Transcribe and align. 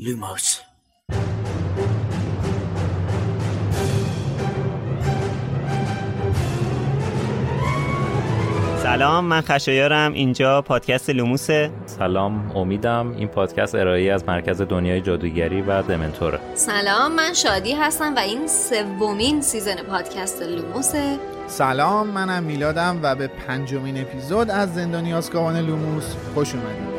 لوموس 0.00 0.60
سلام 8.82 9.24
من 9.24 9.40
خشایارم. 9.40 10.12
اینجا 10.12 10.62
پادکست 10.62 11.10
لوموسه 11.10 11.70
سلام 11.86 12.56
امیدم 12.56 13.14
این 13.16 13.28
پادکست 13.28 13.74
ارائه‌ای 13.74 14.12
از 14.12 14.24
مرکز 14.28 14.62
دنیای 14.62 15.00
جادوگری 15.00 15.62
و 15.62 15.82
دمنتوره 15.82 16.40
سلام 16.54 17.12
من 17.12 17.32
شادی 17.32 17.72
هستم 17.72 18.14
و 18.14 18.18
این 18.18 18.46
سومین 18.46 19.40
season 19.40 19.76
پادکست 19.76 20.42
لوموسه 20.42 21.18
سلام 21.46 22.06
منم 22.06 22.42
میلادم 22.42 23.00
و 23.02 23.14
به 23.14 23.26
پنجمین 23.26 24.00
اپیزود 24.00 24.50
از 24.50 24.74
زندانی 24.74 25.14
آزکابان 25.14 25.56
لوموس 25.56 26.14
خوش 26.34 26.54
اومدید. 26.54 26.97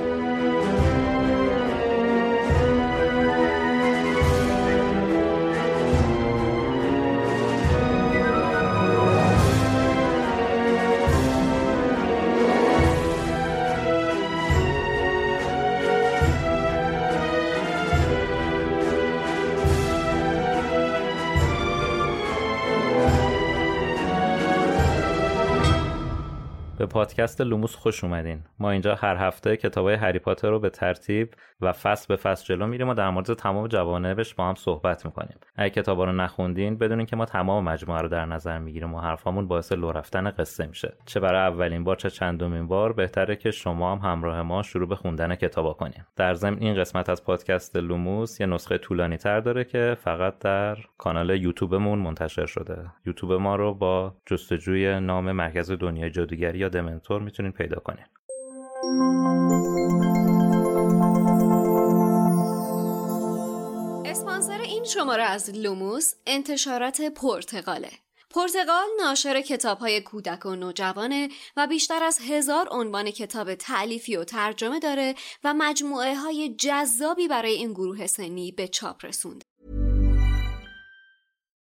پادکست 26.89 27.41
لوموس 27.41 27.75
خوش 27.75 28.03
اومدین. 28.03 28.43
ما 28.59 28.71
اینجا 28.71 28.95
هر 28.95 29.15
هفته 29.15 29.57
کتابای 29.57 29.95
هری 29.95 30.19
پاتر 30.19 30.49
رو 30.49 30.59
به 30.59 30.69
ترتیب 30.69 31.33
و 31.61 31.71
فصل 31.71 32.05
به 32.09 32.15
فصل 32.15 32.45
جلو 32.45 32.67
میریم 32.67 32.89
و 32.89 32.93
در 32.93 33.09
مورد 33.09 33.33
تمام 33.33 33.67
جوانبش 33.67 34.35
با 34.35 34.49
هم 34.49 34.55
صحبت 34.55 35.05
می‌کنیم. 35.05 35.37
اگه 35.55 35.69
کتابا 35.69 36.03
رو 36.05 36.11
نخوندین 36.11 36.77
بدونین 36.77 37.05
که 37.05 37.15
ما 37.15 37.25
تمام 37.25 37.63
مجموعه 37.63 38.01
رو 38.01 38.07
در 38.07 38.25
نظر 38.25 38.59
می‌گیریم 38.59 38.93
و 38.93 38.99
حرفامون 38.99 39.47
باعث 39.47 39.71
لو 39.71 39.91
رفتن 39.91 40.29
قصه 40.29 40.67
میشه. 40.67 40.93
چه 41.05 41.19
برای 41.19 41.53
اولین 41.53 41.83
بار 41.83 41.95
چه 41.95 42.09
چندمین 42.09 42.67
بار 42.67 42.93
بهتره 42.93 43.35
که 43.35 43.51
شما 43.51 43.95
هم 43.95 44.11
همراه 44.11 44.41
ما 44.41 44.63
شروع 44.63 44.87
به 44.87 44.95
خوندن 44.95 45.35
کتابا 45.35 45.73
کنیم 45.73 46.05
در 46.15 46.33
ضمن 46.33 46.57
این 46.59 46.75
قسمت 46.75 47.09
از 47.09 47.23
پادکست 47.23 47.75
لوموس 47.75 48.39
یه 48.39 48.45
نسخه 48.45 48.77
طولانی 48.77 49.17
تر 49.17 49.39
داره 49.39 49.63
که 49.63 49.97
فقط 49.99 50.39
در 50.39 50.77
کانال 50.97 51.29
یوتیوبمون 51.29 51.99
منتشر 51.99 52.45
شده. 52.45 52.85
یوتیوب 53.05 53.33
ما 53.33 53.55
رو 53.55 53.73
با 53.73 54.15
جستجوی 54.25 54.99
نام 54.99 55.31
مرکز 55.31 55.71
دنیای 55.71 56.09
جادوگری 56.09 56.59
یا 56.59 56.69
دمنتور 56.81 57.21
می‌تونین 57.21 57.51
پیدا 57.51 57.79
کنین 57.79 58.05
اسپانسر 64.05 64.61
این 64.61 64.83
شماره 64.83 65.23
از 65.23 65.49
لوموس 65.49 66.13
انتشارات 66.25 67.01
پرتغاله 67.01 67.89
پرتغال 68.29 68.87
ناشر 68.99 69.41
کتاب 69.41 69.77
های 69.77 70.01
کودک 70.01 70.45
و 70.45 70.55
نوجوانه 70.55 71.29
و 71.57 71.67
بیشتر 71.67 72.03
از 72.03 72.19
هزار 72.29 72.67
عنوان 72.71 73.11
کتاب 73.11 73.55
تعلیفی 73.55 74.15
و 74.15 74.23
ترجمه 74.23 74.79
داره 74.79 75.15
و 75.43 75.53
مجموعه 75.53 76.15
های 76.15 76.55
جذابی 76.55 77.27
برای 77.27 77.51
این 77.51 77.73
گروه 77.73 78.07
سنی 78.07 78.51
به 78.51 78.67
چاپ 78.67 79.05
رسونده. 79.05 79.45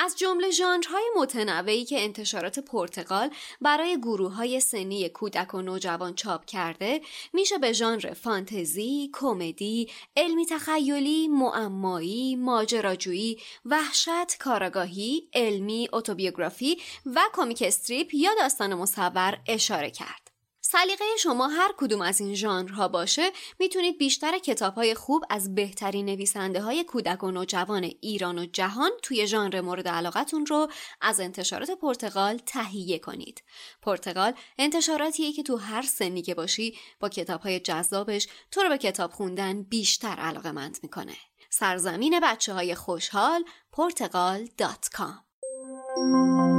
از 0.00 0.18
جمله 0.18 0.50
ژانرهای 0.50 1.04
متنوعی 1.16 1.84
که 1.84 2.00
انتشارات 2.00 2.58
پرتغال 2.58 3.30
برای 3.60 3.98
گروه 4.00 4.32
های 4.32 4.60
سنی 4.60 5.08
کودک 5.08 5.54
و 5.54 5.62
نوجوان 5.62 6.14
چاپ 6.14 6.44
کرده 6.44 7.00
میشه 7.32 7.58
به 7.58 7.72
ژانر 7.72 8.12
فانتزی، 8.14 9.10
کمدی، 9.12 9.90
علمی 10.16 10.46
تخیلی، 10.46 11.28
معمایی، 11.28 12.36
ماجراجویی، 12.36 13.38
وحشت، 13.64 14.38
کاراگاهی، 14.38 15.28
علمی، 15.34 15.88
اتوبیوگرافی 15.92 16.78
و 17.06 17.20
کمیک 17.32 17.62
استریپ 17.66 18.14
یا 18.14 18.30
داستان 18.40 18.74
مصور 18.74 19.38
اشاره 19.46 19.90
کرد. 19.90 20.27
سلیقه 20.70 21.04
شما 21.18 21.48
هر 21.48 21.74
کدوم 21.76 22.00
از 22.00 22.20
این 22.20 22.34
ژانرها 22.34 22.88
باشه 22.88 23.30
می‌تونید 23.58 23.98
بیشتر 23.98 24.38
کتاب 24.38 24.74
های 24.74 24.94
خوب 24.94 25.24
از 25.30 25.54
بهترین 25.54 26.06
نویسنده 26.06 26.60
های 26.60 26.84
کودک 26.84 27.24
و 27.24 27.30
نوجوان 27.30 27.90
ایران 28.00 28.38
و 28.38 28.46
جهان 28.46 28.90
توی 29.02 29.26
ژانر 29.26 29.60
مورد 29.60 29.88
علاقتون 29.88 30.46
رو 30.46 30.68
از 31.00 31.20
انتشارات 31.20 31.70
پرتغال 31.70 32.40
تهیه 32.46 32.98
کنید. 32.98 33.42
پرتغال 33.82 34.32
انتشاراتیه 34.58 35.32
که 35.32 35.42
تو 35.42 35.56
هر 35.56 35.82
سنی 35.82 36.22
که 36.22 36.34
باشی 36.34 36.78
با 37.00 37.08
کتاب 37.08 37.40
های 37.40 37.60
جذابش 37.60 38.28
تو 38.50 38.62
رو 38.62 38.68
به 38.68 38.78
کتاب 38.78 39.10
خوندن 39.10 39.62
بیشتر 39.62 40.16
علاقه 40.16 40.52
مند 40.52 40.78
می‌کنه. 40.82 41.16
سرزمین 41.50 42.20
بچه 42.22 42.54
های 42.54 42.74
خوشحال 42.74 43.44
پرتغال.com 43.72 46.57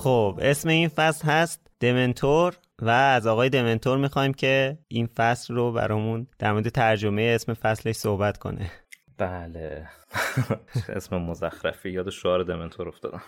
خب 0.00 0.38
اسم 0.42 0.68
این 0.68 0.88
فصل 0.88 1.28
هست 1.28 1.60
دمنتور 1.80 2.56
و 2.82 2.88
از 2.88 3.26
آقای 3.26 3.48
دمنتور 3.48 3.98
می‌خوایم 3.98 4.34
که 4.34 4.78
این 4.88 5.06
فصل 5.06 5.54
رو 5.54 5.72
برامون 5.72 6.26
در 6.38 6.52
مورد 6.52 6.68
ترجمه 6.68 7.22
اسم 7.22 7.54
فصلش 7.54 7.96
صحبت 7.96 8.38
کنه. 8.38 8.70
بله. 9.18 9.88
اسم 10.96 11.16
مزخرفی 11.16 11.90
یاد 11.90 12.10
شعار 12.10 12.42
دمنتور 12.42 12.88
افتادم. 12.88 13.22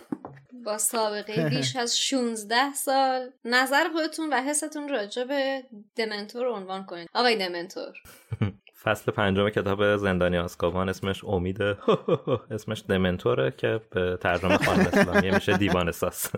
با 0.64 0.78
سابقه 0.78 1.48
بیش 1.48 1.76
از 1.76 1.98
16 1.98 2.72
سال 2.72 3.30
نظر 3.44 3.88
خودتون 3.92 4.32
و 4.32 4.36
حستون 4.36 4.88
راجع 4.88 5.24
به 5.24 5.62
دمنتور 5.96 6.46
عنوان 6.46 6.86
کنید. 6.86 7.08
آقای 7.14 7.36
دمنتور. 7.36 7.92
فصل 8.84 9.12
پنجم 9.12 9.48
کتاب 9.48 9.96
زندانی 9.96 10.38
آسکابان 10.38 10.88
اسمش 10.88 11.24
امیده 11.24 11.76
اسمش 12.50 12.84
دمنتوره 12.88 13.50
که 13.50 13.80
به 13.90 14.18
ترجمه 14.20 14.58
خانم 14.58 14.86
اسلامی 14.92 15.30
میشه 15.30 15.56
دیوان 15.56 15.92
ساس 15.92 16.30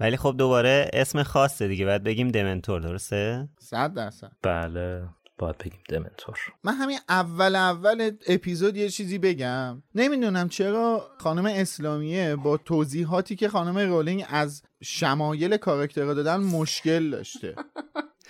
ولی 0.00 0.16
خب 0.16 0.34
دوباره 0.38 0.90
اسم 0.92 1.22
خاصه 1.22 1.68
دیگه. 1.68 1.84
باید 1.84 2.02
بگیم 2.02 2.28
دمنتور 2.28 2.80
درسته؟ 2.80 3.48
صد 3.58 3.94
درصد. 3.94 4.32
بله 4.42 5.02
باید 5.38 5.58
بگیم 5.58 5.80
دمنتور. 5.88 6.38
من 6.64 6.72
همین 6.72 6.98
اول 7.08 7.56
اول 7.56 8.10
اپیزود 8.26 8.76
یه 8.76 8.88
چیزی 8.88 9.18
بگم. 9.18 9.82
نمی‌دونم 9.94 10.48
چرا 10.48 11.10
خانم 11.18 11.46
اسلامیه 11.46 12.36
با 12.36 12.56
توضیحاتی 12.56 13.36
که 13.36 13.48
خانم 13.48 13.78
رولینگ 13.78 14.24
از 14.28 14.62
شمایل 14.82 15.56
کاراکترها 15.56 16.14
دادن 16.14 16.36
مشکل 16.36 17.10
داشته. 17.10 17.54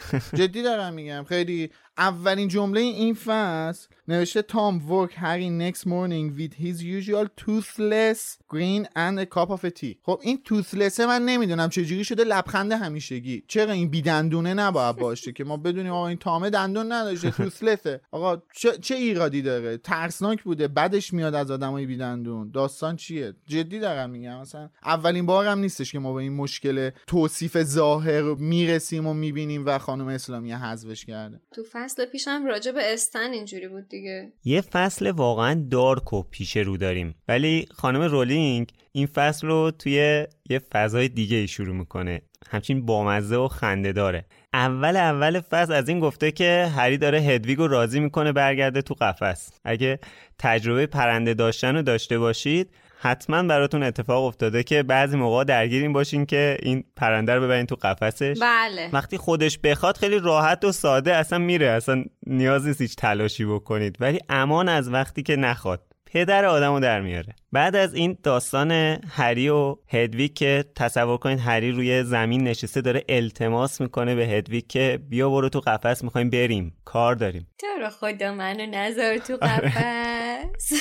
جدی 0.39 0.62
دارم 0.62 0.95
میگم. 0.95 1.25
خیلی 1.29 1.71
اولین 1.99 2.49
جمله 2.49 2.81
این 2.81 3.15
فصل 3.15 3.89
نوشته 4.09 4.43
تام 4.43 4.93
ورک 4.93 5.11
هری 5.17 5.73
next 5.73 5.81
morning 5.81 6.39
with 6.39 6.55
his 6.55 6.83
usual 6.83 7.27
toothless 7.45 8.39
green 8.49 8.87
and 8.97 9.19
a 9.19 9.27
cup 9.27 9.51
of 9.51 9.75
tea. 9.81 9.97
خب 10.03 10.21
این 10.23 10.43
toothless 10.49 11.01
من 11.01 11.23
نمی‌دونم 11.23 11.69
چجوری 11.69 12.05
شده 12.05 12.25
لبخند 12.25 12.73
همیشگی. 12.73 13.43
چرا 13.49 13.73
این 13.73 13.89
بیدندونه 13.89 14.55
نباید 14.55 14.97
باشه 14.97 15.33
که 15.33 15.45
ما 15.45 15.56
بدونیم 15.56 15.93
آقا 15.93 16.09
این 16.09 16.19
تامه 16.19 16.51
دندون 16.51 16.93
نداشته 16.93 17.31
توسلسه 17.31 18.01
آقا 18.11 18.43
چه, 18.55 18.73
چه 18.79 18.95
ایرادی 18.95 19.43
داره؟ 19.43 19.77
ترسناک 19.77 20.43
بوده 20.43 20.69
بدش 20.69 21.12
میاد 21.12 21.35
از 21.35 21.51
آدمای 21.51 21.87
بیدندون. 21.87 22.51
داستان 22.51 22.97
چیه؟ 22.97 23.35
جدی 23.47 23.79
دارم 23.79 24.11
میگم. 24.11 24.41
مثلا 24.41 24.69
اولین 24.85 25.27
بار 25.27 25.47
هم 25.47 25.59
نیستش 25.59 25.93
که 25.93 25.99
ما 25.99 26.12
به 26.12 26.23
این 26.23 26.33
مشکل 26.33 26.91
توصیف 27.06 27.62
ظاهر 27.62 28.23
می‌رسیم 28.23 29.06
و 29.06 29.15
می‌بینیم 29.15 29.67
و 29.67 29.79
خانم 29.87 30.09
اسلامی 30.09 30.53
حذفش 30.53 31.05
کرده. 31.05 31.41
تو 31.55 31.62
فصل 31.73 32.05
پیشم 32.05 32.44
راجع 32.47 32.73
به 32.73 32.93
استن 32.93 33.33
اینجوری 33.33 33.69
بود 33.69 33.88
دیگه. 33.88 34.33
یه 34.44 34.61
فصل 34.61 35.11
واقعا 35.11 35.67
دارک 35.71 36.12
و 36.12 36.23
پیش 36.23 36.56
رو 36.56 36.77
داریم. 36.77 37.15
ولی 37.29 37.67
خانم 37.71 38.03
رولینگ 38.03 38.73
این 38.93 39.06
فصل 39.06 39.47
رو 39.47 39.71
توی 39.71 40.27
یه 40.50 40.59
فضای 40.73 41.09
دیگه 41.09 41.37
ای 41.37 41.49
شروع 41.49 41.77
می‌کنه. 41.77 42.23
همچین 42.50 42.87
بامزه 42.87 43.37
و 43.37 43.49
خنده 43.49 43.93
داره. 43.93 44.25
اول 44.55 44.97
اول 44.97 45.41
فصل 45.41 45.73
از 45.73 45.89
این 45.89 46.00
گفته 46.00 46.32
که 46.32 46.73
هری 46.77 46.99
داره 46.99 47.21
هدویگ 47.21 47.59
رو 47.59 47.67
راضی 47.67 48.00
می‌کنه 48.00 48.32
برگرده 48.32 48.82
تو 48.82 48.94
قفس. 48.94 49.50
اگه 49.65 49.99
تجربه 50.39 50.87
پرنده 50.87 51.35
داشتن 51.35 51.75
رو 51.77 51.82
داشته 51.82 52.19
باشید 52.19 52.71
حتما 53.06 53.43
براتون 53.43 53.82
اتفاق 53.82 54.25
افتاده 54.25 54.62
که 54.62 54.82
بعضی 54.82 55.17
موقع 55.17 55.44
درگیرین 55.44 55.93
باشین 55.93 56.26
که 56.26 56.56
این 56.62 56.85
پرنده 56.97 57.35
رو 57.35 57.43
ببرین 57.43 57.67
تو 57.67 57.75
قفسش. 57.75 58.38
بله. 58.41 58.91
وقتی 58.93 59.17
خودش 59.19 59.58
بخواد 59.58 59.97
خیلی 59.97 60.19
راحت 60.19 60.64
و 60.64 60.73
ساده 60.73 61.14
اصلا 61.14 61.38
میره. 61.38 61.67
اصلا 61.67 62.05
نیاز 62.26 62.67
نیست 62.67 62.81
هیچ 62.81 62.97
تلاشی 62.97 63.44
بکنید. 63.44 63.97
ولی 64.00 64.19
امان 64.29 64.69
از 64.69 64.93
وقتی 64.93 65.23
که 65.23 65.37
نخواد. 65.37 65.86
پدر 66.06 66.44
آدمو 66.44 66.81
در 66.81 67.00
میاره. 67.00 67.35
بعد 67.53 67.76
از 67.76 67.94
این 67.94 68.19
داستان 68.23 68.70
هری 69.08 69.49
و 69.49 69.76
هدویک 69.88 70.35
که 70.35 70.64
تصور 70.76 71.17
کنید 71.17 71.41
هری 71.41 71.73
روی 71.73 72.03
زمین 72.03 72.49
نشسته 72.49 72.81
داره 72.81 73.05
التماس 73.08 73.81
می‌کنه 73.81 74.14
به 74.14 74.26
هدویک 74.26 74.69
که 74.69 74.99
بیا 75.08 75.31
برو 75.31 75.49
تو 75.49 75.61
قفس 75.61 76.05
می‌خوایم 76.05 76.31
بریم. 76.31 76.76
کار 76.85 77.14
داریم. 77.14 77.47
تو 77.58 77.67
رو 77.81 77.88
خدا 77.88 78.35
منو 78.35 78.67
نذار 78.67 79.19
تو 79.19 79.37
قفس؟ 79.37 80.73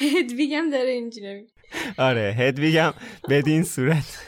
هدویگم 0.00 0.70
داره 0.72 0.90
اینجوری 0.90 1.46
آره 1.98 2.34
هدویگم 2.38 2.92
بدین 3.28 3.62
صورت. 3.62 4.26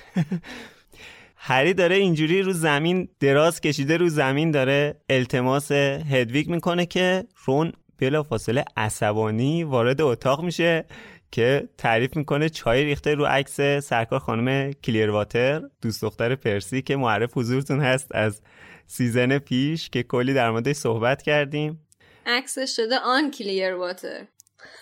هری 1.36 1.74
داره 1.74 1.96
اینجوری 1.96 2.42
رو 2.42 2.52
زمین 2.52 3.08
دراز 3.20 3.60
کشیده 3.60 3.96
رو 3.96 4.08
زمین 4.08 4.50
داره 4.50 4.94
التماس 5.10 5.72
هدویگ 5.72 6.48
می‌کنه 6.50 6.86
که 6.86 7.24
رون 7.44 7.72
بلا 8.02 8.22
فاصله 8.22 8.64
عصبانی 8.76 9.64
وارد 9.64 10.00
اتاق 10.00 10.44
میشه 10.44 10.84
که 11.30 11.68
تعریف 11.78 12.16
می‌کنه 12.16 12.48
چای 12.48 12.84
ریخته 12.84 13.14
رو 13.14 13.24
عکس 13.24 13.60
سرکار 13.60 14.18
خانم 14.18 14.72
کلیر 14.72 15.10
واتر 15.10 15.62
دوست 15.82 16.02
دختر 16.02 16.34
پرسی 16.34 16.82
که 16.82 16.96
معرف 16.96 17.30
حضورتون 17.38 17.80
هست 17.80 18.14
از 18.14 18.42
season 18.86 19.38
پیش 19.38 19.90
که 19.90 20.02
کلی 20.02 20.34
در 20.34 20.50
موردش 20.50 20.76
صحبت 20.76 21.22
کردیم. 21.22 21.86
عکسش 22.26 22.76
شده 22.76 22.98
آن 22.98 23.30
کلیر 23.30 23.74
واتر. 23.74 24.26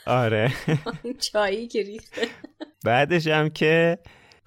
آره. 0.06 0.52
چایی 1.32 1.68
که 1.68 1.82
ریخته. 1.82 2.28
بعدش 2.84 3.26
هم 3.26 3.50
که 3.50 3.98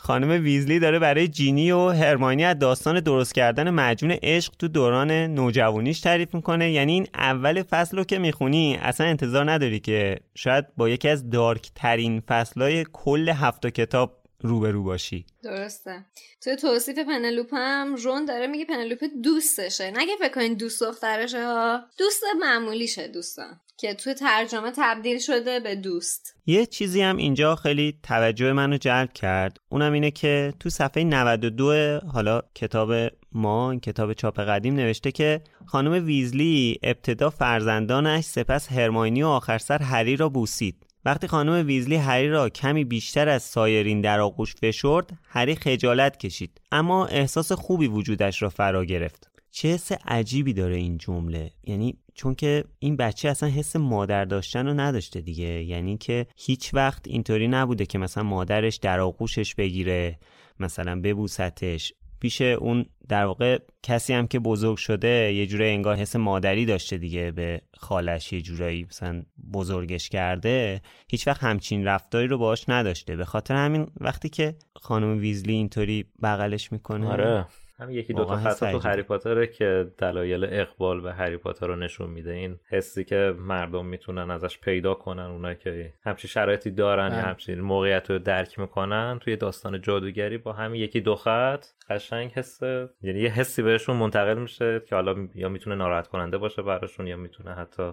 خانم 0.06 0.44
ویزلی 0.44 0.80
داره 0.80 1.00
برای 1.00 1.28
جینی 1.28 1.72
و 1.72 1.90
هرمانی 1.90 2.46
از 2.46 2.60
داستان 2.60 3.00
درست 3.00 3.36
کردن 3.36 3.70
مجون 3.70 4.12
عشق 4.12 4.54
تو 4.60 4.68
دوران 4.68 5.12
نوجوانیش 5.12 6.00
تعریف 6.00 6.36
می‌کنه. 6.36 6.72
یعنی 6.72 6.94
این 6.94 7.08
اول 7.14 7.64
فصل 7.64 7.98
رو 7.98 8.04
که 8.04 8.20
می‌خونی 8.20 8.80
اصلا 8.82 9.08
انتظار 9.08 9.52
نداری 9.52 9.80
که 9.80 10.20
شاید 10.36 10.66
با 10.78 10.90
یکی 10.90 11.10
از 11.10 11.30
دارک 11.30 11.72
ترین 11.76 12.20
فصلهای 12.20 12.86
کل 12.94 13.30
هفت 13.30 13.68
کتاب 13.68 14.18
روبرو 14.42 14.84
باشی. 14.84 15.26
درسته. 15.44 16.06
تو 16.42 16.56
توصیف 16.56 17.00
پنلوپ 17.00 17.50
هم 17.54 17.96
رون 17.96 18.26
داره 18.26 18.48
میگه 18.48 18.66
پنلوپ 18.66 19.04
دوستشه. 19.24 19.92
نگه 19.92 20.14
فکر 20.20 20.34
کنین 20.34 20.54
دوست 20.54 20.84
دخترشه 20.84 21.46
ها. 21.46 21.82
دوست 21.98 22.24
معمولیشه 22.40 23.08
دوستان. 23.08 23.60
که 23.78 23.94
تو 23.94 24.14
ترجمه 24.14 24.72
تبدیل 24.78 25.20
شده 25.20 25.60
به 25.60 25.76
دوست. 25.76 26.36
یه 26.46 26.66
چیزی 26.66 27.02
هم 27.02 27.18
اینجا 27.18 27.56
خیلی 27.56 28.00
توجه 28.04 28.54
منو 28.54 28.78
جلب 28.78 29.14
کرد. 29.14 29.58
اونم 29.70 29.94
اینه 29.94 30.12
که 30.12 30.54
تو 30.60 30.70
صفحه 30.70 31.04
92 31.04 32.00
حالا 32.14 32.42
کتاب 32.56 32.94
ما 33.32 33.72
این 33.72 33.80
کتاب 33.80 34.14
چاپ 34.14 34.40
قدیم 34.40 34.76
نوشته 34.76 35.12
که 35.12 35.42
خانم 35.66 36.06
ویزلی 36.06 36.80
ابتدا 36.84 37.30
فرزندانش 37.30 38.24
سپس 38.24 38.72
هرماینی 38.72 39.24
و 39.24 39.28
آخر 39.28 39.58
سر 39.58 39.82
هری 39.82 40.16
را 40.16 40.30
بوسید. 40.30 40.86
وقتی 41.06 41.28
خانم 41.28 41.68
ویزلی 41.68 41.96
هری 41.96 42.30
را 42.30 42.50
کمی 42.50 42.84
بیشتر 42.84 43.30
از 43.30 43.44
سایرین 43.44 44.02
در 44.02 44.20
آغوش 44.20 44.56
فشرد 44.56 45.10
هری 45.24 45.56
خجالت 45.56 46.18
کشید. 46.18 46.62
اما 46.72 47.06
احساس 47.06 47.52
خوبی 47.52 47.88
وجودش 47.88 48.42
را 48.42 48.50
فرا 48.50 48.86
گرفت. 48.86 49.30
چه 49.52 49.68
حس 49.68 49.92
عجیبی 49.92 50.54
داره 50.54 50.76
این 50.76 50.98
جمله. 50.98 51.52
یعنی 51.64 51.98
چون 52.14 52.36
که 52.36 52.64
این 52.80 52.98
بچه 52.98 53.30
اصلا 53.30 53.50
حس 53.50 53.76
مادر 53.76 54.26
داشتن 54.26 54.68
رو 54.68 54.74
نداشته 54.74 55.22
دیگه. 55.22 55.64
یعنی 55.64 55.98
که 55.98 56.28
هیچ 56.38 56.74
وقت 56.74 57.08
اینطوری 57.08 57.48
نبوده 57.48 57.86
که 57.86 57.98
مثلا 57.98 58.24
مادرش 58.24 58.76
در 58.76 59.00
آغوشش 59.00 59.56
بگیره 59.56 60.20
مثلا 60.60 61.02
ببوستش. 61.02 61.94
پیش 62.20 62.42
اون 62.42 62.86
در 63.10 63.26
واقع 63.26 63.60
کسی 63.84 64.14
هم 64.14 64.28
که 64.28 64.40
بزرگ 64.40 64.78
شده 64.78 65.34
یه 65.34 65.48
جوره 65.48 65.66
انگار 65.66 65.96
حس 65.96 66.16
مادری 66.16 66.66
داشته 66.66 66.98
دیگه 66.98 67.32
به 67.32 67.62
خالش 67.78 68.34
یه 68.34 68.42
جورایی 68.42 68.84
مثلا 68.84 69.24
بزرگش 69.54 70.10
کرده. 70.10 70.82
هیچ 71.10 71.28
وقت 71.28 71.44
همچین 71.44 71.86
رفتاری 71.86 72.28
رو 72.28 72.38
باش 72.38 72.70
نداشته. 72.70 73.16
به 73.16 73.26
خاطر 73.26 73.56
همین 73.56 73.88
وقتی 74.00 74.30
که 74.30 74.56
خانم 74.76 75.18
ویزلی 75.18 75.54
اینطوری 75.54 76.06
بغلش 76.24 76.72
می‌کنه. 76.72 77.08
آره. 77.08 77.46
هم 77.84 77.92
یکی 77.92 78.14
دو 78.14 78.26
تا 78.26 78.36
خطا 78.36 78.72
تو 78.72 78.80
هری 78.80 79.02
پاتره 79.02 79.48
که 79.48 79.92
دلایل 79.98 80.48
اقبال 80.50 81.02
به 81.02 81.14
هری 81.14 81.38
پاتر 81.38 81.68
رو 81.68 81.76
نشون 81.76 82.10
میده. 82.10 82.32
این 82.32 82.60
حسی 82.70 83.04
که 83.04 83.36
مردم 83.40 83.86
می‌تونن 83.86 84.32
ازش 84.32 84.60
پیدا 84.60 84.94
کنن 84.94 85.24
اونایی 85.24 85.56
که 85.56 85.94
همچین 86.06 86.30
شرایطی 86.30 86.72
دارن 86.72 87.14
یا 87.14 87.22
همچین 87.22 87.62
موقعیت 87.62 88.12
رو 88.12 88.20
درک 88.20 88.60
می‌کنن 88.60 89.20
توی 89.22 89.36
داستان 89.36 89.82
جادوگری 89.82 90.38
با 90.38 90.54
همین 90.54 90.82
یکی 90.82 91.02
دو 91.02 91.16
خط 91.16 91.66
قشنگ 91.90 92.32
حس 92.32 92.64
یعنی 93.02 93.20
یه 93.20 93.30
حسی 93.30 93.62
بهشون 93.62 93.96
منتقل 93.96 94.38
میشه 94.38 94.82
که 94.90 94.96
حالا 94.96 95.28
یا 95.36 95.50
می‌تونه 95.50 95.76
ناراحت 95.76 96.08
کننده 96.08 96.38
باشه 96.38 96.62
براشون 96.62 97.08
یا 97.08 97.18
می‌تونه 97.18 97.54
حتی 97.54 97.92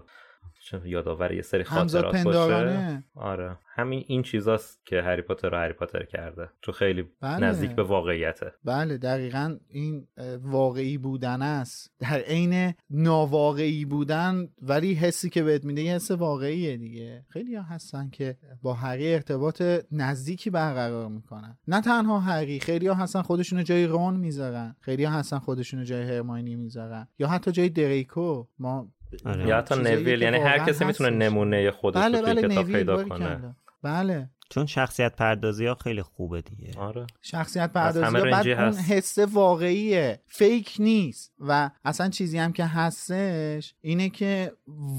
یادآور 0.84 1.32
یه 1.32 1.42
سری 1.42 1.64
خاطرات 1.64 2.24
باشه. 2.24 3.04
آره. 3.14 3.58
همین 3.74 4.04
این 4.06 4.22
چیزاست 4.22 4.86
که 4.86 5.02
هری 5.02 5.22
پاتر 5.22 5.50
رو 5.50 5.56
هری 5.56 5.72
پاتر 5.72 6.04
کرده. 6.04 6.48
تو 6.62 6.72
خیلی 6.72 7.04
بله. 7.20 7.46
نزدیک 7.46 7.70
به 7.70 7.82
واقعیته. 7.82 8.52
بله 8.64 8.98
دقیقا 8.98 9.56
این 9.68 10.06
واقعی 10.42 10.98
بودن 10.98 11.42
است. 11.42 11.92
در 11.98 12.18
عین 12.18 12.74
ناواقعی 12.90 13.84
بودن 13.84 14.48
ولی 14.62 14.94
حسی 14.94 15.30
که 15.30 15.42
بهت 15.42 15.64
میده 15.64 15.82
یه 15.82 15.94
حس 15.94 16.10
واقعیه 16.10 16.76
دیگه. 16.76 17.24
خیلی 17.28 17.54
ها 17.54 17.62
هستن 17.62 18.08
که 18.08 18.36
با 18.62 18.74
هری 18.74 19.14
ارتباط 19.14 19.62
نزدیکی 19.92 20.50
برقرار 20.50 21.08
می‌کنن. 21.08 21.58
نه 21.68 21.80
تنها 21.80 22.20
هری 22.20 22.60
خیلی 22.60 22.86
ها 22.86 22.94
هستن 22.94 23.22
خودشونو 23.22 23.62
جای 23.62 23.86
رون 23.86 24.16
می‌ذارن. 24.16 24.76
خیلی 24.80 25.04
ها 25.04 25.12
هستن 25.12 25.38
خودشونو 25.38 25.84
جای 25.84 26.02
هرماینی 26.02 26.56
می‌ذارن. 26.56 27.08
یا 27.18 27.28
حتی 27.28 27.52
جای 27.52 27.68
دریکو. 27.68 28.46
ما 28.58 28.88
آره. 29.24 29.46
یا 29.46 29.58
حتی 29.58 29.74
نویل 29.74 30.22
یعنی 30.22 30.36
هر 30.36 30.58
کسی 30.58 30.84
می‌تونه 30.84 31.10
نمونه 31.10 31.70
خودش 31.70 32.02
بله 32.02 32.22
بله 32.22 32.48
کتاب 32.48 32.66
پیدا 32.66 33.04
کنه. 33.04 33.54
بله. 33.82 34.28
چون 34.50 34.66
شخصیت 34.66 35.16
پردازی 35.16 35.66
ها 35.66 35.74
خیلی 35.74 36.02
خوبه 36.02 36.40
دیگه. 36.42 36.78
آره. 36.78 37.06
شخصیت 37.22 37.72
پردازی 37.72 38.16
ها 38.16 38.30
بعد 38.30 38.48
اون 38.48 38.74
حس 38.74 39.18
واقعیه. 39.18 40.20
فیک 40.26 40.76
نیست. 40.78 41.32
و 41.38 41.70
اصلا 41.84 42.08
چیزی 42.08 42.38
هم 42.38 42.52
که 42.52 42.64
هستش 42.64 43.74
اینه 43.80 44.08
که 44.08 44.52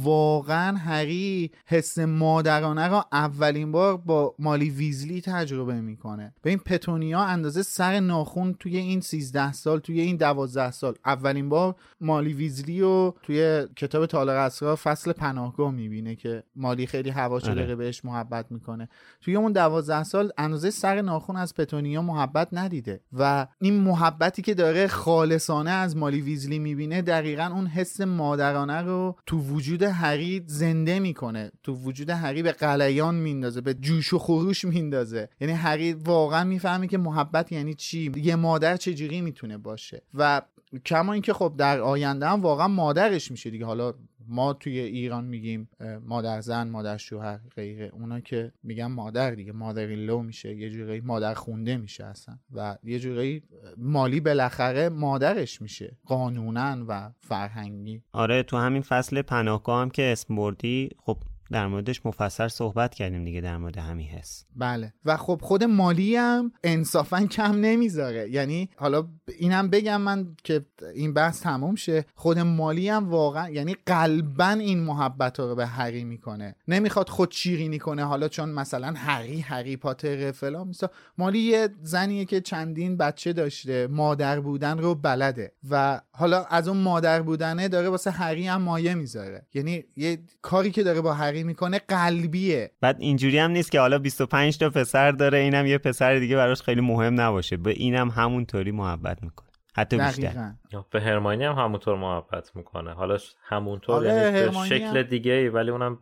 واقعا 0.04 0.78
هری 0.78 1.52
حس 1.66 2.00
مادرانه 2.00 2.88
را 2.88 3.06
اولین 3.12 3.72
بار 3.72 3.98
با 3.98 4.36
مالی 4.40 4.70
ویزلی 4.70 5.22
تجربه 5.22 5.82
می‌کنه. 5.82 6.34
به 6.42 6.50
این 6.50 6.60
پتونیا 6.60 7.20
اندازه 7.20 7.64
سر 7.64 8.00
ناخون 8.00 8.54
توی 8.54 8.78
این 8.78 9.02
13 9.02 9.52
سال 9.52 9.80
توی 9.80 10.02
این 10.02 10.18
12 10.18 10.72
سال 10.72 10.96
اولین 11.06 11.50
بار 11.50 11.76
مالی 12.02 12.34
ویزلی 12.34 12.82
رو 12.82 13.16
توی 13.24 13.68
کتاب 13.76 14.06
تالار 14.06 14.36
اسرار 14.36 14.76
فصل 14.76 15.12
پناهگاه 15.12 15.72
می‌بینه 15.72 16.16
که 16.16 16.44
مالی 16.56 16.88
خیلی 16.88 17.10
هوا 17.10 17.36
آره. 17.36 17.76
بهش 17.76 18.06
محبت 18.06 18.52
می‌کنه. 18.52 18.90
توی 19.22 19.41
اون 19.42 19.52
دوازده 19.52 20.04
سال 20.04 20.32
اندازه 20.38 20.70
سر 20.70 21.02
ناخون 21.02 21.36
از 21.36 21.54
پتونیا 21.54 22.02
محبت 22.02 22.48
ندیده 22.52 23.02
و 23.14 23.48
این 23.62 23.80
محبتی 23.80 24.42
که 24.42 24.54
داره 24.54 24.88
خالصانه 24.88 25.72
از 25.72 25.98
مالی 25.98 26.22
ویزلی 26.22 26.60
می‌بینه 26.60 27.02
دقیقا 27.02 27.50
اون 27.54 27.68
حس 27.68 28.02
مادرانه 28.02 28.82
رو 28.82 29.16
تو 29.26 29.38
وجود 29.38 29.84
هری 29.84 30.44
زنده 30.48 31.00
می‌کنه. 31.00 31.52
تو 31.64 31.74
وجود 31.74 32.10
هری 32.10 32.44
به 32.44 32.52
قلیان 32.52 33.16
میندازه 33.16 33.62
به 33.62 33.74
جوش 33.74 34.14
و 34.14 34.20
خروش 34.20 34.66
میندازه. 34.66 35.30
یعنی 35.42 35.54
هری 35.54 35.94
واقعا 35.94 36.44
می‌فهمه 36.44 36.88
که 36.88 36.98
محبت 36.98 37.52
یعنی 37.52 37.74
چی. 37.74 38.12
یه 38.16 38.36
مادر 38.36 38.78
چجوری 38.78 39.22
می‌تونه 39.22 39.58
باشه؟ 39.58 40.02
و 40.14 40.42
کما 40.86 41.14
اینکه 41.14 41.34
خب 41.34 41.54
در 41.58 41.80
آینده 41.80 42.28
هم 42.28 42.42
واقعا 42.42 42.68
مادرش 42.68 43.32
میشه 43.32 43.50
دیگه. 43.50 43.66
حالا 43.66 43.94
ما 44.28 44.54
توی 44.54 44.80
ایران 44.80 45.26
میگیم 45.26 45.70
مادر 46.06 46.42
زن 46.42 46.70
مادر 46.70 46.98
شوهر 46.98 47.40
غیره. 47.56 47.92
اونا 47.94 48.20
که 48.20 48.52
میگن 48.64 48.86
مادر 48.86 49.32
دیگه 49.32 49.52
مادر 49.52 49.88
لو 49.88 50.22
میشه 50.22 50.56
یه 50.56 50.70
جوری 50.70 51.02
مادر 51.02 51.34
خونده 51.34 51.78
میشه 51.78 52.06
اصلا. 52.06 52.38
و 52.52 52.78
یه 52.84 53.00
جوری 53.00 53.44
مالی 53.78 54.20
بالاخره 54.20 54.90
مادرش 54.90 55.62
میشه 55.62 55.98
قانونا 56.06 56.86
و 56.88 57.12
فرهنگی. 57.22 58.04
آره 58.12 58.44
تو 58.44 58.58
همین 58.58 58.82
فصل 58.82 59.22
پناهگاه 59.22 59.82
هم 59.82 59.90
که 59.90 60.12
اسم 60.12 60.36
بردی 60.36 60.90
خب 60.98 61.18
در 61.52 61.68
موردش 61.68 62.06
مفصل 62.06 62.48
صحبت 62.48 62.94
کردیم 62.94 63.26
دیگه 63.26 63.42
در 63.42 63.58
مورد 63.58 63.78
همین 63.78 64.08
حس. 64.08 64.46
بله. 64.56 64.94
و 65.06 65.18
خب 65.18 65.40
خود 65.44 65.64
مالی 65.64 66.16
هم 66.16 66.52
انصافا 66.64 67.26
کم 67.26 67.56
نمی‌ذاره. 67.56 68.30
یعنی 68.30 68.70
حالا 68.76 69.08
اینم 69.40 69.70
بگم 69.70 70.02
من 70.02 70.36
که 70.44 70.66
این 70.96 71.14
بحث 71.14 71.42
تموم 71.42 71.76
شه. 71.76 72.06
خود 72.16 72.40
مالی 72.40 72.90
هم 72.90 73.10
واقعا 73.10 73.50
یعنی 73.50 73.76
قلبا 73.86 74.50
این 74.50 74.80
محبت 74.80 75.40
رو 75.40 75.56
به 75.56 75.66
هری 75.66 76.04
می‌کنه. 76.04 76.56
نمی‌خواد 76.68 77.10
خود 77.10 77.32
شیرینی 77.32 77.80
کنه. 77.80 78.04
حالا 78.04 78.28
چون 78.28 78.50
مثلا 78.50 78.94
هری 78.98 79.40
هری 79.40 79.78
پاتر 79.78 80.32
فلان 80.32 80.68
میسا 80.68 80.90
مالی 81.18 81.40
یه 81.40 81.70
زنیه 81.84 82.26
که 82.26 82.42
چندین 82.42 82.98
بچه 82.98 83.34
داشته. 83.34 83.88
مادر 83.88 84.40
بودن 84.40 84.78
رو 84.78 84.96
بلده. 84.96 85.52
و 85.70 86.02
حالا 86.12 86.44
از 86.44 86.68
اون 86.68 86.78
مادر 86.78 87.22
بودنه 87.22 87.68
داره 87.68 87.90
واسه 87.90 88.12
هری 88.12 88.48
هم 88.48 88.62
مایه 88.62 88.94
می‌ذاره. 88.94 89.46
یعنی 89.54 89.84
یه 89.96 90.20
کاری 90.42 90.72
که 90.72 90.84
داره 90.84 91.02
با 91.02 91.14
هری 91.14 91.41
می‌کنه 91.44 91.80
قلبیه. 91.88 92.72
بعد 92.82 92.98
اینجوری 93.00 93.38
هم 93.38 93.52
نیست 93.52 93.72
که 93.72 93.80
حالا 93.80 94.00
25 94.00 94.58
تا 94.58 94.70
پسر 94.70 95.12
داره 95.12 95.38
اینم 95.38 95.66
یه 95.66 95.78
پسر 95.78 96.16
دیگه 96.16 96.36
براش 96.36 96.62
خیلی 96.62 96.82
مهم 96.82 97.22
نباشه. 97.22 97.58
به 97.58 97.72
اینم 97.72 98.10
همونطوری 98.10 98.72
محبت 98.72 99.24
می‌کنه. 99.24 99.48
حتی 99.76 99.98
بیشتر. 99.98 100.52
به 100.92 101.02
هرماینی 101.02 101.44
هم 101.44 101.56
همونطور 101.56 101.98
محبت 101.98 102.56
می‌کنه. 102.56 102.94
حالا 102.94 103.18
همونطور 103.44 103.96
آره، 103.96 104.08
یعنی 104.08 104.32
به 104.32 104.66
شکل 104.66 104.98
هم- 104.98 105.02
دیگه 105.02 105.32
ای 105.32 105.50
ولی 105.50 105.72
اونم 105.72 106.00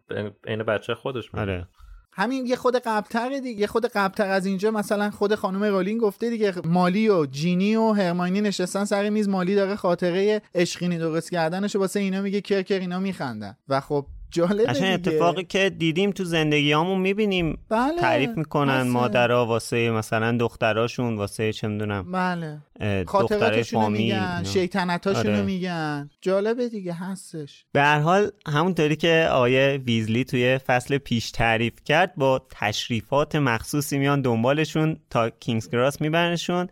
عین 0.47 0.63
بچه 0.63 0.95
خودش 0.95 1.33
میمونه. 1.33 1.51
آره. 1.51 1.67
همین 2.11 2.45
یه 2.45 2.55
خود 2.55 2.75
قبلتر 2.75 3.29
دیگه 3.29 3.61
یه 3.61 3.67
خود 3.67 3.85
قبلتر 3.85 4.27
از 4.27 4.45
اینجا 4.45 4.71
مثلا 4.71 5.09
خود 5.09 5.35
خانم 5.35 5.63
رولینگ 5.63 6.01
گفته 6.01 6.29
دیگه 6.29 6.53
مالی 6.65 7.09
و 7.09 7.25
جینی 7.25 7.75
و 7.75 7.91
هرماینی 7.91 8.41
نشستن 8.41 8.85
سر 8.85 9.09
میز 9.09 9.29
مالی 9.29 9.55
داره 9.55 9.75
خاطره 9.75 10.41
عشقینی 10.55 10.97
درست 10.97 11.31
کردنش 11.31 11.75
واسه 11.75 11.99
اینا 11.99 12.21
میگه 12.21 12.41
کرکر 12.41 12.79
اینا 12.79 12.99
میخندن. 12.99 13.57
و 13.69 13.79
خب 13.79 14.05
جالبه 14.31 14.73
دیگه. 14.73 14.87
اتفاقی 14.87 15.43
که 15.43 15.69
دیدیم 15.69 16.11
تو 16.11 16.23
زندگیامون 16.23 16.99
می‌بینیم 16.99 17.57
بله 17.69 17.99
تعریف 17.99 18.29
می‌کنن 18.37 18.73
هسته. 18.73 18.89
مادرها 18.89 19.45
واسه 19.45 19.91
مثلا 19.91 20.37
دختراشون 20.37 21.15
واسه 21.15 21.53
چه 21.53 21.67
می‌دونم 21.67 22.11
بله 22.11 22.57
خاطراتشون 23.05 23.91
میگن. 23.91 24.43
شیطنتاشون 24.43 25.33
آره. 25.33 25.41
میگن 25.41 26.09
جالبه 26.21 26.69
دیگه 26.69 26.93
هستش 26.93 27.65
به 27.71 27.81
هر 27.81 27.99
حال 27.99 28.31
همونطوری 28.47 28.95
که 28.95 29.27
آقای 29.31 29.77
ویزلی 29.77 30.23
توی 30.23 30.57
فصل 30.57 30.97
پیش 30.97 31.31
تعریف 31.31 31.73
کرد 31.85 32.15
با 32.15 32.47
تشریفات 32.49 33.35
مخصوصی 33.35 33.97
میان 33.97 34.21
دنبالشون 34.21 34.97
تا 35.09 35.29
کینگز 35.29 35.69
گراس 35.69 36.01
میبرنشون 36.01 36.67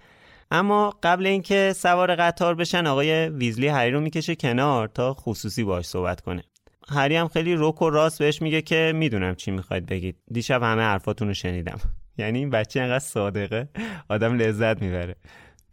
اما 0.52 0.94
قبل 1.04 1.26
اینکه 1.26 1.74
سوار 1.76 2.16
قطار 2.16 2.56
بشن 2.56 2.88
آقای 2.88 3.30
ویزلی 3.30 3.68
هری 3.68 3.92
رو 3.92 4.00
می‌کشه 4.00 4.36
کنار 4.36 4.88
تا 4.88 5.14
خصوصی 5.14 5.64
باش 5.64 5.86
صحبت 5.86 6.22
کنه 6.22 6.44
هری 6.90 7.16
هم 7.16 7.28
خیلی 7.28 7.56
رک 7.58 7.82
و 7.82 7.90
راست 7.90 8.20
بهش 8.20 8.42
میگه 8.42 8.62
که 8.62 8.92
می‌دونم 8.96 9.36
چی 9.36 9.52
می‌خواید 9.52 9.86
بگید. 9.86 10.16
دیشب 10.32 10.64
همه 10.64 10.82
حرفاتون 10.82 11.28
رو 11.28 11.34
شنیدم. 11.34 11.80
یعنی 12.20 12.40
این 12.40 12.50
بچه 12.50 12.82
انقدر 12.82 13.00
صادقه 13.00 13.70
آدم 14.10 14.38
لذت 14.38 14.82
می‌بره. 14.82 15.16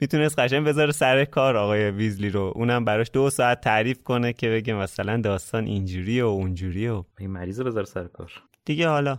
می‌تونست 0.00 0.38
قشنگ 0.38 0.66
بذاره 0.66 0.92
سر 0.92 1.24
کار 1.24 1.56
آقای 1.56 1.90
ویزلی 1.90 2.30
رو. 2.30 2.52
اونم 2.54 2.84
براش 2.84 3.06
دو 3.12 3.30
ساعت 3.30 3.60
تعریف 3.60 4.02
کنه 4.02 4.32
که 4.32 4.48
بگه 4.50 4.74
مثلا 4.74 5.20
داستان 5.20 5.66
اینجوری 5.66 6.20
و 6.20 6.26
اونجوری 6.26 6.88
و. 6.88 7.04
این 7.18 7.30
مریض 7.30 7.60
بذار 7.60 7.84
سر 7.84 8.04
کار. 8.04 8.32
دیگه 8.64 8.88
حالا. 8.88 9.18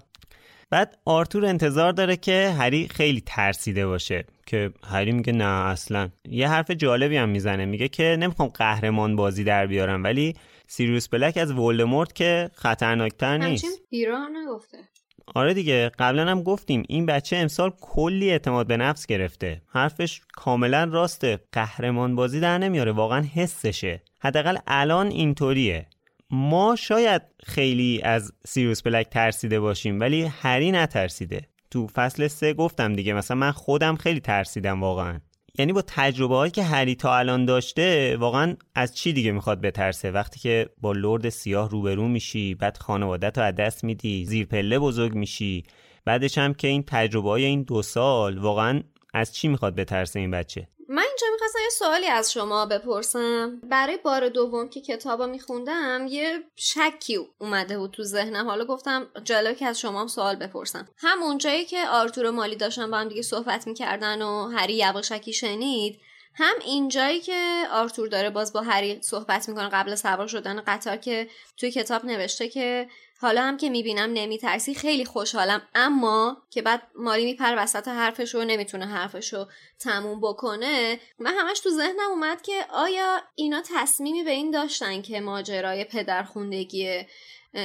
بعد 0.69 0.97
آرتور 1.05 1.45
انتظار 1.45 1.91
داره 1.91 2.17
که 2.17 2.55
هری 2.59 2.87
خیلی 2.87 3.21
ترسیده 3.25 3.87
باشه 3.87 4.25
که 4.45 4.71
هری 4.83 5.11
میگه 5.11 5.33
نه 5.33 5.45
اصلا. 5.45 6.09
یه 6.29 6.49
حرف 6.49 6.71
جالبی 6.71 7.17
هم 7.17 7.29
می‌زنه. 7.29 7.65
میگه 7.65 7.87
که 7.87 8.17
نمی‌خوام 8.19 8.49
قهرمان 8.49 9.15
بازی 9.15 9.43
در 9.43 9.67
بیارم 9.67 10.03
ولی 10.03 10.33
سیریوس 10.67 11.07
بلک 11.07 11.37
از 11.37 11.51
ولدمورت 11.51 12.13
که 12.13 12.49
خطرناکتر 12.53 13.37
نیست. 13.37 13.65
ایران 13.89 14.37
نگفته. 14.37 14.77
آره 15.35 15.53
دیگه 15.53 15.91
قبلا 15.99 16.25
هم 16.25 16.43
گفتیم 16.43 16.83
این 16.87 17.05
بچه 17.05 17.37
امسال 17.37 17.71
کلی 17.81 18.29
اعتماد 18.29 18.67
به 18.67 18.77
نفس 18.77 19.05
گرفته. 19.05 19.61
حرفش 19.67 20.21
کاملا 20.33 20.83
راسته 20.83 21.39
قهرمان 21.51 22.15
بازی 22.15 22.39
در 22.39 22.57
نمیاره 22.57 22.91
واقعا 22.91 23.25
حسشه. 23.33 24.03
حداقل 24.19 24.57
الان 24.67 25.07
اینطوریه. 25.07 25.87
ما 26.29 26.75
شاید 26.75 27.21
خیلی 27.43 28.01
از 28.03 28.33
سیروس 28.45 28.81
بلک 28.81 29.09
ترسیده 29.09 29.59
باشیم 29.59 29.99
ولی 29.99 30.23
هری 30.23 30.71
نترسیده. 30.71 31.41
تو 31.71 31.87
فصل 31.87 32.27
سه 32.27 32.53
گفتم 32.53 32.93
دیگه 32.93 33.13
مثلا 33.13 33.37
من 33.37 33.51
خودم 33.51 33.95
خیلی 33.95 34.19
ترسیدم 34.19 34.81
واقعا. 34.81 35.19
یعنی 35.57 35.73
با 35.73 35.83
تجربه 35.87 36.35
هایی 36.35 36.51
که 36.51 36.63
هری 36.63 36.95
تا 36.95 37.17
الان 37.17 37.45
داشته 37.45 38.17
واقعا 38.17 38.55
از 38.75 38.95
چی 38.95 39.13
دیگه 39.13 39.31
می‌خواد 39.31 39.61
بترسه؟ 39.61 40.11
وقتی 40.11 40.39
که 40.39 40.69
با 40.81 40.91
لرد 40.91 41.29
سیاه 41.29 41.69
روبرو 41.69 42.07
میشی 42.07 42.55
بعد 42.55 42.77
خانوادت 42.77 43.37
رو 43.37 43.43
از 43.43 43.55
دست 43.55 43.83
میدی 43.83 44.25
زیر 44.25 44.45
پله 44.45 44.79
بزرگ 44.79 45.15
میشی. 45.15 45.63
بعدش 46.05 46.37
هم 46.37 46.53
که 46.53 46.67
این 46.67 46.83
تجربه 46.87 47.29
های 47.29 47.45
این 47.45 47.63
دو 47.63 47.81
سال 47.81 48.37
واقعا 48.37 48.81
از 49.13 49.35
چی 49.35 49.47
می‌خواد 49.47 49.75
بترسه 49.75 50.19
این 50.19 50.31
بچه؟ 50.31 50.67
من 50.89 51.03
اینجا 51.03 51.27
می‌خواستم 51.31 51.59
یه 51.63 51.69
سوالی 51.69 52.07
از 52.07 52.33
شما 52.33 52.65
بپرسم. 52.65 53.59
برای 53.63 53.97
بار 53.97 54.29
دوم 54.29 54.69
که 54.69 54.81
کتابا 54.81 55.25
میخوندم 55.25 56.05
یه 56.09 56.43
شکی 56.55 57.19
اومده 57.39 57.77
بود 57.77 57.91
تو 57.91 58.03
ذهنم. 58.03 58.47
حالا 58.47 58.65
گفتم 58.65 59.07
جالب 59.23 59.57
که 59.57 59.65
از 59.65 59.79
شما 59.79 60.01
هم 60.01 60.07
سوال 60.07 60.35
بپرسم. 60.35 60.87
همون 60.97 61.37
جایی 61.37 61.65
که 61.65 61.87
آرتور 61.87 62.25
و 62.25 62.31
مالی 62.31 62.55
داشتن 62.55 62.91
با 62.91 62.97
هم 62.97 63.07
دیگه 63.07 63.21
صحبت 63.21 63.67
می‌کردن 63.67 64.21
و 64.21 64.47
هری 64.47 64.73
یواشکی 64.73 65.33
شنید 65.33 65.99
هم 66.37 66.55
اینجایی 66.65 67.19
که 67.19 67.63
آرتور 67.71 68.07
داره 68.07 68.29
باز 68.29 68.53
با 68.53 68.61
هری 68.61 69.01
صحبت 69.01 69.49
می‌کنه 69.49 69.69
قبل 69.69 69.95
سوار 69.95 70.27
شدن 70.27 70.61
قطار 70.61 70.97
که 70.97 71.27
توی 71.57 71.71
کتاب 71.71 72.05
نوشته 72.05 72.49
که 72.49 72.87
حالا 73.21 73.43
هم 73.43 73.57
که 73.57 73.69
می‌بینم 73.69 74.13
نمیترسی 74.13 74.73
خیلی 74.73 75.05
خوشحالم. 75.05 75.61
اما 75.75 76.37
که 76.49 76.61
بعد 76.61 76.81
مالی 76.95 77.25
میپره 77.25 77.55
وسط 77.55 77.87
حرفش 77.87 78.35
و 78.35 78.43
نمی‌تونه 78.43 78.85
حرفش 78.85 79.33
رو 79.33 79.47
تموم 79.79 80.21
بکنه 80.21 80.99
من 81.19 81.33
همش 81.33 81.59
تو 81.59 81.69
ذهنم 81.69 82.09
اومد 82.09 82.41
که 82.41 82.65
آیا 82.69 83.21
اینا 83.35 83.61
تصمیمی 83.75 84.23
به 84.23 84.31
این 84.31 84.51
داشتن 84.51 85.01
که 85.01 85.21
ماجرای 85.21 85.83
پدرخوندگی 85.83 87.01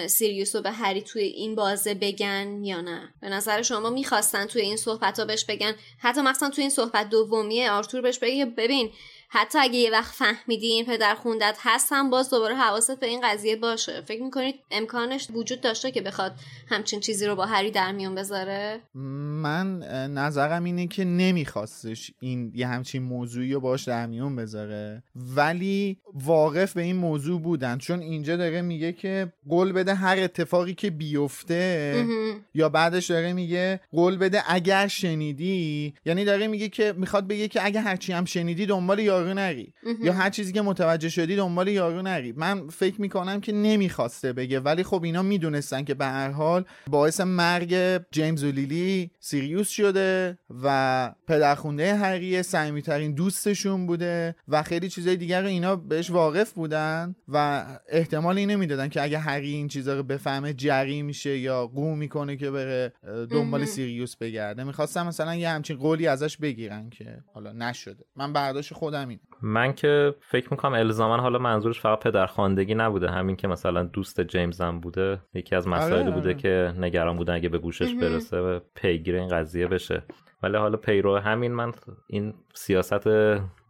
سیریوس 0.06 0.56
رو 0.56 0.62
به 0.62 0.70
هری 0.70 1.02
توی 1.02 1.22
این 1.22 1.54
بازه 1.54 1.94
بگن 1.94 2.64
یا 2.64 2.80
نه؟ 2.80 3.14
به 3.20 3.28
نظر 3.28 3.62
شما 3.62 3.90
می‌خواستن 3.90 4.46
توی 4.46 4.62
این 4.62 4.76
صحبت 4.76 5.18
ها 5.18 5.24
بهش 5.24 5.44
بگن؟ 5.44 5.74
حتی 5.98 6.20
مثلا 6.20 6.50
توی 6.50 6.62
این 6.62 6.70
صحبت 6.70 7.08
دومیه 7.08 7.70
آرتور 7.70 8.00
بهش 8.00 8.18
بگه 8.18 8.46
ببین 8.46 8.90
حتی 9.32 9.58
اگه 9.58 9.78
یه 9.78 9.90
وقت 9.90 10.14
فهمیدی 10.14 10.66
این 10.66 10.84
پدر 10.84 11.14
خوندت 11.14 11.58
هست 11.60 11.88
هم 11.92 12.10
باز 12.10 12.30
دوباره 12.30 12.54
حواست 12.54 13.00
به 13.00 13.06
این 13.06 13.20
قضیه 13.24 13.56
باشه. 13.56 14.00
فکر 14.00 14.22
می‌کنید 14.22 14.54
امکانش 14.70 15.28
وجود 15.30 15.60
داشته 15.60 15.90
که 15.90 16.00
بخواد 16.00 16.32
همچین 16.68 17.00
چیزی 17.00 17.26
رو 17.26 17.34
با 17.36 17.46
هری 17.46 17.70
در 17.70 17.92
میون 17.92 18.14
بذاره؟ 18.14 18.80
من 18.94 19.78
نظرم 20.14 20.64
اینه 20.64 20.86
که 20.86 21.04
نمیخواستش 21.04 22.10
این 22.20 22.52
یه 22.54 22.66
همچین 22.66 23.02
موضوعی 23.02 23.52
رو 23.52 23.60
باش 23.60 23.84
در 23.84 24.06
میون 24.06 24.36
بذاره. 24.36 25.02
ولی 25.14 25.98
واقف 26.14 26.72
به 26.72 26.82
این 26.82 26.96
موضوع 26.96 27.40
بودن. 27.40 27.78
چون 27.78 28.00
اینجا 28.00 28.36
داره 28.36 28.62
میگه 28.62 28.92
که 28.92 29.32
قول 29.48 29.72
بده 29.72 29.94
هر 29.94 30.18
اتفاقی 30.18 30.74
که 30.74 30.90
بیفته. 30.90 32.06
یا 32.54 32.68
بعدش 32.68 33.06
داره 33.06 33.32
میگه 33.32 33.80
قول 33.92 34.16
بده 34.16 34.42
اگر 34.46 34.88
شنیدی. 34.88 35.94
یعنی 36.04 36.24
داره 36.24 36.46
میگه 36.46 36.68
که 36.68 36.94
می‌خواد 36.96 37.26
بگه 37.26 37.48
که 37.48 37.64
اگه 37.64 37.80
هرچی 37.80 38.12
هم 38.12 38.24
شنیدی 38.24 38.66
دنبال 38.66 39.00
یارو 39.20 39.34
نری. 39.34 39.74
یا 40.02 40.12
هر 40.12 40.30
چیزی 40.30 40.52
که 40.52 40.62
متوجه 40.62 41.08
شدی 41.08 41.36
دنبال 41.36 41.68
یارو 41.68 42.02
نری 42.02 42.32
من 42.32 42.68
فکر 42.68 43.00
می‌کنم 43.00 43.40
که 43.40 43.52
نمی‌خواسته 43.52 44.32
بگه 44.32 44.60
ولی 44.60 44.82
خب 44.82 45.04
اینا 45.04 45.22
می‌دونستن 45.22 45.84
که 45.84 45.94
به 45.94 46.06
هر 46.06 46.30
حال 46.30 46.64
باعث 46.86 47.20
مرگ 47.20 48.00
جیمز 48.10 48.44
و 48.44 48.52
لیلی 48.52 49.10
سیریوس 49.20 49.68
شده 49.68 50.38
و 50.62 51.14
پدرخونده 51.26 51.96
هریه 51.96 52.42
صمیمیترین 52.42 53.14
دوستشون 53.14 53.86
بوده 53.86 54.34
و 54.48 54.62
خیلی 54.62 54.88
چیزای 54.88 55.16
دیگر 55.16 55.42
رو 55.42 55.48
اینا 55.48 55.76
بهش 55.76 56.10
واقف 56.10 56.52
بودن 56.52 57.14
و 57.28 57.66
احتمال 57.88 58.38
اینو 58.38 58.58
می‌دادن 58.58 58.88
که 58.88 59.02
اگه 59.02 59.18
هری 59.18 59.52
این 59.52 59.68
چیزا 59.68 59.96
رو 59.96 60.02
بفهمه 60.02 60.52
جری 60.52 61.02
میشه 61.02 61.38
یا 61.38 61.66
قو 61.66 61.94
می‌کنه 61.94 62.36
که 62.36 62.50
بره 62.50 62.92
دنبال. 63.30 63.60
سیریوس 63.64 64.16
بگرده 64.16 64.64
می‌خواستم 64.64 65.06
مثلا 65.06 65.34
یه 65.34 65.48
همچین 65.48 65.76
قولی 65.76 66.06
ازش 66.06 66.36
بگیرن 66.36 66.90
که 66.90 67.18
حالا 67.34 67.52
نشده 67.52 68.04
من 68.16 68.32
برداشت 68.32 68.74
خودم 68.74 69.09
این 69.10 69.20
من 69.42 69.72
که 69.72 70.14
فکر 70.20 70.48
می‌کنم 70.50 70.72
الزاما 70.72 71.16
حالا 71.16 71.38
منظورش 71.38 71.80
فقط 71.80 72.00
پدرخواندگی 72.00 72.74
نبوده 72.74 73.10
همین 73.10 73.36
که 73.36 73.48
مثلا 73.48 73.82
دوست 73.82 74.20
جیمز 74.20 74.60
هم 74.60 74.80
بوده. 74.80 75.20
یکی 75.34 75.56
از 75.56 75.68
مسائلی 75.68 76.02
آره، 76.02 76.10
بوده 76.10 76.28
آره. 76.28 76.34
که 76.34 76.74
نگران 76.78 77.16
بودن 77.16 77.34
اگه 77.34 77.48
به 77.48 77.58
گوشش. 77.58 77.94
برسه 77.94 78.40
و 78.40 78.60
پیگیر 78.74 79.16
این 79.16 79.28
قضیه 79.28 79.66
بشه. 79.66 80.02
ولی 80.42 80.56
حالا 80.56 80.76
پیرو 80.76 81.16
همین 81.18 81.52
من 81.52 81.72
این 82.06 82.34
سیاست 82.54 83.06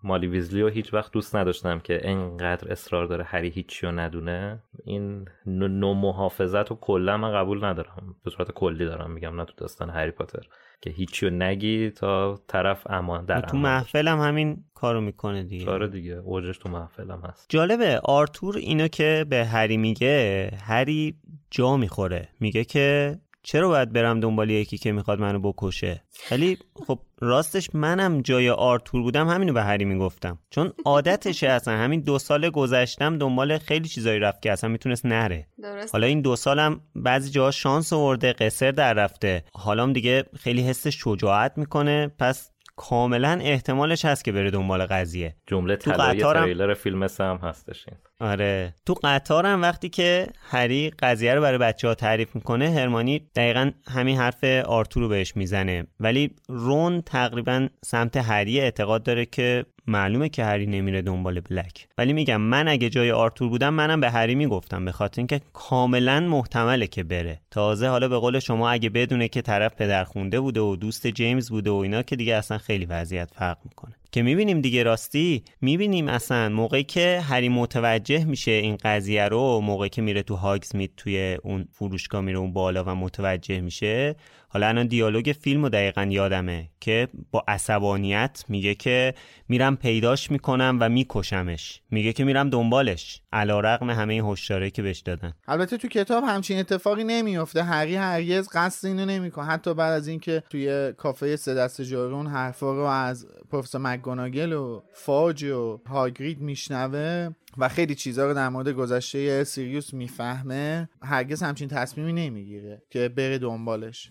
مالی 0.02 0.26
ویزلی 0.26 0.62
رو 0.62 0.68
هیچ 0.68 0.94
وقت 0.94 1.12
دوست 1.12 1.36
نداشتم 1.36 1.78
که 1.78 2.10
انقدر 2.10 2.72
اصرار 2.72 3.06
داره 3.06 3.24
هری 3.24 3.48
هیچی 3.48 3.86
رو 3.86 3.92
ندونه. 3.92 4.62
این 4.84 5.28
نو 5.46 5.94
محافظت 5.94 6.70
رو 6.70 6.78
کلا 6.80 7.16
من 7.16 7.32
قبول 7.32 7.64
ندارم. 7.64 8.16
به 8.24 8.30
صورت 8.30 8.50
کلی 8.50 8.84
دارم 8.84 9.10
میگم 9.10 9.36
نه 9.36 9.44
تو 9.44 9.52
داستان 9.56 9.90
هری 9.90 10.10
پاتر. 10.10 10.46
که 10.80 10.90
هیچی 10.90 11.26
رو 11.26 11.32
نگی 11.36 11.90
تا 11.90 12.40
طرف 12.48 12.86
امان 12.90 13.24
در 13.24 13.40
تو 13.40 13.56
امان 13.56 13.72
محفل 13.72 14.08
هم 14.08 14.18
همین 14.18 14.64
کارو 14.80 15.00
می‌کنه 15.00 15.42
دیگه. 15.42 15.70
آره 15.70 15.88
دیگه 15.88 16.12
اوجش 16.12 16.58
تو 16.58 16.68
محفلم 16.68 17.22
هست. 17.24 17.46
جالبه 17.48 18.00
آرتور 18.04 18.56
اینو 18.56 18.88
که 18.88 19.26
به 19.28 19.44
هری 19.44 19.76
میگه 19.76 20.50
هری 20.62 21.14
جا 21.50 21.76
می‌خوره. 21.76 22.28
میگه 22.40 22.64
که 22.64 23.18
چرا 23.42 23.68
باید 23.68 23.92
برم 23.92 24.20
دنبال 24.20 24.50
یکی 24.50 24.78
که 24.78 24.92
می‌خواد 24.92 25.20
منو 25.20 25.38
بکشه؟ 25.38 26.02
ولی 26.30 26.58
خب 26.86 26.98
راستش 27.20 27.74
منم 27.74 28.20
جای 28.20 28.50
آرتور 28.50 29.02
بودم 29.02 29.28
همینو 29.28 29.52
به 29.52 29.62
هری 29.62 29.84
می‌گفتم. 29.84 30.38
چون 30.50 30.72
عادتشه 30.84 31.48
اصلا. 31.48 31.74
همین 31.74 32.00
دو 32.00 32.18
سال 32.18 32.50
گذشتم 32.50 33.18
دنبال 33.18 33.58
خیلی 33.58 33.88
چیزایی 33.88 34.18
رفت 34.18 34.42
که 34.42 34.52
اصلا 34.52 34.70
می‌تونست 34.70 35.06
نره. 35.06 35.46
درست 35.62 35.94
حالا 35.94 36.06
این 36.06 36.20
دو 36.20 36.36
سالم 36.36 36.80
بعضی 36.94 37.30
جاها 37.30 37.50
شانس 37.50 37.92
آورده 37.92 38.32
قصر 38.32 38.70
در 38.70 38.94
رفته. 38.94 39.44
حالا 39.52 39.92
دیگه 39.92 40.24
خیلی 40.36 40.62
حس 40.62 40.86
شجاعت 40.86 41.58
می‌کنه. 41.58 42.10
پس 42.18 42.50
کاملا 42.82 43.38
احتمالش 43.42 44.04
هست 44.04 44.24
که 44.24 44.32
بره 44.32 44.50
دنبال 44.50 44.86
قضیه. 44.86 45.34
جمله 45.46 45.76
تو 45.76 45.90
طلایی 45.92 46.20
قطارم- 46.20 46.44
تریلر 46.44 46.74
فیلم 46.74 47.06
سه 47.06 47.24
هم 47.24 47.36
هستش 47.42 47.84
این. 47.88 47.98
آره. 48.30 48.74
تو 48.86 48.94
قطارم 49.04 49.62
وقتی 49.62 49.88
که 49.88 50.26
هری 50.50 50.90
قضیه 50.98 51.34
رو 51.34 51.40
برای 51.40 51.58
بچه 51.58 51.88
ها 51.88 51.94
تعریف 51.94 52.34
می‌کنه 52.34 52.70
هرمانی 52.70 53.28
دقیقا 53.36 53.70
همین 53.88 54.16
حرف 54.18 54.44
آرتور 54.44 55.02
رو 55.02 55.08
بهش 55.08 55.36
می‌زنه. 55.36 55.86
ولی 56.00 56.30
رون 56.48 57.00
تقریبا 57.00 57.68
سمت 57.84 58.16
هری 58.16 58.60
اعتقاد 58.60 59.02
داره 59.02 59.26
که 59.26 59.64
معلومه 59.90 60.28
که 60.28 60.44
هری 60.44 60.66
نمیره 60.66 61.02
دنبال 61.02 61.40
بلک. 61.40 61.88
ولی 61.98 62.12
میگم 62.12 62.40
من 62.40 62.68
اگه 62.68 62.90
جای 62.90 63.10
آرتور 63.10 63.48
بودم 63.48 63.74
منم 63.74 64.00
به 64.00 64.10
هری 64.10 64.34
می‌گفتم 64.34 64.84
به 64.84 64.92
خاطر 64.92 65.20
اینکه 65.20 65.40
کاملا 65.52 66.20
محتمله 66.20 66.86
که 66.86 67.02
بره. 67.02 67.40
تازه 67.50 67.88
حالا 67.88 68.08
به 68.08 68.18
قول 68.18 68.38
شما 68.38 68.70
اگه 68.70 68.90
بدونه 68.90 69.28
که 69.28 69.42
طرف 69.42 69.74
پدرخونده 69.74 70.40
بوده 70.40 70.60
و 70.60 70.76
دوست 70.76 71.06
جیمز 71.06 71.50
بوده 71.50 71.70
و 71.70 71.74
اینا 71.74 72.02
که 72.02 72.16
دیگه 72.16 72.34
اصلا 72.34 72.58
خیلی 72.58 72.84
وضعیت 72.84 73.30
فرق 73.34 73.58
می‌کنه. 73.64 73.94
که 74.12 74.22
می‌بینیم 74.22 74.60
دیگه 74.60 74.82
راستی 74.82 75.42
می‌بینیم 75.60 76.08
اصلا 76.08 76.48
موقعی 76.48 76.84
که 76.84 77.20
هری 77.20 77.48
متوجه 77.48 78.24
میشه 78.24 78.50
این 78.50 78.78
قضیه 78.84 79.24
رو 79.24 79.60
موقعی 79.60 79.88
که 79.88 80.02
میره 80.02 80.22
تو 80.22 80.34
هاگز 80.36 80.76
میت 80.76 80.90
توی 80.96 81.38
اون 81.42 81.68
فروشگاه 81.72 82.20
میره 82.20 82.38
اون 82.38 82.52
بالا 82.52 82.84
و 82.84 82.94
متوجه 82.94 83.60
میشه 83.60 84.16
حالا 84.52 84.68
الان 84.68 84.86
دیالوگ 84.86 85.34
فیلم 85.40 85.62
رو 85.62 85.68
دقیقا 85.68 86.02
یادمه 86.10 86.68
که 86.80 87.08
با 87.30 87.44
عصبانیت 87.48 88.44
میگه 88.48 88.74
که 88.74 89.14
میرم 89.48 89.76
پیداش 89.76 90.30
می‌کنم 90.30 90.78
و 90.80 90.88
میکشمش. 90.88 91.80
میگه 91.90 92.12
که 92.12 92.24
میرم 92.24 92.50
دنبالش. 92.50 93.22
علا 93.32 93.60
رقم 93.60 93.90
همه 93.90 94.14
این 94.14 94.24
هشداره 94.24 94.70
که 94.70 94.82
بهش 94.82 94.98
دادن. 94.98 95.32
البته 95.48 95.76
تو 95.76 95.88
کتاب 95.88 96.24
همچین 96.24 96.58
اتفاقی 96.58 97.04
نمیافته. 97.04 97.62
هری 97.62 97.94
هرگز 97.94 98.48
قصد 98.52 98.88
اینو 98.88 99.04
نمی‌کنه 99.04 99.44
حتی 99.44 99.74
بعد 99.74 99.92
از 99.92 100.08
اینکه 100.08 100.42
توی 100.50 100.92
کافه 100.92 101.36
سه 101.36 101.54
دست 101.54 101.82
جارون 101.82 102.26
حرفا 102.26 102.74
رو 102.74 102.82
از 102.82 103.26
پروفسور 103.50 103.80
مکگوناگل 103.80 104.52
و 104.52 104.82
فاج 104.92 105.44
و 105.44 105.80
هاگرید 105.88 106.40
میشنوه 106.40 107.28
و 107.58 107.68
خیلی 107.68 107.94
چیزها 107.94 108.26
رو 108.26 108.34
در 108.34 108.48
مورد 108.48 108.68
گذشته 108.68 109.44
سیریوس 109.44 109.94
می‌فهمه 109.94 110.88
هرگز 111.02 111.42
همچین 111.42 111.68
تصمیمی 111.68 112.12
نمی‌گیره 112.12 112.82
که 112.90 113.08
بره 113.08 113.38
دنبالش. 113.38 114.10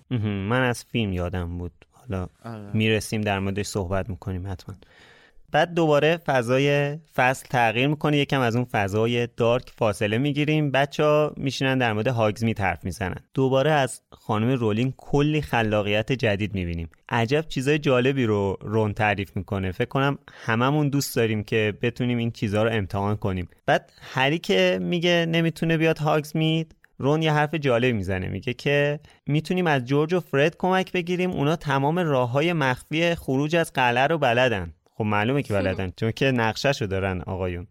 من 0.50 0.62
از 0.62 0.84
فیلم 0.84 1.14
یادم 1.14 1.58
بود. 1.58 1.72
حالا 1.92 2.28
آره. 2.44 2.72
می‌رسیم 2.74 3.22
در 3.22 3.40
موردش 3.40 3.66
صحبت 3.66 4.10
می‌کنیم 4.10 4.48
حتما. 4.48 4.76
بعد 5.52 5.74
دوباره 5.74 6.18
فضای 6.18 6.98
فصل 7.16 7.48
تغییر 7.50 7.88
می‌کنه. 7.88 8.18
یکم 8.18 8.40
از 8.40 8.56
اون 8.56 8.66
فضای 8.66 9.28
دارک 9.38 9.70
فاصله 9.78 10.18
می‌گیریم. 10.18 10.72
بچه 10.72 11.04
ها 11.04 11.34
میشینن 11.38 11.78
در 11.78 11.94
مورد 11.94 12.08
هاگزمی 12.08 12.56
حرف 12.60 12.84
می‌زنن. 12.84 13.18
دوباره 13.34 13.72
از 13.72 14.02
خانم 14.12 14.50
رولینگ 14.50 14.94
کلی 14.98 15.42
خلاقیت 15.42 16.12
جدید 16.12 16.54
می‌بینیم. 16.54 16.90
عجب 17.10 17.46
چیزای 17.48 17.80
جالبی 17.80 18.26
رو 18.26 18.58
رون 18.62 18.94
تعریف 18.94 19.38
می‌کنه. 19.38 19.72
فکر 19.72 19.90
کنم 19.90 20.18
هممون 20.34 20.90
دوست 20.90 21.16
داریم 21.16 21.44
که 21.44 21.74
بتونیم 21.82 22.18
این 22.18 22.32
چیزها 22.32 22.64
رو 22.64 22.70
امتحان 22.74 23.16
کنیم. 23.16 23.50
بعد 23.66 23.92
هری 24.02 24.40
که 24.40 24.80
میگه 24.82 25.26
نمی‌تونه 25.30 25.78
بیاد 25.78 25.98
هاگزمید 25.98 26.76
رون 26.98 27.22
یه 27.22 27.34
حرف 27.34 27.56
جالب 27.56 27.96
می‌زنه. 27.96 28.28
میگه 28.28 28.54
که 28.54 29.00
می‌تونیم 29.26 29.68
از 29.68 29.86
جورج 29.86 30.14
و 30.14 30.20
فرد 30.20 30.56
کمک 30.58 30.92
بگیریم. 30.92 31.32
اونا 31.32 31.56
تمام 31.56 32.00
راه 32.00 32.32
های 32.32 32.54
مخفی 32.54 33.16
خروج 33.16 33.56
از 33.56 33.74
قلعه 33.74 34.08
رو 34.08 34.18
بلدن. 34.18 34.74
خب 35.00 35.06
معلومه 35.06 35.44
که 35.44 35.54
بلدن 35.54 35.94
چون 35.96 36.12
که 36.12 36.32
نقشهشو 36.32 36.86
دارن 36.86 37.22
آقایون. 37.22 37.68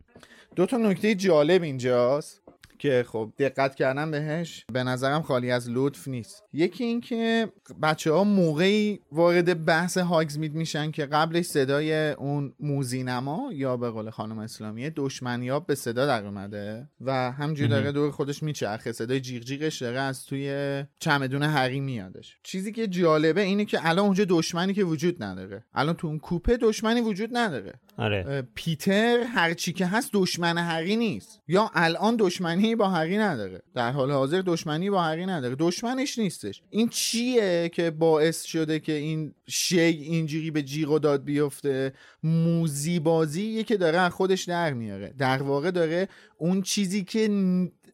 دو 0.56 0.66
تا 0.66 0.76
نکته 0.76 1.14
جالب 1.14 1.62
اینجاست. 1.62 2.42
که 2.78 3.04
خب 3.08 3.32
دقت 3.38 3.74
کردم 3.74 4.10
بهش 4.10 4.64
به 4.72 4.82
نظرم 4.82 5.22
خالی 5.22 5.50
از 5.50 5.70
لطف 5.70 6.08
نیست. 6.08 6.44
یکی 6.52 6.84
اینکه 6.84 7.52
بچه 7.82 8.12
ها 8.12 8.24
موقعی 8.24 9.00
وارد 9.12 9.64
بحث 9.64 9.98
هاگزمید 9.98 10.54
میشن 10.54 10.90
که 10.90 11.06
قبلش 11.06 11.44
صدای 11.44 12.10
اون 12.10 12.54
موزینما 12.60 13.50
یا 13.52 13.76
به 13.76 13.90
قول 13.90 14.10
خانم 14.10 14.38
اسلامی 14.38 14.90
دشمنیاب 14.90 15.66
به 15.66 15.74
صدا 15.74 16.06
در 16.06 16.26
اومده 16.26 16.88
و 17.00 17.32
همجوری 17.32 17.68
داره 17.68 17.92
دور 17.92 18.10
خودش 18.10 18.42
میچرخه. 18.42 18.92
صدای 18.92 19.20
جیغ 19.20 19.42
جیغش 19.42 19.82
داره 19.82 20.00
از 20.00 20.26
توی 20.26 20.84
چمدون 20.98 21.42
هری 21.42 21.80
میادش. 21.80 22.38
چیزی 22.42 22.72
که 22.72 22.86
جالبه 22.86 23.40
اینه 23.40 23.64
که 23.64 23.88
الان 23.88 24.04
اونجا 24.04 24.24
دشمنی 24.28 24.74
که 24.74 24.84
وجود 24.84 25.22
نداره. 25.22 25.64
الان 25.74 25.94
تو 25.94 26.06
اون 26.06 26.18
کوپه 26.18 26.56
دشمنی 26.56 27.00
وجود 27.00 27.30
نداره. 27.32 27.72
آره. 27.98 28.48
پیتر 28.54 29.22
هرچی 29.22 29.72
که 29.72 29.86
هست 29.86 30.10
دشمن 30.12 30.58
هری 30.58 30.96
نیست. 30.96 31.40
یا 31.48 31.70
الان 31.74 32.16
دشمنی 32.18 32.67
با 32.76 32.88
هری 32.88 33.18
نداره. 33.18 33.62
در 33.74 33.92
حال 33.92 34.10
حاضر 34.10 34.42
دشمنی 34.46 34.90
با 34.90 35.02
هری 35.02 35.26
نداره. 35.26 35.56
دشمنش 35.58 36.18
نیستش. 36.18 36.62
این 36.70 36.88
چیه 36.88 37.70
که 37.74 37.90
باعث 37.90 38.42
شده 38.42 38.80
که 38.80 38.92
این 38.92 39.34
شی 39.46 39.80
اینجوری 39.80 40.50
به 40.50 40.62
جیغ 40.62 40.90
و 40.90 40.98
داد 40.98 41.24
بیفته؟ 41.24 41.92
موزی 42.22 43.00
بازی 43.00 43.64
که 43.64 43.76
داره 43.76 44.08
خودش 44.08 44.44
در 44.44 44.72
میاره. 44.72 45.14
در 45.18 45.42
واقع 45.42 45.70
داره 45.70 46.08
اون 46.38 46.62
چیزی 46.62 47.04
که 47.04 47.28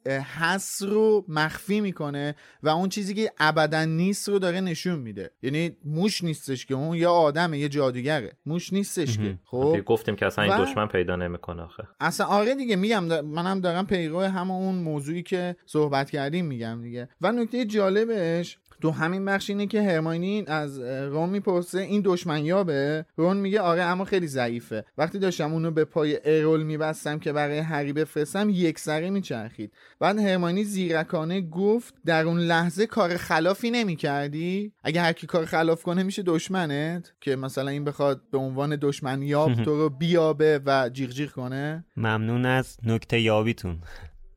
هست 0.06 0.82
رو 0.82 1.24
مخفی 1.28 1.80
می‌کنه 1.80 2.34
و 2.62 2.68
اون 2.68 2.88
چیزی 2.88 3.14
که 3.14 3.32
ابدا 3.38 3.84
نیست 3.84 4.28
رو 4.28 4.38
داره 4.38 4.60
نشون 4.60 4.98
میده. 4.98 5.30
یعنی 5.42 5.76
موش 5.84 6.24
نیستش 6.24 6.66
که 6.66 6.74
اون 6.74 6.96
یا 6.96 7.12
آدمه 7.12 7.58
یه 7.58 7.68
جادوگره. 7.68 8.32
موش 8.46 8.72
نیستش 8.72 9.18
که. 9.18 9.38
خب؟ 9.44 9.80
گفتیم 9.86 10.16
که 10.16 10.26
اصلا 10.26 10.44
این 10.44 10.64
دشمن 10.64 10.86
پیدا 10.86 11.16
نمی‌کنه 11.16 11.62
آخه. 11.62 11.88
اصلا 12.00 12.26
آره 12.26 12.54
دیگه 12.54 12.76
میگم 12.76 13.04
منم 13.20 13.60
دارم 13.60 13.86
پیرو 13.86 14.20
همون 14.20 14.74
موضوعی 14.74 15.22
که 15.22 15.56
صحبت 15.66 16.10
کردیم 16.10 16.46
میگم 16.46 16.82
دیگه. 16.82 17.08
و 17.20 17.32
نکته 17.32 17.64
جالبش 17.64 18.58
تو 18.80 18.90
همین 18.90 19.24
بخش 19.24 19.50
اینه 19.50 19.66
که 19.66 19.82
هرماینی 19.82 20.44
از 20.46 20.80
رون 20.80 21.28
می‌پرسه 21.28 21.78
این 21.78 22.02
دشمن 22.04 22.44
یابه؟ 22.44 23.06
رون 23.16 23.36
میگه 23.36 23.60
آره 23.60 23.82
اما 23.82 24.04
خیلی 24.04 24.26
ضعیفه. 24.26 24.84
وقتی 24.98 25.18
داشتم 25.18 25.52
اونو 25.52 25.70
به 25.70 25.84
پای 25.84 26.20
ارول 26.24 26.62
میبستم 26.62 27.18
که 27.18 27.32
برای 27.32 27.58
هری 27.58 27.92
بفرستم 27.92 28.48
یک 28.50 28.78
سره 28.78 29.10
میچرخید. 29.10 29.72
بعد 30.00 30.18
هرماینی 30.18 30.64
زیرکانه 30.64 31.40
گفت 31.40 31.94
در 32.06 32.24
اون 32.24 32.38
لحظه 32.38 32.86
کار 32.86 33.16
خلافی 33.16 33.70
نمی‌کردی؟ 33.70 34.72
اگه 34.82 35.00
هر 35.00 35.12
کی 35.12 35.26
کار 35.26 35.44
خلاف 35.44 35.82
کنه 35.82 36.02
میشه 36.02 36.22
دشمنت؟ 36.22 37.12
که 37.20 37.36
مثلا 37.36 37.70
این 37.70 37.84
بخواد 37.84 38.22
به 38.30 38.38
عنوان 38.38 38.76
دشمن 38.76 39.22
یاب 39.22 39.54
تو 39.64 39.76
رو 39.76 39.90
بیابه 39.90 40.60
و 40.66 40.90
جیغ 40.92 41.10
جیغ 41.10 41.30
کنه؟ 41.30 41.84
ممنون 41.96 42.46
از 42.46 42.76
نکته 42.82 43.20
یابیتون. 43.20 43.78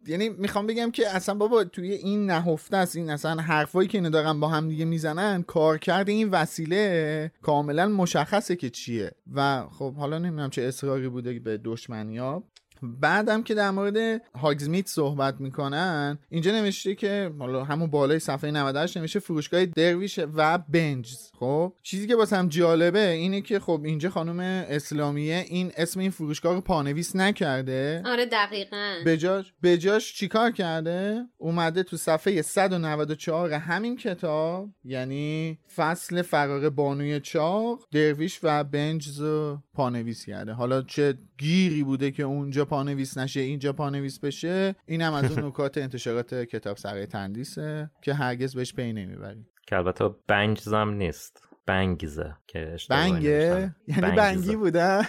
یعنی 0.07 0.29
می‌خوام 0.29 0.67
بگم 0.67 0.91
که 0.91 1.15
اصلا 1.15 1.35
بابا 1.35 1.63
توی 1.63 1.91
این 1.91 2.25
نهفته 2.25 2.77
است 2.77 2.95
این 2.95 3.09
اصلا 3.09 3.41
حرفایی 3.41 3.87
که 3.87 3.97
اینو 3.97 4.09
دارن 4.09 4.39
با 4.39 4.47
هم 4.47 4.69
دیگه 4.69 4.85
می‌زنن 4.85 5.43
کارکرد 5.43 6.09
این 6.09 6.29
وسیله 6.29 7.31
کاملا 7.41 7.87
مشخصه 7.87 8.55
که 8.55 8.69
چیه. 8.69 9.11
و 9.33 9.63
خب 9.71 9.93
حالا 9.93 10.17
نمی‌دونم 10.17 10.49
چه 10.49 10.61
اصراری 10.61 11.09
بوده 11.09 11.39
به 11.39 11.57
دشمنیاب 11.57 12.43
بعدم 12.83 13.43
که 13.43 13.53
در 13.53 13.71
مورد 13.71 14.21
هاگزمیت 14.35 14.87
صحبت 14.87 15.41
می‌کنن 15.41 16.19
اینجا 16.29 16.51
نوشته 16.51 16.95
که 16.95 17.31
حالا 17.39 17.63
همون 17.63 17.89
بالای 17.89 18.19
صفحه 18.19 18.51
98 18.51 18.97
نوشته 18.97 19.19
فروشگاه 19.19 19.65
درویش 19.65 20.19
و 20.35 20.57
بنجز. 20.57 21.31
خب 21.39 21.73
چیزی 21.83 22.07
که 22.07 22.15
هم 22.31 22.47
جالبه 22.47 23.09
اینه 23.09 23.41
که 23.41 23.59
خب 23.59 23.81
اینجا 23.85 24.09
خانم 24.09 24.39
اسلامیه 24.69 25.45
این 25.47 25.71
اسم 25.77 25.99
این 25.99 26.11
فروشگاه 26.11 26.53
رو 26.53 26.61
پانویس 26.61 27.15
نکرده. 27.15 28.03
آره 28.05 28.25
دقیقا. 28.25 28.95
بجاش 29.05 29.53
بجاش 29.63 30.13
چیکار 30.13 30.51
کرده؟ 30.51 31.25
اومده 31.37 31.83
تو 31.83 31.97
صفحه 31.97 32.41
194 32.41 33.51
همین 33.53 33.97
کتاب 33.97 34.69
یعنی 34.83 35.59
فصل 35.75 36.21
فرار 36.21 36.69
بانوی 36.69 37.19
چاق 37.19 37.87
درویش 37.91 38.39
و 38.43 38.63
بنجز 38.63 39.21
رو 39.21 39.61
پانویس 39.73 40.25
کرده. 40.25 40.53
حالا 40.53 40.81
چه 40.81 41.17
گیری 41.37 41.83
بوده 41.83 42.11
که 42.11 42.23
اونجا 42.23 42.65
پانویس 42.67 43.17
نشه 43.17 43.39
اینجا 43.39 43.73
پانویس 43.73 44.19
بشه 44.19 44.75
اینم 44.85 45.13
از 45.13 45.31
اون 45.31 45.43
نکات 45.47 45.77
انتشارات 45.77 46.33
کتاب 46.33 46.77
سرای 46.77 47.05
تندیسه 47.05 47.91
که 48.01 48.13
هرگز 48.13 48.55
بهش 48.55 48.73
پی 48.73 48.93
نمی‌بریم. 48.93 49.47
که 49.67 49.75
البته 49.75 50.09
بنگزم 50.27 50.89
نیست. 50.89 51.47
بنگزه 51.65 52.35
که 52.47 52.77
بنگه؟ 52.89 53.75
یعنی 53.87 54.15
بنگی 54.15 54.55
بوده؟ 54.55 55.01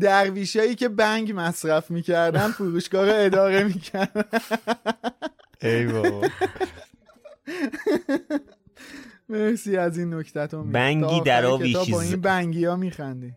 درویشایی 0.00 0.74
که 0.74 0.88
بنگ 0.88 1.32
مصرف 1.36 1.90
می‌کردن 1.90 2.48
فروشگاه 2.48 3.06
رو 3.06 3.12
اداره 3.14 3.64
می‌کردن. 3.64 4.24
ای 5.62 5.86
بابا. 5.86 6.28
مرسی 9.28 9.76
از 9.76 9.98
این 9.98 10.14
نکتتون 10.14 10.72
بنگی 10.72 11.20
در 11.20 11.46
آویشیز 11.46 11.94
با 11.94 12.00
این 12.00 12.20
بنگی 12.20 12.64
ها 12.64 12.76
میخندی. 12.76 13.34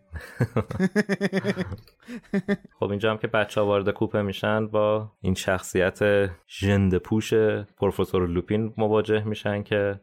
خب 2.80 2.90
اینجا 2.90 3.10
هم 3.10 3.18
که 3.18 3.26
بچه 3.26 3.60
ها 3.60 3.66
وارد 3.66 3.90
کوپه 3.90 4.22
میشن 4.22 4.66
با 4.66 5.12
این 5.20 5.34
شخصیت 5.34 6.30
ژنده 6.48 6.98
پوش 6.98 7.34
پروفسور 7.78 8.28
لوپین 8.28 8.74
مواجه 8.76 9.24
میشن 9.24 9.62
که 9.62 10.00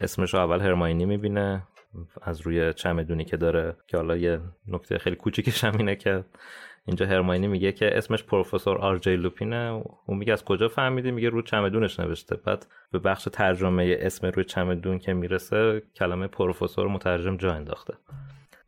اسمش 0.00 0.34
رو 0.34 0.40
اول 0.40 0.60
هرماینی 0.60 1.04
می‌بینه 1.04 1.62
از 2.22 2.40
روی 2.40 2.72
چمدونی 2.72 3.24
که 3.24 3.36
داره 3.36 3.76
که 3.86 3.96
حالا 3.96 4.16
یه 4.16 4.40
نکته 4.68 4.98
خیلی 4.98 5.16
کوچیکش 5.16 5.64
هم 5.64 5.76
اینه 5.76 5.96
که 5.96 6.24
اینجا 6.88 7.06
هرماینی 7.06 7.46
میگه 7.46 7.72
که 7.72 7.98
اسمش 7.98 8.24
پروفسور 8.24 8.78
آر 8.78 8.98
جی 8.98 9.16
لوپینه. 9.16 9.82
اون 10.06 10.18
میگه 10.18 10.32
از 10.32 10.44
کجا 10.44 10.68
فهمیدی؟ 10.68 11.10
میگه 11.10 11.28
رو 11.28 11.42
چمدونش 11.42 12.00
نوشته. 12.00 12.36
بعد 12.36 12.66
به 12.92 12.98
بخش 12.98 13.28
ترجمه 13.32 13.96
اسم 14.00 14.26
روی 14.26 14.44
چمدون 14.44 14.98
که 14.98 15.12
می‌رسه 15.12 15.82
کلمه 15.96 16.26
پروفسور 16.26 16.88
مترجم 16.88 17.36
جا 17.36 17.52
انداخته. 17.52 17.94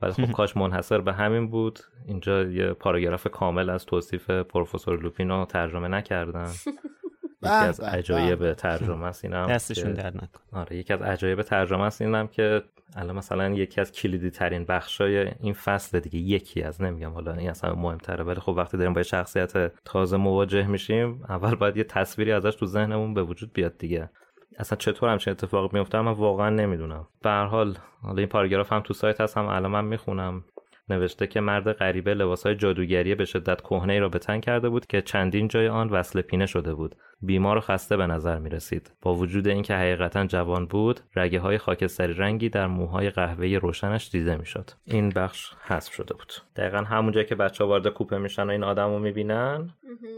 ولی 0.03 0.13
خب 0.13 0.33
کاش 0.39 0.57
منحصر 0.57 1.01
به 1.01 1.13
همین 1.13 1.51
بود. 1.51 1.79
اینجا 2.07 2.43
یه 2.43 2.73
پاراگراف 2.73 3.27
کامل 3.29 3.71
از 3.71 3.87
توصیف 3.87 4.31
پروفسور 4.31 5.03
لوپینو 5.03 5.45
ترجمه 5.45 5.89
نکردن 5.89 6.53
یکی 7.43 7.53
از 7.53 7.81
عجایب 7.81 8.55
ترجمه 8.55 9.07
است 9.07 9.25
اینم 9.25 9.47
دستشون 9.55 9.93
درد 9.93 10.17
نکن 10.17 10.41
آره 10.53 10.77
یکی 10.77 10.93
از 10.93 11.03
عجایب 11.03 11.43
ترجمه 11.43 11.83
است 11.83 12.03
اینم 12.03 12.27
که 12.29 12.63
الان 12.97 13.17
مثلا 13.17 13.49
یکی 13.49 13.81
از 13.81 13.93
کلیدی 13.93 14.31
ترین 14.31 14.65
بخشای 14.65 15.31
این 15.41 15.53
فصل 15.53 16.01
دیگه 16.01 16.19
یکی 16.19 16.63
از 16.63 16.83
نمیگم 16.83 17.11
حالا 17.13 17.33
این 17.33 17.51
اصلا 17.51 17.75
مهمتره 17.75 18.25
ولی 18.25 18.41
خب 18.41 18.49
وقتی 18.49 18.77
داریم 18.77 18.93
با 18.93 19.03
شخصیت 19.03 19.73
تازه 19.85 20.17
مواجه 20.17 20.67
میشیم 20.67 21.25
اول 21.29 21.55
باید 21.55 21.77
یه 21.77 21.85
تصویری 21.85 22.33
ازش 22.33 22.55
تو 22.55 22.67
ذهنمون 22.67 23.15
به 23.15 23.23
وجود 23.23 23.53
بیاد 23.53 23.79
دیگه. 23.79 24.11
اصلا 24.59 24.77
چطور 24.77 25.09
همچین 25.09 25.31
اتفاق 25.31 25.73
میفته 25.73 26.01
من 26.01 26.13
واقعا 26.13 26.51
نمی‌دونم. 26.51 27.09
به 27.23 27.31
هر 27.31 27.47
حال 27.47 27.79
حالا 28.03 28.19
این 28.19 28.29
پاراگراف 28.29 28.73
هم 28.73 28.81
تو 28.81 28.95
سایت 28.95 29.21
هستم 29.21 29.47
الان 29.47 29.71
من 29.71 29.85
می‌خونم. 29.85 30.45
نوشته 30.89 31.27
که 31.27 31.41
مرد 31.41 31.73
غریبه 31.73 32.15
لباسهای 32.15 32.55
جادوگری 32.55 33.15
به 33.15 33.25
شدت 33.25 33.61
کهنه 33.61 33.99
را 33.99 34.09
به 34.09 34.19
تن 34.19 34.41
کرده 34.41 34.69
بود 34.69 34.87
که 34.87 35.03
چندین 35.03 35.49
جای 35.49 35.69
آن 35.69 35.89
وصل 35.89 36.21
پینه 36.21 36.47
شده 36.47 36.75
بود. 36.75 36.97
بیمار 37.23 37.57
و 37.57 37.61
خسته 37.61 37.97
به 37.97 38.07
نظر 38.07 38.39
می 38.39 38.51
رسید 38.51 38.93
با 39.03 39.15
وجود 39.15 39.49
اینکه 39.49 39.75
حقیقتا 39.75 40.27
جوان 40.27 40.67
بود 40.67 41.01
رگه 41.17 41.41
های 41.41 41.59
خاکستری 41.59 42.15
رنگی 42.15 42.49
در 42.49 42.67
موهای 42.67 43.11
قهوه‌ای 43.11 43.57
روشنش 43.57 44.11
دیده 44.11 44.37
می‌شد. 44.37 44.71
این 44.85 45.09
بخش 45.09 45.53
حذف 45.63 45.93
شده 45.93 46.15
بود. 46.15 46.33
دقیقا 46.57 46.79
همونجا 46.79 47.23
که 47.23 47.35
بچه 47.35 47.65
وارد 47.65 47.89
کوپه 47.89 48.19
میشن 48.19 48.47
و 48.47 48.51
این 48.51 48.65
آدم 48.65 48.89
رو 48.91 48.99
می‌بینن 48.99 49.71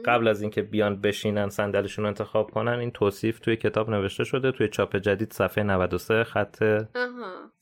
قبل 0.05 0.29
از 0.29 0.42
اینکه 0.42 0.62
بیان 0.62 1.01
بشینن 1.01 1.48
صندلیشون 1.48 2.03
رو 2.03 2.09
انتخاب 2.09 2.51
کنن 2.51 2.79
این 2.79 2.90
توصیف 2.90 3.40
توی 3.40 3.57
کتاب 3.57 3.90
نوشته 3.90 4.25
شده 4.25 4.53
توی 4.53 4.68
چاپ 4.68 4.96
جدید 4.96 5.33
صفحه 5.33 5.64
93 5.64 6.25
خط 6.25 6.85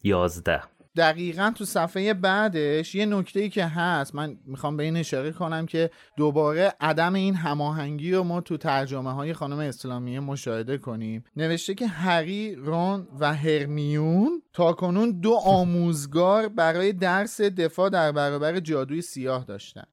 11 0.05 0.61
دقیقا 0.97 1.53
تو 1.55 1.65
صفحه 1.65 2.15
بعدش 2.15 2.95
یه 2.95 3.07
نکته 3.07 3.41
ای 3.41 3.49
که 3.49 3.65
هست 3.65 4.15
من 4.15 4.39
می‌خوام 4.45 4.77
به 4.77 4.83
این 4.83 4.97
اشاره 4.97 5.33
کنم 5.33 5.67
که 5.67 5.91
دوباره 6.17 6.75
عدم 6.81 7.15
این 7.15 7.35
هماهنگی 7.35 8.13
رو 8.13 8.25
ما 8.25 8.41
تو 8.41 8.57
ترجمه 8.57 9.13
های 9.13 9.33
خانم 9.33 9.59
اسلامیه 9.59 10.21
مشاهده 10.21 10.79
کنیم. 10.79 11.25
نوشته 11.37 11.75
که 11.75 11.87
هری 11.87 12.55
رون 12.55 13.09
و 13.21 13.35
هرمیون 13.35 14.43
تا 14.53 14.73
کنون 14.73 15.21
دو 15.21 15.35
آموزگار 15.35 16.49
برای 16.49 16.93
درس 16.93 17.41
دفاع 17.41 17.91
در 17.91 18.13
برابر 18.13 18.61
جادوی 18.61 19.03
سیاه 19.03 19.45
داشتن. 19.45 19.85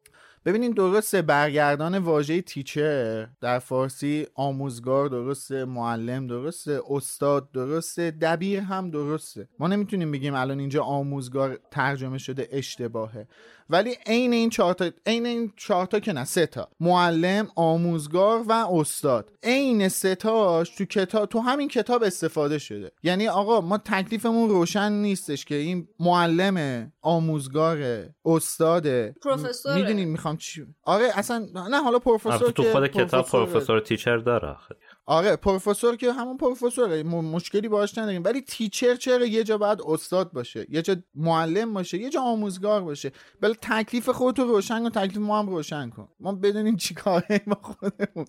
ببینین 0.46 0.72
درسته 0.72 1.22
برگردان 1.22 1.98
واژه 1.98 2.42
تیچر 2.42 3.28
در 3.42 3.60
فارسی 3.60 4.28
آموزگار 4.36 5.10
درسته 5.10 5.66
معلم 5.66 6.28
درسته 6.28 6.82
استاد 6.90 7.52
درسته 7.52 8.12
دبیر 8.12 8.60
هم 8.60 8.92
درسته. 8.92 9.50
ما 9.60 9.68
نمی‌تونیم 9.68 10.12
بگیم 10.12 10.34
الان 10.34 10.60
اینجا 10.60 10.84
آموزگار 10.84 11.60
ترجمه 11.72 12.18
شده 12.18 12.48
اشتباهه. 12.52 13.28
ولی 13.70 13.96
عین 14.06 14.34
این 14.34 14.50
چهار 14.50 14.74
تا 14.74 14.90
عین 15.06 15.26
این 15.26 15.54
چهار 15.56 15.86
تا 15.86 16.00
که 16.00 16.14
نه 16.14 16.26
سه 16.26 16.46
تا. 16.46 16.70
معلم 16.80 17.48
آموزگار 17.56 18.44
و 18.48 18.52
استاد. 18.52 19.32
عین 19.44 19.90
سه 19.90 20.16
تاش 20.16 20.70
تو 20.70 20.86
کتاب 20.86 21.30
تو 21.30 21.40
همین 21.40 21.68
کتاب 21.68 22.04
استفاده 22.04 22.58
شده. 22.58 22.92
یعنی 23.04 23.28
آقا 23.28 23.62
ما 23.62 23.78
تکلیفمون 23.78 24.50
روشن 24.50 24.92
نیستش 24.92 25.46
که 25.46 25.56
این 25.56 25.88
معلم 26.00 26.92
آموزگار 27.02 28.06
استاد 28.26 29.10
پروفسور 29.10 29.94
می‌خوام 30.32 30.38
چی 30.38 30.66
آره 30.84 31.10
اصلا 31.16 31.48
نه 31.70 31.82
حالا 31.82 32.00
پروفسور 32.00 32.52
تو 32.52 32.64
خود 32.64 32.88
کتاب 32.88 33.26
پروفسور 33.26 33.80
تیچر 33.80 34.18
داره 34.18 34.58
آره 35.06 35.36
پروفسور 35.36 35.96
که 35.96 36.14
همون 36.14 36.38
پروفسوره 36.38 37.04
مشکلی 37.04 37.68
باهاش 37.68 37.98
نداریم. 37.98 38.24
ولی 38.24 38.42
تیچر 38.42 38.96
چرا 38.96 39.26
یه 39.26 39.44
جا 39.44 39.58
باید 39.58 39.82
استاد 39.86 40.32
باشه 40.32 40.66
یه 40.70 40.82
جا 40.82 40.96
معلم 41.16 41.74
باشه 41.74 41.98
یه 41.98 42.10
جا 42.10 42.22
آموزگار 42.22 42.82
باشه. 42.82 43.12
بله 43.42 43.54
تکلیف 43.62 44.10
خودتو 44.10 44.44
روشن 44.44 44.84
کن 44.84 44.90
تکلیف 44.90 45.18
ما 45.18 45.40
هم 45.40 45.50
روشن 45.50 45.90
کن. 45.90 46.08
ما 46.20 46.34
بدونیم 46.34 46.78
چی 46.78 46.94
کاره 46.94 47.42
ما 47.48 47.58
خودمون. 47.62 48.26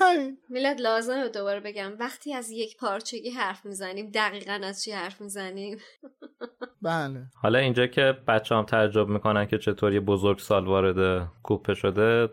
همین. 0.00 0.38
میلاد 0.48 0.80
لازمه 0.80 1.28
دوباره 1.28 1.60
بگم. 1.60 1.92
وقتی 2.00 2.34
از 2.34 2.50
یک 2.50 2.76
پارچگی 2.76 3.30
حرف 3.30 3.66
می‌زنیم 3.66 4.10
دقیقا 4.14 4.60
از 4.64 4.82
چی 4.82 4.92
حرف 4.92 5.20
می‌زنیم؟ 5.20 5.78
بله. 6.82 7.26
حالا 7.42 7.58
اینجا 7.58 7.86
که 7.86 8.16
بچه 8.28 8.54
هم 8.54 8.64
تعجب 8.64 9.08
می‌کنن 9.08 9.46
که 9.46 9.58
چطور 9.58 9.92
یه 9.92 10.00
بزرگ 10.00 10.38
سال 10.38 10.66
وارد 10.66 11.28
کوپه 11.42 11.74
شده 11.74 12.28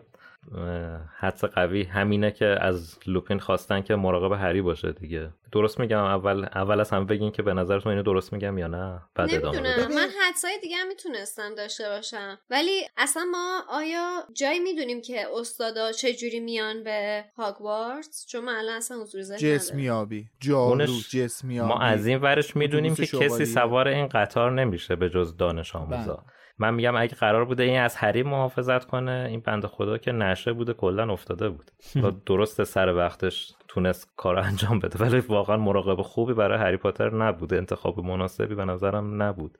حدس 1.18 1.44
قوی 1.44 1.82
همینه 1.82 2.30
که 2.30 2.46
از 2.60 2.98
لوپین 3.06 3.38
خواستن 3.38 3.82
که 3.82 3.94
مراقب 3.94 4.32
هری 4.32 4.62
باشه 4.62 4.92
دیگه. 4.92 5.30
درست 5.52 5.80
میگم 5.80 6.04
اول 6.04 6.44
اول 6.44 6.80
از 6.80 6.90
هم 6.90 7.06
بگین 7.06 7.30
که 7.30 7.42
به 7.42 7.54
نظرتون 7.54 7.90
اینو 7.92 8.02
درست 8.02 8.32
میگم 8.32 8.58
یا 8.58 8.66
نه؟ 8.66 9.02
بعد 9.14 9.34
ادامه 9.34 9.88
من 9.88 10.08
حدسای 10.22 10.58
دیگه 10.62 10.76
هم 10.76 10.88
می‌تونستم 10.88 11.54
داشته 11.54 11.88
باشم. 11.88 12.38
ولی 12.50 12.80
اصلا 12.96 13.24
ما 13.32 13.62
آیا 13.68 14.22
جایی 14.34 14.58
می‌دونیم 14.60 15.00
که 15.00 15.26
استادا 15.40 15.92
چه 15.92 16.14
جوری 16.14 16.40
میان 16.40 16.82
به 16.84 17.24
هاگوارتس؟ 17.36 18.26
چون 18.26 18.44
من 18.44 18.54
الان 18.54 18.76
اصلا 18.76 19.02
حضور 19.02 19.22
ذهن 19.22 19.38
جسمیابی. 19.38 20.26
جارو 20.40 20.86
جسمیابی. 21.10 21.68
ما 21.68 21.80
از 21.80 22.06
این 22.06 22.20
ورش 22.20 22.56
می‌دونیم 22.56 22.94
که 22.94 23.06
کسی 23.06 23.44
سوار 23.44 23.88
این 23.88 24.08
قطار 24.08 24.52
نمیشه 24.52 24.96
به 24.96 25.10
جز 25.10 25.36
دانش 25.36 25.76
آموزا. 25.76 26.14
بله. 26.14 26.37
من 26.58 26.74
میگم 26.74 26.96
اگه 26.96 27.14
قرار 27.14 27.44
بوده 27.44 27.62
این 27.62 27.80
از 27.80 27.96
هری 27.96 28.22
محافظت 28.22 28.84
کنه 28.84 29.26
این 29.28 29.40
بند 29.40 29.66
خدا 29.66 29.98
که 29.98 30.12
نشه 30.12 30.52
بوده 30.52 30.72
کلا 30.72 31.12
افتاده 31.12 31.48
بود. 31.48 31.70
و 32.02 32.10
درست 32.26 32.64
سر 32.64 32.94
وقتش 32.94 33.54
تونست 33.68 34.08
کار 34.16 34.38
انجام 34.38 34.78
بده. 34.78 35.04
ولی 35.04 35.20
واقعا 35.20 35.56
مراقب 35.56 36.02
خوبی 36.02 36.34
برای 36.34 36.58
هری 36.58 36.76
پاتر 36.76 37.14
نبوده 37.14 37.56
انتخاب 37.56 38.00
مناسبی 38.00 38.54
به 38.54 38.64
نظرم 38.64 39.22
نبود. 39.22 39.58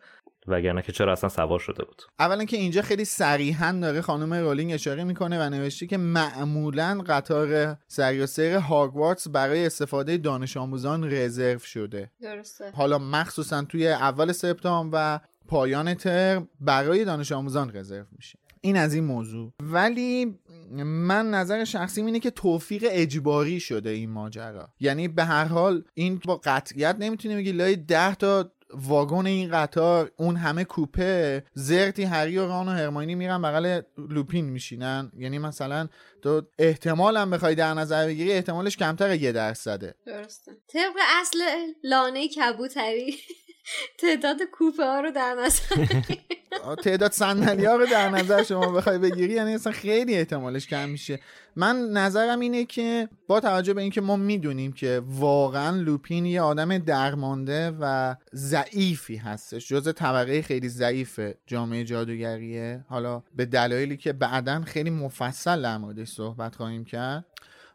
وگرنه 0.49 0.83
که 0.83 0.93
چرا 0.93 1.13
اصلا 1.13 1.29
سوار 1.29 1.59
شده 1.59 1.85
بود. 1.85 2.03
اولا 2.19 2.45
که 2.45 2.57
اینجا 2.57 2.83
خیلی 2.83 3.05
صریحا 3.05 3.79
داره 3.83 4.01
خانم 4.01 4.35
رولینگ 4.35 4.73
اشاره 4.73 5.05
می‌کنه 5.05 5.47
و 5.47 5.51
نوشته 5.51 5.87
که 5.87 5.97
معمولا 5.97 7.03
قطار 7.07 7.77
سری 7.87 8.21
و 8.21 8.27
سیر 8.27 8.57
هاگوارتس 8.57 9.29
برای 9.29 9.67
استفاده 9.67 10.17
دانش 10.17 10.57
آموزان 10.57 11.13
رزرو 11.13 11.59
شده. 11.59 12.11
درسته. 12.23 12.71
حالا 12.75 12.99
مخصوصا 12.99 13.63
توی 13.63 13.89
اول 13.89 14.33
سپتامبر 14.33 14.89
و 14.93 15.21
پایان 15.49 15.95
ترم 15.95 16.49
برای 16.61 17.05
دانش 17.05 17.33
آموزان 17.33 17.77
رزرو 17.77 18.05
میشه. 18.17 18.39
این 18.61 18.77
از 18.77 18.95
این 18.95 19.05
موضوع. 19.05 19.53
ولی 19.63 20.39
من 20.85 21.31
نظر 21.31 21.65
شخصی 21.65 22.03
اینه 22.03 22.21
که 22.21 22.31
توفیق 22.31 22.87
اجباری 22.91 23.61
شده 23.61 23.91
این 23.91 24.11
ماجرا. 24.11 24.69
یعنی 24.81 25.09
به 25.09 25.25
هر 25.25 25.45
حال 25.45 25.85
این 25.95 26.21
با 26.25 26.41
قطعیت 26.45 26.97
نمی‌تونی 26.99 27.37
بگی 27.37 27.53
لای 27.53 27.77
ده 27.77 28.15
تا 28.15 28.53
واگن 28.75 29.27
این 29.27 29.51
قطار 29.51 30.11
اون 30.17 30.37
همه 30.37 30.65
کوپه 30.65 31.45
زرتی 31.55 32.03
هری 32.03 32.39
و 32.39 32.47
ران 32.47 32.69
و 32.69 32.71
هرماینی 32.71 33.15
میرن 33.15 33.43
بغل 33.43 33.81
لوپین 33.99 34.45
میشینن. 34.45 35.13
یعنی 35.19 35.39
مثلا 35.39 35.89
تو 36.23 36.43
احتمالم 36.59 37.31
بخوای 37.31 37.55
در 37.55 37.75
نظر 37.75 38.07
بگیری 38.07 38.33
احتمالش 38.33 38.77
کمتر 38.77 39.15
یه 39.15 39.33
درصده. 39.33 39.95
درسته. 40.07 40.53
طبق 40.69 40.97
اصل 41.21 41.39
لانه 41.85 42.29
کبوتری. 42.29 43.15
تعداد 43.99 44.37
کوپه 44.53 44.85
ها 44.85 45.01
رو 45.01 45.11
در 45.11 45.35
نظر 45.35 45.87
تعداد 46.85 47.13
صندلی 47.13 47.65
ها 47.65 47.77
رو 47.77 47.87
در 47.87 48.09
نظر 48.11 48.43
شما 48.43 48.73
بخوای 48.73 48.99
بگیری 48.99 49.33
یعنی 49.33 49.55
اصلا 49.55 49.73
خیلی 49.73 50.15
احتمالش 50.15 50.67
کم 50.67 50.89
میشه. 50.89 51.21
من 51.57 51.77
نظرم 51.77 52.41
اینه 52.41 52.65
که 52.65 53.09
با 53.27 53.41
توجه 53.41 53.75
به 53.75 53.83
اینکه 53.83 54.01
ما 54.01 54.17
می‌دونیم 54.17 54.73
که 54.73 55.03
واقعا 55.07 55.77
لوپین 55.77 56.27
یه 56.27 56.41
آدم 56.41 56.79
درمانده 56.79 57.73
و 57.81 58.15
ضعیفی 58.35 59.17
هستش 59.17 59.69
جز 59.69 59.95
طبقه 59.95 60.43
خیلی 60.43 60.69
ضعیف 60.69 61.21
جامعه 61.47 61.85
جادوگریه. 61.85 62.85
حالا 62.89 63.23
به 63.37 63.45
دلایلی 63.45 63.97
که 63.97 64.13
بعدا 64.13 64.63
خیلی 64.63 64.91
مفصل 64.91 65.63
در 65.63 65.79
موردش 65.79 66.09
صحبت 66.09 66.57
خواهیم 66.57 66.85
کرد. 66.85 67.25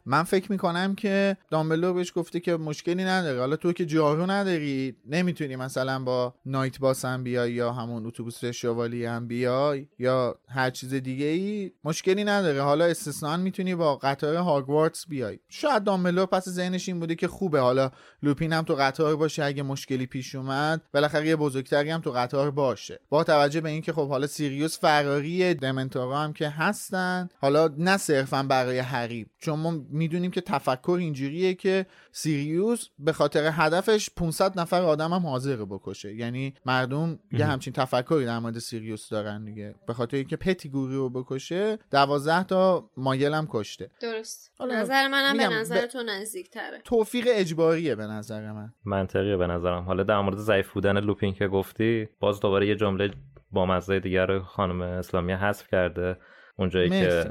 من 0.06 0.22
فکر 0.22 0.52
می‌کنم 0.52 0.94
که 0.94 1.36
دامبلور 1.50 1.92
بهش 1.92 2.12
گفته 2.16 2.40
که 2.40 2.56
مشکلی 2.56 3.04
نداره. 3.04 3.40
حالا 3.40 3.56
تو 3.56 3.72
که 3.72 3.86
جارو 3.86 4.30
نداری 4.30 4.96
نمی‌تونی 5.06 5.56
مثلا 5.56 5.98
با 5.98 6.34
نایت 6.46 6.78
باس 6.78 7.04
هم 7.04 7.24
بیای 7.24 7.52
یا 7.52 7.72
همون 7.72 8.06
اتوبوس 8.06 8.44
شوالی 8.44 9.04
هم 9.04 9.28
بیای 9.28 9.86
یا 9.98 10.38
هر 10.48 10.70
چیز 10.70 10.94
دیگه 10.94 11.26
ای 11.26 11.72
مشکلی 11.84 12.24
نداره. 12.24 12.62
حالا 12.62 12.84
استثنا 12.84 13.36
می‌تونی 13.36 13.74
با 13.74 13.96
قطار 13.96 14.36
هاگوارتس 14.36 15.06
بیای. 15.08 15.38
شاید 15.48 15.84
دامبلور 15.84 16.26
پس 16.26 16.48
ذهنش 16.48 16.88
این 16.88 17.00
بوده 17.00 17.14
که 17.14 17.28
خوبه. 17.28 17.60
حالا 17.60 17.90
لوپین 18.22 18.52
هم 18.52 18.64
تو 18.64 18.74
قطار 18.74 19.16
باشه 19.16 19.44
اگه 19.44 19.62
مشکلی 19.62 20.06
پیش 20.06 20.34
اومد 20.34 20.82
بالاخره 20.94 21.26
یه 21.26 21.36
بزرگتری 21.36 21.90
هم 21.90 22.00
تو 22.00 22.10
قطار 22.10 22.50
باشه. 22.50 23.00
با 23.08 23.24
توجه 23.24 23.60
به 23.60 23.68
اینکه 23.68 23.92
خب 23.92 24.08
حالا 24.08 24.26
سیریوس 24.26 24.78
فراری 24.78 25.54
دمنتورا 25.54 26.18
هم 26.18 26.32
که 26.32 26.48
هستن 26.48 27.28
حالا 27.40 27.68
نه 27.78 27.96
صرفا 27.96 28.42
برای 28.42 28.78
حریب 28.78 29.26
چون 29.44 29.60
ما 29.60 29.74
می‌دونیم 29.90 30.30
که 30.30 30.40
تفکر 30.40 30.96
اینجوریه 31.00 31.54
که 31.54 31.86
سیریوس 32.12 32.88
به 32.98 33.12
خاطر 33.12 33.50
هدفش 33.52 34.10
500 34.16 34.60
نفر 34.60 34.82
آدم 34.82 35.12
هم 35.12 35.26
حاضر 35.26 35.56
بکشه. 35.56 36.14
یعنی 36.14 36.54
مردم 36.66 37.18
یه 37.32 37.46
همچین 37.46 37.72
تفکری 37.72 38.24
در 38.24 38.38
مورد 38.38 38.58
سیریوس 38.58 39.08
دارن 39.08 39.44
دیگه. 39.44 39.74
به 39.86 39.94
خاطر 39.94 40.16
اینکه 40.16 40.36
پتیگوری 40.36 40.94
رو 40.94 41.10
بکشه 41.10 41.78
12 41.90 42.44
تا 42.44 42.90
مایل 42.96 43.34
هم 43.34 43.46
کشته. 43.50 43.90
درست. 44.00 44.52
نظر 44.70 45.08
منم 45.08 45.36
به 45.36 45.48
نظر 45.48 45.86
تو 45.86 46.02
نزدیکتره. 46.02 46.80
توفیق 46.84 47.24
اجباریه 47.28 47.94
به 47.94 48.06
نظر 48.06 48.52
من. 48.52 48.72
منطقیه 48.84 49.36
به 49.36 49.46
نظرم. 49.46 49.84
حالا 49.84 50.02
در 50.02 50.20
مورد 50.20 50.36
ضعیف 50.36 50.72
بودن 50.72 51.00
لوپین 51.00 51.34
که 51.34 51.48
گفتی 51.48 52.08
باز 52.20 52.40
دوباره 52.40 52.68
یه 52.68 52.76
جمله 52.76 53.10
با 53.52 53.66
مزه 53.66 54.00
دیگر 54.00 54.26
رو 54.26 54.42
خانم 54.42 54.80
اسلامی 54.80 55.32
حذف 55.32 55.68
کرده. 55.68 56.16
اونجایی 56.56 56.90
که 56.90 57.30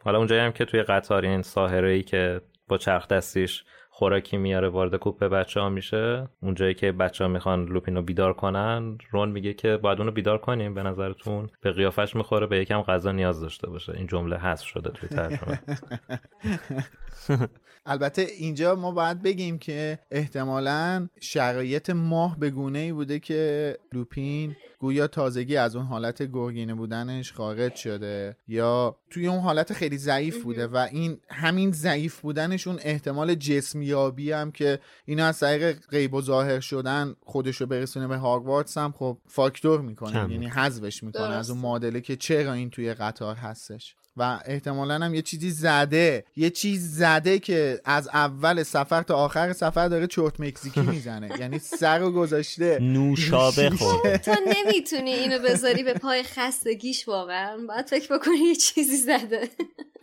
حالا 0.00 0.18
اونجایی 0.18 0.40
هم 0.40 0.52
که 0.52 0.64
توی 0.64 0.82
قطار 0.82 1.24
این 1.24 1.42
ساهره 1.42 1.90
ای 1.90 2.02
که 2.02 2.40
با 2.68 2.78
چرخ 2.78 3.08
دستیش 3.08 3.64
خوراکی 3.90 4.36
میاره 4.36 4.68
وارد 4.68 4.96
کوپه 4.96 5.28
بچه 5.28 5.60
ها 5.60 5.68
میشه 5.68 6.28
اونجایی 6.42 6.74
که 6.74 6.92
بچه 6.92 7.24
ها 7.24 7.30
می‌خوان 7.30 7.64
لوپین 7.64 7.96
رو 7.96 8.02
بیدار 8.02 8.32
کنن 8.32 8.98
رون 9.10 9.30
میگه 9.30 9.54
که 9.54 9.76
باید 9.76 9.98
اونو 9.98 10.10
بیدار 10.10 10.38
کنیم 10.38 10.74
به 10.74 10.82
نظرتون. 10.82 11.50
به 11.60 11.72
قیافش 11.72 12.16
می‌خوره 12.16 12.46
به 12.46 12.58
یکم 12.58 12.82
غذا 12.82 13.12
نیاز 13.12 13.40
داشته 13.40 13.70
باشه. 13.70 13.92
این 13.96 14.06
جمله 14.06 14.36
حذف 14.36 14.66
شده 14.66 14.90
توی 14.90 15.08
ترجمه. 15.08 15.60
البته 17.86 18.22
اینجا 18.22 18.74
ما 18.74 18.92
باید 18.92 19.22
بگیم 19.22 19.58
که 19.58 19.98
احتمالا 20.10 21.08
شرایط 21.20 21.90
ماه 21.90 22.38
به 22.38 22.50
گونه 22.50 22.78
ای 22.78 22.92
بوده 22.92 23.18
که 23.18 23.74
لوپین 23.92 24.56
گویا 24.84 25.06
تازگی 25.06 25.56
از 25.56 25.76
اون 25.76 25.86
حالت 25.86 26.22
گرگینه 26.22 26.74
بودنش 26.74 27.32
خارج 27.32 27.74
شده 27.74 28.36
یا 28.48 28.96
توی 29.10 29.26
اون 29.26 29.40
حالت 29.40 29.72
خیلی 29.72 29.98
ضعیف 29.98 30.42
بوده 30.42 30.66
و 30.66 30.76
این 30.76 31.20
همین 31.30 31.72
ضعیف 31.72 32.20
بودنش 32.20 32.66
اون 32.66 32.78
احتمال 32.82 33.34
جسمیابی 33.34 34.32
هم 34.32 34.52
که 34.52 34.78
اینا 35.04 35.26
از 35.26 35.40
طریق 35.40 35.86
غیب 35.90 36.14
و 36.14 36.22
ظاهر 36.22 36.60
شدن 36.60 37.14
خودش 37.22 37.56
رو 37.56 37.66
برسونه 37.66 38.06
به 38.06 38.16
هاگوارتس 38.16 38.78
هم 38.78 38.92
خب 38.92 39.18
فاکتور 39.26 39.80
می‌کنه 39.80 40.32
یعنی 40.32 40.46
حذفش 40.46 41.02
می‌کنه 41.02 41.34
از 41.34 41.50
اون 41.50 41.60
معادله 41.60 42.00
که 42.00 42.16
چرا 42.16 42.52
این 42.52 42.70
توی 42.70 42.94
قطار 42.94 43.36
هستش. 43.36 43.96
و 44.16 44.40
احتمالا 44.44 44.94
هم 44.94 45.14
یه 45.14 45.22
چیزی 45.22 45.50
زده 45.50 46.24
یه 46.36 46.50
چیز 46.50 46.96
زده 46.96 47.38
که 47.38 47.80
از 47.84 48.08
اول 48.08 48.62
سفر 48.62 49.02
تا 49.02 49.16
آخر 49.16 49.52
سفر 49.52 49.88
داره 49.88 50.06
چرت 50.06 50.40
مکزیکی 50.40 50.80
می‌زنه. 50.90 51.30
یعنی 51.40 51.58
سر 51.58 51.98
رو 51.98 52.10
گذاشته. 52.12 52.78
نوشابه 52.82 53.70
خورده 53.78 54.18
تو 54.18 54.34
نمی‌تونی 54.46 55.10
اینو 55.10 55.38
بذاری 55.38 55.82
به 55.82 55.94
پای 55.94 56.22
خستگیش 56.22 57.08
واقعا. 57.08 57.56
باید 57.68 57.86
فکر 57.86 58.18
بکنی 58.18 58.36
یه 58.36 58.54
چیزی 58.54 58.96
زده. 58.96 59.48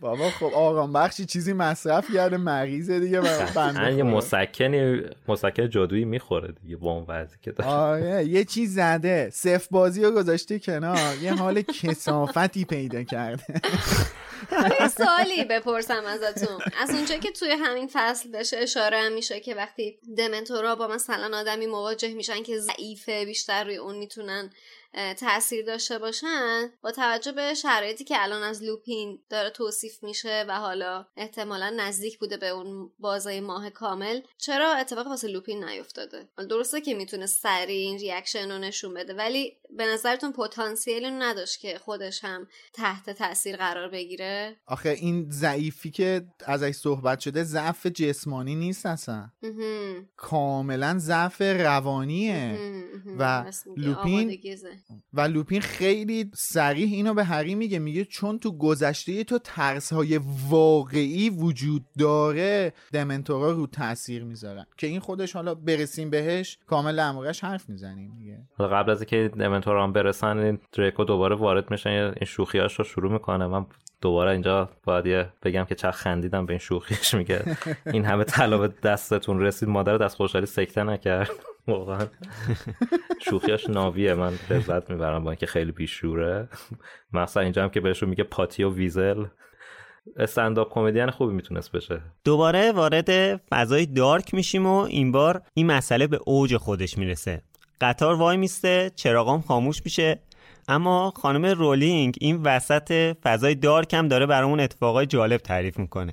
بابا 0.00 0.30
خب 0.30 0.44
آقام 0.54 0.92
بخشی 0.92 1.24
چیزی 1.26 1.52
مصرف 1.52 2.14
کرده 2.14 2.36
مریضه 2.36 3.00
دیگه 3.00 3.20
بنده 3.54 3.94
یه 3.94 4.02
مسکنی 4.02 5.00
مسکن 5.28 5.68
جادویی 5.70 6.04
می‌خوره 6.04 6.54
دیگه 6.62 6.76
با 6.76 6.92
اون 6.92 7.04
وضعی 7.08 7.36
که 7.42 7.52
داره. 7.52 7.70
آره 7.70 8.24
یه 8.26 8.44
چیز 8.44 8.74
زده. 8.74 9.30
صف 9.32 9.68
بازی 9.70 10.02
رو 10.02 10.10
گذاشته 10.10 10.58
کنار. 10.58 10.98
یه 11.22 11.34
حال 11.34 11.62
کثافتی 11.82 12.64
پیدا 12.64 13.02
کرده. 13.02 13.44
یه 14.80 14.88
سوالی 14.88 15.44
بپرسم 15.44 16.04
ازتون. 16.04 16.58
از 16.78 16.90
اونجا 16.90 17.16
که 17.16 17.30
توی 17.30 17.50
همین 17.50 17.90
فصل 17.92 18.30
بهش 18.30 18.58
اشاره 18.58 18.98
هم 18.98 19.12
میشه 19.12 19.40
که 19.40 19.54
وقتی 19.54 19.98
دمنتورا 20.16 20.76
با 20.76 20.86
مثلا 20.86 21.38
آدمی 21.38 21.66
مواجه 21.66 22.14
میشن 22.14 22.42
که 22.42 22.58
ضعیفه 22.58 23.24
بیشتر 23.24 23.64
روی 23.64 23.76
اون 23.76 23.98
می‌تونن 23.98 24.50
تاثیر 25.20 25.64
داشته 25.64 25.98
باشن 25.98 26.72
با 26.82 26.92
توجه 26.92 27.32
به 27.32 27.54
شرایطی 27.54 28.04
که 28.04 28.22
الان 28.22 28.42
از 28.42 28.62
لوپین 28.62 29.22
داره 29.30 29.50
توصیف 29.50 30.02
میشه 30.02 30.44
و 30.48 30.58
حالا 30.58 31.06
احتمالا 31.16 31.70
نزدیک 31.70 32.18
بوده 32.18 32.36
به 32.36 32.48
اون 32.48 32.92
بازه‌ی 32.98 33.40
ماه 33.40 33.70
کامل 33.70 34.20
چرا 34.38 34.72
اتفاق 34.72 35.06
واسه 35.06 35.28
لوپین 35.28 35.64
نیفتاده؟ 35.64 36.28
درسته 36.48 36.80
که 36.80 36.94
می‌تونه 36.94 37.26
سریع 37.26 37.88
این 37.88 37.98
reaction 37.98 38.50
رو 38.50 38.58
نشون 38.58 38.94
بده 38.94 39.14
ولی 39.14 39.56
به 39.76 39.86
نظرتون 39.86 40.32
پتانسیلی 40.32 41.10
نداشت 41.10 41.60
که 41.60 41.78
خودش 41.78 42.24
هم 42.24 42.46
تحت 42.72 43.10
تاثیر 43.10 43.56
قرار 43.56 43.88
بگیره؟ 43.88 44.56
آخه 44.66 44.88
این 44.88 45.30
ضعیفی 45.30 45.90
که 45.90 46.26
ازش 46.46 46.70
صحبت 46.70 47.20
شده 47.20 47.44
ضعف 47.44 47.86
جسمانی 47.86 48.54
نیست 48.54 48.86
اصلا. 48.86 49.30
کاملا 50.16 50.98
ضعف 50.98 51.40
روانیه. 51.40 52.58
و 53.18 53.44
لوپین 53.76 54.38
و 55.12 55.20
لوپین 55.20 55.60
خیلی 55.60 56.30
سریح 56.34 56.92
اینو 56.92 57.14
به 57.14 57.24
هری 57.24 57.54
میگه. 57.54 57.78
میگه 57.78 58.04
چون 58.04 58.38
تو 58.38 58.58
گذشته 58.58 59.24
تو 59.24 59.38
ترس 59.38 59.92
های 59.92 60.20
واقعی 60.48 61.30
وجود 61.30 61.84
داره 61.98 62.72
دمنتورا 62.92 63.52
رو 63.52 63.66
تاثیر 63.66 64.24
می‌ذارن. 64.24 64.66
که 64.76 64.86
این 64.86 65.00
خودش 65.00 65.32
حالا 65.32 65.54
برسیم 65.54 66.10
بهش 66.10 66.58
کامل 66.66 66.98
امرش 66.98 67.44
حرف 67.44 67.68
می‌زنیم 67.68 68.14
دیگه. 68.18 68.38
قبل 68.58 68.90
از 68.90 69.00
اینکه 69.00 69.30
هم 69.66 69.92
برسن 69.92 70.38
این 70.38 70.58
دریکو 70.72 71.04
دوباره 71.04 71.36
وارد 71.36 71.70
میشن 71.70 71.90
این 71.90 72.24
شوخیاش 72.26 72.78
رو 72.78 72.84
شروع 72.84 73.12
می‌کنه. 73.12 73.46
من 73.46 73.66
دوباره 74.00 74.30
اینجا 74.30 74.68
باید 74.84 75.28
بگم 75.42 75.64
که 75.64 75.74
چه 75.74 75.90
خندیدم 75.90 76.46
به 76.46 76.52
این 76.52 76.58
شوخیش 76.58 77.14
میگه. 77.18 77.56
این 77.86 78.04
همه 78.04 78.24
طلا 78.24 78.58
به 78.58 78.68
دستتون 78.82 79.40
رسید. 79.40 79.68
مادر 79.68 79.98
دست 79.98 80.16
خوشحالی 80.16 80.46
سکته 80.46 80.82
نکرد. 80.82 81.30
واقعا. 81.68 82.06
شوخیاش 83.20 83.70
ناویه. 83.70 84.14
من 84.14 84.32
لذت 84.50 84.90
می‌برم 84.90 85.24
با 85.24 85.30
اینکه 85.30 85.46
خیلی 85.46 85.72
بیشوره. 85.72 86.48
مثلا 87.12 87.42
اینجا 87.42 87.62
هم 87.62 87.68
که 87.68 87.80
بهشون 87.80 88.08
میگه 88.08 88.24
پاتی 88.24 88.64
و 88.64 88.74
ویزل. 88.74 89.24
استنداپ 90.16 90.74
کمدین 90.74 91.10
خوبی 91.10 91.34
می‌تونست 91.34 91.72
بشه. 91.72 92.00
دوباره 92.24 92.72
وارد 92.72 93.36
فضای 93.36 93.86
دارک 93.86 94.34
میشیم 94.34 94.66
و 94.66 94.76
این 94.78 95.12
بار 95.12 95.42
این 95.54 95.66
مسئله 95.66 96.06
به 96.06 96.18
اوج 96.26 96.56
خودش 96.56 96.98
می‌رسه. 96.98 97.42
قطار 97.82 98.14
وای 98.14 98.36
میسته 98.36 98.90
چراغام 98.96 99.40
خاموش 99.40 99.82
میشه. 99.84 100.18
اما 100.68 101.12
خانم 101.16 101.44
رولینگ 101.46 102.14
این 102.20 102.42
وسط 102.42 103.16
فضای 103.22 103.54
دارک 103.54 103.94
هم 103.94 104.08
داره 104.08 104.26
برامون 104.26 104.60
اتفاقای 104.60 105.06
جالب 105.06 105.40
تعریف 105.40 105.78
می‌کنه. 105.78 106.12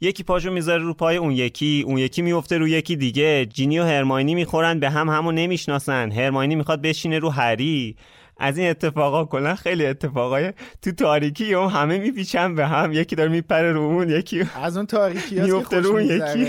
یکی 0.00 0.22
پاشو 0.22 0.50
می‌ذاره 0.50 0.82
رو 0.82 0.94
پای 0.94 1.16
اون 1.16 1.32
یکی 1.32 1.84
اون 1.86 1.98
یکی 1.98 2.22
میفته 2.22 2.58
رو 2.58 2.68
یکی 2.68 2.96
دیگه. 2.96 3.46
جینی 3.46 3.78
و 3.78 3.84
هرماینی 3.84 4.34
می‌خورن 4.34 4.80
به 4.80 4.90
هم 4.90 5.08
همو 5.08 5.32
نمی‌شناسن. 5.32 6.12
هرماینی 6.12 6.54
می‌خواد 6.54 6.82
بشینه 6.82 7.18
رو 7.18 7.30
هری. 7.30 7.96
از 8.38 8.58
این 8.58 8.70
اتفاقا 8.70 9.24
کلا 9.24 9.54
خیلی 9.54 9.86
اتفاقای 9.86 10.52
تو 10.82 10.92
تاریکی 10.92 11.54
و 11.54 11.66
همه 11.66 11.98
میپیچن 11.98 12.54
به 12.54 12.66
هم. 12.66 12.92
یکی 12.92 13.16
داره 13.16 13.30
میپره 13.30 13.72
رو 13.72 13.80
اون 13.80 14.10
یکی 14.10 14.44
از 14.54 14.76
اون 14.76 14.86
تاریکی 14.86 15.40
میفته 15.40 15.80
رو 15.80 15.90
اون 15.90 16.02
یکی. 16.02 16.46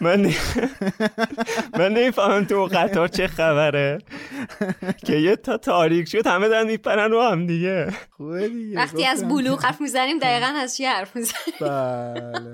من 0.00 0.32
من 1.78 1.92
نمی‌فهمم 1.92 2.44
تو 2.44 2.64
قطار 2.64 3.08
چه 3.08 3.26
خبره. 3.26 3.98
که 5.06 5.16
یه 5.16 5.36
تا 5.36 5.56
تاریک 5.56 6.08
شد 6.08 6.26
همه 6.26 6.48
دارن 6.48 6.66
میپرن 6.66 7.10
رو 7.10 7.22
هم 7.22 7.46
دیگه. 7.46 7.92
وقتی 8.76 9.04
از 9.04 9.28
بلوغ 9.28 9.64
حرف 9.64 9.80
می‌زنیم 9.80 10.18
دقیقا 10.18 10.52
از 10.56 10.76
چی 10.76 10.84
حرف 10.84 11.16
می‌زنیم؟ 11.16 11.56
بله. 11.60 12.52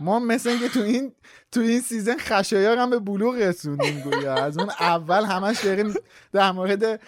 ما 0.00 0.18
مثل 0.18 0.48
اینکه 0.50 0.68
تو 0.68 0.80
این 0.80 1.12
تو 1.52 1.60
این 1.60 1.80
سیزن 1.80 2.16
خشایار 2.18 2.78
هم 2.78 2.90
به 2.90 2.98
بلوغ 2.98 3.34
رسوندیم 3.34 4.00
گویا. 4.00 4.34
از 4.34 4.58
اون 4.58 4.70
اول 4.80 5.24
همش 5.24 5.64
داریم 5.64 5.94
در 6.32 6.52
مورد 6.52 7.00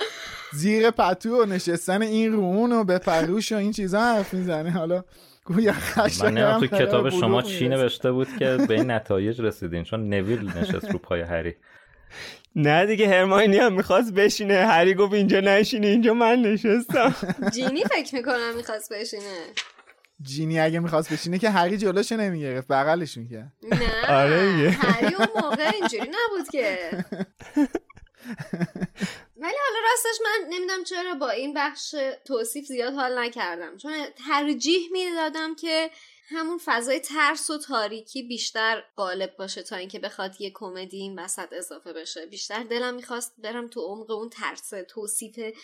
زیر 0.53 0.91
پتو 0.91 1.43
و 1.43 1.45
نشستن 1.45 2.03
این 2.03 2.33
رون 2.33 2.73
و 2.73 2.85
به 2.85 2.99
پروش 2.99 3.53
و 3.53 3.57
این 3.57 3.73
چیزا 3.73 4.01
حرف 4.01 4.35
می‌زنه 4.35 4.71
حالا 4.71 5.05
گویا 5.47 5.75
من 6.23 6.61
تو 6.61 6.67
کتاب 6.67 7.11
شما 7.11 7.43
چی 7.43 7.69
نوشته 7.69 8.13
بود 8.13 8.29
که 8.39 8.57
به 8.69 8.75
این 8.75 8.91
نتایج 8.91 9.41
رسیدین؟ 9.41 9.85
چون 9.85 10.09
نویل 10.09 10.53
نشست 10.59 10.91
رو 10.91 10.99
پای 10.99 11.21
هری. 11.21 11.55
نه 12.57 12.87
دیگه 12.87 13.09
هرماینی 13.09 13.57
هم 13.57 13.73
می‌خواست 13.73 14.15
بشینه. 14.15 14.55
هری 14.55 14.95
گفت 14.95 15.15
اینجا 15.15 15.41
نشینه 15.41 15.87
اینجا 15.87 16.15
من 16.15 16.43
نشستم. 16.43 17.15
جینی 17.55 17.85
فکر 17.85 18.15
می‌کنم 18.15 18.57
می‌خواست 18.57 18.93
بشینه. 18.93 19.23
جینی 20.23 20.61
اگه 20.61 20.79
می‌خواست 20.81 21.13
بشینه 21.13 21.39
که 21.39 21.51
هری 21.51 21.79
جلوش 21.79 22.13
نمی‌گرفت 22.13 22.69
بغلش 22.69 23.17
می‌کرد. 23.17 23.53
نه 23.73 24.15
آره 24.15 24.71
هری 24.71 25.15
اون 25.15 25.29
موقع 25.43 25.71
اینجوری 25.81 26.11
نبود 26.11 26.49
که. 26.53 26.77
ولی 29.37 29.55
حالا 29.69 29.89
راستش 29.91 30.21
من 30.25 30.49
نمی‌دونم 30.49 30.85
چرا 30.85 31.15
با 31.15 31.31
این 31.31 31.55
بخش 31.55 31.95
توصیف 32.25 32.67
زیاد 32.67 32.95
حال 32.95 33.19
نکردم. 33.19 33.77
چون 33.77 34.07
ترجیح 34.29 34.89
می‌دادم 34.93 35.55
که 35.55 35.91
همون 36.29 36.59
فضای 36.65 37.01
ترس 37.01 37.51
و 37.51 37.59
تاریکی 37.59 38.23
بیشتر 38.23 38.85
غالب 38.97 39.37
باشه 39.37 39.63
تا 39.63 39.77
اینکه 39.77 39.99
بخواد 39.99 40.41
یه 40.41 40.51
کمدی 40.55 40.97
این 40.97 41.19
وسط 41.19 41.53
اضافه 41.53 41.93
بشه. 41.93 42.27
بیشتر 42.27 42.63
دلم 42.63 42.95
می‌خواست 42.95 43.35
برم 43.39 43.69
تو 43.69 43.81
عمق 43.81 44.11
اون 44.11 44.31
ترس 44.31 44.73
توصیف 44.89 45.55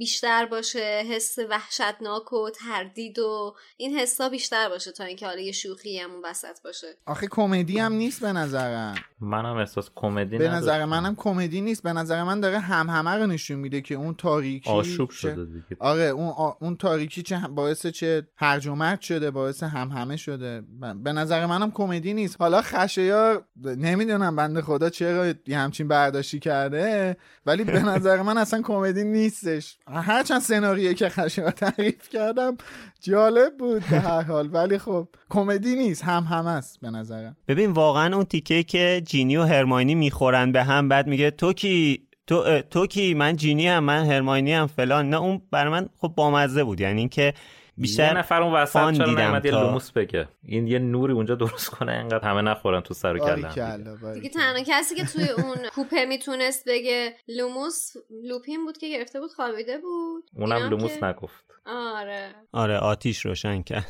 بیشتر 0.00 0.46
باشه 0.46 1.02
حس 1.10 1.38
وحشتناک 1.50 2.32
و 2.32 2.50
تردید 2.50 3.18
و 3.18 3.54
این 3.76 3.98
حسا 3.98 4.28
بیشتر 4.28 4.68
باشه 4.68 4.92
تا 4.92 5.04
اینکه 5.04 5.26
حالا 5.26 5.40
یه 5.40 5.52
شوخی 5.52 5.98
همون 5.98 6.20
وسط 6.24 6.62
باشه. 6.64 6.86
آخه 7.06 7.26
کمدی 7.30 7.78
هم 7.78 7.92
نیست 7.92 8.20
به 8.20 8.32
نظرم. 8.32 8.94
منم 9.20 9.56
احساس 9.56 9.90
کمدی 9.94 10.38
به 10.38 10.48
نظر 10.48 10.84
منم 10.84 11.16
کمدی 11.16 11.60
نیست. 11.60 11.82
به 11.82 11.92
نظر 11.92 12.22
من 12.22 12.40
داره 12.40 12.58
هم 12.58 12.90
همه 12.90 13.10
رو 13.10 13.26
نشون 13.26 13.58
میده 13.58 13.80
که 13.80 13.94
اون 13.94 14.14
تاریکی 14.14 14.70
آشوب 14.70 15.10
شده 15.10 15.44
دیگه. 15.44 15.76
آره 15.78 16.02
اون 16.02 16.28
آ... 16.28 16.52
اون 16.60 16.76
تاریکی 16.76 17.22
چه 17.22 17.38
باعث 17.38 17.86
چه 17.86 18.26
هرج 18.36 18.66
و 18.66 18.74
مرج 18.74 19.00
شده 19.00 19.30
باعث 19.30 19.62
هم 19.62 19.88
همه 19.88 20.16
شده 20.16 20.62
به 21.04 21.12
نظر 21.12 21.46
منم 21.46 21.70
کمدی 21.70 22.14
نیست. 22.14 22.36
حالا 22.40 22.62
خشایار 22.62 23.44
نمی‌دونم 23.64 24.36
بنده 24.36 24.62
خدا 24.62 24.90
چرا 24.90 25.34
یه 25.46 25.58
همچین 25.58 25.88
برداشتی 25.88 26.38
کرده 26.38 27.16
ولی 27.46 27.64
به 27.64 27.82
نظر 27.92 28.22
من 28.22 28.38
اصلا 28.38 28.62
کمدی 28.62 29.04
نیستش. 29.04 29.78
هرچند 29.92 30.40
سناریویی 30.40 30.94
که 30.94 31.08
خشایار 31.08 31.50
تعریف 31.50 32.08
کردم 32.08 32.56
جالب 33.00 33.56
بود 33.58 33.82
به 33.90 34.00
هر 34.00 34.22
حال. 34.22 34.48
ولی 34.52 34.78
خب 34.78 35.08
کمدی 35.30 35.76
نیست. 35.76 36.04
هم 36.04 36.22
هم 36.22 36.46
است 36.46 36.80
به 36.80 36.90
نظرم. 36.90 37.36
ببین 37.48 37.70
واقعا 37.70 38.16
اون 38.16 38.24
تیکه 38.24 38.62
که 38.62 39.02
جینی 39.06 39.36
و 39.36 39.42
هرماینی 39.42 39.94
می‌خورن 39.94 40.52
به 40.52 40.64
هم 40.64 40.88
بعد 40.88 41.06
میگه 41.06 41.30
تو 41.30 41.52
کی؟ 41.52 42.06
تو, 42.26 42.60
تو 42.60 42.86
کی؟ 42.86 43.14
من 43.14 43.36
جینی 43.36 43.68
هم 43.68 43.84
من 43.84 44.04
هرماینی 44.04 44.52
هم 44.52 44.66
فلان. 44.66 45.10
نه 45.10 45.16
اون 45.16 45.42
برای 45.50 45.72
من 45.72 45.88
خب 45.98 46.08
بامزه 46.08 46.64
بود. 46.64 46.80
یعنی 46.80 46.98
اینکه 46.98 47.34
بیشتر 47.80 48.18
نفر 48.18 48.42
اون 48.42 48.54
وسط 48.54 48.92
چرا 48.92 49.06
نیومد 49.06 49.44
یه 49.44 49.50
لوموس 49.50 49.90
بگه. 49.90 50.28
این 50.42 50.66
یه 50.66 50.78
نوری 50.78 51.12
اونجا 51.12 51.34
درست 51.34 51.68
کنه 51.70 51.92
انقدر 51.92 52.28
همه 52.28 52.42
نخورن 52.42 52.80
تو 52.80 52.94
سر 52.94 53.18
و 53.18 53.21
کله 53.21 53.33
هم. 53.33 53.42
باریکلا، 53.42 54.14
دیگه. 54.14 54.28
تنها 54.28 54.62
کسی 54.66 54.94
که 54.94 55.04
توی 55.04 55.28
اون 55.28 55.56
کوپه 55.74 56.04
می‌تونست 56.04 56.64
بگه 56.68 57.14
لوموس 57.28 57.92
لوپین 58.24 58.64
بود 58.64 58.78
که 58.78 58.88
گرفته 58.88 59.20
بود 59.20 59.30
خوابیده 59.30 59.78
بود. 59.78 60.30
اونم 60.36 60.70
لوموس 60.70 60.98
که- 60.98 61.04
نگفت. 61.04 61.44
آره. 61.66 62.28
آره 62.52 62.76
آتیش 62.76 63.26
روشن 63.26 63.62
کرد. 63.62 63.86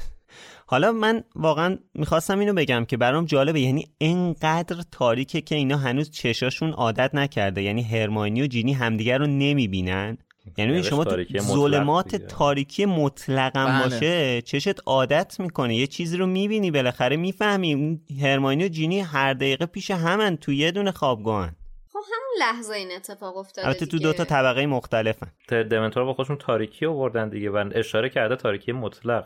حالا 0.66 0.92
من 0.92 1.24
واقعا 1.34 1.78
می‌خواستم 1.94 2.38
اینو 2.38 2.54
بگم 2.54 2.84
که 2.84 2.96
برام 2.96 3.24
جالبه 3.24 3.60
یعنی 3.60 3.84
انقدر 4.00 4.82
تاریکه 4.92 5.40
که 5.40 5.54
اینا 5.54 5.76
هنوز 5.76 6.10
چشاشون 6.10 6.70
عادت 6.72 7.14
نکرده. 7.14 7.62
یعنی 7.62 7.82
هرماینی 7.82 8.42
و 8.42 8.46
جینی 8.46 8.72
همدیگر 8.72 9.18
رو 9.18 9.26
نمی‌بینن. 9.26 10.18
یعنی 10.56 10.72
نوشت 10.72 10.90
شما 10.90 11.04
تو 11.04 11.16
مطلق 11.16 11.40
ظلمات. 11.40 12.16
تاریکی 12.16 12.84
مطلقم 12.84 13.66
بله. 13.66 13.84
باشه 13.84 14.42
چشت 14.42 14.80
عادت 14.86 15.40
می‌کنه 15.40 15.76
یه 15.76 15.86
چیزی 15.86 16.16
رو 16.16 16.26
می‌بینی 16.26 16.70
بالاخره 16.70 17.16
می‌فهمی 17.16 17.74
اون 17.74 18.00
هرماینی 18.22 18.64
و 18.64 18.68
جینی 18.68 19.00
هر 19.00 19.34
دقیقه 19.34 19.66
پیش 19.66 19.90
همن 19.90 20.36
تو 20.36 20.52
یه 20.52 20.70
دونه 20.70 20.92
خوابگاهن 20.92 21.56
خب 21.92 21.98
همون 22.06 22.28
لحظه 22.40 22.74
این 22.74 22.88
اتفاق 22.96 23.36
افتاده 23.36 23.68
البته 23.68 23.86
تو. 23.86 23.98
دو 23.98 24.12
تا 24.12 24.24
طبقه 24.24 24.66
مختلفن 24.66 25.26
دمنتور 25.48 26.04
با 26.04 26.14
خودشون 26.14 26.36
تاریکی 26.36 26.86
آوردن 26.86 27.28
دیگه 27.28 27.50
و 27.50 27.70
اشاره 27.74 28.08
کرده 28.08 28.36
تاریکی 28.36 28.72
مطلق 28.72 29.24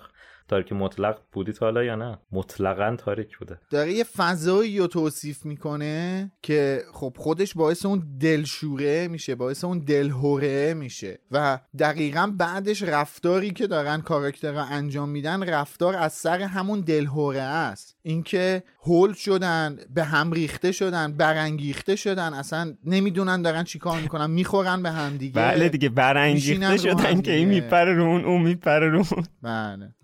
تاریکی 0.49 0.75
مطلق 0.75 1.19
بودی 1.33 1.53
تا 1.53 1.67
حالا 1.67 1.85
یا 1.85 1.97
نه؟ 1.97 2.19
مطلقا 2.33 2.97
تاریک 2.97 3.39
بوده. 3.39 3.59
داره 3.71 3.93
یه 3.93 4.05
فضایی 4.05 4.79
رو 4.79 4.87
توصیف 4.87 5.45
می‌کنه 5.45 6.33
که 6.43 6.83
خب 6.93 7.17
خودش 7.19 7.55
باعث 7.55 7.87
اون 7.87 8.17
دلشوره 8.21 9.09
میشه 9.09 9.35
باعث 9.35 9.65
اون 9.65 9.79
دلهوره 9.79 10.75
میشه 10.75 11.19
و 11.31 11.59
دقیقا 11.79 12.33
بعدش 12.39 12.83
رفتاری 12.83 13.51
که 13.51 13.67
دارن 13.67 14.01
کاراکترها 14.01 14.65
انجام 14.65 15.09
میدن 15.09 15.43
رفتار 15.43 15.97
از 15.97 16.13
سر 16.13 16.41
همون 16.41 16.81
دلهوره 16.81 17.41
است. 17.41 17.94
اینکه 18.07 18.63
هول 18.83 19.13
شدن 19.13 19.79
به 19.95 20.05
هم 20.05 20.33
ریخته 20.33 20.73
شدن 20.73 21.13
برانگیخته 21.13 21.97
شدن 21.97 22.35
اصلا 22.35 22.75
نمی‌دونن 22.85 23.43
دارن 23.43 23.65
چیکار 23.65 24.01
می‌کنن 24.01 24.31
می‌خورن 24.31 24.83
به 24.83 24.91
هم 24.91 25.17
دیگه. 25.17 25.35
بله 25.35 25.69
دیگه 25.69 25.89
برانگیخته 25.89 26.77
شدن 26.77 27.21
که 27.21 27.33
این. 27.33 27.49
میپره 27.49 27.95
رو 27.95 28.05
اون 28.05 28.25
اون 28.25 28.43
میپره 28.43 28.89
رو 28.89 29.05
بله. 29.43 29.95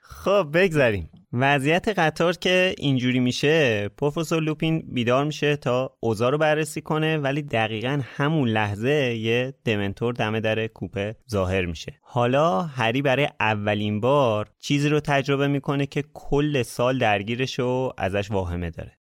خب 0.00 0.48
بگذاریم. 0.52 1.10
وضعیت 1.32 1.88
قطار 1.88 2.32
که 2.32 2.74
اینجوری 2.78 3.20
میشه 3.20 3.88
پروفسور 3.88 4.42
لوپین 4.42 4.82
بیدار 4.92 5.24
میشه 5.24 5.56
تا 5.56 5.96
اوضاع 6.00 6.30
رو 6.30 6.38
بررسی 6.38 6.80
کنه 6.80 7.18
ولی 7.18 7.42
دقیقا 7.42 8.00
همون 8.04 8.48
لحظه 8.48 9.16
یه 9.20 9.54
دمنتور 9.64 10.14
دم 10.14 10.40
در 10.40 10.66
کوپه 10.66 11.16
ظاهر 11.30 11.66
میشه. 11.66 11.98
حالا 12.02 12.62
هری 12.62 13.02
برای 13.02 13.28
اولین 13.40 14.00
بار 14.00 14.50
چیزی 14.58 14.88
رو 14.88 15.00
تجربه 15.00 15.48
می‌کنه 15.48 15.86
که 15.86 16.04
کل 16.14 16.62
سال 16.62 16.98
درگیرش 16.98 17.60
و 17.60 17.92
ازش 17.98 18.30
واهمه 18.30 18.70
داره. 18.70 18.99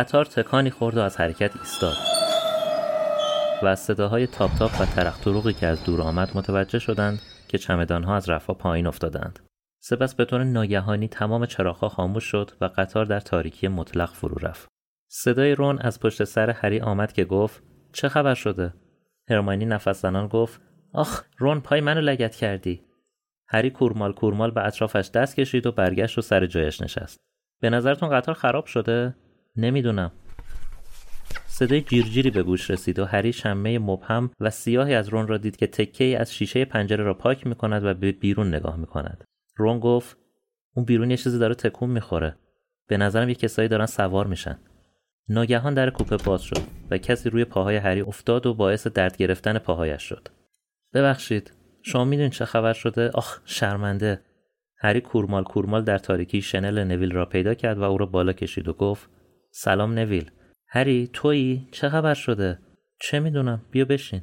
قطار 0.00 0.24
تکانی 0.24 0.70
خورد 0.70 0.96
و 0.96 1.00
از 1.00 1.16
حرکت 1.16 1.56
ایستاد. 1.56 1.96
و 3.62 3.66
از 3.66 3.80
صداهای 3.80 4.26
تاپ 4.26 4.50
تاپ 4.58 4.80
و 4.80 4.84
ترق 4.84 5.20
طروقی 5.20 5.52
که 5.52 5.66
از 5.66 5.84
دور 5.84 6.02
آمد 6.02 6.30
متوجه 6.34 6.78
شدند 6.78 7.20
که 7.48 7.58
چمدانها 7.58 8.16
از 8.16 8.28
رفا 8.28 8.54
پایین 8.54 8.86
افتادند. 8.86 9.38
سپس 9.80 10.14
به 10.14 10.24
طور 10.24 10.44
ناگهانی 10.44 11.08
تمام 11.08 11.46
چراغها 11.46 11.88
خاموش 11.88 12.24
شد 12.24 12.50
و 12.60 12.70
قطار 12.76 13.04
در 13.04 13.20
تاریکی 13.20 13.68
مطلق 13.68 14.12
فرو 14.12 14.46
رفت. 14.46 14.68
صدای 15.08 15.54
رون 15.54 15.78
از 15.78 16.00
پشت 16.00 16.24
سر 16.24 16.50
هری 16.50 16.80
آمد 16.80 17.12
که 17.12 17.24
گفت 17.24 17.62
چه 17.92 18.08
خبر 18.08 18.34
شده؟ 18.34 18.74
هرماینی 19.30 19.64
نفس 19.64 20.02
زنان 20.02 20.28
گفت 20.28 20.60
آخ 20.92 21.24
رون 21.38 21.60
پای 21.60 21.80
منو 21.80 22.00
لگت 22.00 22.34
کردی. 22.34 22.84
هری 23.48 23.70
کورمال 23.70 24.12
کورمال 24.12 24.50
به 24.50 24.66
اطرافش 24.66 25.10
دست 25.14 25.36
کشید 25.36 25.66
و 25.66 25.72
برگشت 25.72 26.18
و 26.18 26.20
سر 26.20 26.46
جایش 26.46 26.80
نشست. 26.80 27.20
به 27.60 27.70
نظرتون 27.70 28.10
قطار 28.10 28.34
خراب 28.34 28.66
شده؟ 28.66 29.14
نمی‌دونم 29.60 30.12
صدای 31.46 31.80
جیرجیری 31.80 32.30
به 32.30 32.42
گوش 32.42 32.70
رسید 32.70 32.98
و 32.98 33.04
هری 33.04 33.32
شمه 33.32 33.78
مبهم 33.78 34.30
و 34.40 34.50
سیاهی 34.50 34.94
از 34.94 35.08
رون 35.08 35.28
را 35.28 35.36
دید 35.36 35.56
که 35.56 35.66
تکه 35.66 36.04
ای 36.04 36.16
از 36.16 36.34
شیشه 36.34 36.64
پنجره 36.64 37.04
را 37.04 37.14
پاک 37.14 37.46
می 37.46 37.54
کند 37.54 37.84
و 37.84 37.94
به 37.94 38.12
بیرون 38.12 38.54
نگاه 38.54 38.76
می 38.76 38.86
کند. 38.86 39.24
رون 39.56 39.80
گفت 39.80 40.16
اون 40.74 40.84
بیرون 40.84 41.10
یه 41.10 41.16
چیزی 41.16 41.38
داره 41.38 41.54
تکون 41.54 41.90
می‌خوره. 41.90 42.36
به 42.88 42.96
نظرم 42.96 43.28
یه 43.28 43.34
کسایی 43.34 43.68
دارن 43.68 43.86
سوار 43.86 44.26
میشن. 44.26 44.58
ناگهان 45.28 45.74
در 45.74 45.90
کوپه 45.90 46.16
باز 46.16 46.42
شد 46.42 46.62
و 46.90 46.98
کسی 46.98 47.30
روی 47.30 47.44
پاهای 47.44 47.76
هری 47.76 48.00
افتاد 48.00 48.46
و 48.46 48.54
باعث 48.54 48.86
درد 48.86 49.16
گرفتن 49.16 49.58
پاهایش 49.58 50.02
شد. 50.02 50.28
ببخشید 50.94 51.52
شما 51.82 52.04
می‌دونید 52.04 52.32
چه 52.32 52.44
خبر 52.44 52.72
شده؟ 52.72 53.10
آخ 53.10 53.40
شرمنده. 53.44 54.20
هری 54.76 55.00
کورمال 55.00 55.44
کورمال 55.44 55.84
در 55.84 55.98
تاریکی 55.98 56.42
شنل 56.42 56.84
نویل 56.84 57.12
را 57.12 57.26
پیدا 57.26 57.54
کرد 57.54 57.78
و 57.78 57.82
او 57.82 57.98
را 57.98 58.06
بالا 58.06 58.32
کشید 58.32 58.68
و 58.68 58.72
گفت 58.72 59.10
سلام 59.50 59.92
نویل. 59.92 60.30
هری 60.68 61.10
تویی؟ 61.12 61.68
چه 61.72 61.88
خبر 61.88 62.14
شده؟ 62.14 62.58
چه 63.00 63.20
می‌دونم؟ 63.20 63.62
بیا 63.70 63.84
بشین. 63.84 64.22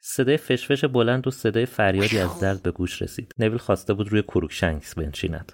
صدای 0.00 0.36
فشفش 0.36 0.84
بلند 0.84 1.26
و 1.26 1.30
صدای 1.30 1.66
فریادی 1.66 2.18
از 2.18 2.40
درد 2.40 2.62
به 2.62 2.70
گوش 2.70 3.02
رسید. 3.02 3.32
نویل 3.38 3.58
خواسته 3.58 3.94
بود 3.94 4.08
روی 4.08 4.22
کروکشنکس 4.22 4.94
بنشیند. 4.94 5.52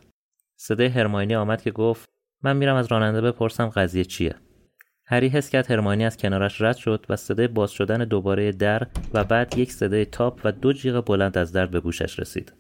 صدای 0.57 0.87
هرماینی 0.87 1.35
آمد 1.35 1.63
که 1.63 1.71
گفت 1.71 2.09
من 2.43 2.57
میرم 2.57 2.77
از 2.77 2.87
راننده 2.87 3.21
بپرسم 3.21 3.69
قضیه 3.69 4.05
چیه. 4.05 4.35
هری 5.07 5.29
حس 5.29 5.51
کرد 5.51 5.71
هرماینی 5.71 6.05
از 6.05 6.17
کنارش 6.17 6.61
رد 6.61 6.77
شد 6.77 7.07
و 7.09 7.17
صدای 7.17 7.49
باز 7.49 7.71
شدن 7.71 8.05
دوباره 8.05 8.53
در 8.53 8.87
و 9.15 9.25
بعد 9.25 9.59
یک 9.59 9.73
صدای 9.73 10.05
تاپ 10.05 10.41
و 10.45 10.53
دو 10.53 10.73
جیغ 10.73 11.05
بلند 11.05 11.39
از 11.39 11.53
درد 11.53 11.71
به 11.71 11.81
گوشش 11.81 12.21
رسید. 12.21 12.53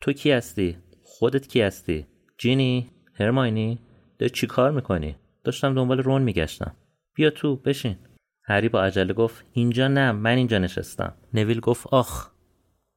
تو 0.00 0.12
کی 0.12 0.30
هستی؟ 0.30 0.76
خودت 1.02 1.48
کی 1.48 1.60
هستی؟ 1.60 2.06
جینی؟ 2.38 2.90
هرماینی؟ 3.14 3.78
داری 4.18 4.30
چی 4.30 4.46
کار 4.46 4.70
می‌کنی؟ 4.70 5.16
داشتم 5.46 5.74
دنبال 5.74 5.98
رون 5.98 6.22
میگشتم. 6.22 6.76
بیا 7.14 7.30
تو 7.30 7.56
بشین. 7.56 7.96
هری 8.42 8.68
با 8.68 8.82
عجله 8.82 9.12
گفت 9.12 9.44
اینجا 9.52 9.88
نه 9.88 10.12
من 10.12 10.36
اینجا 10.36 10.58
نشستم. 10.58 11.14
نویل 11.34 11.60
گفت 11.60 11.86
آخ. 11.86 12.30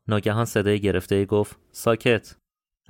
ناگهان 0.08 0.46
صدای 0.46 0.80
گرفته 0.80 1.26
گفت 1.26 1.58
ساکت. 1.72 2.36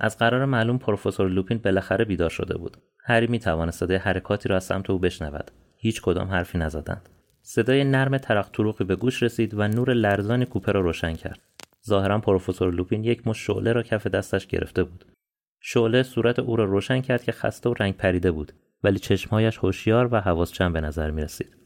از 0.00 0.18
قرار 0.18 0.44
معلوم 0.44 0.78
پروفسور 0.78 1.28
لوپین 1.28 1.58
بالاخره 1.58 2.04
بیدار 2.04 2.30
شده 2.30 2.58
بود. 2.58 2.76
هری 3.04 3.26
می‌توانست 3.26 3.80
صدای 3.80 3.96
حرکاتی 3.96 4.48
را 4.48 4.56
از 4.56 4.64
سمت 4.64 4.90
او 4.90 4.98
بشنود. 4.98 5.50
هیچ 5.76 6.02
کدام 6.02 6.28
حرفی 6.28 6.58
نزدند. 6.58 7.08
صدای 7.42 7.84
نرم 7.84 8.18
ترق 8.18 8.50
طروقی 8.50 8.84
به 8.84 8.96
گوش 8.96 9.22
رسید 9.22 9.54
و 9.54 9.68
نور 9.68 9.94
لرزانی 9.94 10.46
کوپه 10.46 10.72
را 10.72 10.80
روشن 10.80 11.12
کرد. 11.12 11.40
ظاهرا 11.86 12.18
پروفسور 12.18 12.72
لوپین 12.74 13.04
یک 13.04 13.26
مش 13.26 13.46
شعله 13.46 13.72
را 13.72 13.82
کف 13.82 14.06
دستش 14.06 14.46
گرفته 14.46 14.84
بود. 14.84 15.04
شعله 15.60 16.02
صورت 16.02 16.38
او 16.38 16.56
را 16.56 16.64
روشن 16.64 17.00
کرد 17.00 17.22
که 17.22 17.32
خسته 17.32 17.70
و 17.70 17.74
رنگ 17.74 17.96
پریده 17.96 18.30
بود. 18.30 18.52
ولی 18.84 18.98
چشمهایش 18.98 19.58
هوشیار 19.58 20.08
و 20.12 20.20
حواس 20.20 20.52
جمع 20.52 20.72
به 20.72 20.80
نظر 20.80 21.10
می 21.10 21.22
رسید. 21.22 21.56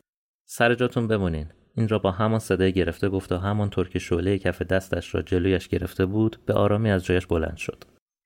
سر 0.46 0.74
جاتون 0.74 1.09
بمونین. 1.09 1.46
این 1.77 1.88
را 1.88 1.98
با 1.98 2.11
همان 2.11 2.38
صدای 2.38 2.72
گرفته 2.72 3.09
گفت 3.09 3.33
و 3.33 3.38
همانطور 3.38 3.88
که 3.88 3.98
شعله 3.98 4.38
کف 4.38 4.62
دستش 4.62 5.14
را 5.14 5.22
جلویش 5.22 5.68
گرفته 5.68 6.07
بود 6.07 6.37
به 6.46 6.55
آرامی 6.55 6.90
از 6.90 7.05
جایش 7.05 7.27
بلند 7.27 7.57
شد. 7.57 7.85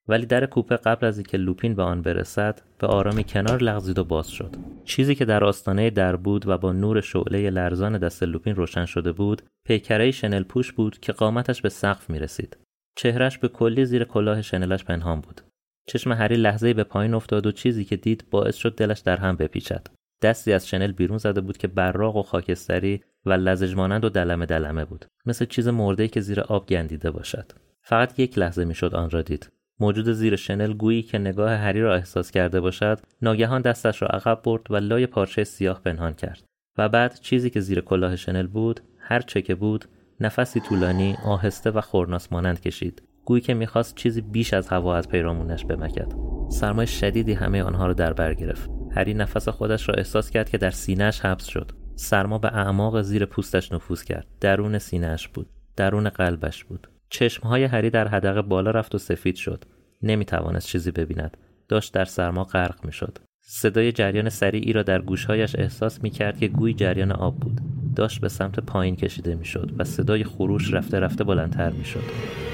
ولی 0.09 0.27
در 0.27 0.47
کوپه 0.47 0.77
قبل 0.77 1.07
از 1.07 1.19
اینکه 1.19 1.37
لوپین 1.37 1.75
به 1.75 1.83
آن 1.83 2.03
برسد 2.03 2.63
به 2.79 2.87
آرامی 2.87 3.25
کنار 3.25 3.63
لغزید 3.63 3.99
و 3.99 4.05
باز 4.05 4.29
شد 4.29 4.57
چیزی 4.85 5.15
که 5.15 5.25
در 5.25 5.45
آستانه 5.45 5.91
در 5.91 6.17
بود 6.17 6.49
و 6.49 6.59
با 6.59 6.73
نور 6.73 7.01
شعله 7.01 7.51
لرزان 7.51 7.99
دست 7.99 8.23
لوپین 8.23 8.55
روشن 8.55 8.85
شده 8.85 9.13
بود 9.13 9.43
پیکره 9.67 10.11
شنل 10.11 10.43
پوش 10.43 10.73
بود 10.73 10.99
که 10.99 11.13
قامتش 11.13 11.63
به 11.63 11.69
سقف 11.69 12.11
می 12.11 12.19
رسید. 12.19 12.57
چهرش 12.97 13.39
به 13.39 13.49
کلی 13.49 13.85
زیر 13.85 14.05
کلاه 14.05 14.43
شنلش 14.43 14.85
پنهان 14.85 15.21
بود. 15.21 15.41
چشم 15.89 16.13
هری 16.13 16.37
لحظه‌ای 16.37 16.75
به 16.75 16.85
پایین 16.85 17.15
افتاد 17.15 17.47
و 17.47 17.53
چیزی 17.53 17.85
که 17.85 17.97
دید 17.97 18.25
باعث 18.31 18.57
شد 18.57 18.75
دلش 18.75 19.01
در 19.01 19.17
هم 19.17 19.37
بپیچد. 19.37 19.87
دستی 20.23 20.53
از 20.53 20.69
شنل 20.69 20.93
بیرون 20.93 21.19
زده 21.19 21.41
بود 21.41 21.57
که 21.57 21.69
براق 21.69 22.17
و 22.17 22.23
خاکستری 22.23 23.01
و 23.27 23.33
لزج 23.33 23.75
مانند 23.75 24.05
و 24.05 24.09
دلمه 24.09 24.47
دلمه 24.47 24.85
بود. 24.85 25.07
مثل 25.27 25.45
چیز 25.45 25.69
مرده‌ای 25.69 26.09
که 26.09 26.21
زیر 26.21 26.41
آب 26.41 26.67
گندیده 26.67 27.11
باشد. 27.11 27.53
فقط 27.83 28.19
یک 28.19 28.39
لحظه 28.39 28.65
می‌شد 28.65 28.95
آن 28.95 29.11
را 29.11 29.23
دید. 29.23 29.51
موجود 29.81 30.13
زیر 30.13 30.37
شنل 30.37 30.73
گویی 30.73 31.03
که 31.03 31.19
نگاه 31.19 31.53
هری 31.53 31.81
را 31.81 31.95
احساس 31.95 32.31
کرده 32.31 32.61
باشد، 32.61 33.01
ناگهان 33.23 33.63
دستش 33.63 34.03
را 34.03 34.09
عقب 34.09 34.43
برد 34.45 34.71
و 34.71 34.77
لای 34.77 35.07
پارچه 35.07 35.45
سیاه 35.45 35.81
پنهان 35.83 36.15
کرد. 36.15 36.45
و 36.79 36.89
بعد 36.89 37.21
چیزی 37.21 37.51
که 37.51 37.61
زیر 37.61 37.81
کلاه 37.81 38.17
شنل 38.17 38.47
بود، 38.47 38.81
هر 38.99 39.21
چه 39.21 39.43
که 39.43 39.55
بود، 39.55 39.85
نفسی 40.21 40.61
طولانی، 40.61 41.17
آهسته 41.25 41.71
و 41.71 41.81
خورناس 41.81 42.33
مانند 42.33 42.61
کشید. 42.61 43.03
گویی 43.29 43.41
که 43.41 43.55
می‌خواست 43.55 43.95
چیزی 43.95 44.21
بیش 44.21 44.55
از 44.55 44.69
هوا 44.69 44.97
از 44.97 45.09
پیرامونش 45.09 45.65
بمکد. 45.65 46.13
سرمای 46.51 46.87
شدیدی 46.87 47.33
همه 47.33 47.63
آنها 47.63 47.87
را 47.87 47.93
در 47.93 48.13
بر 48.13 48.35
گرفت. 48.35 48.71
هری 48.91 49.15
نفس 49.15 49.49
خودش 49.49 49.89
را 49.89 49.95
احساس 49.95 50.31
کرد 50.31 50.51
که 50.51 50.59
در 50.59 50.71
سینهش 50.71 51.21
حبس 51.21 51.45
شد. 51.45 51.73
سرما 51.95 52.39
به 52.39 52.49
اعماق 52.49 53.03
زیر 53.03 53.25
پوستش 53.25 53.73
نفوذ 53.73 54.03
کرد. 54.03 54.27
درون 54.41 54.79
سینهش 54.79 55.29
بود. 55.29 55.47
درون 55.77 56.09
قلبش 56.09 56.65
بود. 56.65 56.89
چشمهای 57.11 57.65
هری 57.65 57.91
در 57.91 58.09
حدقه 58.09 58.43
بالا 58.43 58.71
رفت 58.71 58.95
و 58.95 58.99
سفید 58.99 59.37
شد. 59.37 59.65
نمی‌توانست 60.03 60.67
چیزی 60.67 60.91
ببیند. 60.91 61.37
داشت 61.69 61.95
در 61.95 62.05
سرما 62.05 62.45
غرق 62.45 62.85
می‌شد. 62.85 63.19
صدای 63.41 63.93
جریان 63.93 64.29
سریعی 64.29 64.73
را 64.73 64.83
در 64.83 65.01
گوشهایش 65.03 65.57
احساس 65.59 66.03
می 66.03 66.11
کرد 66.11 66.39
که 66.39 66.49
گوی 66.49 66.75
جریان 66.75 67.13
آب 67.13 67.37
بود. 67.37 67.61
داشت 67.99 68.21
به 68.21 68.29
سمت 68.29 68.61
پایین 68.61 68.97
کشیده 68.97 69.35
می 69.35 69.45
شد 69.45 69.71
و 69.79 69.85
صدای 69.85 70.25
خروش 70.25 70.75
رفته 70.75 71.01
رفته 71.01 71.25
بلندتر 71.25 71.71
می 71.71 71.85
شد 71.85 72.03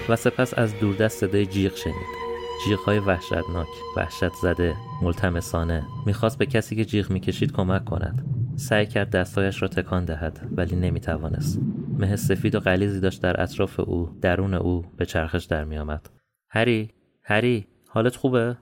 و 0.09 0.17
سپس 0.17 0.59
از 0.59 0.81
دوردست 0.81 1.19
صدای 1.19 1.47
جیغ 1.47 1.77
شنید. 1.77 2.25
های 2.87 2.99
وحشتناک 2.99 3.67
وحشت 3.97 4.33
زده 4.43 4.75
ملتمسانه 5.03 5.83
می‌خواست 6.07 6.39
به 6.39 6.47
کسی 6.47 6.77
که 6.77 6.85
جیغ 6.85 7.11
می‌کشید 7.11 7.53
کمک 7.53 7.85
کند. 7.85 8.25
سعی 8.57 8.87
کرد 8.87 9.11
دستایش 9.11 9.63
را 9.63 9.69
تکان 9.69 10.05
دهد 10.05 10.49
ولی 10.57 10.77
نمی‌توانست. 10.77 11.61
مه 11.99 12.17
سفید 12.17 12.55
و 12.55 12.61
غلیزی 12.61 13.01
داشت 13.01 13.23
در 13.23 13.43
اطراف 13.43 13.81
او 13.81 14.19
درون 14.21 14.55
او 14.55 14.85
به 14.97 15.07
چرخش 15.07 15.45
در 15.45 15.65
میآمد. 15.65 16.11
هری 16.51 16.91
هری 17.23 17.67
حالت 17.89 18.17
خوبه؟ 18.17 18.57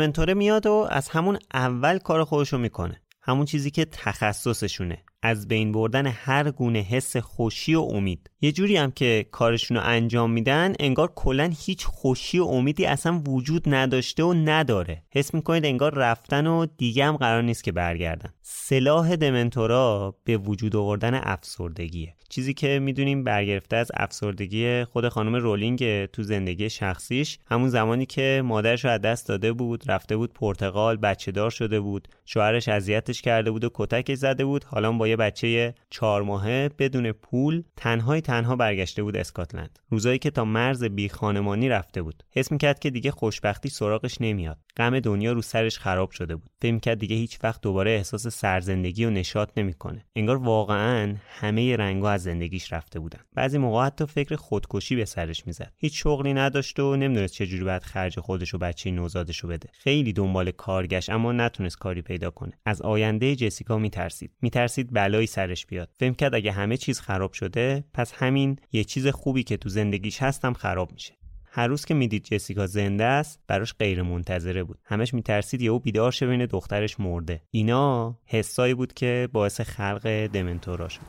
دمنتوره 0.00 0.34
میاد 0.34 0.66
و 0.66 0.86
از 0.90 1.08
همون 1.08 1.38
اول 1.54 1.98
کار 1.98 2.24
خودشو 2.24 2.58
می‌کنه. 2.58 3.00
همون 3.22 3.46
چیزی 3.46 3.70
که 3.70 3.84
تخصصشونه. 3.84 4.98
از 5.22 5.48
بین 5.48 5.72
بردن 5.72 6.06
هر 6.06 6.50
گونه 6.50 6.78
حس 6.78 7.16
خوشی 7.16 7.74
و 7.74 7.80
امید. 7.80 8.30
یه 8.40 8.52
جوری 8.52 8.76
هم 8.76 8.90
که 8.90 9.26
کارشون 9.30 9.76
رو 9.76 9.82
انجام 9.86 10.30
میدن 10.30 10.74
انگار 10.80 11.12
کلا 11.14 11.52
هیچ 11.58 11.84
خوشی 11.84 12.38
و 12.38 12.44
امیدی 12.44 12.86
اصلا 12.86 13.22
وجود 13.26 13.74
نداشته 13.74 14.24
و 14.24 14.32
نداره. 14.34 15.02
حس 15.10 15.34
می‌کنید 15.34 15.64
انگار 15.64 15.94
رفتن 15.94 16.46
و 16.46 16.66
دیگه 16.66 17.04
هم 17.04 17.16
قرار 17.16 17.42
نیست 17.42 17.64
که 17.64 17.72
برگردن. 17.72 18.34
سلاح 18.70 19.16
دمنتورا 19.16 20.14
به 20.24 20.36
وجود 20.36 20.76
آوردن 20.76 21.14
افسردگیه. 21.14 22.14
چیزی 22.28 22.54
که 22.54 22.78
می‌دونیم 22.78 23.24
برگرفته 23.24 23.76
از 23.76 23.92
افسردگی 23.94 24.84
خود 24.84 25.08
خانم 25.08 25.36
رولینگ 25.36 26.06
تو 26.06 26.22
زندگی 26.22 26.70
شخصیش 26.70 27.38
همون 27.46 27.68
زمانی 27.68 28.06
که 28.06 28.42
مادرش 28.44 28.84
رو 28.84 28.90
از 28.90 29.00
دست 29.00 29.28
داده 29.28 29.52
بود 29.52 29.90
رفته 29.90 30.16
بود 30.16 30.32
پرتغال 30.32 30.96
بچه 30.96 31.32
دار 31.32 31.50
شده 31.50 31.80
بود 31.80 32.08
شوهرش 32.24 32.68
اذیتش 32.68 33.22
کرده 33.22 33.50
بود 33.50 33.64
و 33.64 33.70
کتکش 33.74 34.16
زده 34.16 34.44
بود. 34.44 34.64
حالا 34.64 34.92
با 34.92 35.08
یه 35.08 35.16
بچه 35.16 35.74
چهار 35.90 36.22
ماهه 36.22 36.70
بدون 36.78 37.12
پول 37.12 37.62
تنهای 37.76 38.20
تنها 38.20 38.56
برگشته 38.56 39.02
بود 39.02 39.16
اسکاتلند. 39.16 39.78
روزایی 39.88 40.18
که 40.18 40.30
تا 40.30 40.44
مرز 40.44 40.84
بی 40.84 41.08
خانمانی 41.08 41.68
رفته 41.68 42.02
بود. 42.02 42.22
حس 42.30 42.52
می‌کرد 42.52 42.78
که 42.78 42.90
دیگه 42.90 43.10
خوشبختی 43.10 43.68
سراغش 43.68 44.20
نمیاد. 44.20 44.58
غم 44.80 45.00
دنیا 45.00 45.32
رو 45.32 45.42
سرش 45.42 45.78
خراب 45.78 46.10
شده 46.10 46.36
بود. 46.36 46.50
فکر 46.62 46.72
می‌کرد 46.72 46.98
دیگه 46.98 47.16
هیچ 47.16 47.38
وقت 47.42 47.60
دوباره 47.60 47.90
احساس 47.90 48.28
سرزندگی 48.28 49.04
و 49.04 49.10
نشاط 49.10 49.50
نمی‌کنه. 49.56 50.06
انگار 50.16 50.36
واقعا 50.36 51.14
همه 51.28 51.76
رنگا 51.76 52.10
از 52.10 52.22
زندگیش 52.22 52.72
رفته 52.72 53.00
بودن. 53.00 53.20
بعضی 53.34 53.58
موقع 53.58 53.86
حتی 53.86 54.06
فکر 54.06 54.36
خودکشی 54.36 54.96
به 54.96 55.04
سرش 55.04 55.46
می‌زد. 55.46 55.72
هیچ 55.78 56.02
شغلی 56.02 56.34
نداشت 56.34 56.80
و 56.80 56.96
نمی‌دونست 56.96 57.34
چجوری 57.34 57.64
باید 57.64 57.82
خرج 57.82 58.20
خودش 58.20 58.54
و 58.54 58.58
بچه 58.58 58.90
نوزادش 58.90 59.38
رو 59.38 59.48
بده. 59.48 59.68
خیلی 59.72 60.12
دنبال 60.12 60.50
کارگشت 60.50 61.10
اما 61.10 61.32
نتونست 61.32 61.78
کاری 61.78 62.02
پیدا 62.02 62.30
کنه. 62.30 62.52
از 62.64 62.82
آینده 62.82 63.36
جسیکا 63.36 63.78
میترسید. 63.78 64.32
میترسید 64.42 64.92
بلایی 64.92 65.26
سرش 65.26 65.66
بیاد. 65.66 65.90
فکر 65.98 66.12
کرد 66.12 66.34
اگه 66.34 66.52
همه 66.52 66.76
چیز 66.76 67.00
خراب 67.00 67.32
شده 67.32 67.84
پس 67.94 68.12
همین 68.12 68.56
یه 68.72 68.84
چیز 68.84 69.06
خوبی 69.06 69.42
که 69.42 69.56
تو 69.56 69.68
زندگیش 69.68 70.22
هستم 70.22 70.52
خراب 70.52 70.92
میشه. 70.92 71.19
هر 71.52 71.66
روز 71.66 71.84
که 71.84 71.94
می‌دید 71.94 72.24
جسیکا 72.24 72.66
زنده 72.66 73.04
است 73.04 73.38
براش 73.46 73.74
غیر 73.78 74.02
منتظره 74.02 74.64
بود 74.64 74.78
همش 74.84 75.14
میترسید 75.14 75.62
یهو 75.62 75.78
بیدار 75.78 76.12
شه 76.12 76.26
ببینه 76.26 76.46
دخترش 76.46 77.00
مرده 77.00 77.42
اینا 77.50 78.14
حسایی 78.26 78.74
بود 78.74 78.94
که 78.94 79.28
باعث 79.32 79.60
خلق 79.60 80.26
دمنتورا 80.26 80.88
شد 80.88 81.00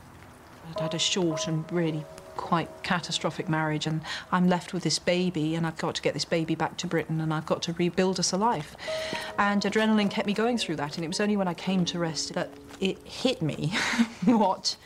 quite 2.36 2.70
catastrophic 2.82 3.48
marriage 3.48 3.86
and 3.86 4.00
I'm 4.32 4.48
left 4.48 4.72
with 4.72 4.82
this 4.82 4.98
baby 4.98 5.54
and 5.54 5.66
I've 5.66 5.76
got 5.76 5.94
to 5.96 6.02
get 6.02 6.14
this 6.14 6.24
baby 6.24 6.54
back 6.54 6.76
to 6.78 6.86
Britain 6.86 7.20
and 7.20 7.32
I've 7.32 7.46
got 7.46 7.60
to 7.62 7.72
rebuild 7.74 8.18
us 8.18 8.32
a 8.32 8.36
life. 8.36 8.74
And 9.38 9.62
adrenaline 9.62 10.10
kept 10.10 10.26
me 10.26 10.32
going 10.32 10.58
through 10.58 10.76
that 10.76 10.96
and 10.96 11.04
it 11.04 11.08
was 11.08 11.20
only 11.20 11.36
when 11.36 11.48
I 11.48 11.54
came 11.54 11.84
to 11.86 11.98
rest 11.98 12.34
that 12.34 12.50
it 12.80 12.98
hit 13.06 13.42
me 13.42 13.72
what 14.24 14.76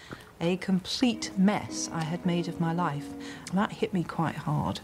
a 0.41 0.57
complete 0.59 1.31
mess 1.39 1.89
I 1.93 2.03
had 2.13 2.27
made 2.27 2.47
of 2.49 2.61
my 2.61 2.73
life. 2.73 3.09
And 3.49 3.59
that 3.59 3.73
hit 3.73 3.95
me 3.95 4.03
quite 4.05 4.37
hard. 4.37 4.81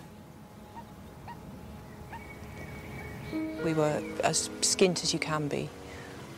We 3.64 3.74
were 3.74 4.02
as 4.24 4.48
skint 4.60 5.02
as 5.04 5.12
you 5.12 5.18
can 5.18 5.48
be 5.48 5.68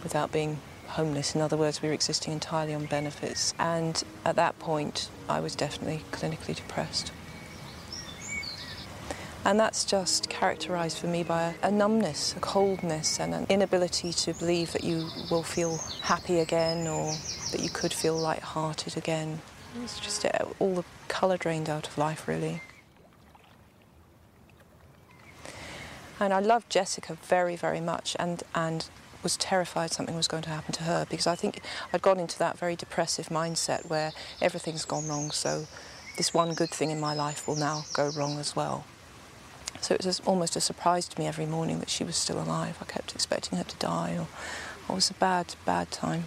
without 0.03 0.31
being 0.31 0.59
homeless. 0.89 1.35
In 1.35 1.41
other 1.41 1.57
words, 1.57 1.81
we 1.83 1.89
were 1.89 1.95
existing 1.95 2.33
entirely 2.33 2.75
on 2.75 2.87
benefits. 2.87 3.55
And 3.59 4.03
at 4.25 4.37
that 4.37 4.59
point, 4.59 5.09
I 5.29 5.41
was 5.41 5.55
definitely 5.57 6.03
clinically 6.13 6.55
depressed. 6.55 7.13
And 9.45 9.61
that's 9.61 9.85
just 9.85 10.31
characterised 10.31 10.99
for 10.99 11.07
me 11.07 11.23
by 11.23 11.55
a, 11.63 11.71
numbness, 11.71 12.35
a 12.37 12.41
coldness, 12.41 13.21
and 13.21 13.35
an 13.35 13.47
inability 13.51 14.13
to 14.13 14.33
believe 14.35 14.73
that 14.73 14.85
you 14.85 15.09
will 15.31 15.43
feel 15.43 15.79
happy 16.03 16.41
again 16.41 16.87
or 16.87 17.13
that 17.53 17.61
you 17.61 17.69
could 17.69 17.93
feel 17.93 18.17
light-hearted 18.17 18.97
again. 18.97 19.43
It's 19.83 20.01
just 20.01 20.25
uh, 20.25 20.31
all 20.59 20.77
the 20.77 20.85
colour 21.09 21.37
drained 21.37 21.69
out 21.69 21.87
of 21.87 21.99
life, 21.99 22.27
really. 22.27 22.63
And 26.25 26.33
I 26.33 26.41
loved 26.41 26.71
Jessica 26.71 27.15
very, 27.15 27.55
very 27.55 27.81
much 27.81 28.17
and, 28.19 28.43
and 28.55 28.89
was 29.23 29.37
terrified 29.37 29.91
something 29.91 30.17
was 30.17 30.29
going 30.29 30.43
to 30.45 30.49
happen 30.49 30.73
to 30.73 30.85
her 30.85 31.07
because 31.11 31.27
I 31.27 31.35
think 31.35 31.61
I'd 31.93 32.03
gone 32.03 32.19
into 32.19 32.39
that 32.39 32.59
very 32.59 32.77
depressive 32.77 33.29
mindset 33.29 33.89
where 33.91 34.13
everything's 34.41 34.85
gone 34.85 35.07
wrong, 35.07 35.31
so 35.31 35.67
this 36.17 36.33
one 36.33 36.55
good 36.55 36.71
thing 36.71 36.91
in 36.91 36.99
my 37.01 37.15
life 37.15 37.47
will 37.47 37.57
now 37.57 37.85
go 37.93 38.11
wrong 38.17 38.39
as 38.39 38.57
well. 38.57 38.85
So 39.81 39.95
it 39.95 40.05
was 40.05 40.21
almost 40.21 40.57
a 40.57 40.61
surprise 40.61 41.09
to 41.09 41.21
me 41.21 41.27
every 41.27 41.47
morning 41.47 41.81
that 41.81 41.91
she 41.91 42.05
was 42.05 42.17
still 42.17 42.41
alive. 42.41 42.79
I 42.81 42.85
kept 42.85 43.15
expecting 43.15 43.59
her 43.59 43.65
to 43.65 43.77
die, 43.77 44.17
or 44.17 44.27
it 44.89 44.95
was 44.95 45.11
a 45.11 45.15
bad, 45.15 45.57
bad 45.67 45.91
time. 45.91 46.25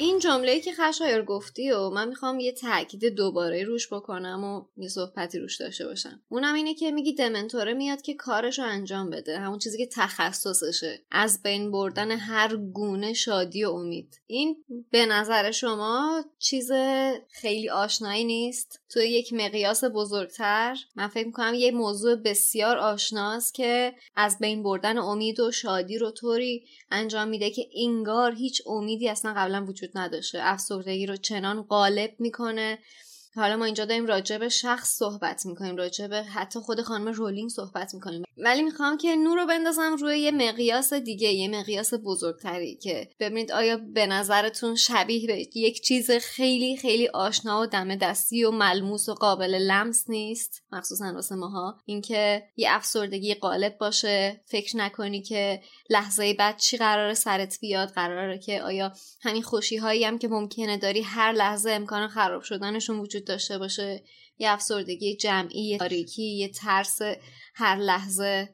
این 0.00 0.18
جمله 0.18 0.60
که 0.60 0.72
خشایر 0.72 1.22
گفتی 1.22 1.70
و 1.70 1.90
من 1.90 2.08
می‌خوام 2.08 2.40
یه 2.40 2.52
تاکید 2.52 3.04
دوباره 3.04 3.64
روش 3.64 3.92
بکنم 3.92 4.44
و 4.44 4.82
یه 4.82 4.88
صحبتی 4.88 5.38
روش 5.38 5.56
داشته 5.60 5.86
باشم. 5.86 6.20
اونم 6.28 6.54
اینه 6.54 6.74
که 6.74 6.90
میگی 6.90 7.14
دمنتوره 7.14 7.74
میاد 7.74 8.02
که 8.02 8.14
کارش 8.14 8.58
رو 8.58 8.64
انجام 8.64 9.10
بده. 9.10 9.38
همون 9.38 9.58
چیزی 9.58 9.78
که 9.78 9.86
تخصصشه. 9.92 11.00
از 11.10 11.42
بین 11.42 11.70
بردن 11.70 12.10
هر 12.10 12.56
گونه 12.56 13.12
شادی 13.12 13.64
و 13.64 13.70
امید. 13.70 14.20
این 14.26 14.64
به 14.90 15.06
نظر 15.06 15.50
شما 15.50 16.24
چیز 16.38 16.72
خیلی 17.30 17.70
آشنایی 17.70 18.24
نیست؟ 18.24 18.79
تو 18.92 19.00
یک 19.00 19.32
مقیاس 19.32 19.84
بزرگتر. 19.84 20.76
من 20.96 21.08
فکر 21.08 21.26
می‌کنم 21.26 21.54
یه 21.54 21.70
موضوع 21.70 22.16
بسیار 22.16 22.78
آشناست 22.78 23.54
که 23.54 23.94
از 24.16 24.38
بین 24.38 24.62
بردن 24.62 24.98
امید 24.98 25.40
و 25.40 25.50
شادی 25.50 25.98
رو 25.98 26.10
طوری 26.10 26.64
انجام 26.90 27.28
میده 27.28 27.50
که 27.50 27.68
انگار 27.76 28.34
هیچ 28.34 28.62
امیدی 28.66 29.08
اصلا 29.08 29.34
قبلا 29.36 29.64
وجود 29.68 29.90
نداشته. 29.94 30.38
افسردگی 30.42 31.06
رو 31.06 31.16
چنان 31.16 31.62
غالب 31.62 32.10
می‌کنه. 32.18 32.78
حالا 33.34 33.56
ما 33.56 33.64
اینجا 33.64 33.84
داریم 33.84 34.06
راجع 34.06 34.38
به 34.38 34.48
شخص 34.48 34.96
صحبت 34.98 35.46
می‌کنیم 35.46 35.76
راجع 35.76 36.06
به 36.06 36.22
حتی 36.22 36.60
خود 36.60 36.80
خانم 36.80 37.08
رولینگ 37.08 37.50
صحبت 37.50 37.94
می‌کنیم. 37.94 38.22
ولی 38.36 38.62
می‌خوام 38.62 38.96
که 38.96 39.16
نور 39.16 39.40
رو 39.40 39.46
بندازم 39.46 39.96
روی 40.00 40.18
یه 40.18 40.30
مقیاس 40.30 40.92
دیگه 40.92 41.28
یه 41.28 41.48
مقیاس 41.48 41.94
بزرگتری 42.04 42.76
که 42.76 43.08
ببینید 43.20 43.52
آیا 43.52 43.76
به 43.94 44.06
نظرتون 44.06 44.76
شبیه 44.76 45.26
به 45.26 45.46
یک 45.54 45.80
چیز 45.80 46.10
خیلی 46.10 46.76
خیلی 46.76 47.08
آشنا 47.08 47.60
و 47.60 47.66
دم 47.66 47.96
دستی 47.96 48.44
و 48.44 48.50
ملموس 48.50 49.08
و 49.08 49.14
قابل 49.14 49.54
لمس 49.54 50.10
نیست؟ 50.10 50.62
مخصوصا 50.72 51.12
واسه 51.14 51.34
ماها. 51.34 51.78
اینکه 51.86 52.42
یه 52.56 52.68
افسردگی 52.70 53.34
غالب 53.34 53.78
باشه. 53.78 54.40
فکر 54.46 54.76
نکنی 54.76 55.22
که 55.22 55.62
لحظه 55.90 56.34
بعد 56.34 56.58
چی 56.58 56.76
قرار 56.76 57.14
سرت 57.14 57.58
بیاد. 57.60 57.88
قراره 57.88 58.38
که 58.38 58.62
آیا 58.62 58.92
همین 59.22 59.42
خوشی 59.42 59.76
هایی 59.76 60.04
هم 60.04 60.18
که 60.18 60.28
ممکنه 60.28 60.76
داری 60.76 61.02
هر 61.02 61.32
لحظه 61.32 61.70
امکان 61.70 62.08
خراب 62.08 62.42
شدنشون 62.42 62.98
وجود 62.98 63.19
داشته 63.24 63.58
باشه 63.58 64.02
یه 64.38 64.50
افسردگی 64.50 65.16
جمعی 65.16 65.62
یه 65.62 65.78
تاریکی 65.78 66.22
یه 66.22 66.48
ترس 66.48 66.98
هر 67.54 67.76
لحظه. 67.76 68.48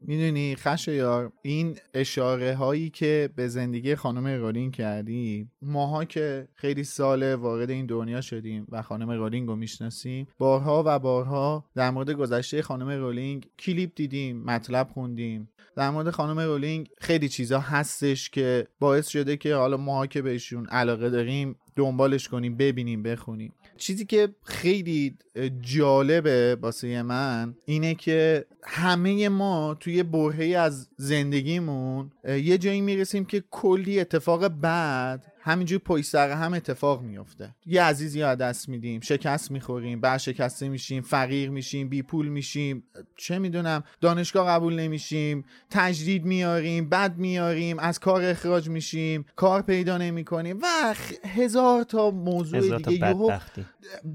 می‌دونی 0.00 0.56
خشایار 0.56 1.32
این 1.42 1.78
اشاره 1.94 2.54
هایی 2.54 2.90
که 2.90 3.30
به 3.36 3.48
زندگی 3.48 3.94
خانم 3.94 4.26
رولینگ 4.26 4.74
کردی 4.74 5.48
ماها 5.62 6.04
که 6.04 6.48
خیلی 6.54 6.84
سال 6.84 7.34
وارد 7.34 7.70
این 7.70 7.86
دنیا 7.86 8.20
شدیم 8.20 8.66
و 8.68 8.82
خانم 8.82 9.10
رولینگ 9.10 9.48
رو 9.48 9.56
می‌شناسیم 9.56 10.26
بارها 10.38 10.82
و 10.86 10.98
بارها 10.98 11.64
در 11.74 11.90
مورد 11.90 12.10
گذشته 12.10 12.62
خانم 12.62 12.88
رولینگ 12.88 13.48
کلیپ 13.58 13.90
دیدیم 13.94 14.42
مطلب 14.42 14.88
خوندیم. 14.88 15.48
در 15.76 15.90
مورد 15.90 16.10
خانم 16.10 16.40
رولینگ 16.40 16.88
خیلی 16.98 17.28
چیزا 17.28 17.60
هستش 17.60 18.30
که 18.30 18.66
باعث 18.80 19.08
شده 19.08 19.36
که 19.36 19.54
حالا 19.54 19.76
ماها 19.76 20.06
که 20.06 20.22
بهشون 20.22 20.66
علاقه 20.66 21.10
داریم 21.10 21.56
دنبالش 21.76 22.28
کنیم 22.28 22.56
ببینیم 22.56 23.02
بخونیم. 23.02 23.52
چیزی 23.80 24.04
که 24.04 24.28
خیلی 24.44 25.14
جالبه 25.60 26.58
واسه 26.60 27.02
من 27.02 27.54
اینه 27.64 27.94
که 27.94 28.44
همه 28.62 29.28
ما 29.28 29.76
توی 29.80 30.02
برهه 30.02 30.58
از 30.58 30.88
زندگیمون 30.96 32.12
یه 32.24 32.58
جایی 32.58 32.80
می‌رسیم 32.80 33.24
که 33.24 33.44
کلی 33.50 34.00
اتفاق 34.00 34.48
بعد 34.48 35.29
همینجوری 35.42 35.78
پشت 35.78 36.04
سر 36.04 36.30
هم 36.30 36.54
اتفاق 36.54 37.02
میفته 37.02 37.54
یه 37.66 37.82
عزیزی 37.82 38.22
از 38.22 38.38
دست 38.38 38.68
میدیم 38.68 39.00
شکست 39.00 39.50
می‌خوریم 39.50 40.00
بعد 40.00 40.18
شکسته 40.20 40.68
میشیم 40.68 41.02
فقیر 41.02 41.50
میشیم 41.50 41.88
بی 41.88 42.02
پول 42.02 42.28
میشیم 42.28 42.82
چه 43.16 43.38
می‌دونم 43.38 43.84
دانشگاه 44.00 44.48
قبول 44.48 44.74
نمیشیم 44.74 45.44
تجدید 45.70 46.24
میاریم 46.24 46.88
بد 46.88 47.16
میاریم 47.16 47.78
از 47.78 48.00
کار 48.00 48.22
اخراج 48.22 48.68
میشیم 48.68 49.24
کار 49.36 49.62
پیدا 49.62 49.98
نمی‌کنیم 49.98 50.58
و 50.62 50.94
هزار 51.24 51.82
تا 51.82 52.10
موضوع 52.10 52.58
هزار 52.58 52.78
دیگه 52.78 52.98
تا 52.98 53.14
بدبختی. 53.14 53.66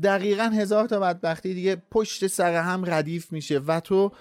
دقیقا 0.04 0.44
هزار 0.44 0.88
تا 0.88 1.00
بدبختی 1.00 1.54
دیگه 1.54 1.76
پشت 1.92 2.28
سر 2.28 2.56
هم 2.56 2.84
ردیف 2.86 3.32
میشه 3.32 3.60
و 3.60 3.80
تو 3.80 4.12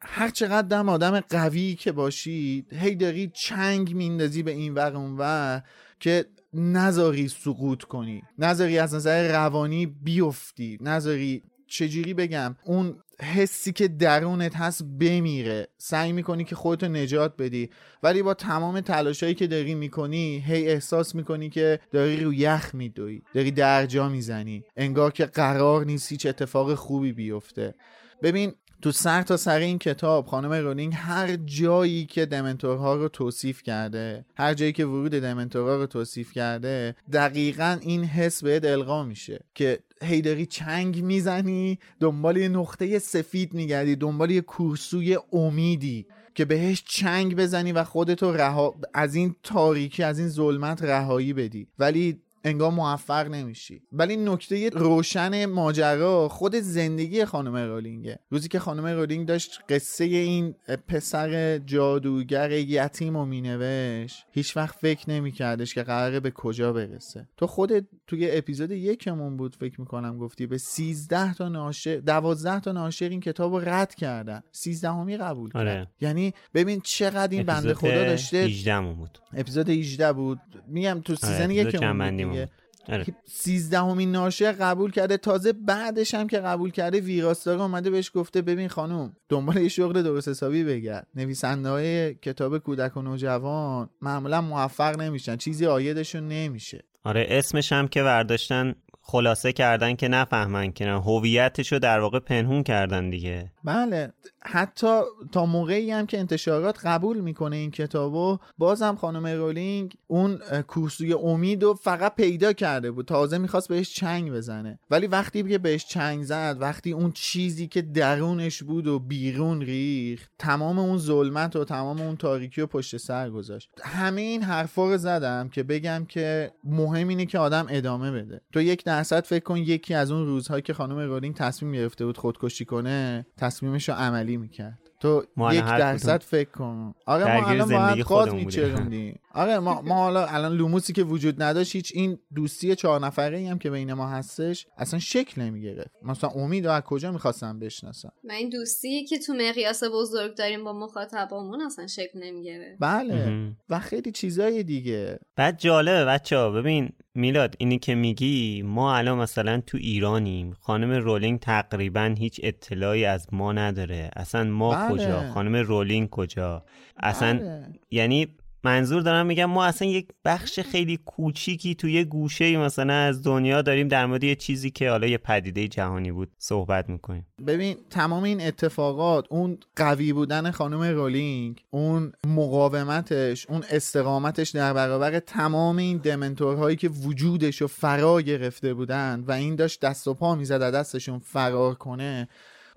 هر 0.00 0.28
چقدر 0.28 0.68
دم 0.68 0.88
آدم 0.88 1.20
قوی 1.20 1.74
که 1.74 1.92
باشی 1.92 2.66
هی 2.70 2.94
داری 2.94 3.30
چنگ 3.34 3.94
میندازی 3.94 4.42
به 4.42 4.50
این 4.50 4.74
ور 4.74 4.96
اون 4.96 5.16
ور 5.18 5.62
که 6.00 6.26
نذاری 6.54 7.28
سقوط 7.28 7.82
کنی. 7.82 8.22
نذاری 8.38 8.78
از 8.78 8.94
نظر 8.94 9.32
روانی 9.32 9.86
بیفتی. 9.86 10.78
نذاری 10.80 11.42
چجوری 11.66 12.14
بگم؟ 12.14 12.56
اون 12.64 12.96
حسی 13.22 13.72
که 13.72 13.88
درونت 13.88 14.56
هست 14.56 14.82
بمیره. 14.84 15.68
سعی 15.78 16.12
می‌کنی 16.12 16.44
که 16.44 16.54
خودتو 16.54 16.88
نجات 16.88 17.36
بدی. 17.36 17.70
ولی 18.02 18.22
با 18.22 18.34
تمام 18.34 18.80
تلاشایی 18.80 19.34
که 19.34 19.46
داری 19.46 19.74
می‌کنی 19.74 20.44
هی 20.46 20.68
احساس 20.68 21.14
می‌کنی 21.14 21.50
که 21.50 21.80
داری 21.90 22.24
رو 22.24 22.34
یخ 22.34 22.74
میدوی. 22.74 23.22
داری 23.34 23.50
درجا 23.50 24.08
می‌زنی. 24.08 24.64
انگار 24.76 25.12
که 25.12 25.26
قرار 25.26 25.84
نیست 25.84 26.12
هیچ 26.12 26.26
اتفاق 26.26 26.74
خوبی 26.74 27.12
بیفته. 27.12 27.74
ببین 28.22 28.52
تو 28.82 28.92
سر 28.92 29.22
تا 29.22 29.36
سر 29.36 29.58
این 29.58 29.78
کتاب 29.78 30.26
خانم 30.26 30.52
رولینگ 30.52 30.92
هر 30.96 31.36
جایی 31.36 32.06
که 32.06 32.26
دمنتورها 32.26 32.96
رو 32.96 33.08
توصیف 33.08 33.62
کرده 33.62 34.24
هر 34.36 34.54
جایی 34.54 34.72
که 34.72 34.86
ورود 34.86 35.12
دمنتورها 35.12 35.76
رو 35.76 35.86
توصیف 35.86 36.32
کرده 36.32 36.94
دقیقا 37.12 37.78
این 37.80 38.04
حس 38.04 38.44
بهت 38.44 38.64
القا 38.64 39.04
میشه 39.04 39.40
که 39.54 39.78
هیداری 40.02 40.46
چنگ 40.46 41.02
می‌زنی 41.02 41.78
دنبال 42.00 42.36
یه 42.36 42.48
نقطه 42.48 42.98
سفید 42.98 43.54
میگردی 43.54 43.96
دنبال 43.96 44.30
یه 44.30 44.40
کورسوی 44.40 45.18
امیدی 45.32 46.06
که 46.34 46.44
بهش 46.44 46.84
چنگ 46.86 47.36
بزنی 47.36 47.72
و 47.72 47.84
خودتو 47.84 48.32
رها 48.32 48.74
از 48.94 49.14
این 49.14 49.36
تاریکی 49.42 50.02
از 50.02 50.18
این 50.18 50.28
ظلمت 50.28 50.82
رهایی 50.82 51.32
بدی. 51.32 51.66
ولی 51.78 52.20
انگار 52.44 52.70
موفق 52.70 53.28
نمیشی. 53.28 53.82
ولی 53.92 54.16
نکته 54.16 54.68
روشن 54.68 55.46
ماجرا 55.46 56.28
خود 56.28 56.54
زندگی 56.56 57.24
خانم 57.24 57.56
رولینگه 57.56 58.18
روزی 58.30 58.48
که 58.48 58.58
خانم 58.58 58.86
رولینگ 58.86 59.28
داشت 59.28 59.60
قصه 59.68 60.04
این 60.04 60.54
پسر 60.88 61.58
جادوگر 61.58 62.50
یتیم 62.50 63.16
و 63.16 63.24
مینوشت 63.24 64.26
هیچ 64.30 64.56
وقت 64.56 64.78
فکر 64.78 65.10
نمیکردش 65.10 65.74
که 65.74 65.82
قراره 65.82 66.20
به 66.20 66.30
کجا 66.30 66.72
برسه. 66.72 67.28
تو 67.36 67.46
خودت 67.46 67.84
توی 68.06 68.30
اپیزود 68.30 68.70
یکمون 68.70 69.36
بود 69.36 69.56
فکر 69.56 69.80
می‌کنم 69.80 70.18
گفتی 70.18 70.46
به 70.46 70.58
13 70.58 71.34
تا 71.34 71.48
ناشر 71.48 71.96
12 71.96 72.60
تا 72.60 72.72
ناشر 72.72 73.08
این 73.08 73.20
کتاب 73.20 73.54
رو 73.54 73.60
رد 73.60 73.94
کردن. 73.94 74.42
13 74.52 74.88
همی 74.88 75.16
قبول 75.16 75.50
کرد. 75.50 75.60
آره. 75.60 75.88
یعنی 76.00 76.34
ببین 76.54 76.80
چقدر 76.84 77.36
این 77.36 77.46
بنده 77.46 77.74
خدا 77.74 78.04
داشته 78.04 78.36
18 78.36 78.80
مون 78.80 78.94
بود. 78.94 79.18
اپیزود 79.34 79.68
18 79.68 80.12
بود. 80.12 80.38
میگم 80.68 81.00
تو 81.04 81.14
سیزن 81.14 81.44
اپیزود 81.44 81.74
یکمون 81.74 82.31
دیگه. 82.32 82.48
آره. 82.88 83.04
که 83.04 83.12
سیزدهمین 83.24 84.12
ناشر 84.12 84.52
قبول 84.52 84.90
کرده. 84.90 85.16
تازه 85.16 85.52
بعدش 85.52 86.14
هم 86.14 86.26
که 86.26 86.38
قبول 86.38 86.70
کرده 86.70 87.00
ویراستار 87.00 87.58
اومده 87.58 87.90
بهش 87.90 88.10
گفته 88.14 88.42
ببین 88.42 88.68
خانم 88.68 89.16
دنبال 89.28 89.56
یه 89.56 89.68
شغل 89.68 90.02
درست 90.02 90.28
حسابی 90.28 90.64
بگرد. 90.64 91.06
نویسنده 91.14 91.68
های 91.68 92.14
کتاب 92.14 92.58
کودک 92.58 92.96
و 92.96 93.02
نوجوان 93.02 93.90
معمولا 94.00 94.40
موفق 94.40 95.00
نمیشن. 95.00 95.36
چیزی 95.36 95.66
عایدشون 95.66 96.28
نمیشه. 96.28 96.84
آره 97.04 97.26
اسمش 97.30 97.72
هم 97.72 97.88
که 97.88 98.02
برداشتن 98.02 98.74
خلاصه 99.00 99.52
کردن 99.52 99.94
که 99.94 100.08
نفهمن 100.08 100.72
که 100.72 100.86
هویتش 100.86 101.72
رو 101.72 101.78
در 101.78 102.00
واقع 102.00 102.18
پنهون 102.18 102.62
کردن 102.62 103.10
دیگه. 103.10 103.51
بله. 103.64 104.12
حتی 104.44 105.00
تا 105.32 105.46
موقعی 105.46 105.90
هم 105.90 106.06
که 106.06 106.18
انتشارات 106.18 106.86
قبول 106.86 107.20
می‌کنه 107.20 107.56
این 107.56 107.70
کتابو 107.70 108.38
بازم 108.58 108.94
خانم 108.94 109.26
رولینگ 109.26 109.94
اون 110.06 110.38
اه، 110.50 110.62
کورسوی 110.62 111.12
امید 111.12 111.62
رو 111.62 111.74
فقط 111.74 112.14
پیدا 112.14 112.52
کرده 112.52 112.90
بود. 112.90 113.06
تازه 113.06 113.38
می‌خواست 113.38 113.68
بهش 113.68 113.94
چنگ 113.94 114.32
بزنه. 114.32 114.78
ولی 114.90 115.06
وقتی 115.06 115.42
که 115.42 115.58
بهش 115.58 115.84
چنگ 115.86 116.22
زد 116.22 116.56
وقتی 116.60 116.92
اون 116.92 117.12
چیزی 117.12 117.66
که 117.66 117.82
درونش 117.82 118.62
بود 118.62 118.86
و 118.86 118.98
بیرون 118.98 119.60
ریخت 119.60 120.30
تمام 120.38 120.78
اون 120.78 120.98
ظلمت 120.98 121.56
و 121.56 121.64
تمام 121.64 122.00
اون 122.00 122.16
تاریکی 122.16 122.60
رو 122.60 122.66
پشت 122.66 122.96
سر 122.96 123.30
گذاشت. 123.30 123.70
همه 123.82 124.20
این 124.20 124.42
حرفا 124.42 124.90
رو 124.90 124.96
زدم 124.98 125.48
که 125.48 125.62
بگم 125.62 126.06
که 126.08 126.52
مهم 126.64 127.08
اینه 127.08 127.26
که 127.26 127.38
آدم 127.38 127.66
ادامه 127.68 128.10
بده. 128.10 128.40
تو 128.52 128.60
یک 128.60 128.84
درصد 128.84 129.24
فکر 129.24 129.44
کن 129.44 129.56
یکی 129.56 129.94
از 129.94 130.10
اون 130.10 130.26
روزهایی 130.26 130.62
که 130.62 130.74
خانم 130.74 130.98
رولینگ 130.98 131.34
تصمیم 131.34 131.72
گرفته 131.72 132.06
بود 132.06 132.18
خودکشی 132.18 132.64
کنه 132.64 133.26
تصمیمش 133.52 133.88
رو 133.88 133.94
عملی 133.94 134.36
می‌کرد. 134.36 134.78
تو 135.00 135.24
ما 135.36 135.54
یک 135.54 135.64
درصد 135.64 136.22
فکر 136.22 136.50
کن. 136.50 136.94
آره 137.06 137.40
ما 137.40 137.48
الان 137.48 138.02
خودمون 138.02 138.44
بودیم. 138.44 138.46
میچروندیم 138.46 139.20
آره 139.34 139.58
ما, 139.58 139.82
ما 139.82 139.94
حالا 139.94 140.26
الان 140.26 140.52
لوموسی 140.52 140.92
که 140.92 141.02
وجود 141.02 141.42
نداشت 141.42 141.76
هیچ 141.76 141.92
این 141.94 142.18
دوستی 142.34 142.74
چهار 142.74 143.00
نفره 143.00 143.38
ای 143.38 143.46
هم 143.46 143.58
که 143.58 143.70
بین 143.70 143.92
ما 143.92 144.08
هستش 144.08 144.66
اصلا 144.76 144.98
شکل 144.98 145.42
نمی‌گرفت. 145.42 145.90
مثلا 146.02 146.30
امید 146.30 146.66
رو 146.66 146.72
از 146.72 146.82
کجا 146.82 147.12
می‌خواستم 147.12 147.58
بشناسم 147.58 148.12
و 148.24 148.32
این 148.32 148.48
دوستی 148.48 149.04
که 149.04 149.18
تو 149.18 149.34
مقیاس 149.34 149.82
بزرگ 149.92 150.34
داریم 150.34 150.64
با 150.64 150.72
مخاطبامون 150.72 151.60
اصلا 151.60 151.86
شکل 151.86 152.22
نمی‌گیره 152.22 152.76
بله. 152.80 153.52
و 153.68 153.78
خیلی 153.78 154.12
چیزای 154.12 154.62
دیگه. 154.62 155.18
بعد 155.36 155.58
جالبه 155.58 156.04
بچه 156.04 156.36
ها 156.36 156.50
ببین 156.50 156.92
میلاد 157.14 157.54
اینی 157.58 157.78
که 157.78 157.94
میگی 157.94 158.62
ما 158.62 158.96
الان 158.96 159.18
مثلا 159.18 159.62
تو 159.66 159.78
ایرانیم 159.78 160.56
خانم 160.60 160.90
رولینگ 160.90 161.40
تقریبا 161.40 162.14
هیچ 162.18 162.40
اطلاعی 162.42 163.04
از 163.04 163.26
ما 163.32 163.52
نداره 163.52 164.10
اصلا 164.16 164.44
ما 164.44 164.74
بله. 164.74 164.92
کجا 164.92 165.30
خانم 165.30 165.56
رولینگ 165.56 166.10
کجا 166.10 166.64
اصلا 166.96 167.38
بله. 167.38 167.66
یعنی 167.90 168.28
منظور 168.64 169.02
دارم 169.02 169.26
میگم 169.26 169.44
ما 169.44 169.64
اصلا 169.64 169.88
یک 169.88 170.08
بخش 170.24 170.60
خیلی 170.60 170.98
کوچیکی 171.06 171.74
توی 171.74 172.04
گوشه 172.04 172.56
مثلا 172.56 172.94
از 172.94 173.22
دنیا 173.22 173.62
داریم 173.62 173.88
در 173.88 174.06
مورد 174.06 174.24
یه 174.24 174.34
چیزی 174.34 174.70
که 174.70 174.90
حالا 174.90 175.06
یه 175.06 175.18
پدیده 175.18 175.68
جهانی 175.68 176.12
بود 176.12 176.30
صحبت 176.38 176.88
می‌کنیم. 176.88 177.26
ببین 177.46 177.76
تمام 177.90 178.22
این 178.22 178.40
اتفاقات 178.40 179.26
اون 179.30 179.58
قوی 179.76 180.12
بودن 180.12 180.50
خانم 180.50 180.82
رولینگ 180.82 181.64
اون 181.70 182.12
مقاومتش 182.26 183.46
اون 183.46 183.64
استقامتش 183.70 184.50
در 184.50 184.72
برابر 184.72 185.18
تمام 185.18 185.76
این 185.76 185.98
دمنتورهایی 185.98 186.76
که 186.76 186.88
وجودش 186.88 187.60
رو 187.60 187.66
فرا 187.66 188.20
گرفته 188.20 188.74
بودن 188.74 189.24
و 189.26 189.32
این 189.32 189.56
داشت 189.56 189.80
دست 189.80 190.08
و 190.08 190.14
پا 190.14 190.34
می‌زد 190.34 190.74
دستشون 190.74 191.18
فرار 191.18 191.74
کنه 191.74 192.28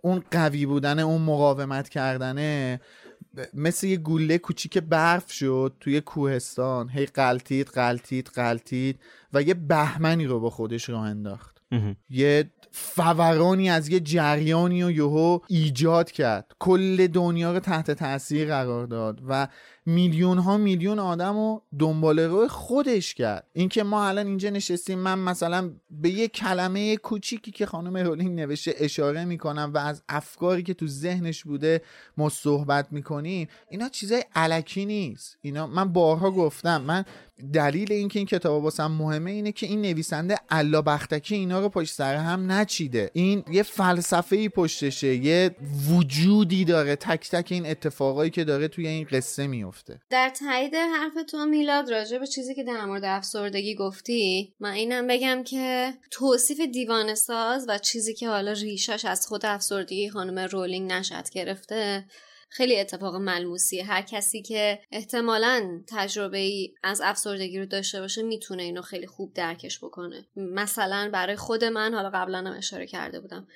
اون 0.01 0.23
قوی 0.31 0.65
بودن 0.65 0.99
اون 0.99 1.21
مقاومت 1.21 1.89
کردنه 1.89 2.79
مثل 3.53 3.87
یه 3.87 3.97
گوله 3.97 4.37
کوچیک 4.37 4.77
برف 4.77 5.31
شد 5.31 5.73
توی 5.79 6.01
کوهستان. 6.01 6.89
هی 6.89 7.05
قلتید 7.05 7.67
قلتید 7.67 8.27
قلتید 8.27 8.99
و 9.33 9.41
یه 9.41 9.53
بهمنی 9.53 10.25
رو 10.25 10.39
با 10.39 10.49
خودش 10.49 10.89
راه 10.89 11.01
انداخت. 11.01 11.61
یه 12.09 12.51
فورانی 12.71 13.69
از 13.69 13.89
یه 13.89 13.99
جریانی 13.99 14.83
و 14.83 14.91
یهو 14.91 15.39
ایجاد 15.47 16.11
کرد. 16.11 16.51
کل 16.59 17.07
دنیا 17.07 17.53
رو 17.53 17.59
تحت 17.59 17.91
تاثیر 17.91 18.47
قرار 18.47 18.85
داد 18.85 19.21
و 19.27 19.47
میلیون 19.85 20.37
ها 20.37 20.57
میلیون 20.57 20.99
آدم 20.99 21.33
رو 21.33 21.61
دنبال 21.79 22.19
رو 22.19 22.47
خودش 22.47 23.13
کرد. 23.13 23.47
اینکه 23.53 23.83
ما 23.83 24.07
الان 24.07 24.27
اینجا 24.27 24.49
نشستیم 24.49 24.99
من 24.99 25.19
مثلا 25.19 25.71
به 25.89 26.09
یه 26.09 26.27
کلمه 26.27 26.97
کوچیکی 26.97 27.51
که 27.51 27.65
خانم 27.65 27.97
رولینگ 27.97 28.39
نوشته 28.39 28.75
اشاره 28.77 29.25
می‌کنم 29.25 29.71
و 29.73 29.77
از 29.77 30.03
افکاری 30.09 30.63
که 30.63 30.73
تو 30.73 30.87
ذهنش 30.87 31.43
بوده 31.43 31.81
ما 32.17 32.29
صحبت 32.29 32.87
می‌کنیم 32.91 33.47
اینا 33.69 33.89
چیزای 33.89 34.23
علکی 34.35 34.85
نیست. 34.85 35.37
اینا 35.41 35.67
من 35.67 35.93
بارها 35.93 36.31
گفتم 36.31 36.81
من 36.81 37.05
دلیل 37.53 37.91
اینکه 37.91 38.19
این 38.19 38.25
کتاب 38.25 38.63
واسم 38.63 38.91
مهمه 38.91 39.31
اینه 39.31 39.51
که 39.51 39.65
این 39.65 39.81
نویسنده 39.81 40.37
الا 40.49 40.81
بختکی 40.81 41.35
اینا 41.35 41.59
رو 41.59 41.69
پشت 41.69 41.93
سر 41.93 42.15
هم 42.15 42.51
نچیده. 42.51 43.11
این 43.13 43.43
یه 43.51 43.63
فلسفه 43.63 44.35
ای 44.35 44.49
پشتشه 44.49 45.15
یه 45.15 45.55
وجودی 45.89 46.65
داره 46.65 46.95
تک 46.95 47.29
تک 47.29 47.47
این 47.51 47.65
اتفاقایی 47.65 48.31
که 48.31 48.43
داره 48.43 48.67
توی 48.67 48.87
این 48.87 49.07
قصه 49.11 49.47
میفته. 49.47 49.99
در 50.09 50.29
تایید 50.29 50.75
حرف 50.75 51.13
تو 51.29 51.45
میلاد 51.45 51.91
راجع 51.91 52.17
به 52.17 52.27
چیزی 52.27 52.55
که 52.55 52.63
در 52.63 52.85
مورد 52.85 53.03
افسردگی 53.05 53.75
گفتی 53.75 54.53
من 54.59 54.71
اینم 54.71 55.07
بگم 55.07 55.43
که 55.43 55.93
توصیف 56.11 56.59
دیوانه 56.59 57.15
ساز 57.15 57.65
و 57.69 57.77
چیزی 57.77 58.13
که 58.13 58.29
حالا 58.29 58.51
ریشش 58.51 59.05
از 59.05 59.27
خود 59.27 59.45
افسردگی 59.45 60.09
خانم 60.09 60.39
رولینگ 60.39 60.91
نشد 60.91 61.29
گرفته 61.29 62.05
خیلی 62.57 62.79
اتفاق 62.79 63.15
ملموسیه. 63.15 63.83
هر 63.83 64.01
کسی 64.01 64.41
که 64.41 64.79
احتمالا 64.91 65.81
تجربه 65.87 66.37
ای 66.37 66.73
از 66.83 67.01
افسردگی 67.03 67.59
رو 67.59 67.65
داشته 67.65 68.01
باشه 68.01 68.23
می‌تونه 68.23 68.63
اینو 68.63 68.81
خیلی 68.81 69.07
خوب 69.07 69.33
درکش 69.33 69.79
بکنه. 69.79 70.25
مثلا 70.35 71.09
برای 71.13 71.35
خود 71.35 71.63
من 71.63 71.93
حالا 71.93 72.09
قبلا 72.09 72.37
هم 72.37 72.57
اشاره 72.57 72.87
کرده 72.87 73.19
بودم 73.19 73.47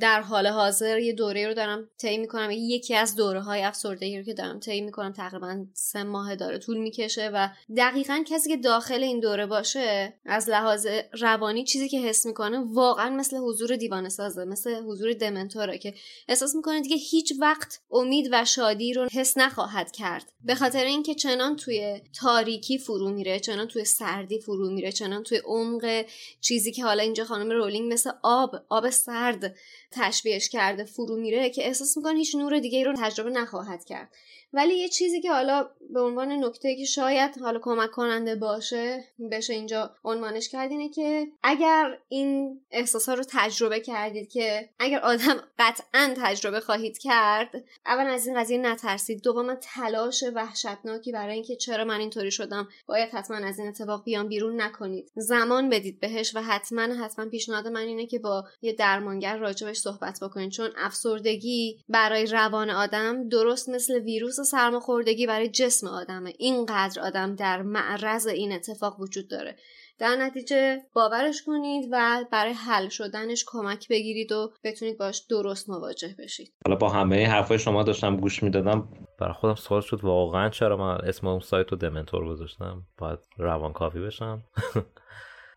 در 0.00 0.20
حال 0.20 0.46
حاضر 0.46 0.98
یه 0.98 1.12
دوره 1.12 1.48
رو 1.48 1.54
دارم 1.54 1.88
طی 1.98 2.18
می‌کنم. 2.18 2.50
یکی 2.50 2.94
از 2.94 3.16
دوره 3.16 3.40
های 3.40 3.62
افسردگی 3.62 4.18
رو 4.18 4.24
که 4.24 4.34
دارم 4.34 4.60
طی 4.60 4.80
می‌کنم 4.80 5.12
تقریبا 5.12 5.66
سه 5.74 6.02
ماه 6.02 6.36
داره 6.36 6.58
طول 6.58 6.76
می‌کشه 6.78 7.30
و 7.34 7.48
دقیقا 7.76 8.24
کسی 8.26 8.50
که 8.50 8.56
داخل 8.56 9.02
این 9.02 9.20
دوره 9.20 9.46
باشه 9.46 10.14
از 10.26 10.50
لحاظ 10.50 10.86
روانی 11.20 11.64
چیزی 11.64 11.88
که 11.88 12.00
حس 12.00 12.26
می‌کنه 12.26 12.58
واقعا 12.58 13.10
مثل 13.10 13.36
حضور 13.36 13.76
دیوانه 13.76 14.08
سازه 14.08 14.44
مثل 14.44 14.74
حضور 14.74 15.12
دمنتوره 15.12 15.78
که 15.78 15.94
احساس 16.28 16.54
می‌کنه 16.54 16.80
دیگه 16.80 16.96
هیچ 16.96 17.32
وقت 17.40 17.80
امید 17.90 18.28
و 18.32 18.45
شادی 18.46 18.92
رو 18.92 19.08
حس 19.12 19.38
نخواهد 19.38 19.90
کرد. 19.90 20.32
به 20.44 20.54
خاطر 20.54 20.84
اینکه 20.84 21.14
چنان 21.14 21.56
توی 21.56 22.00
تاریکی 22.20 22.78
فرو 22.78 23.10
میره 23.10 23.40
چنان 23.40 23.68
توی 23.68 23.84
سردی 23.84 24.40
فرو 24.40 24.70
میره 24.70 24.92
چنان 24.92 25.22
توی 25.22 25.38
عمق 25.44 26.04
چیزی 26.40 26.72
که 26.72 26.84
حالا 26.84 27.02
اینجا 27.02 27.24
خانم 27.24 27.50
رولینگ 27.50 27.92
مثل 27.92 28.10
آب 28.22 28.56
آب 28.68 28.90
سرد 28.90 29.56
تشبیهش 29.90 30.48
کرده 30.48 30.84
فرو 30.84 31.16
میره 31.16 31.50
که 31.50 31.66
احساس 31.66 31.96
می‌کنه 31.96 32.18
هیچ 32.18 32.34
نور 32.34 32.58
دیگه 32.58 32.84
رو 32.84 32.94
تجربه 32.98 33.30
نخواهد 33.30 33.84
کرد. 33.84 34.12
ولی 34.56 34.74
یه 34.74 34.88
چیزی 34.88 35.20
که 35.20 35.30
حالا 35.30 35.68
به 35.90 36.00
عنوان 36.00 36.32
نکته 36.32 36.76
که 36.76 36.84
شاید 36.84 37.38
حالا 37.38 37.58
کمک 37.62 37.90
کننده 37.90 38.36
باشه 38.36 39.04
بشه 39.30 39.52
اینجا 39.52 39.90
عنوانش 40.04 40.48
کرد 40.48 40.70
اینه 40.70 40.88
که 40.88 41.26
اگر 41.42 41.98
این 42.08 42.60
احساس 42.70 43.08
رو 43.08 43.24
تجربه 43.28 43.80
کردید 43.80 44.28
که 44.28 44.68
اگر 44.78 44.98
آدم 44.98 45.42
قطعا 45.58 46.14
تجربه 46.16 46.60
خواهید 46.60 46.98
کرد 46.98 47.64
اول 47.86 48.06
از 48.06 48.26
این 48.26 48.40
قضیه 48.40 48.58
نترسید. 48.58 49.22
دوم 49.22 49.54
تلاش 49.54 50.24
وحشتناکی 50.34 51.12
برای 51.12 51.34
اینکه 51.34 51.56
چرا 51.56 51.84
من 51.84 52.00
اینطوری 52.00 52.30
شدم؟ 52.30 52.68
باید 52.86 53.10
حتما 53.10 53.36
از 53.36 53.58
این 53.58 53.68
اتفاق 53.68 54.04
بیان 54.04 54.28
بیرون 54.28 54.60
نکنید. 54.60 55.12
زمان 55.16 55.68
بدید 55.68 56.00
بهش 56.00 56.36
و 56.36 56.42
حتما 56.42 56.82
حتما 56.82 57.28
پیشنهاد 57.28 57.68
من 57.68 57.80
اینه 57.80 58.06
که 58.06 58.18
با 58.18 58.44
یه 58.62 58.72
درمانگر 58.72 59.36
راجبش 59.36 59.78
صحبت 59.78 60.18
بکنید. 60.22 60.50
چون 60.50 60.70
افسردگی 60.76 61.78
برای 61.88 62.26
روان 62.26 62.70
آدم 62.70 63.28
درست 63.28 63.68
مثل 63.68 64.00
ویروس 64.00 64.40
سرماخوردگی 64.46 65.26
برای 65.26 65.48
جسم 65.48 65.86
آدمه. 65.86 66.32
اینقدر 66.38 67.02
آدم 67.02 67.34
در 67.34 67.62
معرض 67.62 68.26
این 68.26 68.52
اتفاق 68.52 69.00
وجود 69.00 69.30
داره. 69.30 69.56
در 69.98 70.16
نتیجه 70.16 70.78
باورش 70.92 71.42
کنید 71.42 71.88
و 71.92 72.24
برای 72.32 72.52
حل 72.52 72.88
شدنش 72.88 73.44
کمک 73.46 73.88
بگیرید 73.88 74.32
و 74.32 74.52
بتونید 74.64 74.98
باش 74.98 75.26
درست 75.30 75.70
مواجه 75.70 76.14
بشید. 76.18 76.52
حالا 76.66 76.76
با 76.76 76.88
همه 76.88 77.28
حرفای 77.28 77.58
شما 77.58 77.82
داشتم 77.82 78.16
گوش 78.16 78.42
می‌دادم. 78.42 78.88
برای 79.20 79.32
خودم 79.32 79.54
سوال 79.54 79.80
شد 79.80 80.04
واقعا 80.04 80.48
چرا 80.48 80.76
من 80.76 81.08
اسم 81.08 81.26
اون 81.26 81.40
سایت 81.40 81.70
رو 81.70 81.76
دمنتور 81.76 82.28
گذاشتم؟ 82.28 82.82
باید 82.98 83.18
روان 83.38 83.72
کافی 83.72 84.00
بشم؟ 84.00 84.44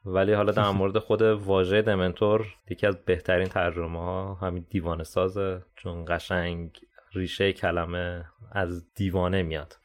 ولی 0.05 0.33
حالا 0.33 0.51
در 0.51 0.69
مورد 0.69 0.99
خود 0.99 1.21
واژه 1.21 1.81
دمنتور 1.81 2.47
یکی 2.69 2.87
از 2.87 2.97
بهترین 3.05 3.47
ترجمه 3.47 3.99
ها 3.99 4.33
همین 4.33 4.65
دیوانه 4.69 5.03
سازه 5.03 5.61
چون 5.75 6.05
قشنگ 6.07 6.71
ریشه 7.13 7.53
کلمه 7.53 8.25
از 8.51 8.93
دیوانه 8.93 9.43
میاد. 9.43 9.77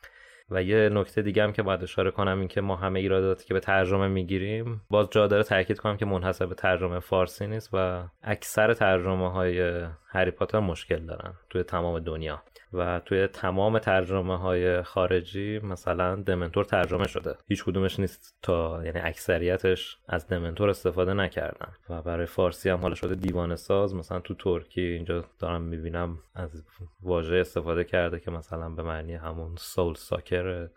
و 0.50 0.62
یه 0.62 0.88
نکته 0.88 1.22
دیگه 1.22 1.42
هم 1.42 1.52
که 1.52 1.62
باید 1.62 1.82
اشاره 1.82 2.10
کنم 2.10 2.38
این 2.38 2.48
که 2.48 2.60
ما 2.60 2.76
همه 2.76 3.00
ایراداتی 3.00 3.44
که 3.44 3.54
به 3.54 3.60
ترجمه 3.60 4.08
می‌گیریم 4.08 4.80
باز 4.90 5.10
جا 5.10 5.26
داره 5.26 5.42
تاکید 5.42 5.78
کنم 5.78 5.96
که 5.96 6.06
منحصر 6.06 6.46
به 6.46 6.54
ترجمه 6.54 6.98
فارسی 6.98 7.46
نیست 7.46 7.70
و 7.72 8.08
اکثر 8.22 8.74
ترجمه 8.74 9.30
های 9.30 9.86
هری 10.14 10.30
پاتر 10.30 10.60
مشکل 10.60 11.06
دارن 11.06 11.34
توی 11.50 11.62
تمام 11.62 11.98
دنیا. 11.98 12.42
و 12.72 13.00
توی 13.00 13.26
تمام 13.26 13.78
ترجمه 13.78 14.38
های 14.38 14.82
خارجی 14.82 15.58
مثلا 15.58 16.14
دمنتور 16.16 16.64
ترجمه 16.64 17.08
شده. 17.08 17.36
هیچ 17.48 17.64
کدومش 17.64 18.00
نیست 18.00 18.38
تا 18.42 18.84
یعنی 18.84 19.00
اکثریتش 19.00 19.98
از 20.08 20.28
دمنتور 20.28 20.70
استفاده 20.70 21.14
نکردن. 21.14 21.72
و 21.90 22.02
برای 22.02 22.26
فارسی 22.26 22.70
هم 22.70 22.78
حالا 22.78 22.94
شده 22.94 23.14
دیوانه 23.14 23.56
ساز. 23.56 23.94
مثلا 23.94 24.20
تو 24.20 24.34
ترکی 24.34 24.80
اینجا 24.80 25.24
دارم 25.38 25.62
می‌بینم 25.62 26.18
از 26.34 26.64
واژه 27.02 27.36
استفاده 27.36 27.84
کرده 27.84 28.20
که 28.20 28.30
مثلا 28.30 28.68
به 28.68 28.82
معنی 28.82 29.14
همون 29.14 29.56
سول 29.56 29.94
ساکر 29.94 30.68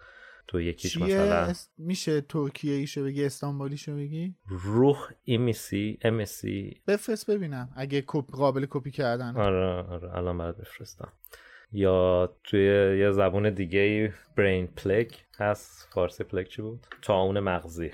تو 0.48 0.62
یکیش 0.62 0.98
مثلا 0.98 1.54
میشه 1.78 2.22
ترکیه 2.22 2.74
ایشو 2.74 3.04
بگی 3.04 3.26
استانبولیشو 3.26 3.96
بگی؟ 3.96 4.36
روح 4.48 5.10
ایمیسی 5.24 6.00
امسی 6.02 6.82
بفرست 6.88 7.32
ببینم 7.32 7.70
اگه 7.76 8.02
قابل 8.32 8.66
کپی 8.70 8.92
کردن. 8.92 9.38
آره 9.38 9.66
آره 9.66 10.16
الان 10.18 10.38
برات 10.38 10.58
بفرستم. 10.58 11.12
یا 11.72 12.30
توی 12.44 12.62
یه 13.00 13.12
زبون 13.12 13.50
دیگه 13.50 14.14
برین 14.36 14.68
پلک 14.68 15.26
هست. 15.40 15.90
فارسی 15.94 16.24
پلک 16.24 16.48
چی 16.48 16.62
بود؟ 16.62 16.88
تعاون 17.02 17.40
مغزی. 17.40 17.92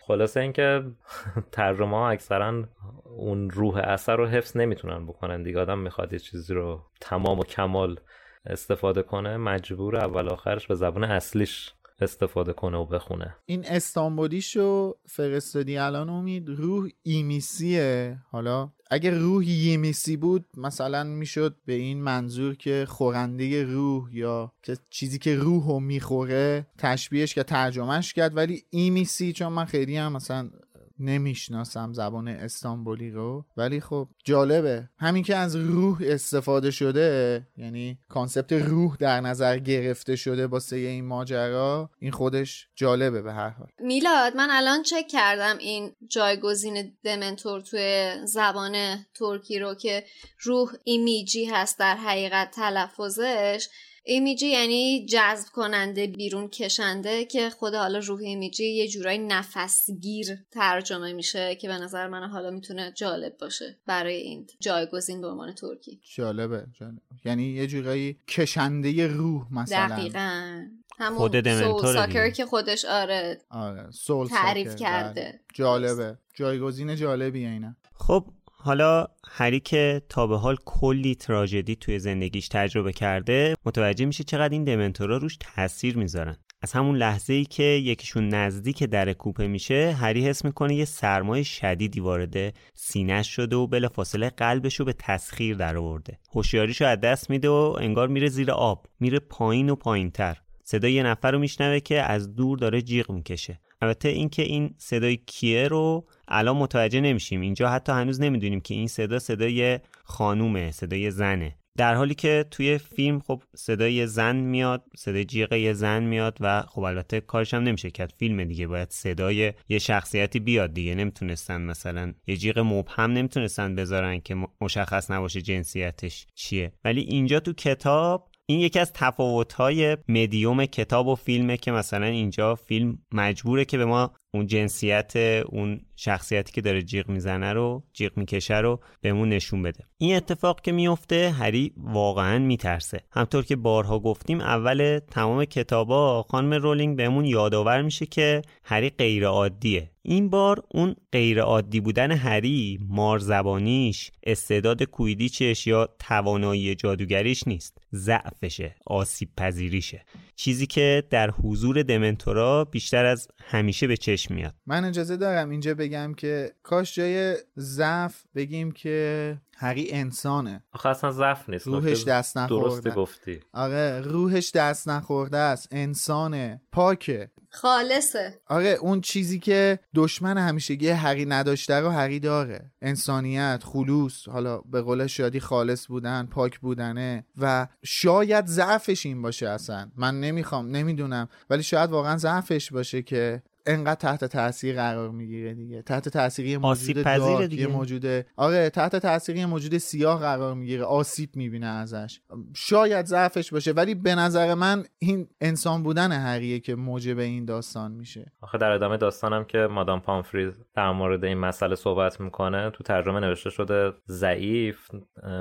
خلاصه 0.00 0.40
اینکه 0.40 0.84
ترجمه 1.52 1.96
ها 1.96 2.10
اکثرا 2.10 2.64
اون 3.04 3.50
روح 3.50 3.76
اثر 3.76 4.16
رو 4.16 4.26
حفظ 4.26 4.56
نمی‌تونن 4.56 5.06
بکنن 5.06 5.42
دیگه. 5.42 5.60
آدم 5.60 5.78
می‌خواد 5.78 6.12
یه 6.12 6.18
چیزی 6.18 6.54
رو 6.54 6.82
تمام 7.00 7.38
و 7.38 7.44
کمال 7.44 8.00
استفاده 8.46 9.02
کنه 9.02 9.36
مجبور 9.36 9.96
اول 9.96 10.28
آخرش 10.28 10.66
به 10.66 10.74
زبون 10.74 11.04
اصلیش 11.04 11.72
استفاده 12.00 12.52
کنه 12.52 12.78
و 12.78 12.84
بخونه. 12.84 13.34
این 13.46 13.64
استانبولیشو 13.64 14.94
فرستادی 15.06 15.76
الان 15.76 16.08
امید 16.08 16.48
روح 16.48 16.88
ایمیسیه. 17.02 18.18
حالا 18.30 18.72
اگر 18.90 19.10
روح 19.10 19.48
یمیسی 19.48 20.16
بود 20.16 20.44
مثلا 20.56 21.04
می‌شد 21.04 21.56
به 21.64 21.72
این 21.72 22.02
منظور 22.02 22.54
که 22.54 22.86
خورنده 22.88 23.64
روح 23.64 24.16
یا 24.16 24.52
که 24.62 24.76
چیزی 24.90 25.18
که 25.18 25.36
روح 25.36 25.66
رو 25.66 25.80
می‌خوره 25.80 26.66
تشبیهش 26.78 27.34
که 27.34 27.42
ترجمهش 27.42 28.12
کرد. 28.12 28.36
ولی 28.36 28.62
ایمیسی 28.70 29.32
چون 29.32 29.52
من 29.52 29.64
خیلی 29.64 29.96
هم 29.96 30.12
مثلا 30.12 30.50
نمی‌شناسم 30.98 31.92
زبان 31.92 32.28
استانبولی 32.28 33.10
رو 33.10 33.44
ولی 33.56 33.80
خب 33.80 34.08
جالبه. 34.24 34.88
همین 34.98 35.22
که 35.22 35.36
از 35.36 35.56
روح 35.56 35.98
استفاده 36.02 36.70
شده 36.70 37.42
یعنی 37.56 37.98
concept 38.08 38.52
روح 38.52 38.96
در 38.96 39.20
نظر 39.20 39.58
گرفته 39.58 40.16
شده 40.16 40.46
با 40.46 40.60
سه 40.60 40.76
این 40.76 41.04
ماجرا 41.04 41.90
این 41.98 42.10
خودش 42.10 42.68
جالبه 42.74 43.22
به 43.22 43.32
هر 43.32 43.50
حال. 43.50 43.68
میلاد 43.78 44.36
من 44.36 44.48
الان 44.50 44.82
چک 44.82 45.08
کردم 45.08 45.58
این 45.58 45.92
جایگزین 46.08 46.96
دمنتور 47.04 47.60
توی 47.60 48.12
زبان 48.24 49.04
ترکی 49.14 49.58
رو 49.58 49.74
که 49.74 50.04
روح 50.40 50.72
emici 50.84 51.44
هست 51.44 51.78
در 51.78 51.96
حقیقت 51.96 52.50
تلفظش. 52.50 53.68
emici 54.06 54.46
یعنی 54.46 55.06
جذب 55.06 55.48
کننده 55.52 56.06
بیرون 56.06 56.48
کشنده 56.48 57.24
که 57.24 57.50
خود 57.50 57.74
حالا 57.74 57.98
روح 57.98 58.20
emici 58.20 58.64
یه 58.64 58.88
جورایی 58.88 59.18
نفسگیر 59.18 60.38
ترجمه 60.50 61.12
میشه 61.12 61.54
که 61.54 61.68
به 61.68 61.74
نظر 61.74 62.08
من 62.08 62.28
حالا 62.28 62.50
می‌تونه 62.50 62.92
جالب 62.96 63.38
باشه 63.38 63.78
برای 63.86 64.16
این 64.16 64.46
جایگزین 64.60 65.20
به 65.20 65.28
عنوان 65.28 65.54
ترکی. 65.54 66.00
جالبه, 66.14 66.66
جالب. 66.80 66.98
یعنی 67.24 67.42
یه 67.42 67.66
جورایی 67.66 68.18
کشنده 68.28 69.06
روح 69.06 69.46
مثلا. 69.52 69.96
دقیقا. 69.96 70.64
همون 70.98 71.18
خود 71.18 71.62
سول 71.62 71.92
ساکر 71.92 72.30
که 72.30 72.46
خودش 72.46 72.84
آره, 72.84 73.40
آره. 73.50 73.90
سول 73.90 74.28
تعریف 74.28 74.76
کرده. 74.76 75.22
بله. 75.22 75.40
جالبه. 75.54 76.18
جایگزین 76.34 76.96
جالبیه 76.96 77.48
اینه 77.48 77.76
خب 77.94 78.24
حالا 78.64 79.06
هری 79.28 79.60
که 79.60 80.02
تا 80.08 80.26
به 80.26 80.38
حال 80.38 80.56
کلی 80.64 81.14
تراژدی 81.14 81.76
توی 81.76 81.98
زندگیش 81.98 82.48
تجربه 82.48 82.92
کرده 82.92 83.54
متوجه 83.64 84.06
میشه 84.06 84.24
چقدر 84.24 84.52
این 84.52 84.64
دمنتورا 84.64 85.16
روش 85.16 85.36
تاثیر 85.40 85.96
می‌ذارن. 85.98 86.36
از 86.62 86.72
همون 86.72 86.96
لحظه 86.96 87.32
ای 87.32 87.44
که 87.44 87.62
یکیشون 87.62 88.28
نزدیک 88.28 88.84
در 88.84 89.12
کوپه 89.12 89.46
میشه 89.46 89.96
هری 90.00 90.26
حس 90.26 90.44
می‌کنه 90.44 90.74
یه 90.74 90.84
سرمای 90.84 91.44
شدیدی 91.44 92.00
وارد 92.00 92.54
سینهش 92.74 93.28
شده 93.28 93.56
و 93.56 93.66
بلافاصله 93.66 94.30
قلبش 94.30 94.74
رو 94.74 94.84
به 94.84 94.92
تسخیر 94.92 95.56
در 95.56 95.76
آورده. 95.76 96.18
هوشیاریشو 96.34 96.84
از 96.84 97.00
دست 97.00 97.30
میده 97.30 97.48
و 97.48 97.76
انگار 97.80 98.08
میره 98.08 98.28
زیر 98.28 98.50
آب 98.50 98.86
میره 99.00 99.18
پایین 99.18 99.70
و 99.70 99.74
پایینتر. 99.74 100.36
صدای 100.62 100.92
یه 100.92 101.02
نفر 101.02 101.30
رو 101.30 101.38
میشنوه 101.38 101.80
که 101.80 102.02
از 102.02 102.34
دور 102.34 102.58
داره 102.58 102.82
جیغ 102.82 103.10
می‌کشه. 103.10 103.60
البته 103.82 104.08
اینکه 104.08 104.42
این 104.42 104.74
صدای 104.78 105.16
کیه 105.16 105.68
رو 105.68 106.06
الان 106.28 106.56
متوجه 106.56 107.00
نمیشیم. 107.00 107.40
اینجا 107.40 107.68
حتی 107.68 107.92
هنوز 107.92 108.20
نمی‌دونیم 108.20 108.60
که 108.60 108.74
این 108.74 108.88
صدا 108.88 109.18
صدای 109.18 109.78
خانومه 110.04 110.70
صدای 110.70 111.10
زنه. 111.10 111.56
در 111.78 111.94
حالی 111.94 112.14
که 112.14 112.44
توی 112.50 112.78
فیلم 112.78 113.20
خب 113.20 113.42
صدای 113.56 114.06
زن 114.06 114.36
میاد 114.36 114.84
صدای 114.96 115.24
جیغ 115.24 115.52
یه 115.52 115.72
زن 115.72 116.02
میاد 116.02 116.38
و 116.40 116.62
خب 116.62 116.80
البته 116.80 117.20
کارش 117.20 117.54
هم 117.54 117.62
نمیشه 117.62 117.90
کرد. 117.90 118.14
فیلم 118.18 118.44
دیگه 118.44 118.66
باید 118.66 118.90
صدای 118.90 119.52
یه 119.68 119.78
شخصیتی 119.78 120.40
بیاد 120.40 120.74
دیگه. 120.74 120.94
نمی‌تونستن 120.94 121.62
مثلا 121.62 122.14
یه 122.26 122.36
جیغ 122.36 122.58
مبهم 122.58 123.10
نمی‌تونستن 123.12 123.74
بذارن 123.74 124.20
که 124.20 124.36
مشخص 124.60 125.10
نباشه 125.10 125.42
جنسیتش 125.42 126.26
چیه. 126.34 126.72
ولی 126.84 127.00
اینجا 127.00 127.40
تو 127.40 127.52
کتاب 127.52 128.30
این 128.46 128.60
یکی 128.60 128.78
از 128.78 128.92
تفاوت‌های 128.92 129.96
مدیوم 130.08 130.66
کتاب 130.66 131.06
و 131.06 131.14
فیلمه 131.14 131.56
که 131.56 131.72
مثلا 131.72 132.06
اینجا 132.06 132.54
فیلم 132.54 132.98
مجبوره 133.12 133.64
که 133.64 133.78
به 133.78 133.84
ما 133.84 134.14
اون 134.34 134.46
جنسیت 134.46 135.16
اون 135.46 135.80
شخصیتی 135.96 136.52
که 136.52 136.60
داره 136.60 136.82
جیغ 136.82 137.08
می‌زنه 137.08 137.52
رو 137.52 137.82
جیغ 137.92 138.12
می‌کشه 138.16 138.58
رو 138.58 138.80
بهمون 139.00 139.28
نشون 139.28 139.62
بده. 139.62 139.84
این 139.98 140.16
اتفاق 140.16 140.60
که 140.60 140.72
میفته 140.72 141.30
هری 141.30 141.72
واقعا 141.76 142.38
میترسه. 142.38 143.00
همطور 143.12 143.44
که 143.44 143.56
بارها 143.56 143.98
گفتیم 143.98 144.40
اول 144.40 145.00
تمام 145.10 145.44
کتابا 145.44 146.22
خانم 146.22 146.54
رولینگ 146.54 146.96
بهمون 146.96 147.24
یادآور 147.24 147.82
میشه 147.82 148.06
که 148.06 148.42
هری 148.64 148.90
غیر 148.90 149.26
عادیه 149.26 149.90
این 150.02 150.30
بار 150.30 150.62
اون 150.70 150.96
غیر 151.12 151.40
عادی 151.40 151.80
بودن 151.80 152.12
هری 152.12 152.78
مار 152.88 153.18
زبانیش 153.18 154.10
استعداد 154.22 154.82
کویدیچش 154.82 155.66
یا 155.66 155.88
توانایی 155.98 156.74
جادوگریش 156.74 157.48
نیست. 157.48 157.78
ضعفشه 157.94 158.74
آسیب 158.86 159.28
پذیریشه 159.36 160.04
چیزی 160.36 160.66
که 160.66 161.04
در 161.10 161.30
حضور 161.30 161.82
دمنتورا 161.82 162.64
بیشتر 162.64 163.04
از 163.04 163.28
همیشه 163.44 163.86
به 163.86 163.96
چشم 163.96 164.34
میاد. 164.34 164.54
من 164.66 164.84
اجازه 164.84 165.16
دارم 165.16 165.50
اینجا 165.50 165.74
بگم 165.74 166.14
که 166.14 166.52
کاش 166.62 166.94
جای 166.94 167.36
ضعف 167.58 168.22
بگیم 168.34 168.72
که 168.72 169.38
هری 169.56 169.90
انسانه. 169.90 170.62
آخه 170.72 170.88
اصلا 170.88 171.10
ضعف 171.10 171.48
نیست 171.48 171.66
روحش 171.66 172.04
دست 172.04 172.38
نخورده. 172.38 172.70
درسته 172.70 172.90
گفتی. 172.90 173.40
آره 173.52 174.00
روحش 174.00 174.52
دست 174.54 174.88
نخورده 174.88 175.36
است. 175.36 175.68
انسانه. 175.70 176.60
پاکه. 176.72 177.30
خالصه. 177.50 178.40
آره 178.46 178.68
اون 178.68 179.00
چیزی 179.00 179.38
که 179.38 179.78
دشمن 179.94 180.38
همیشگی 180.38 180.88
هری 180.88 181.26
نداشته 181.26 181.74
رو 181.74 181.88
هری 181.88 182.20
داره. 182.20 182.72
انسانیت 182.82 183.60
خلوص 183.64 184.28
حالا 184.28 184.58
به 184.58 184.82
قول 184.82 185.06
شادی 185.06 185.40
خالص 185.40 185.86
بودن 185.86 186.26
پاک 186.26 186.60
بودنه 186.60 187.26
و 187.36 187.66
شاید 187.84 188.46
ضعفش 188.46 189.06
این 189.06 189.22
باشه 189.22 189.48
اصلا. 189.48 189.90
من 189.96 190.20
نمی‌خوام 190.20 190.70
نمی‌دونم. 190.76 191.28
ولی 191.50 191.62
شاید 191.62 191.90
واقعا 191.90 192.16
ضعفش 192.16 192.72
باشه 192.72 193.02
که 193.02 193.42
انقدر 193.66 193.94
تحت 193.94 194.24
تاثیر 194.24 194.76
قرار 194.76 195.10
می‌گیره 195.10 195.54
دیگه. 195.54 195.82
تحت 195.82 196.08
تاثیر 196.08 196.46
یه 196.46 196.58
موجود 196.58 197.04
دارک، 197.04 197.48
دیگه. 197.48 197.62
یه 197.62 197.68
موجود 197.68 198.26
آره 198.36 198.70
تحت 198.70 198.96
تاثیر 198.96 199.36
یه 199.36 199.46
موجود 199.46 199.78
سیاه 199.78 200.20
قرار 200.20 200.54
می‌گیره. 200.54 200.84
آسیب 200.84 201.36
می‌بینه 201.36 201.66
ازش. 201.66 202.20
شاید 202.54 203.06
ضعفش 203.06 203.52
باشه 203.52 203.72
ولی 203.72 203.94
به 203.94 204.14
نظر 204.14 204.54
من 204.54 204.84
این 204.98 205.28
انسان 205.40 205.82
بودن 205.82 206.12
هریه 206.12 206.60
که 206.60 206.74
موجب 206.74 207.18
این 207.18 207.44
داستان 207.44 207.92
میشه. 207.92 208.32
آخه 208.40 208.58
در 208.58 208.70
ادامه 208.70 208.96
داستانم 208.96 209.44
که 209.44 209.58
مادام 209.58 210.00
پامفریز 210.00 210.64
در 210.74 210.90
مورد 210.90 211.24
این 211.24 211.38
مسئله 211.38 211.74
صحبت 211.74 212.20
می‌کنه 212.20 212.70
تو 212.70 212.84
ترجمه 212.84 213.20
نوشته 213.20 213.50
شده 213.50 213.92
ضعیف 214.08 214.90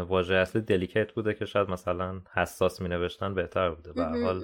واژه 0.08 0.36
اصلی 0.36 0.62
دلیکیت 0.62 1.12
بوده 1.12 1.34
که 1.34 1.46
شاید 1.46 1.70
مثلا 1.70 2.22
حساس 2.34 2.82
می 2.82 2.90
نوشتن 2.90 3.34
بهتر 3.34 3.70
بوده. 3.70 3.94
به 3.94 4.04
هر 4.04 4.24
حال 4.24 4.42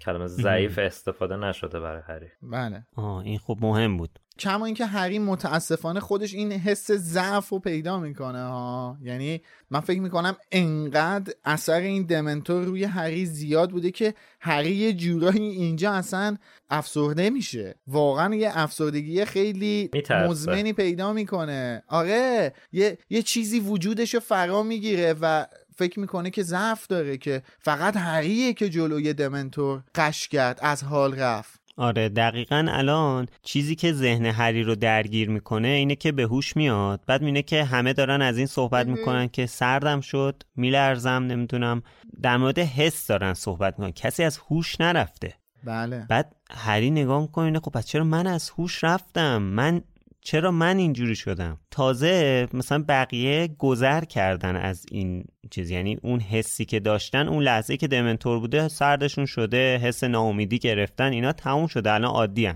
کلمه 0.00 0.26
ضعیف 0.26 0.78
استفاده 0.78 1.36
نشده 1.36 1.80
برای 1.80 2.02
هری 2.06 2.26
بله. 2.42 2.86
این 3.18 3.38
خب 3.38 3.58
مهم 3.60 3.96
بود. 3.96 4.18
کما 4.38 4.66
اینکه 4.66 4.86
هری 4.86 5.18
متاسفانه 5.18 6.00
خودش 6.00 6.34
این 6.34 6.52
حس 6.52 6.92
ضعف 6.92 7.48
رو 7.48 7.58
پیدا 7.58 7.98
می‌کنه 7.98 8.42
ها. 8.42 8.98
یعنی 9.02 9.42
من 9.70 9.80
فکر 9.80 10.00
می‌کنم 10.00 10.36
انقدر 10.52 11.32
اثر 11.44 11.80
این 11.80 12.02
دمنتور 12.02 12.64
روی 12.64 12.84
هری 12.84 13.26
زیاد 13.26 13.70
بوده 13.70 13.90
که 13.90 14.14
هری 14.40 14.70
یه 14.70 14.92
جورایی 14.92 15.48
اینجا 15.48 15.92
اصلا 15.92 16.36
افسرده 16.70 17.30
میشه. 17.30 17.74
واقعا 17.86 18.34
یه 18.34 18.50
افسردگی 18.54 19.24
خیلی 19.24 19.90
می‌ترسه. 19.92 20.28
مزمنی 20.28 20.72
پیدا 20.72 21.12
می‌کنه. 21.12 21.82
آره 21.88 22.52
یه, 22.72 22.98
یه 23.10 23.22
چیزی 23.22 23.60
وجودش 23.60 24.14
رو 24.14 24.20
فرا 24.20 24.62
می‌گیره 24.62 25.14
و 25.20 25.46
فکر 25.76 26.00
می‌کنه 26.00 26.30
که 26.30 26.42
ضعف 26.42 26.86
داره 26.86 27.16
که 27.16 27.42
فقط 27.58 27.96
هریه 27.96 28.52
که 28.52 28.68
جلوی 28.68 29.12
دمنتور 29.12 29.82
قش 29.94 30.28
کرد 30.28 30.58
از 30.62 30.84
حال 30.84 31.14
رفت. 31.14 31.60
آره 31.78 32.08
دقیقا 32.08 32.66
الان 32.68 33.26
چیزی 33.42 33.74
که 33.74 33.92
ذهن 33.92 34.26
هری 34.26 34.62
رو 34.62 34.74
درگیر 34.74 35.30
می‌کنه 35.30 35.68
اینه 35.68 35.96
که 35.96 36.12
به 36.12 36.22
هوش 36.22 36.56
میاد. 36.56 37.00
بعد 37.06 37.22
میینه 37.22 37.42
که 37.42 37.64
همه 37.64 37.92
دارن 37.92 38.22
از 38.22 38.38
این 38.38 38.46
صحبت 38.46 38.86
می‌کنن 38.86 39.28
که 39.28 39.46
سردم 39.46 40.00
شد 40.00 40.42
میلرزم 40.56 41.10
نمی‌دونم. 41.10 41.82
در 42.22 42.36
مورد 42.36 42.58
حس 42.58 43.06
دارن 43.06 43.34
صحبت 43.34 43.78
می‌کنن. 43.78 43.92
کسی 43.92 44.24
از 44.24 44.38
هوش 44.38 44.80
نرفته. 44.80 45.34
بله. 45.64 46.06
بعد 46.08 46.36
هری 46.50 46.90
نگاه 46.90 47.20
می‌کنه 47.22 47.60
خب 47.60 47.70
پس 47.70 47.86
چرا 47.86 48.04
من 48.04 48.26
از 48.26 48.50
هوش 48.50 48.84
رفتم؟ 48.84 49.42
من 49.42 49.82
چرا 50.20 50.50
من 50.50 50.78
اینجوری 50.78 51.14
شدم؟ 51.14 51.60
تازه 51.70 52.48
مثلا 52.52 52.84
بقیه 52.88 53.48
گذر 53.58 54.04
کردن 54.04 54.56
از 54.56 54.86
این 54.90 55.24
چیز. 55.50 55.70
یعنی 55.70 55.98
اون 56.02 56.20
حسی 56.20 56.64
که 56.64 56.80
داشتن 56.80 57.28
اون 57.28 57.42
لحظه 57.42 57.76
که 57.76 57.88
دمنتور 57.88 58.40
بوده 58.40 58.68
سردشون 58.68 59.26
شده 59.26 59.78
حس 59.78 60.04
ناامیدی 60.04 60.58
گرفتن 60.58 61.12
اینا 61.12 61.32
تموم 61.32 61.66
شده. 61.66 61.92
الان 61.92 62.10
عادی 62.10 62.46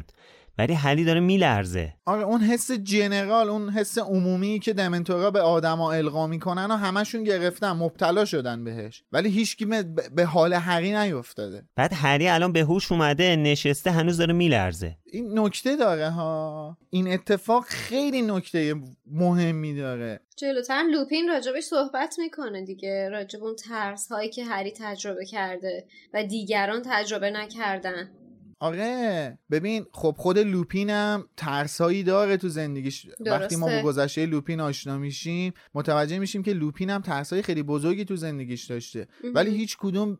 ولی 0.58 0.72
هری 0.72 1.04
داره 1.04 1.20
میلرزه. 1.20 1.94
آره 2.06 2.22
اون 2.22 2.40
حس 2.40 2.70
جنرال 2.70 3.48
اون 3.48 3.70
حس 3.70 3.98
عمومی 3.98 4.58
که 4.58 4.72
دمنتورا 4.72 5.30
به 5.30 5.40
آدما 5.40 5.92
القا 5.92 6.26
می‌کنن 6.26 6.70
و 6.70 6.76
همشون 6.76 7.24
گرفتن 7.24 7.72
مبتلا 7.72 8.24
شدن 8.24 8.64
بهش. 8.64 9.04
ولی 9.12 9.30
هیچکی 9.30 9.64
به- 9.64 9.82
به 10.14 10.24
حال 10.24 10.52
هری 10.52 10.92
نیفتاده. 10.96 11.62
بعد 11.76 11.90
هری 11.94 12.28
الان 12.28 12.52
به 12.52 12.60
هوش 12.60 12.92
اومده 12.92 13.36
نشسته 13.36 13.90
هنوز 13.90 14.16
داره 14.16 14.32
میلرزه. 14.32 14.96
این 15.12 15.38
نکته 15.38 15.76
داره 15.76 16.10
ها. 16.10 16.76
این 16.90 17.12
اتفاق 17.12 17.64
خیلی 17.64 18.22
نکته 18.22 18.74
مهمی 19.06 19.76
داره. 19.76 20.20
جلوتر 20.36 20.82
لوپین 20.92 21.28
راجبش 21.28 21.62
صحبت 21.64 22.14
می‌کنه 22.18 22.64
دیگه. 22.64 23.08
راجب 23.08 23.44
اون 23.44 23.56
ترس 23.56 24.12
هایی 24.12 24.30
که 24.30 24.44
هری 24.44 24.72
تجربه 24.76 25.26
کرده 25.26 25.84
و 26.14 26.24
دیگران 26.24 26.82
تجربه 26.84 27.30
نکردن. 27.30 28.10
آره 28.62 29.38
ببین 29.50 29.84
خب 29.92 30.14
خود 30.18 30.38
لوپینم 30.38 31.24
ترسایی 31.36 32.02
داره 32.02 32.36
تو 32.36 32.48
زندگیش. 32.48 33.06
وقتی 33.26 33.56
ما 33.56 33.66
با 33.66 33.72
درسته. 33.72 33.82
گذشته 33.86 34.26
لوپین 34.26 34.60
آشنا 34.60 34.98
میشیم 34.98 35.52
متوجه 35.74 36.18
میشیم 36.18 36.42
که 36.42 36.52
لوپین 36.52 36.90
هم 36.90 37.00
ترسایی 37.00 37.42
خیلی 37.42 37.62
بزرگی 37.62 38.04
تو 38.04 38.16
زندگیش 38.16 38.64
داشته. 38.64 39.08
ولی 39.34 39.50
هیچ 39.56 39.76
کدوم 39.80 40.14
ب- 40.14 40.18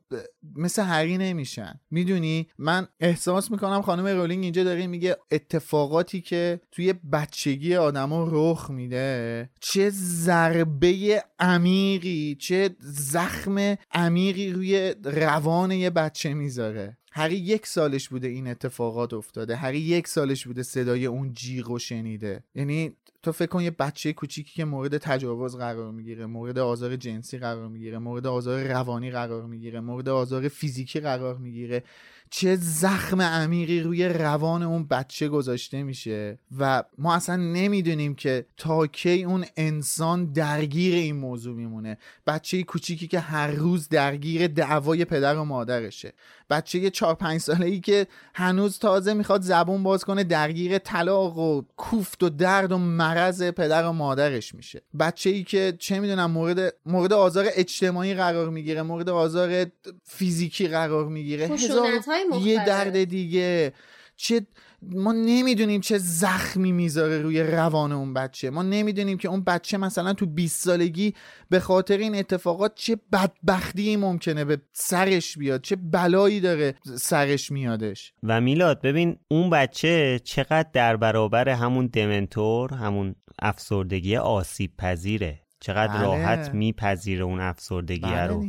مثل 0.57 0.83
هری 0.83 1.19
نمیشن. 1.19 1.81
می‌دونی؟ 1.91 2.47
من 2.59 2.89
احساس 3.01 3.51
می‌کنم 3.51 3.83
خانم 3.83 4.07
رولینگ 4.07 4.43
اینجا 4.45 4.65
داره 4.65 4.87
میگه 4.87 5.17
اتفاقاتی 5.31 6.21
که 6.21 6.61
توی 6.73 6.93
بچگی 6.93 7.75
آدما 7.77 8.29
رخ 8.31 8.71
میده 8.71 9.51
چه 9.61 9.91
ضربه 9.91 11.23
عمیقی 11.39 12.37
چه 12.41 12.71
زخم 12.81 13.77
عمیقی 13.93 14.53
روی 14.53 14.95
روان 15.05 15.71
یه 15.71 15.91
بچه 15.91 16.35
می‌ذاره. 16.35 16.99
هری 17.15 17.37
یک 17.37 17.67
سالش 17.67 18.09
بوده 18.09 18.29
این 18.29 18.47
اتفاقات 18.47 19.15
افتاده. 19.15 19.57
هری 19.57 19.79
یک 19.79 20.09
سالش 20.09 20.47
بوده 20.47 20.63
صدای 20.63 21.07
اون 21.07 21.33
جیغ 21.35 21.71
و 21.71 21.79
شنیده. 21.79 22.45
یعنی 22.55 22.93
تو 23.23 23.33
فکر 23.33 23.47
کن 23.47 23.63
یه 23.63 23.71
بچه 23.71 24.13
کوچیکی 24.13 24.53
که 24.55 24.65
مورد 24.65 24.99
تجاوز 24.99 25.57
قرار 25.57 25.93
می‌گیره 25.93 26.27
مورد 26.27 26.59
آزار 26.59 26.97
جنسی 26.97 27.39
قرار 27.39 27.69
می‌گیره 27.69 27.99
مورد 27.99 28.27
آزار 28.27 28.65
روانی 28.65 29.11
قرار 29.11 29.47
می‌گیره 29.47 29.81
مورد 29.81 30.09
آزار 30.09 30.49
فیزیکی 30.49 31.01
قرار 31.01 31.39
می‌گیره. 31.39 31.85
چه 32.31 32.57
زخم 32.57 33.23
عمیقی 33.23 33.81
روی 33.81 34.09
روان 34.09 34.63
اون 34.63 34.85
بچه 34.85 35.29
گذاشته 35.29 35.83
میشه 35.83 36.39
و 36.59 36.85
ما 36.99 37.15
اصلا 37.15 37.37
نمی‌دونیم 37.37 38.15
که 38.15 38.47
تا 38.57 38.87
کی 38.87 39.25
اون 39.25 39.45
انسان 39.57 40.33
درگیر 40.33 40.95
این 40.95 41.17
موضوع 41.17 41.57
میمونه. 41.57 41.99
بچه 42.27 42.63
کوچیکی 42.63 43.09
که 43.09 43.21
هر 43.21 43.51
روز 43.51 43.89
درگیر 43.89 44.47
دعوای 44.47 45.05
پدر 45.05 45.37
و 45.37 45.45
مادرشه. 45.45 46.13
بچه 46.53 46.91
چهار 46.91 47.15
پنج 47.15 47.41
ساله 47.41 47.67
ای 47.67 47.81
که 47.81 48.07
هنوز 48.35 48.79
تازه 48.79 49.15
می‌خواد 49.15 49.43
زبون 49.43 49.83
باز 49.83 50.05
کنه 50.05 50.25
درگیر 50.25 50.79
طلاق 50.79 51.39
و 51.39 51.63
کوفت 51.77 52.23
و 52.23 52.29
درد 52.29 52.73
و 52.73 52.79
مرض 52.79 53.43
پدر 53.43 53.85
و 53.85 53.93
مادرش 53.93 54.55
میشه 54.55 54.83
بچه 54.99 55.31
ای 55.31 55.45
که 55.45 55.75
چه 55.79 56.01
می‌دونم 56.01 56.31
مورد 56.31 56.75
مورد 56.87 57.13
آزار 57.13 57.47
اجتماعی 57.55 58.15
قرار 58.15 58.49
می‌گیره 58.49 58.83
مورد 58.83 59.09
آزار 59.09 59.67
فیزیکی 60.05 60.69
قرار 60.69 61.09
می‌گیره 61.09 61.49
خشونت‌های 61.49 62.25
یه. 62.43 62.67
درد 62.67 63.05
دیگه 63.05 63.73
چه 64.17 64.47
ما 64.91 65.13
نمی‌دونیم 65.13 65.81
چه 65.81 65.99
زخمی 65.99 66.73
می‌ذاره 66.73 67.19
روی 67.19 67.43
روان 67.43 67.93
اون 67.93 68.15
بچه. 68.15 68.51
ما 68.51 68.63
نمی‌دونیم 68.63 69.19
که 69.19 69.29
اون 69.29 69.45
بچه 69.45 69.77
مثلا 69.77 70.13
تو 70.13 70.27
20 70.27 70.65
سالگی 70.65 71.15
به 71.49 71.61
خاطر 71.61 71.99
این 71.99 72.15
اتفاقات 72.15 72.75
چه 72.75 72.97
بدبختی 73.13 73.97
ممکنه 73.97 74.45
به 74.45 74.59
سرش 74.73 75.39
بیاد 75.39 75.63
چه 75.63 75.77
بلایی 75.77 76.41
داره 76.41 76.75
سرش 76.97 77.51
میادش. 77.51 78.13
و 78.23 78.41
میلاد 78.41 78.81
ببین 78.81 79.17
اون 79.31 79.51
بچه 79.51 80.21
چقدر 80.25 80.69
در 80.73 80.97
برابر 80.97 81.49
همون 81.49 81.87
دمنتور 81.87 82.75
همون 82.75 83.15
افسردگی 83.43 84.17
آسیب 84.17 84.77
پذیره. 84.77 85.42
چقدر 85.63 85.93
بله. 85.93 86.03
راحت 86.03 86.55
میپذیره 86.55 87.25
اون 87.25 87.41
افسردگی 87.41 88.01
بله 88.01 88.27
رو. 88.27 88.45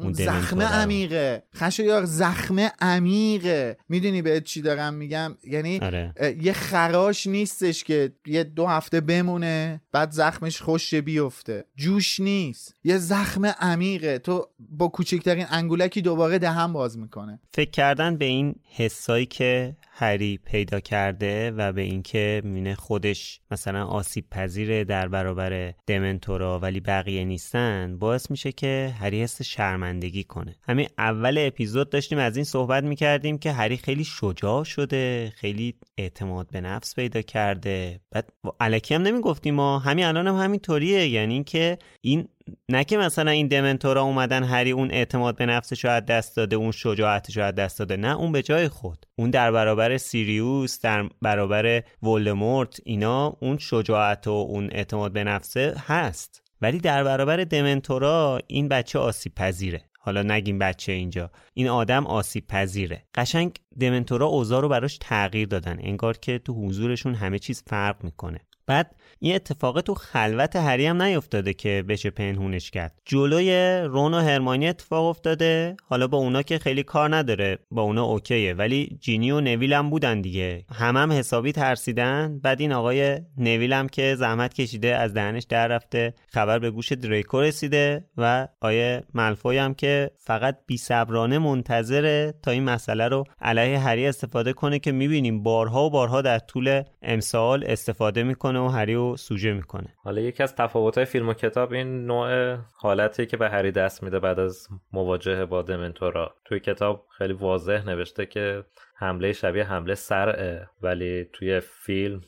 اون 0.00 0.12
زخم. 0.12 0.60
عمیقه. 0.60 1.42
خشایار 1.54 2.04
زخم 2.04 2.58
عمیقه. 2.80 3.76
می‌دونی 3.88 4.22
بهت 4.22 4.44
چی 4.44 4.62
دارم 4.62 4.94
میگم؟ 4.94 5.36
یعنی 5.44 5.78
آره. 5.78 6.14
یه 6.42 6.52
خراش 6.52 7.26
نیستش 7.26 7.84
که 7.84 8.12
یه 8.26 8.44
دو 8.44 8.66
هفته 8.66 9.00
بمونه 9.00 9.80
بعد 9.92 10.10
زخمش 10.10 10.62
خوش 10.62 10.94
بیفته. 10.94 11.64
جوش 11.76 12.20
نیست. 12.20 12.74
یه 12.84 12.98
زخم 12.98 13.46
عمیقه. 13.46 14.18
تو 14.18 14.48
با 14.58 14.88
کوچکترین 14.88 15.46
انگولکی 15.50 16.02
دوباره 16.02 16.38
دهن 16.38 16.72
باز 16.72 16.98
می‌کنه. 16.98 17.40
فکر 17.54 17.70
کردن 17.70 18.16
به 18.16 18.24
این 18.24 18.54
حسایی 18.76 19.26
که 19.26 19.76
هری 19.94 20.38
پیدا 20.44 20.80
کرده 20.80 21.50
و 21.50 21.72
به 21.72 21.82
اینکه 21.82 22.42
می‌بینه 22.44 22.74
خودش 22.74 23.40
مثلا 23.50 23.84
آسیب 23.84 24.30
پذیره 24.30 24.84
در 24.84 25.08
برابر 25.08 25.74
دمنتورا 25.86 26.58
ولی 26.58 26.80
بقیه 26.80 27.24
نیستن 27.24 27.98
باعث 27.98 28.30
میشه 28.30 28.52
که 28.52 28.94
هری 29.00 29.22
حس 29.22 29.42
شرمندگی 29.42 30.24
کنه. 30.24 30.56
همین 30.62 30.88
اول 30.98 31.38
اپیزود 31.38 31.90
داشتیم 31.90 32.18
از 32.18 32.36
این 32.36 32.44
صحبت 32.44 32.84
می‌کردیم 32.84 33.38
که 33.38 33.52
هری 33.52 33.76
خیلی 33.76 34.04
شجاع 34.04 34.64
شده 34.64 35.32
خیلی 35.36 35.74
اعتماد 35.98 36.50
به 36.50 36.60
نفس 36.60 36.94
پیدا 36.94 37.22
کرده. 37.22 38.00
بعد 38.10 38.32
علکی 38.60 38.94
هم 38.94 39.02
نمی‌گفتیم 39.02 39.54
ما 39.54 39.78
همین 39.78 40.04
الان 40.04 40.26
هم 40.26 40.36
همینطوریه. 40.36 41.08
یعنی 41.08 41.44
که 41.44 41.78
این 42.00 42.28
نه 42.68 42.84
که 42.84 42.96
مثلا 42.96 43.30
این 43.30 43.48
دمنتورا 43.48 44.02
اومدن 44.02 44.44
هری 44.44 44.70
اون 44.70 44.90
اعتماد 44.90 45.36
به 45.36 45.46
نفسش 45.46 45.84
از 45.84 46.06
دست 46.06 46.36
داده 46.36 46.56
اون 46.56 46.72
شجاعتش 46.72 47.38
از 47.38 47.54
دست 47.54 47.78
داده. 47.78 47.96
نه 47.96 48.16
اون 48.16 48.32
به 48.32 48.42
جای 48.42 48.68
خود. 48.68 49.06
اون 49.16 49.30
در 49.30 49.52
برابر 49.52 49.96
سیریوس 49.96 50.80
در 50.80 51.08
برابر 51.22 51.82
ولدمورت 52.02 52.80
اینا 52.84 53.36
اون 53.40 53.58
شجاعت 53.58 54.26
و 54.26 54.30
اون 54.30 54.68
اعتماد 54.72 55.12
به 55.12 55.24
نفسه 55.24 55.74
هست. 55.86 56.42
ولی 56.60 56.78
در 56.78 57.04
برابر 57.04 57.36
دمنتورا 57.36 58.40
این 58.46 58.68
بچه 58.68 58.98
آسیب 58.98 59.34
پذیره 59.34 59.82
حالا 60.00 60.22
نگیم 60.22 60.58
بچه 60.58 60.92
اینجا. 60.92 61.30
این 61.54 61.68
آدم 61.68 62.06
آسیب 62.06 62.46
پذیره 62.46 63.04
قشنگ 63.14 63.58
دمنتورا 63.80 64.26
اوضاع 64.26 64.62
رو 64.62 64.68
براش 64.68 64.98
تغییر 65.00 65.48
دادن. 65.48 65.78
انگار 65.80 66.16
که 66.16 66.38
تو 66.38 66.52
حضورشون 66.54 67.14
همه 67.14 67.38
چیز 67.38 67.62
فرق 67.66 68.04
می‌کنه. 68.04 68.40
بعد 68.66 68.96
این 69.24 69.34
اتفاق 69.34 69.80
تو 69.80 69.94
خلوت 69.94 70.56
هری 70.56 70.86
هم 70.86 71.02
نیفتاده 71.02 71.54
که 71.54 71.84
بشه 71.88 72.10
پنهونش 72.10 72.70
کرد. 72.70 72.98
جلوی 73.04 73.80
رون 73.80 74.14
و 74.14 74.20
هرمانی 74.20 74.68
اتفاق 74.68 75.04
افتاده. 75.04 75.76
حالا 75.84 76.06
با 76.06 76.18
اونا 76.18 76.42
که 76.42 76.58
خیلی 76.58 76.82
کار 76.82 77.16
نداره 77.16 77.58
با 77.70 77.82
اونا 77.82 78.04
اوکیه. 78.04 78.54
ولی 78.54 78.98
جینی 79.00 79.30
و 79.30 79.40
نویل 79.40 79.72
هم 79.72 79.90
بودن 79.90 80.20
دیگه. 80.20 80.64
هم 80.74 80.96
هم 80.96 81.12
حسابی 81.12 81.52
ترسیدن. 81.52 82.40
بعد 82.42 82.60
این 82.60 82.72
آقای 82.72 83.18
نویل 83.38 83.72
هم 83.72 83.88
که 83.88 84.14
زحمت 84.18 84.54
کشیده 84.54 84.96
از 84.96 85.14
دهنش 85.14 85.42
در 85.48 85.68
رفته 85.68 86.14
خبر 86.28 86.58
به 86.58 86.70
گوش 86.70 86.92
دریکو 86.92 87.40
رسیده 87.40 88.04
و 88.16 88.48
آیه 88.60 89.02
ملفوی 89.14 89.58
هم 89.58 89.74
که 89.74 90.10
فقط 90.18 90.58
بی 90.66 90.76
صبرانه 90.76 91.38
منتظره 91.38 92.34
تا 92.42 92.50
این 92.50 92.64
مسئله 92.64 93.08
رو 93.08 93.24
علیه 93.40 93.78
هری 93.78 94.06
استفاده 94.06 94.52
کنه 94.52 94.78
که 94.78 94.92
می‌بینیم 94.92 95.42
بارها 95.42 95.86
و 95.86 95.90
بارها 95.90 96.22
در 96.22 96.38
طول 96.38 96.82
امسال 97.02 97.64
استفاده 97.66 98.22
می‌کنه 98.22 98.60
و 98.60 98.68
هری 98.68 99.11
سوژه 99.16 99.52
می‌کنه. 99.52 99.94
حالا 99.96 100.20
یکی 100.20 100.42
از 100.42 100.56
تفاوت‌های 100.56 101.04
فیلم 101.04 101.28
و 101.28 101.34
کتاب 101.34 101.72
این 101.72 102.06
نوع 102.06 102.56
حالتی 102.76 103.26
که 103.26 103.36
به 103.36 103.48
هری 103.48 103.72
دست 103.72 104.02
میده 104.02 104.18
بعد 104.18 104.40
از 104.40 104.68
مواجهه 104.92 105.44
با 105.44 105.62
دمنتورا. 105.62 106.34
توی 106.44 106.60
کتاب 106.60 107.06
خیلی 107.18 107.32
واضح 107.32 107.86
نوشته 107.86 108.26
که 108.26 108.64
حمله 109.02 109.32
شبیه 109.32 109.64
حمله 109.64 109.94
سرعه 109.94 110.68
ولی 110.82 111.24
توی 111.32 111.60
فیلم 111.60 112.20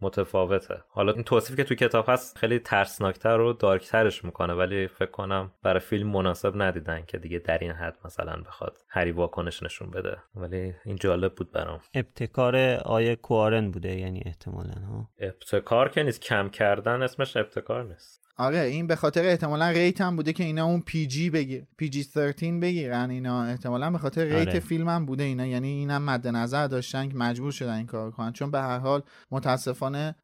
متفاوته. 0.00 0.82
حالا 0.88 1.12
این 1.12 1.22
توصیفی 1.22 1.56
که 1.56 1.64
توی 1.64 1.76
کتاب 1.76 2.04
هست 2.08 2.38
خیلی 2.38 2.58
ترسناکتر 2.58 3.40
و 3.40 3.52
دارکترش 3.52 4.24
می‌کنه 4.24 4.54
ولی 4.54 4.86
فکر 4.86 5.10
کنم 5.10 5.52
برای 5.62 5.80
فیلم 5.80 6.10
مناسب 6.10 6.62
ندیدن 6.62 7.04
که 7.06 7.18
دیگه 7.18 7.38
در 7.38 7.58
این 7.58 7.72
حد 7.72 7.96
مثلا 8.04 8.42
بخواد 8.46 8.78
هری 8.88 9.10
واکنش 9.10 9.62
نشون 9.62 9.90
بده. 9.90 10.16
ولی 10.34 10.74
این 10.84 10.96
جالب 10.96 11.34
بود 11.34 11.52
برام. 11.52 11.80
ابتکار 11.94 12.56
آیه 12.84 13.16
کوارن 13.16 13.70
بوده 13.70 13.94
یعنی 13.98 14.22
احتمالا 14.26 14.80
ها؟ 14.88 15.08
ابتکار 15.18 15.88
که 15.88 16.02
نیست 16.02 16.22
کم 16.22 16.48
کردن 16.48 17.02
اسمش 17.02 17.36
ابتکار 17.36 17.84
نیست. 17.84 18.27
آره 18.38 18.58
این 18.60 18.86
به 18.86 18.96
خاطر 18.96 19.24
احتمالا 19.24 19.70
ریت 19.70 20.00
هم 20.00 20.16
بوده 20.16 20.32
که 20.32 20.44
اینا 20.44 20.64
اون 20.66 20.80
پی 20.80 21.06
جی 21.06 21.30
بگیر 21.30 21.64
پی 21.76 21.88
جی 21.88 22.02
13 22.02 22.52
بگیرن 22.60 23.10
اینا. 23.10 23.44
احتمالا 23.44 23.90
به 23.90 23.98
خاطر 23.98 24.24
ریت 24.24 24.48
آره. 24.48 24.60
فیلم 24.60 24.88
هم 24.88 25.06
بوده 25.06 25.22
اینا. 25.24 25.46
یعنی 25.46 25.68
اینم 25.68 26.02
مد 26.02 26.28
نظر 26.28 26.66
داشتن 26.66 27.08
که 27.08 27.14
مجبور 27.16 27.52
شدن 27.52 27.74
این 27.74 27.86
کار 27.86 28.10
کنن. 28.10 28.32
چون 28.32 28.50
به 28.50 28.60
هر 28.60 28.78
حال 28.78 29.02
متاسفانه 29.30 30.14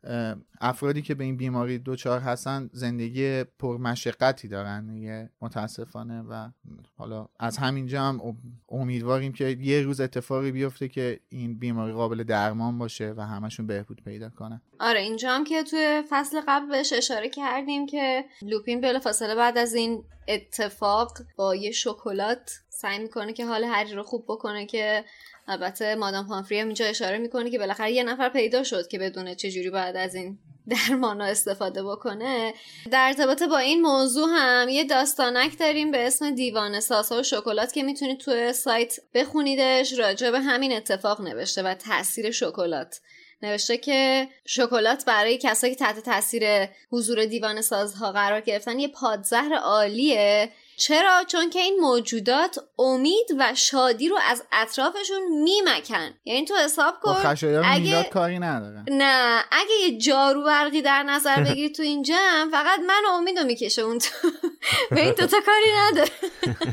افرادی 0.61 1.03
که 1.03 1.15
به 1.15 1.25
این 1.25 1.37
بیماری 1.37 1.79
دوچار 1.79 2.21
هستن 2.21 2.71
زندگی 2.73 3.45
پرمشقتی 3.45 4.49
دارن 4.49 4.87
دیگه. 4.95 5.31
متاسفانه 5.41 6.23
و 6.23 6.49
حالا 6.97 7.29
از 7.41 7.57
همینجا 7.59 8.03
هم 8.03 8.21
ام- 8.21 8.37
امیدواریم 8.69 9.33
که 9.33 9.45
یه 9.61 9.83
روز 9.83 10.01
اتفاقی 10.01 10.53
بیفته 10.53 10.89
که 10.89 11.21
این 11.29 11.59
بیماری 11.59 11.93
قابل 11.93 12.23
درمان 12.23 12.79
باشه 12.79 13.15
و 13.17 13.21
همشون 13.27 13.67
بهبود 13.67 14.03
پیدا 14.05 14.29
کنن. 14.29 14.61
آره 14.81 15.01
اینجا 15.01 15.31
هم 15.31 15.45
که 15.45 15.63
توی 15.63 16.03
فصل 16.11 16.41
قبل 16.49 16.69
بهش 16.69 16.93
اشاره 16.93 17.29
کردیم 17.29 17.87
که 17.87 18.04
لوپین 18.43 18.81
بلافاصله 18.81 19.35
بعد 19.35 19.59
از 19.59 19.75
این 19.75 20.05
اتفاق 20.29 21.19
با 21.37 21.55
یه 21.55 21.71
شکلات 21.71 22.51
سعی 22.69 22.99
می‌کنه 22.99 23.33
که 23.33 23.47
حال 23.47 23.65
هری 23.65 23.93
رو 23.93 24.03
خوب 24.03 24.25
بکنه 24.29 24.67
که 24.67 25.05
البته 25.49 25.95
مادام 25.95 26.27
پامفری 26.27 26.61
هم 26.61 26.67
اینجا 26.67 26.87
اشاره 26.87 27.19
می‌کنه 27.19 27.51
که 27.51 27.59
بالاخره 27.59 27.93
یه 27.93 28.03
نفر 28.03 28.29
پیدا 28.29 28.63
شد 28.63 28.89
که 28.89 28.99
بدونه 28.99 29.35
چجوری 29.35 29.71
باید 29.71 29.97
از 29.97 30.15
این 30.15 30.39
درمانا 30.89 31.25
استفاده 31.25 31.83
بکنه. 31.83 32.55
در 32.91 33.07
ارتباط 33.07 33.43
با 33.43 33.59
این 33.59 33.83
موضوع 33.83 34.29
هم 34.31 34.69
یه 34.69 34.85
داستانک 34.85 35.59
داریم 35.59 35.91
به 35.91 36.07
اسم 36.07 36.31
دیوان 36.31 36.81
ساسا 36.81 37.21
و 37.21 37.23
شکلات 37.23 37.73
که 37.73 37.83
می‌تونید 37.83 38.19
توی 38.19 38.53
سایت 38.53 38.97
بخونیدش. 39.15 39.99
راجع 39.99 40.31
به 40.31 40.41
همین 40.41 40.73
اتفاق 40.73 41.21
نوشته 41.21 41.63
و 41.63 41.75
تاثیر 41.75 42.31
شکلات. 42.31 43.01
نوشته 43.43 43.77
که 43.79 44.29
شکلات 44.47 45.05
برای 45.05 45.39
کسایی 45.39 45.75
که 45.75 45.79
تحت 45.79 46.01
تاثیر 46.01 46.69
حضور 46.93 47.25
دیوان 47.25 47.61
سازها 47.61 48.13
قرار 48.13 48.41
گرفتن 48.41 48.79
یه 48.79 48.89
پادزهر 48.89 49.55
عالیه. 49.55 50.53
چرا؟ 50.77 51.25
چون 51.29 51.51
که 51.51 51.59
این 51.59 51.81
موجودات 51.81 52.59
امید 52.79 53.27
و 53.39 53.55
شادی 53.55 54.09
رو 54.09 54.19
از 54.31 54.43
اطرافشون 54.53 55.43
میمکن. 55.43 56.15
یعنی 56.25 56.45
تو 56.45 56.55
حساب 56.57 56.95
با 57.05 57.15
کن 57.15 57.37
اگه- 57.65 58.03
کاری 58.13 58.39
ندارن 58.39 58.85
نه 58.91 59.45
اگه 59.53 59.73
یه 59.89 59.99
جارو 59.99 60.45
برقی 60.45 60.83
در 60.83 61.03
نظر 61.03 61.43
بگیری 61.45 61.71
تو 61.73 61.83
این 61.83 62.03
جمع 62.03 62.51
فقط 62.51 62.79
من 62.87 63.03
و 63.09 63.13
امید 63.13 63.39
رو 63.39 63.45
می‌کشه 63.45 63.83
اون 63.83 63.99
تو. 63.99 64.11
به 64.91 65.01
این 65.01 65.15
دوتا 65.15 65.37
کاری 65.47 65.73
نداره. 65.77 66.11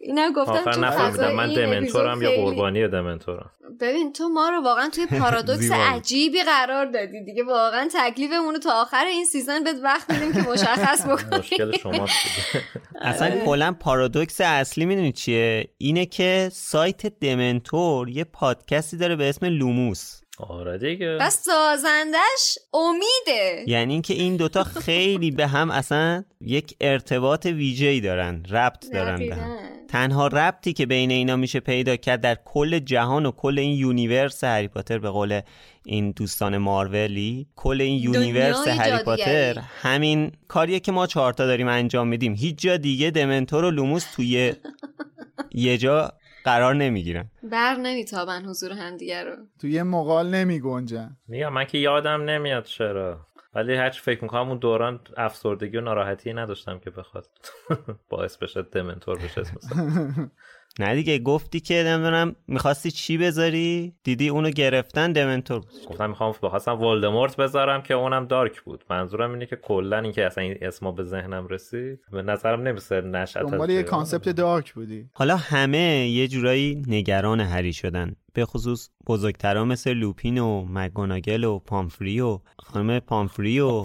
اینم 0.00 0.32
گفتم 0.32 0.52
آخر 0.52 0.72
تو 0.72 0.80
نفهمیدم. 0.80 1.32
من 1.32 1.54
دمنتورم 1.54 2.22
یا 2.22 2.30
قربانی 2.30 2.88
دمنتورم؟ 2.88 3.50
ببین 3.80 4.12
تو 4.12 4.28
ما 4.28 4.48
رو 4.48 4.62
واقعا 4.62 4.88
توی 4.88 5.06
پارادوکس. 5.06 5.70
عجیبی 5.72 6.42
قرار 6.42 6.86
دادی 6.86 7.24
دیگه. 7.24 7.44
واقعا 7.44 7.88
تکلیفمون 7.94 8.54
رو 8.54 8.60
تا 8.60 8.82
آخر 8.82 9.04
این 9.04 9.24
season 9.24 9.64
بهت 9.64 9.76
وقت 9.82 10.10
میدیم 10.10 10.32
که 10.32 10.50
مشخص 10.50 11.06
بکنی. 11.08 11.38
مشکل 11.38 11.76
شماست 11.76 12.14
دیگه. 12.24 12.64
اصلا 13.00 13.30
کلا 13.44 13.76
پارادوکس 13.80 14.40
اصلی 14.40 14.84
می‌دونی 14.84 15.12
چیه؟ 15.12 15.68
اینه 15.78 16.06
که 16.06 16.50
سایت 16.52 17.06
دمنتور 17.20 18.08
یه 18.08 18.24
پادکستی 18.24 18.96
داره 18.96 19.16
به 19.16 19.28
اسم 19.28 19.46
لوموس. 19.46 20.20
آره 20.48 20.78
دیگه. 20.78 21.16
و 21.20 21.30
سازندش 21.30 22.58
امیده. 22.74 23.64
یعنی 23.66 23.92
اینکه 23.92 24.14
این 24.14 24.36
دوتا 24.36 24.64
خیلی 24.86 25.30
به 25.30 25.46
هم 25.46 25.70
اصلا 25.70 26.24
یک 26.40 26.76
ارتباط 26.80 27.46
ویژه‌ای 27.46 28.00
دارن 28.00 28.44
ربط 28.50 28.84
دارن 28.92 29.28
به 29.28 29.34
هم. 29.34 29.58
تنها 29.88 30.26
ربطی 30.26 30.72
که 30.72 30.86
بین 30.86 31.10
اینا 31.10 31.36
میشه 31.36 31.60
پیدا 31.60 31.96
کرد 31.96 32.20
در 32.20 32.36
کل 32.44 32.78
جهان 32.78 33.26
و 33.26 33.30
کل 33.30 33.58
این 33.58 33.76
universe 33.76 34.44
هری 34.44 34.68
پاتر 34.68 34.98
به 34.98 35.10
قول 35.10 35.40
این 35.84 36.10
دوستان 36.10 36.58
مارولی 36.58 37.46
کل 37.56 37.80
این 37.80 38.02
universe 38.02 38.68
هری 38.68 39.04
پاتر. 39.04 39.58
همین 39.82 40.32
کاریه 40.48 40.80
که 40.80 40.92
ما 40.92 41.06
چهارتا 41.06 41.46
داریم 41.46 41.68
انجام 41.68 42.08
میدیم. 42.08 42.34
هیچ 42.34 42.58
جا 42.58 42.76
دیگه 42.76 43.10
دمنتور 43.10 43.64
و 43.64 43.70
لوموس 43.70 44.04
توی 44.16 44.52
یه 45.54 45.78
جا 45.78 46.12
قرار 46.44 46.74
نمی‌گیرن. 46.74 47.30
بر 47.42 47.74
نمیتابن 47.74 48.44
حضور 48.44 48.72
همدیگه 48.72 49.22
رو. 49.22 49.36
تو 49.60 49.68
یه 49.68 49.82
مقال 49.82 50.34
نمی 50.34 50.60
گنجن 50.60 51.16
میگم 51.28 51.52
من 51.52 51.64
که 51.64 51.78
یادم 51.78 52.22
نمیاد 52.22 52.64
چرا. 52.64 53.27
ولی 53.54 53.74
هرچی 53.74 54.00
فکر 54.00 54.22
می‌کنم 54.22 54.48
اون 54.48 54.58
دوران 54.58 55.00
افسردگی 55.16 55.76
و 55.76 55.80
ناراحتی 55.80 56.32
نداشتم 56.32 56.78
که 56.78 56.90
بخواد 56.90 57.26
باعث 58.10 58.36
بشه 58.36 58.62
دمنتور 58.62 59.18
بشه. 59.18 59.42
نه 60.80 60.94
دیگه 60.94 61.18
گفتی 61.18 61.60
که 61.60 61.82
نمی‌دونم 61.86 62.36
می‌خواستی 62.46 62.90
چی 62.90 63.18
بذاری؟ 63.18 63.94
دیدی 64.02 64.28
اونو 64.28 64.50
گرفتن 64.50 65.12
دمنتور 65.12 65.58
بود. 65.58 65.86
گفتم 65.88 66.08
می‌خوام 66.08 66.34
بخواستم 66.42 66.80
ولدمورت 66.80 67.36
بذارم 67.36 67.82
که 67.82 67.94
اونم 67.94 68.26
dark 68.26 68.60
بود. 68.60 68.84
منظورم 68.90 69.32
اینه 69.32 69.46
که 69.46 69.56
کلا 69.56 69.98
اینکه 69.98 70.26
اصلا 70.26 70.44
این 70.44 70.58
اسما 70.62 70.92
به 70.92 71.02
ذهنم 71.02 71.46
رسید 71.48 72.00
به 72.12 72.22
نظرم 72.22 72.62
یه 72.62 73.00
نشأت 73.00 73.44
از 73.44 73.50
دنبال 73.50 73.70
یه 73.70 73.82
concept 73.82 74.28
dark 74.28 74.74
بودی. 74.74 75.10
حالا 75.12 75.36
همه 75.36 76.08
یه 76.08 76.28
جورایی 76.28 76.82
نگران 76.86 77.40
هری 77.40 77.72
شدن. 77.72 78.16
به 78.38 78.46
خصوص 78.46 78.90
بزرگترا 79.06 79.64
مثل 79.64 79.92
لوپین 79.92 80.38
و 80.38 80.66
مک‌گوناگل 80.70 81.44
و 81.44 81.58
پامفری 81.58 82.20
و 82.20 82.40
خانم 82.58 83.00
پامفری 83.00 83.60
و 83.60 83.84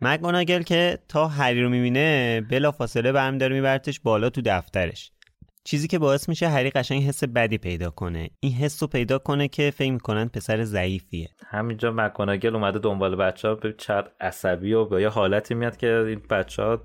مگوناگل 0.00 0.62
که 0.62 0.98
تا 1.08 1.26
هری 1.28 1.62
رو 1.62 1.68
می‌بینه 1.68 2.40
بلا 2.50 2.72
فاصله 2.72 3.12
برمی 3.12 3.38
داره 3.38 3.54
میبرتش 3.54 4.00
بالا 4.00 4.30
تو 4.30 4.42
دفترش. 4.44 5.12
چیزی 5.64 5.88
که 5.88 5.98
باعث 5.98 6.28
میشه 6.28 6.48
هری 6.48 6.70
قشنگ 6.70 7.02
حس 7.02 7.24
بدی 7.24 7.58
پیدا 7.58 7.90
کنه. 7.90 8.30
این 8.40 8.52
حس 8.52 8.82
رو 8.82 8.88
پیدا 8.88 9.18
کنه 9.18 9.48
که 9.48 9.70
فکر 9.70 9.92
می‌کنن 9.92 10.28
پسر 10.28 10.64
ضعیفیه. 10.64 11.28
همینجا 11.46 11.92
مکاناگل 11.92 12.54
اومده 12.54 12.78
دنبال 12.78 13.16
بچه 13.16 13.48
ها 13.48 13.54
به 13.54 13.74
چقدر 13.78 14.10
عصبی 14.20 14.72
و 14.72 14.84
به 14.84 15.02
یه 15.02 15.08
حالتی 15.08 15.54
میاد 15.54 15.76
که 15.76 15.86
این 15.86 16.22
بچه 16.30 16.62
ها 16.62 16.82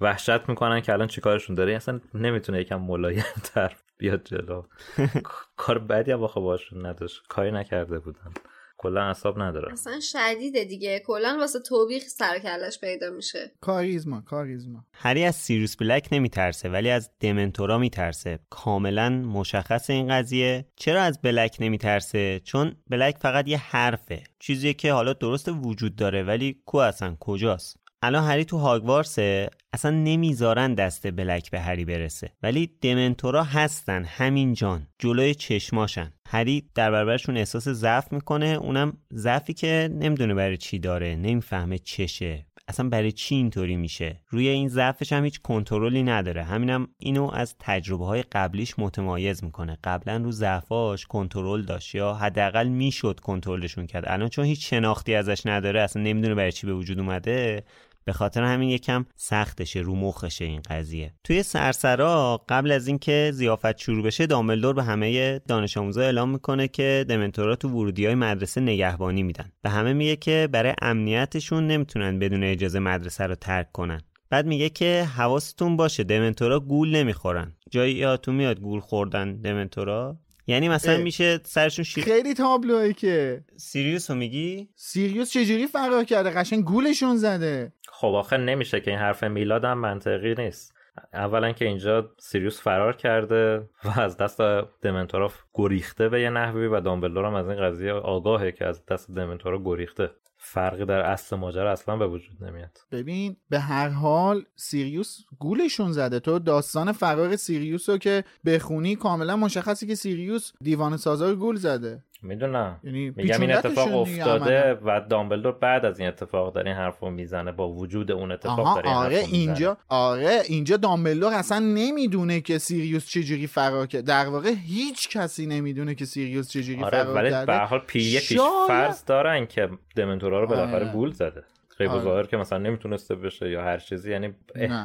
وحشت 0.00 0.48
می‌کنن 0.48 0.80
که 0.80 0.92
الان 0.92 1.08
چیکارشون 1.08 1.56
داره. 1.56 1.76
اصلا 1.76 2.00
نمی‌تونه 2.14 2.60
یکم 2.60 2.80
ملایم 2.80 3.24
تر 3.44 3.72
بیاد 3.98 4.24
جلو. 4.24 4.62
کار 5.56 5.78
بدی 5.78 6.12
هم 6.12 6.20
باخه 6.20 6.40
باشون 6.40 6.86
نداشت. 6.86 7.22
کاری 7.28 7.52
نکرده 7.52 7.98
بودن. 7.98 8.32
کلا 8.78 9.02
اصاب 9.02 9.42
نداره 9.42 9.72
اصلا 9.72 10.00
شدیده 10.00 10.64
دیگه. 10.64 11.02
کلا 11.06 11.36
واسه 11.40 11.60
توبیخ 11.60 12.02
سر 12.02 12.38
کلش 12.38 12.80
پیدا 12.80 13.10
میشه. 13.10 13.52
کاریزما 13.60 14.20
کاریزما. 14.20 14.84
هری 14.92 15.24
از 15.24 15.36
سیریوس 15.36 15.76
بلک 15.76 16.08
نمیترسه 16.12 16.68
ولی 16.68 16.90
از 16.90 17.10
دمنتورا 17.20 17.78
میترسه. 17.78 18.38
کاملا 18.50 19.08
مشخص 19.10 19.90
این 19.90 20.08
قضیه. 20.08 20.66
چرا 20.76 21.02
از 21.02 21.20
بلک 21.22 21.56
نمیترسه؟ 21.60 22.40
چون 22.44 22.76
بلک 22.90 23.16
فقط 23.18 23.48
یه 23.48 23.58
حرفه. 23.58 24.22
چیزی 24.38 24.74
که 24.74 24.92
حالا 24.92 25.12
درست 25.12 25.48
وجود 25.48 25.96
داره 25.96 26.22
ولی 26.22 26.62
کو 26.66 26.78
اصلا؟ 26.78 27.16
کجاست؟ 27.20 27.83
الان 28.06 28.24
هری 28.24 28.44
تو 28.44 28.58
هاگوارسه؟ 28.58 29.50
اصلا 29.72 29.90
نمی‌ذارن 29.90 30.74
دست 30.74 31.10
بلک 31.10 31.50
به 31.50 31.60
هری 31.60 31.84
برسه. 31.84 32.30
ولی 32.42 32.70
دمنتورا 32.80 33.44
هستن 33.44 34.04
همین 34.04 34.54
جان. 34.54 34.86
جلوی 34.98 35.34
چشماشن. 35.34 36.12
هری 36.28 36.70
در 36.74 36.90
برابرشون 36.90 37.36
احساس 37.36 37.68
ضعف 37.68 38.12
می‌کنه. 38.12 38.46
اونم 38.46 38.96
ضعفی 39.12 39.54
که 39.54 39.90
نمی‌دونه 39.92 40.34
برای 40.34 40.56
چی 40.56 40.78
داره. 40.78 41.16
نمی‌فهمه 41.16 41.78
چشه. 41.78 42.46
اصلا 42.68 42.88
برای 42.88 43.12
چی 43.12 43.34
اینطوری 43.34 43.76
میشه؟ 43.76 44.20
روی 44.28 44.48
این 44.48 44.68
ضعفش 44.68 45.12
هم 45.12 45.24
هیچ 45.24 45.40
کنترلی 45.42 46.02
نداره. 46.02 46.44
همینم 46.44 46.88
اینو 46.98 47.30
از 47.32 47.54
تجربه 47.58 48.04
های 48.04 48.22
قبلیش 48.22 48.78
متمایز 48.78 49.44
می‌کنه. 49.44 49.78
قبلا 49.84 50.16
رو 50.16 50.30
ضعفاش 50.30 51.06
کنترل 51.06 51.62
داشت 51.62 51.94
یا 51.94 52.14
حداقل 52.14 52.68
می‌شد 52.68 53.20
کنترلشون 53.20 53.86
کرد. 53.86 54.04
الان 54.06 54.28
چون 54.28 54.44
هیچ 54.44 54.70
شناختی 54.70 55.14
ازش 55.14 55.46
نداره 55.46 55.80
اصلا 55.80 56.02
نمی‌دونه 56.02 56.34
برای 56.34 56.52
چی 56.52 56.66
به 56.66 56.74
وجود 56.74 56.98
اومده 56.98 57.64
به 58.04 58.12
خاطر 58.12 58.42
همین 58.42 58.70
یکم 58.70 59.04
سختشه 59.16 59.80
رو 59.80 59.94
مخشه 59.94 60.44
این 60.44 60.60
قضیه. 60.70 61.14
توی 61.24 61.42
سرسرا 61.42 62.44
قبل 62.48 62.72
از 62.72 62.86
اینکه 62.86 63.30
زیافت 63.34 63.78
شروع 63.78 64.04
بشه 64.04 64.26
دامبلدور 64.26 64.74
به 64.74 64.82
همه 64.82 65.38
دانش 65.38 65.76
آموزا 65.76 66.00
اعلام 66.00 66.30
می‌کنه 66.30 66.68
که 66.68 67.04
دمنتورا 67.08 67.56
تو 67.56 67.68
ورودی 67.68 68.06
های 68.06 68.14
مدرسه 68.14 68.60
نگهبانی 68.60 69.22
میدن. 69.22 69.52
به 69.62 69.70
همه 69.70 69.92
میگه 69.92 70.16
که 70.16 70.48
برای 70.52 70.74
امنیتشون 70.82 71.66
نمی‌تونن 71.66 72.18
بدون 72.18 72.44
اجازه 72.44 72.78
مدرسه 72.78 73.24
رو 73.24 73.34
ترک 73.34 73.72
کنن. 73.72 74.00
بعد 74.30 74.46
میگه 74.46 74.68
که 74.68 75.08
حواستون 75.16 75.76
باشه 75.76 76.04
دمنتورا 76.04 76.60
گول 76.60 76.96
نمی‌خورن. 76.96 77.52
جایی 77.70 77.94
یادتون 77.94 78.34
میاد 78.34 78.60
گول 78.60 78.80
خوردن 78.80 79.36
دمنتورا؟ 79.36 80.18
یعنی 80.46 80.68
مثلا 80.68 80.96
میشه 80.96 81.40
سرشون 81.44 81.84
شیر 81.84 82.04
خیلی 82.04 82.34
تابلوه 82.34 82.92
که. 82.92 83.44
سیریوس 83.56 84.10
رو 84.10 84.16
میگی؟ 84.16 84.68
سیریوس 84.76 85.30
چجوری 85.30 85.66
فرار 85.66 86.04
کرده؟ 86.04 86.30
قشنگ 86.30 86.64
گولشون 86.64 87.16
زده. 87.16 87.72
خب 87.88 88.08
آخه 88.08 88.36
نمیشه 88.36 88.80
که 88.80 88.90
این 88.90 89.00
حرف 89.00 89.24
میلاد 89.24 89.64
هم 89.64 89.78
منطقی 89.78 90.34
نیست. 90.34 90.74
اولا 91.12 91.52
که 91.52 91.64
اینجا 91.64 92.10
سیریوس 92.18 92.60
فرار 92.60 92.96
کرده 92.96 93.68
و 93.84 94.00
از 94.00 94.16
دست 94.16 94.40
دمنتورا 94.82 95.30
گریخته 95.54 96.08
به 96.08 96.20
یه 96.20 96.30
نحوی 96.30 96.66
و 96.66 96.80
دامبلدور 96.80 97.24
هم 97.24 97.34
از 97.34 97.48
این 97.48 97.60
قضیه 97.60 97.92
آگاهه 97.92 98.52
که 98.52 98.66
از 98.66 98.86
دست 98.86 99.10
دمنتورا 99.10 99.62
گریخته. 99.64 100.10
فرقی 100.46 100.84
در 100.84 101.00
اصل 101.00 101.36
ماجرا 101.36 101.72
اصلا 101.72 101.96
به 101.96 102.06
وجود 102.06 102.44
نمیاد. 102.44 102.78
ببین 102.92 103.36
به 103.50 103.58
هر 103.60 103.88
حال 103.88 104.44
سیریوس 104.56 105.18
گولشون 105.38 105.92
زده. 105.92 106.20
تو 106.20 106.38
داستان 106.38 106.92
فرار 106.92 107.36
سیریوس 107.36 107.88
رو 107.88 107.98
که 107.98 108.24
بخونی 108.46 108.96
کاملا 108.96 109.36
مشخصه 109.36 109.86
که 109.86 109.94
سیریوس 109.94 110.52
دیوانه‌سازا 110.60 110.96
رو 110.96 111.36
گول 111.36 111.56
زده. 111.56 112.04
می‌دونم 112.24 112.80
یعنی 112.84 113.12
میگم 113.16 113.40
این 113.40 113.52
اتفاق 113.52 113.96
افتاده. 113.96 114.74
و 114.84 115.00
دامبلدور 115.00 115.52
بعد 115.52 115.84
از 115.84 115.98
این 115.98 116.08
اتفاق 116.08 116.54
داره 116.54 116.70
این 116.70 116.76
حرف 116.76 116.98
رو 116.98 117.10
می‌زنه 117.10 117.52
با 117.52 117.68
وجود 117.68 118.12
اون 118.12 118.32
اتفاق 118.32 118.74
داره 118.74 118.90
آره. 118.90 119.16
اینجا 119.16 119.76
آره 119.88 120.40
اینجا 120.48 120.76
دامبلدور 120.76 121.32
اصلا 121.34 121.58
نمی‌دونه 121.58 122.40
که 122.40 122.58
سیریوس 122.58 123.06
چجوری 123.08 123.46
فرار 123.46 123.86
کرد 123.86 124.04
در 124.04 124.28
واقع 124.28 124.52
هیچ 124.66 125.08
کسی 125.16 125.46
نمی‌دونه 125.46 125.94
که 125.94 126.04
سیریوس 126.04 126.50
چجوری 126.50 126.84
آره 126.84 127.02
فرار 127.02 127.14
ولی 127.14 127.30
کرده 127.30 127.46
به 127.46 127.52
هر 127.52 127.64
حال 127.64 127.80
پی 127.86 128.00
یه 128.00 128.20
پیش 128.20 128.32
شاید- 128.32 128.68
فرض 128.68 129.04
دارن 129.04 129.46
که 129.46 129.68
دمنتورا 129.96 130.40
رو 130.40 130.46
بالاخره 130.46 130.84
آره. 130.84 130.92
گول 130.92 131.10
زده 131.10 131.44
غیب 131.78 131.90
آره. 131.90 132.02
ظاهر 132.02 132.26
که 132.26 132.36
مثلا 132.36 132.58
نمی‌تونسته 132.58 133.14
بشه 133.14 133.50
یا 133.50 133.62
هر 133.62 133.78
چیزی 133.78 134.10
یعنی. 134.10 134.34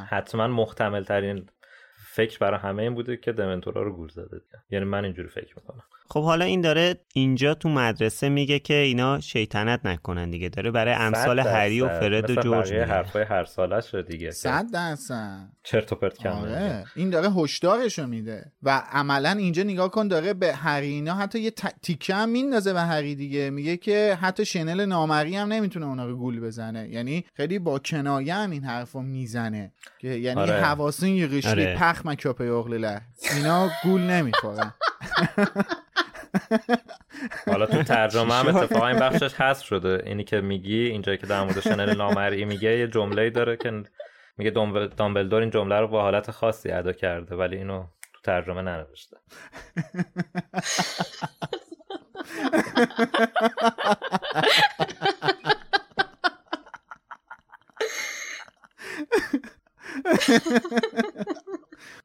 حتما 0.08 0.46
محتمل 0.46 1.04
ترین 1.04 1.46
فکر 2.12 2.38
برای 2.38 2.60
همه 2.60 2.82
این 2.82 2.94
بوده 2.94 3.16
که 3.16 3.32
دمنتورا 3.32 3.82
رو 3.82 3.92
گول 3.96 4.08
زده 4.08 4.24
دیگه. 4.38 4.62
یعنی 4.70 4.84
من 4.84 5.04
اینجوری 5.04 5.28
فکر 5.28 5.54
می‌کنم 5.56 5.82
خب 6.12 6.22
حالا 6.22 6.44
این 6.44 6.60
داره 6.60 6.94
اینجا 7.14 7.54
تو 7.54 7.68
مدرسه 7.68 8.28
میگه 8.28 8.58
که 8.58 8.74
اینا 8.74 9.20
شیطنت 9.20 9.80
نکنن 9.86 10.30
دیگه. 10.30 10.48
داره 10.48 10.70
برای 10.70 10.94
امثال 10.94 11.38
هری 11.38 11.80
و 11.80 11.88
فرد 11.88 12.30
و 12.30 12.34
جورج 12.42 12.72
میگه. 12.72 12.84
حرفای 12.84 13.22
هر 13.22 13.44
سالش 13.44 13.94
رو 13.94 14.02
دیگه. 14.02 14.30
صد 14.30 14.64
درصد. 14.72 15.48
چرت 15.62 15.92
و 15.92 15.96
پرت 15.96 16.26
نمیگه. 16.26 16.40
آره. 16.40 16.84
این 16.96 17.10
داره 17.10 17.30
هشدارشو 17.30 18.06
میده. 18.06 18.52
و 18.62 18.82
عملا 18.92 19.30
اینجا 19.30 19.62
نگاه 19.62 19.90
کن 19.90 20.08
داره 20.08 20.34
به 20.34 20.54
هری 20.54 20.86
اینا 20.86 21.14
حتی 21.14 21.38
یه 21.40 21.50
ت- 21.50 21.74
تیکه 21.82 22.14
هم 22.14 22.28
میندازه 22.28 22.72
به 22.72 22.80
هری 22.80 23.14
دیگه. 23.14 23.50
میگه 23.50 23.76
که 23.76 24.18
حتی 24.20 24.44
شنل 24.44 24.84
نامری 24.84 25.36
هم 25.36 25.52
نمی‌تونه 25.52 25.86
اونا 25.86 26.06
رو 26.06 26.16
گول 26.16 26.40
بزنه. 26.40 26.88
یعنی 26.88 27.24
خیلی 27.34 27.58
با 27.58 27.78
کنایه 27.78 28.34
هم 28.34 28.50
این 28.50 28.64
حرفو 28.64 29.02
می‌زنه. 29.02 29.72
که 29.98 30.08
یعنی 30.08 30.40
آره. 30.40 30.52
حواسون 30.52 31.08
یه 31.08 31.26
قشلی 31.26 31.50
آره. 31.50 31.76
پخ 31.78 32.06
مکاپه 32.06 32.44
اغلله. 32.44 33.00
اینا 33.36 33.70
گول 33.82 34.00
نمی‌خورن. 34.00 34.74
حالا 37.46 37.66
تو 37.66 37.82
ترجمه 37.82 38.34
هم 38.34 38.46
اتفاقا 38.56 38.86
این 38.88 38.98
بخشش 38.98 39.34
حذف 39.34 39.64
شده. 39.66 40.02
اینی 40.06 40.24
که 40.24 40.40
میگی 40.40 40.80
اینجایی 40.86 41.18
که 41.18 41.26
در 41.26 41.42
مورد 41.42 41.60
شنل 41.60 41.96
نامرئی 41.96 42.44
میگه 42.44 42.78
یه 42.78 42.88
جمله 42.88 43.30
داره 43.30 43.56
که 43.56 43.82
میگه 44.38 44.50
دامبل- 44.50 44.94
دامبلدور 44.96 45.40
این 45.40 45.50
جمله 45.50 45.80
رو 45.80 45.88
با 45.88 46.02
حالت 46.02 46.30
خاصی 46.30 46.70
ادا 46.70 46.92
کرده 46.92 47.36
ولی 47.36 47.56
اینو 47.56 47.82
تو 48.12 48.20
ترجمه 48.24 48.62
ننوشته. 48.62 49.16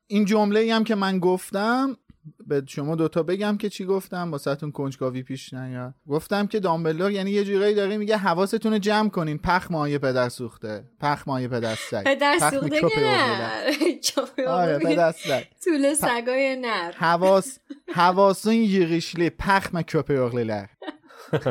این 0.07 0.26
جمله 0.26 0.59
ای 0.59 0.71
هم 0.71 0.84
که 0.84 0.95
من 0.95 1.19
گفتم 1.19 1.97
به 2.47 2.63
شما 2.67 2.95
دوتا 2.95 3.23
بگم 3.23 3.57
که 3.57 3.69
چی 3.69 3.85
گفتم 3.85 4.31
واسهتون 4.31 4.71
کنجکاوی 4.71 5.23
پیش 5.23 5.53
نیاد 5.53 5.93
گفتم 6.07 6.47
که 6.47 6.59
دامبلدور 6.59 7.11
یعنی 7.11 7.31
یه 7.31 7.43
جورایی 7.43 7.75
داره 7.75 7.97
میگه 7.97 8.17
حواستون 8.17 8.73
رو 8.73 8.79
جمع 8.79 9.09
کنین. 9.09 9.37
پخ 9.37 9.71
مایه 9.71 9.97
پدر 9.97 10.29
سوخته. 10.29 10.83
پخ 10.99 11.27
مایه 11.27 11.47
پدر 11.47 11.75
سگ. 11.75 12.03
پدر 12.13 12.37
سوخته 12.51 12.89
که. 12.89 12.99
نه. 12.99 14.47
آره 14.47 14.79
پدر 14.79 15.11
سگ. 15.11 15.43
طول 15.65 15.93
سگای 15.93 16.55
نر. 16.61 16.91
حواس 16.91 17.59
حواسون 17.93 18.53
یغیشلی 18.53 19.29
پخ 19.29 19.69
مکروپ 19.73 20.11
اغلله 20.11 20.69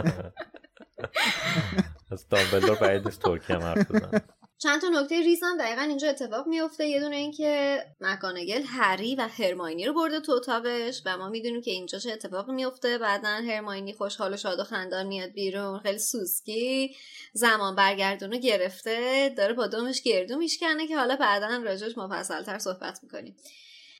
از 2.11 2.29
دامبلدور 2.29 2.77
بعید 2.77 3.05
نیست 3.05 3.23
ترکی 3.23 3.53
هم 3.53 3.61
حرف 3.61 3.91
بزنه 3.91 4.21
چند 4.65 4.81
تا 4.81 4.89
نکته 4.89 5.21
ریزم 5.21 5.57
دقیقا 5.59 5.83
اینجا 5.83 6.09
اتفاق 6.09 6.47
میفته 6.47 6.87
یه 6.87 7.01
دونه 7.01 7.17
این 7.17 7.33
که 7.33 7.79
مک‌گونگال 8.01 8.63
هری 8.67 9.15
و 9.15 9.29
هرماینی 9.39 9.87
رو 9.87 9.95
برده 9.95 10.21
تو 10.21 10.33
اتاقش 10.33 11.03
و 11.07 11.17
ما 11.17 11.29
می‌دونیم 11.29 11.63
که 11.63 11.71
اینجا 11.71 11.99
چه 11.99 12.13
اتفاقی 12.13 12.53
میفته 12.53 12.99
بعدا 12.99 13.29
هرماینی 13.29 13.93
خوشحال 13.93 14.35
و 14.35 14.37
شاد 14.37 14.61
و 14.61 14.65
خندان 14.65 15.07
میاد 15.07 15.31
بیرون. 15.31 15.79
خیلی 15.79 15.99
سوسکی 15.99 16.97
زمان 17.33 17.75
برگردونو 17.75 18.39
گرفته. 18.39 19.29
داره 19.37 19.55
با 19.55 19.67
دومش 19.67 20.03
گردو 20.03 20.37
میشکنه 20.37 20.87
که 20.87 20.97
حالا 20.97 21.17
بعدا 21.17 21.63
راجعش 21.65 21.99
مفصلتر 21.99 22.59
صحبت 22.59 23.01
می‌کنیم. 23.03 23.37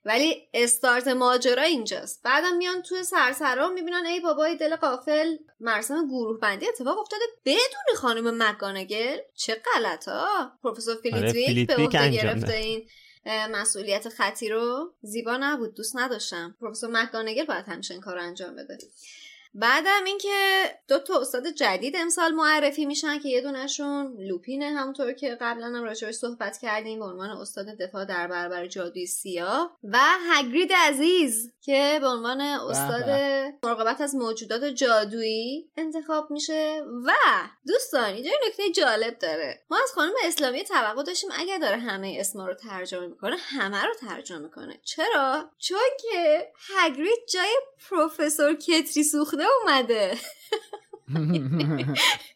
ولی 0.05 0.49
استارت 0.55 1.09
ماجرا 1.09 1.63
اینجاست. 1.63 2.23
بعدم 2.23 2.57
میان 2.57 2.83
توی 2.83 3.03
سرسرا 3.03 3.69
می‌بینن 3.69 4.07
ای 4.07 4.21
بابا 4.21 4.45
ای 4.45 4.57
دل 4.57 4.77
غافل 4.77 5.37
مراسم 5.61 6.07
گروه 6.09 6.41
بندی 6.41 6.69
اتفاق 6.69 6.99
افتاده 6.99 7.25
بدون 7.45 7.97
خانم 7.97 8.43
مک‌گونگال 8.43 9.19
چه 9.35 9.63
غلطا 9.75 10.53
پروفسور 10.63 10.97
آره، 11.13 11.33
فلیت‌ویک 11.33 11.67
به 11.67 11.99
عهده 11.99 12.11
گرفته. 12.11 12.53
این 12.53 12.89
مسئولیت 13.27 14.09
خطی 14.09 14.49
رو. 14.49 14.93
زیبا 15.03 15.37
نبود 15.37 15.75
دوست 15.75 15.97
نداشتم. 15.97 16.57
پروفسور 16.61 16.91
مکانگل 16.91 17.45
باید 17.45 17.65
همیشه 17.69 17.95
این 17.95 18.01
کار 18.01 18.15
رو 18.15 18.23
انجام 18.23 18.57
بده. 18.57 18.79
بعدم 19.55 20.05
اینکه 20.07 20.65
دو 20.89 20.99
تا 20.99 21.21
استاد 21.21 21.47
جدید 21.47 21.97
امسال 21.97 22.33
معرفی 22.33 22.87
میشن 22.87 23.19
که 23.19 23.29
یه 23.29 23.41
دونشون 23.41 24.17
لوپینه 24.19 24.67
همونطور 24.71 25.13
که 25.13 25.39
قبلا 25.41 25.67
هم 25.67 25.85
راجبش 25.85 26.15
صحبت 26.15 26.59
کردیم 26.59 26.99
به 26.99 27.05
عنوان 27.05 27.31
استاد 27.31 27.67
دفاع 27.67 28.05
در 28.05 28.27
برابر 28.27 28.67
جادوی 28.67 29.07
سیاه 29.07 29.79
و 29.85 29.99
هگرید 30.31 30.73
عزیز 30.73 31.53
که 31.61 31.99
به 32.01 32.07
عنوان 32.07 32.41
استاد 32.41 33.11
مراقبت 33.63 34.01
از 34.01 34.15
موجودات 34.15 34.65
جادویی 34.65 35.71
انتخاب 35.77 36.31
میشه. 36.31 36.83
و 37.07 37.13
دوستان 37.67 38.05
اینجا 38.05 38.31
نکته 38.47 38.71
جالب 38.71 39.19
داره. 39.19 39.63
ما 39.71 39.79
از 39.83 39.93
خانم 39.93 40.13
اسلامی 40.25 40.65
توقع 40.65 41.03
داشتیم 41.03 41.31
اگر 41.39 41.59
داره 41.59 41.77
همه 41.77 42.17
اسما 42.21 42.47
رو 42.47 42.55
ترجمه 42.55 43.07
می‌کنه 43.07 43.37
همه 43.37 43.83
رو 43.83 43.95
ترجمه 43.95 44.39
می‌کنه. 44.39 44.81
چرا؟ 44.85 45.51
چون 45.59 45.79
که 46.01 46.53
هگرید 46.69 47.19
جای 47.33 47.57
پروفسور 47.91 48.55
کتری 48.55 49.05
سوخته 49.05 49.44
اومده. 49.61 50.17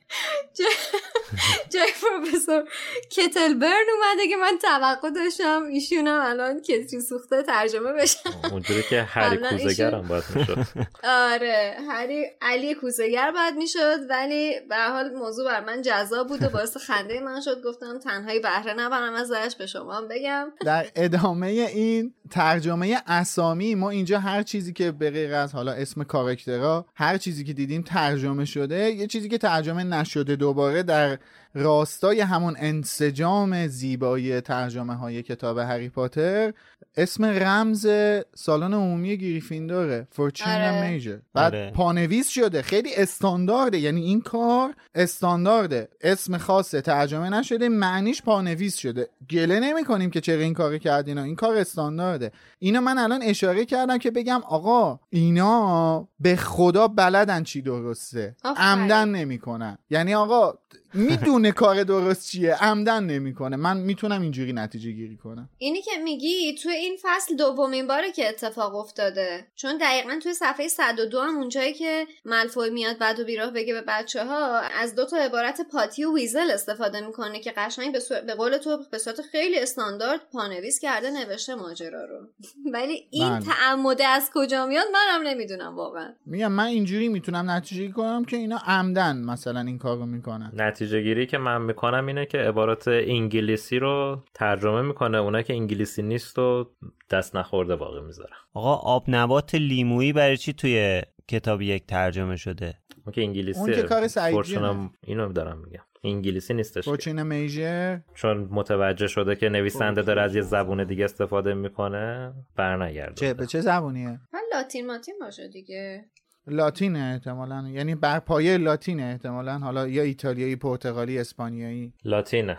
جای 1.70 1.88
پروفسور 2.02 2.64
کتلبرن 3.10 3.86
اومده 3.96 4.28
که 4.28 4.36
من 4.36 4.58
توقع 4.62 5.10
داشتم 5.10 5.62
ایشونم 5.72 6.20
الان 6.24 6.60
کتری 6.60 7.00
سوخته 7.00 7.42
ترجمه 7.42 7.92
بشن 7.92 8.30
اونجوری 8.52 8.82
که 8.82 9.02
هری 9.02 9.36
کوزگر 9.36 9.94
هم 9.94 10.08
باید 10.08 10.24
می‌شد. 10.34 10.66
آره 11.04 11.76
هری 11.90 12.26
علی 12.42 12.74
کوزگر 12.74 13.30
باید 13.30 13.54
می‌شد 13.54 13.98
ولی 14.10 14.54
به 14.68 14.76
حال 14.76 15.10
موضوع 15.14 15.44
بر 15.44 15.64
من 15.64 15.82
جذاب 15.82 16.28
بود 16.28 16.42
و 16.42 16.48
باعث 16.48 16.76
خنده 16.76 17.20
من 17.20 17.40
شد. 17.40 17.62
گفتم 17.64 17.98
تنهایی 17.98 18.40
بهره 18.40 18.74
نبرم 18.74 19.14
ازش 19.14 19.56
به 19.58 19.66
شما 19.66 19.94
هم 19.94 20.08
بگم. 20.08 20.52
در 20.60 20.86
ادامه 20.96 21.46
این 21.46 22.14
ترجمه 22.30 23.02
اسامی 23.06 23.74
ما 23.74 23.90
اینجا 23.90 24.18
هر 24.18 24.42
چیزی 24.42 24.72
که 24.72 24.92
به 24.92 25.10
غیر 25.10 25.34
از 25.34 25.52
حالا 25.52 25.72
اسم 25.72 26.04
کاراکترها 26.04 26.86
هر 26.94 27.18
چیزی 27.18 27.44
که 27.44 27.52
دیدیم 27.52 27.82
ترجمه 27.82 28.44
شده 28.44 28.90
یه 28.90 29.06
چیزی 29.06 29.28
که 29.28 29.38
ترجمه 29.38 29.84
نشده 29.98 30.36
دوباره 30.36 30.82
در 30.82 31.18
راستای 31.54 32.20
همون 32.20 32.56
انسجام 32.58 33.66
زیبایی 33.66 34.40
ترجمه 34.40 34.94
های 34.94 35.22
کتاب 35.22 35.58
هری 35.58 35.88
پاتر 35.88 36.52
اسم 36.96 37.24
رمز 37.24 37.86
سالن 38.34 38.74
عمومی 38.74 39.16
گریفیندوره 39.16 40.08
فورچین 40.10 40.48
آره. 40.48 40.90
میجر. 40.90 41.18
بعد 41.34 41.54
آره. 41.54 41.70
پانویس 41.70 42.28
شده 42.28 42.62
خیلی 42.62 42.94
استاندارده. 42.94 43.78
یعنی 43.78 44.00
این 44.00 44.20
کار 44.20 44.74
استاندارده. 44.94 45.88
اسم 46.00 46.38
خاصه 46.38 46.80
ترجمه 46.80 47.30
نشده 47.30 47.68
معنیش 47.68 48.22
پانویس 48.22 48.76
شده. 48.76 49.08
گله 49.30 49.60
نمی 49.60 49.84
کنیم 49.84 50.10
که 50.10 50.20
چرا 50.20 50.40
این 50.40 50.54
کار 50.54 50.78
کردین 50.78 51.18
این 51.18 51.36
کار 51.36 51.56
استاندارده. 51.56 52.32
اینو 52.58 52.80
من 52.80 52.98
الان 52.98 53.22
اشاره 53.22 53.64
کردم 53.64 53.98
که 53.98 54.10
بگم 54.10 54.40
آقا 54.48 55.00
اینا 55.10 56.08
به 56.20 56.36
خدا 56.36 56.88
بلدن 56.88 57.42
چی 57.42 57.62
درسته. 57.62 58.36
عمدن 58.44 59.08
نمی‌کنن. 59.08 59.78
یعنی 59.90 60.14
آقا 60.14 60.58
می‌دونه 60.94 61.52
کار 61.52 61.84
درست 61.84 62.30
چیه. 62.30 62.54
عمدن 62.54 63.04
نمی‌کنه. 63.04 63.56
من 63.56 63.76
می‌تونم 63.76 64.22
اینجوری 64.22 64.52
نتیجه 64.52 64.90
گیری 64.90 65.16
کنم. 65.16 65.48
اینی 65.58 65.82
که 65.82 65.90
میگی 66.04 66.54
تو 66.54 66.68
این 66.68 66.96
فصل 67.02 67.36
دومین 67.36 67.86
باره 67.86 68.12
که 68.12 68.28
اتفاق 68.28 68.74
افتاده. 68.74 69.46
چون 69.54 69.78
دقیقا 69.78 70.18
توی 70.22 70.34
صفحه 70.34 70.68
102 70.68 71.20
هم 71.20 71.36
اونجایی 71.36 71.72
که 71.72 72.06
ملفوی 72.24 72.70
میاد 72.70 72.98
بعد 72.98 73.20
و 73.20 73.24
بیراه 73.24 73.50
بگه 73.50 73.74
به 73.74 73.84
بچه 73.88 74.24
ها 74.24 74.58
از 74.58 74.94
دو 74.94 75.04
تا 75.04 75.16
عبارت 75.16 75.60
پاتی 75.72 76.04
و 76.04 76.14
ویزل 76.14 76.50
استفاده 76.50 77.06
می‌کنه 77.06 77.40
که 77.40 77.52
قشنگ 77.56 77.92
به, 77.92 78.00
به 78.26 78.34
قول 78.34 78.56
تو 78.56 78.78
به 78.90 78.98
صورت 78.98 79.22
خیلی 79.22 79.58
استاندارد 79.58 80.20
پانویس 80.32 80.78
کرده 80.78 81.10
نوشته 81.10 81.54
ماجرا 81.54 82.04
رو. 82.04 82.26
ولی 82.74 83.08
این 83.10 83.30
بله. 83.30 83.44
تعمده 83.44 84.06
از 84.06 84.30
کجا 84.34 84.66
میاد 84.66 84.86
منم 84.92 85.26
نمی‌دونم 85.26 85.76
واقعا. 85.76 86.14
میگم 86.26 86.52
من 86.52 86.66
اینجوری 86.66 87.08
می‌تونم 87.08 87.50
نتیجه 87.50 87.80
گیری 87.80 87.92
کنم 87.92 88.24
که 88.24 88.36
اینا 88.36 88.58
عمدن 88.66 89.16
مثلا 89.16 89.60
این 89.60 89.78
کارو 89.78 90.06
می‌کنن. 90.06 90.52
نتیجه 90.78 91.00
گیری 91.00 91.26
که 91.26 91.38
من 91.38 91.62
می‌کنم 91.62 92.06
اینه 92.06 92.26
که 92.26 92.38
عبارات 92.38 92.88
انگلیسی 92.88 93.78
رو 93.78 94.22
ترجمه 94.34 94.82
می‌کنه. 94.82 95.18
اونایی 95.18 95.44
که 95.44 95.54
انگلیسی 95.54 96.02
نیست 96.02 96.38
و 96.38 96.70
دست 97.10 97.36
نخورده 97.36 97.76
باقی 97.76 98.00
می‌ذارم 98.00 98.36
آقا 98.54 98.74
آب 98.74 99.04
نبات 99.08 99.54
لیمویی 99.54 100.12
برای 100.12 100.36
چی 100.36 100.52
توی 100.52 101.02
کتاب 101.28 101.62
یک 101.62 101.86
ترجمه 101.86 102.36
شده؟ 102.36 102.74
اون 103.04 103.12
که 103.12 103.20
انگلیسی 103.20 103.60
اون 103.60 103.72
که 103.72 103.82
کار 103.82 104.08
سعید 104.08 104.34
فورچونم 104.34 104.90
اینو 105.02 105.32
دارم 105.32 105.58
میگم. 105.58 105.82
انگلیسی 106.04 106.54
نیستش 106.54 106.84
که. 106.84 106.90
فورچین 106.90 107.22
میجر 107.22 107.98
چون 108.14 108.48
متوجه 108.50 109.06
شده 109.06 109.36
که 109.36 109.48
نویسنده 109.48 110.02
داره 110.02 110.22
از 110.22 110.36
یه 110.36 110.42
زبون 110.42 110.84
دیگه 110.84 111.04
استفاده 111.04 111.54
می‌کنه 111.54 112.32
برنگرده. 112.56 113.14
چه 113.14 113.34
به 113.34 113.46
چه 113.46 113.60
زبونیه؟ 113.60 114.20
من 114.32 114.40
لاتین 114.52 114.86
ماتین 114.86 115.14
باشه 115.20 115.48
دیگه. 115.48 116.04
لاتینه 116.50 116.98
احتمالا. 116.98 117.68
یعنی 117.68 117.94
بر 117.94 118.18
پایه 118.18 118.56
لاتینه 118.56 119.02
احتمالا. 119.02 119.58
حالا 119.58 119.88
یا 119.88 120.02
ایتالیایی 120.02 120.56
پرتغالی 120.56 121.18
اسپانیایی. 121.18 121.92
لاتینه. 122.04 122.58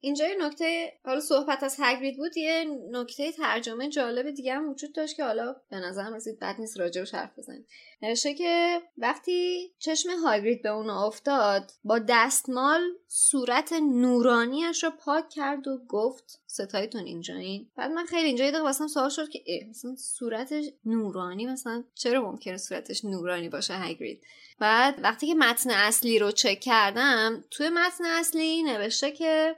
اینجا 0.00 0.28
یه 0.28 0.36
نکته 0.40 0.92
حالا 1.04 1.20
صحبت 1.20 1.62
از 1.62 1.76
هگرید 1.78 2.16
بود 2.16 2.36
یه 2.36 2.64
نکته 2.90 3.32
ترجمه 3.32 3.88
جالب 3.88 4.30
دیگه 4.30 4.54
هم 4.54 4.70
وجود 4.70 4.92
داشت 4.92 5.16
که 5.16 5.24
حالا 5.24 5.56
به 5.70 5.76
نظرم 5.76 6.14
رسید 6.14 6.38
بد 6.38 6.56
نیست 6.58 6.80
راجبش 6.80 7.14
حرف 7.14 7.38
بزنیم. 7.38 7.66
نوشته 8.02 8.34
که 8.34 8.82
وقتی 8.98 9.70
چشم 9.78 10.10
هاگرید 10.24 10.62
به 10.62 10.68
اون 10.68 10.90
افتاد 10.90 11.72
با 11.84 11.98
دستمال 12.08 12.80
صورت 13.06 13.72
نورانیش 13.72 14.84
رو 14.84 14.90
پاک 14.90 15.28
کرد 15.28 15.68
و 15.68 15.78
گفت 15.88 16.40
ستایتون 16.46 17.04
اینجایین 17.04 17.70
بعد 17.76 17.90
من 17.90 18.04
خیلی 18.04 18.26
اینجا 18.26 18.44
یه 18.44 18.60
واسم 18.60 18.86
سوال 18.86 19.08
شد 19.08 19.28
که 19.28 19.42
اه 19.46 19.68
مثلا 19.68 19.96
صورتش 19.96 20.64
نورانی؟ 20.84 21.46
مثلا 21.46 21.84
چرا 21.94 22.22
ممکنه 22.30 22.56
صورتش 22.56 23.04
نورانی 23.04 23.48
باشه 23.48 23.74
هاگرید؟ 23.74 24.22
بعد 24.58 24.98
وقتی 25.02 25.26
که 25.26 25.34
متن 25.34 25.70
اصلی 25.70 26.18
رو 26.18 26.30
چک 26.30 26.60
کردم 26.60 27.44
توی 27.50 27.68
متن 27.68 28.04
اصلی 28.04 28.62
نوشته 28.62 29.12
که 29.12 29.56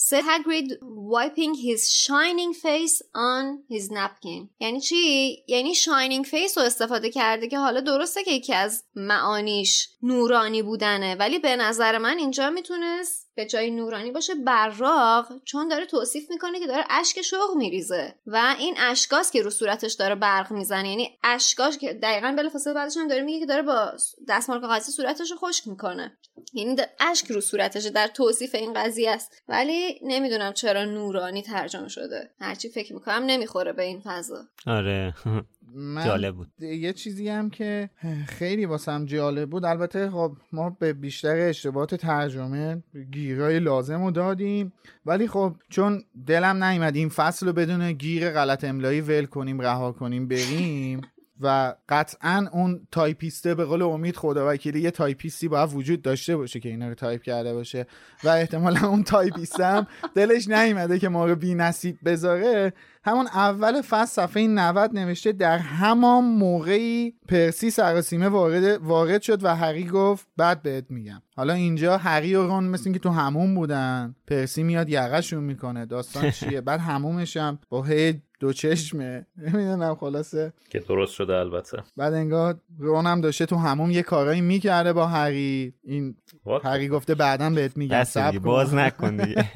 said 0.00 0.24
Hagrid 0.24 0.68
wiping 0.80 1.54
his 1.54 1.80
shining 1.90 2.52
face 2.54 3.02
on 3.14 3.62
his 3.68 3.90
napkin 3.90 4.48
یعنی 4.60 4.80
چی؟ 4.80 5.44
یعنی 5.48 5.74
shining 5.74 6.24
face 6.24 6.56
رو 6.56 6.62
استفاده 6.62 7.10
کرده 7.10 7.48
که 7.48 7.58
حالا 7.58 7.80
درسته 7.80 8.24
که 8.24 8.30
یکی 8.30 8.54
از 8.54 8.84
معانیش 8.94 9.88
نورانی 10.02 10.62
بودنه 10.62 11.14
ولی 11.14 11.38
به 11.38 11.56
نظر 11.56 11.98
من 11.98 12.18
اینجا 12.18 12.50
می‌تونست 12.50 13.27
به 13.38 13.46
جای 13.46 13.70
نورانی 13.70 14.10
باشه 14.10 14.34
براق 14.34 15.26
چون 15.44 15.68
داره 15.68 15.86
توصیف 15.86 16.30
می‌کنه 16.30 16.60
که 16.60 16.66
داره 16.66 16.84
اشک 16.90 17.22
شوق 17.22 17.56
میریزه. 17.56 18.14
و 18.26 18.54
این 18.58 18.74
اشکاست 18.78 19.32
که 19.32 19.42
رو 19.42 19.50
صورتش 19.50 19.92
داره 19.92 20.14
برق 20.14 20.52
می‌زنه. 20.52 20.88
یعنی 20.88 21.18
اشکاش 21.24 21.78
که 21.78 21.92
دقیقا 21.92 22.34
بلافاصله 22.38 22.74
بعدش 22.74 22.96
هم 22.96 23.08
داره 23.08 23.22
میگه 23.22 23.40
که 23.40 23.46
داره 23.46 23.62
با 23.62 23.92
دستمال 24.28 24.60
کاغذی 24.60 24.92
صورتش 24.92 25.30
رو 25.30 25.36
خشک 25.36 25.68
می‌کنه. 25.68 26.18
یعنی 26.52 26.76
اشک 27.00 27.26
رو 27.26 27.40
صورتشه 27.40 27.90
در 27.90 28.06
توصیف 28.06 28.54
این 28.54 28.72
قضیه 28.72 29.10
است. 29.10 29.42
ولی 29.48 30.00
نمی‌دونم 30.02 30.52
چرا 30.52 30.84
نورانی 30.84 31.42
ترجمه 31.42 31.88
شده. 31.88 32.30
هرچی 32.40 32.68
فکر 32.68 32.94
می‌کنم 32.94 33.24
نمی‌خوره 33.26 33.72
به 33.72 33.82
این 33.82 34.00
فضا. 34.04 34.44
آره. 34.66 35.14
من 35.74 36.04
جالب 36.04 36.34
بود. 36.34 36.48
یه 36.60 36.92
چیزی 36.92 37.28
هم 37.28 37.50
که 37.50 37.90
خیلی 38.26 38.66
واسم 38.66 39.04
جالب 39.04 39.50
بود. 39.50 39.64
البته 39.64 40.10
خب 40.10 40.36
ما 40.52 40.70
به 40.70 40.92
بیشتر 40.92 41.48
اشتباهات 41.48 41.94
ترجمه 41.94 42.82
گیرای 43.10 43.58
لازم 43.58 44.04
رو 44.04 44.10
دادیم. 44.10 44.72
ولی 45.06 45.28
خب 45.28 45.54
چون 45.68 46.02
دلم 46.26 46.64
نیومد 46.64 46.96
این 46.96 47.08
فصل 47.08 47.46
رو 47.46 47.52
بدون 47.52 47.92
گیر 47.92 48.30
غلط 48.30 48.64
املایی 48.64 49.00
ول 49.00 49.24
کنیم 49.24 49.60
رها 49.60 49.92
کنیم 49.92 50.28
بریم 50.28 51.00
و 51.40 51.74
قطعا 51.88 52.48
اون 52.52 52.86
تایپیسته 52.90 53.54
به 53.54 53.64
قول 53.64 53.82
امید 53.82 54.16
خدا 54.16 54.48
وکیلی 54.48 54.80
یه 54.80 54.90
تایپیستی 54.90 55.48
باید 55.48 55.74
وجود 55.74 56.02
داشته 56.02 56.36
باشه 56.36 56.60
که 56.60 56.68
اینا 56.68 56.88
رو 56.88 56.94
تایپ 56.94 57.22
کرده 57.22 57.54
باشه. 57.54 57.86
و 58.24 58.28
احتمالا 58.28 58.88
اون 58.88 59.02
تایپیست 59.02 59.60
هم 59.60 59.86
دلش 60.14 60.48
نیومده 60.48 60.98
که 60.98 61.08
ما 61.08 61.26
رو 61.26 61.36
بی 61.36 61.54
نصیب 61.54 61.98
بذاره. 62.04 62.72
همون 63.04 63.26
اول 63.26 63.82
فصل 63.82 64.04
صفحه 64.04 64.46
90 64.46 64.94
نوشته 64.94 65.32
در 65.32 65.58
همان 65.58 66.24
موقعی 66.24 67.14
پرسی 67.28 67.70
سراسیمه 67.70 68.28
وارد 68.28 68.64
وارد 68.64 69.22
شد 69.22 69.44
و 69.44 69.56
هری 69.56 69.84
گفت 69.84 70.26
بعد 70.36 70.62
بهت 70.62 70.84
میگم. 70.90 71.22
حالا 71.36 71.52
اینجا 71.52 71.96
هری 71.96 72.34
و 72.34 72.46
رون 72.46 72.64
مثل 72.64 72.82
اینکه 72.84 72.98
تو 72.98 73.10
حموم 73.10 73.54
بودن. 73.54 74.14
پرسی 74.26 74.62
میاد 74.62 74.88
یقشون 74.88 75.44
می‌کنه. 75.44 75.86
داستان 75.86 76.30
چیه؟ 76.30 76.60
بعد 76.60 76.80
حمومش 76.80 77.36
هم 77.36 77.58
با 77.68 77.82
هی 77.82 78.22
دو 78.40 78.52
چشمه. 78.52 79.26
نمی‌دونم 79.36 79.94
خلاصه. 79.94 80.52
که 80.70 80.78
درست 80.78 81.12
شده 81.14 81.34
البته. 81.34 81.82
بعد 81.96 82.14
انگار 82.14 82.60
رون 82.78 83.06
هم 83.06 83.20
داشته 83.20 83.46
تو 83.46 83.56
هموم 83.56 83.90
یه 83.90 84.02
کارایی 84.02 84.40
می‌کرده 84.40 84.92
با 84.92 85.06
هری. 85.06 85.74
این 85.84 86.16
What? 86.46 86.64
هری 86.64 86.88
گفته 86.88 87.14
بعدا 87.14 87.50
بهت 87.50 87.76
میگم. 87.76 88.04
صبر 88.04 88.32
کن. 88.38 88.44
باز 88.44 88.74
نکن 88.74 89.16
دیگه. 89.16 89.50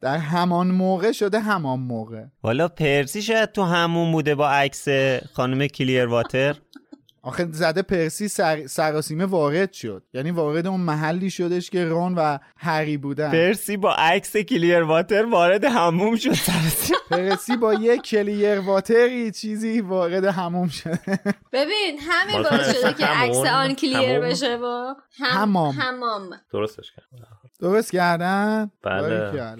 در 0.00 0.18
همان 0.18 0.70
موقع 0.70 1.12
شده 1.12 1.40
همان 1.40 1.80
موقع. 1.80 2.24
حالا 2.42 2.68
پرسی 2.68 3.22
شاید 3.22 3.52
تو 3.52 3.62
همون 3.62 4.12
بوده 4.12 4.34
با 4.34 4.50
عکس 4.50 4.88
خانم 5.32 5.66
کلیر 5.66 6.06
واتر. 6.06 6.56
آخه 7.22 7.48
زده 7.52 7.82
پرسی 7.82 8.28
سر... 8.28 8.66
سراسیمه 8.66 9.24
وارد 9.24 9.72
شد. 9.72 10.02
یعنی 10.14 10.30
وارد 10.30 10.66
اون 10.66 10.80
محلی 10.80 11.30
شدش 11.30 11.70
که 11.70 11.84
رون 11.84 12.14
و 12.14 12.38
هری 12.56 12.96
بودن. 12.96 13.30
پرسی 13.30 13.76
با 13.76 13.94
عکس 13.94 14.36
کلیر 14.36 14.82
واتر 14.82 15.24
وارد 15.24 15.64
هموم 15.64 16.16
شد 16.16 16.32
سراسیمه. 16.32 16.98
پرسی 17.10 17.56
با 17.56 17.74
یه 17.74 17.98
کلیر 17.98 18.60
واتری 18.60 19.30
چیزی 19.30 19.80
وارد 19.80 20.24
هموم 20.24 20.68
شده 20.68 21.00
ببین 21.52 21.98
همین 22.00 22.42
باز 22.42 22.50
باعث 22.50 22.80
شده 22.80 22.92
که 22.94 23.06
عکس 23.06 23.36
آن 23.36 23.74
کلیر. 23.74 24.20
بشه 24.20 24.56
با 24.56 24.96
هم... 25.18 25.38
حمام. 25.38 25.74
حمام. 25.74 26.30
درستش 26.52 26.92
کرد 26.92 27.04
درست 27.60 27.92
کردن 27.92 28.70
بله. 28.82 29.56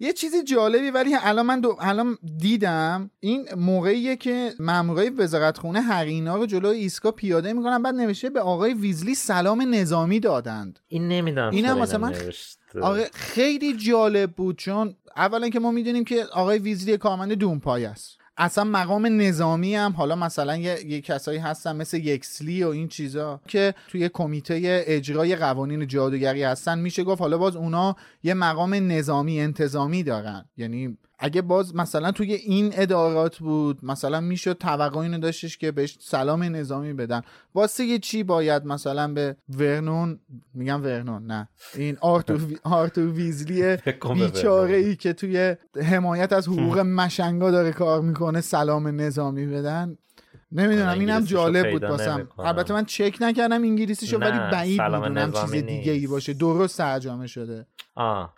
یه 0.00 0.12
چیزی 0.12 0.42
جالبی 0.42 0.90
ولی 0.90 1.16
الان 1.22 1.46
من 1.46 1.60
دو... 1.60 1.76
الان 1.80 2.18
دیدم 2.36 3.10
این 3.20 3.48
موقعیه 3.56 4.16
که 4.16 4.50
مامورای 4.58 5.10
وزارتخونه 5.10 5.80
هرینا 5.80 6.36
رو 6.36 6.46
جلوی 6.46 6.78
ایسکا 6.78 7.10
پیاده 7.10 7.52
می‌کنن 7.52 7.82
بعد 7.82 7.94
نوشته 7.94 8.30
به 8.30 8.40
آقای 8.40 8.74
ویزلی 8.74 9.14
سلام 9.14 9.74
نظامی 9.74 10.20
دادند 10.20 10.78
این 10.88 11.08
نمی‌دونم 11.08 11.50
اینم 11.50 11.80
اینو 11.80 11.98
من. 11.98 12.14
آره 12.82 13.10
خیلی 13.14 13.76
جالب 13.76 14.30
بود 14.32 14.58
چون 14.58 14.96
اولا 15.16 15.48
که 15.48 15.60
ما 15.60 15.70
می‌دونیم 15.70 16.04
که 16.04 16.24
آقای 16.24 16.58
ویزلی 16.58 16.96
کارمند 16.96 17.32
دونپای 17.32 17.84
است 17.84 18.18
اصلا 18.36 18.64
مقام 18.64 19.20
نظامی 19.20 19.74
هم 19.74 19.92
حالا 19.92 20.16
مثلا 20.16 20.56
یه, 20.56 20.86
یه 20.86 21.00
کسایی 21.00 21.38
هستن 21.38 21.76
مثل 21.76 21.96
یکسلی 21.96 22.64
و 22.64 22.68
این 22.68 22.88
چیزا 22.88 23.40
که 23.48 23.74
توی 23.88 24.08
کمیته 24.08 24.84
اجرای 24.86 25.36
قوانین 25.36 25.86
جادوگری 25.86 26.42
هستن 26.42 26.78
میشه 26.78 27.04
گفت 27.04 27.20
حالا 27.20 27.38
باز 27.38 27.56
اونا 27.56 27.96
یه 28.22 28.34
مقام 28.34 28.74
نظامی 28.74 29.40
انتظامی 29.40 30.02
دارن. 30.02 30.44
یعنی 30.56 30.98
اگه 31.18 31.42
باز 31.42 31.76
مثلا 31.76 32.12
توی 32.12 32.32
این 32.32 32.72
ادارات 32.76 33.38
بود 33.38 33.84
مثلا 33.84 34.20
می‌شد 34.20 34.52
توقع 34.52 34.98
اینو 34.98 35.18
داشتش 35.18 35.58
که 35.58 35.72
بهش 35.72 35.98
سلام 36.00 36.42
نظامی 36.42 36.92
بدن. 36.92 37.22
واسه 37.54 37.84
یه 37.84 37.98
چی 37.98 38.22
باید 38.22 38.64
مثلا 38.64 39.12
به 39.12 39.36
ورنون 39.48 40.20
میگم 40.54 40.82
ورنون 40.82 41.26
نه. 41.26 41.48
این 41.74 41.96
آرتور, 42.00 42.44
وی... 42.44 42.56
آرتور 42.80 43.10
ویزلی 43.10 43.76
بیچاره 44.14 44.76
ای 44.76 44.96
که 44.96 45.12
توی 45.12 45.56
حمایت 45.82 46.32
از 46.32 46.48
حقوق 46.48 46.78
مشنگا 46.98 47.50
داره 47.50 47.72
کار 47.72 48.00
می‌کنه 48.00 48.40
سلام 48.40 49.00
نظامی 49.00 49.46
بدن. 49.46 49.96
نمی‌دونم 50.52 50.98
اینم 50.98 51.24
جالب 51.24 51.70
بود 51.70 51.84
واسم. 51.84 52.28
البته 52.38 52.74
من 52.74 52.84
چک 52.84 53.16
نکردم 53.20 53.62
انگلیسیشو 53.62 54.18
ولی 54.18 54.38
بعید 54.52 54.80
می‌دونم 54.82 55.32
چیز 55.32 55.50
دیگه 55.50 55.92
ای. 55.92 56.06
باشه. 56.06 56.34
درست 56.34 56.78
ترجمه 56.78 57.26
شده. 57.26 57.66
آه. 57.94 58.34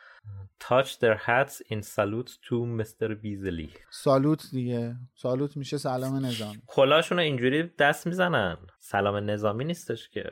Touch 0.61 0.99
their 0.99 1.17
hats 1.27 1.61
in 1.71 1.83
salute 1.83 2.31
to 2.49 2.55
Mr. 2.81 3.09
Beasley. 3.23 3.71
سالوت 3.91 4.47
دیگه. 4.53 4.97
سالوت 5.15 5.57
میشه 5.57 5.79
سلام 5.79 6.27
نظامی. 6.27 6.63
کلاشون 6.67 7.19
اینجوری 7.19 7.63
دست 7.79 8.07
می‌زنن. 8.07 8.57
سلام 8.79 9.31
نظامی 9.31 9.65
نیستش 9.65 10.09
که. 10.09 10.31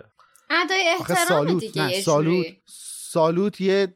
ادای 0.51 0.89
احترام 1.01 1.27
سالوت 1.29 1.61
دیگه 1.61 1.83
نه 1.83 1.93
یه 1.93 2.01
سالوت. 2.01 2.47
سالوت 2.67 3.61
یه 3.61 3.95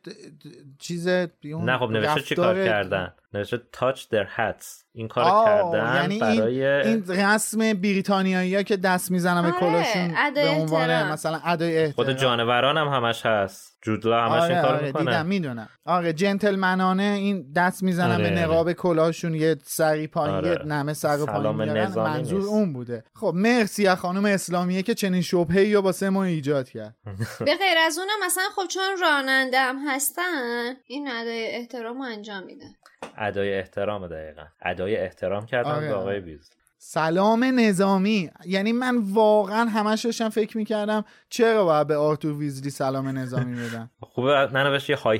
چیز 0.78 1.08
نه 1.08 1.78
خب 1.78 1.90
نوشته 1.90 2.20
چی 2.22 2.34
کار 2.34 2.54
رفتار- 2.54 2.66
کردن؟ 2.66 3.12
نوشته 3.32 3.60
touch 3.76 3.98
their 3.98 4.26
hats. 4.38 4.84
این 4.92 5.08
کار 5.08 5.24
آه، 5.24 5.44
کردن 5.44 5.94
یعنی 5.94 6.18
برای 6.18 6.66
این, 6.66 7.10
این 7.10 7.20
رسم 7.20 7.58
بریتانیایی 7.58 8.54
ها 8.54 8.62
که 8.62 8.76
دست 8.76 9.10
می‌زنن 9.10 9.42
به 9.42 9.48
آره، 9.48 9.60
کلاشون 9.60 10.14
به 10.34 10.48
عنوان. 10.48 11.12
مثلا 11.12 11.40
ادای 11.44 11.78
احترام. 11.78 12.06
خود 12.06 12.18
جانوران 12.18 12.76
هم 12.76 12.88
همش 12.88 13.26
هست. 13.26 13.78
جودلا 13.82 14.24
همش 14.24 14.42
این 14.42 14.52
آره 14.52 14.62
کار 14.62 14.74
آره 14.74 14.86
می‌کنه. 14.86 15.04
دیدم 15.04 15.26
می‌دونم. 15.26 15.68
آره 15.84 16.12
جنتلمنانه 16.12 17.02
این 17.02 17.52
دست 17.56 17.82
می‌زنن 17.82 18.14
آره، 18.14 18.22
به 18.22 18.30
آره. 18.30 18.44
نقاب 18.44 18.72
کلاشون 18.72 19.34
یه 19.34 19.56
سری 19.62 20.06
پایین 20.06 20.36
آره. 20.36 20.48
یه 20.48 20.58
نمه 20.58 20.92
سر 20.92 21.20
و 21.20 21.26
پایین 21.26 21.56
منظور 21.96 22.38
نیست. 22.38 22.52
اون 22.52 22.72
بوده. 22.72 23.04
خب 23.14 23.32
مرسی 23.34 23.86
از 23.86 23.98
خانم 23.98 24.24
اسلامیه 24.24 24.82
که 24.82 24.94
چنین 24.94 25.22
شبهه‌ای 25.22 25.74
رو 25.74 25.80
واسه 25.80 26.10
ما 26.10 26.24
ایجاد 26.24 26.68
کرد. 26.68 26.96
به 27.46 27.54
غیر 27.56 27.78
از 27.86 27.98
اونم 27.98 28.26
مثلا 28.26 28.44
خب 28.56 28.68
چون 28.68 28.82
راننده 29.00 29.60
هم 29.60 29.78
هستن 29.88 30.74
این 30.86 31.08
ادای 31.10 31.46
احترام 31.46 31.96
رو 31.98 32.02
انجام 32.02 32.42
میدن. 32.42 32.74
ادای 33.18 33.58
احترام 33.58 34.06
دقیقا. 34.06 34.44
ادای 34.62 34.96
احترام 34.96 35.46
کردن 35.46 35.70
آره، 35.70 35.88
به 35.88 35.94
آقای 35.94 36.16
آره. 36.16 36.20
بیز. 36.20 36.50
سلام 36.78 37.44
نظامی. 37.44 38.30
یعنی 38.46 38.72
من 38.72 38.96
واقعا 38.98 39.68
همش 39.68 40.04
داشتم 40.04 40.28
فکر 40.28 40.56
می‌کردم 40.56 41.04
چرا 41.28 41.64
باید 41.64 41.86
به 41.86 41.96
آرتور 41.96 42.32
ویزلی 42.32 42.70
سلام 42.70 43.18
نظامی 43.18 43.54
بدن؟ 43.54 43.90
خوبه 44.14 44.48
ننوشت 44.52 44.90
یه 44.90 44.96
های 44.96 45.18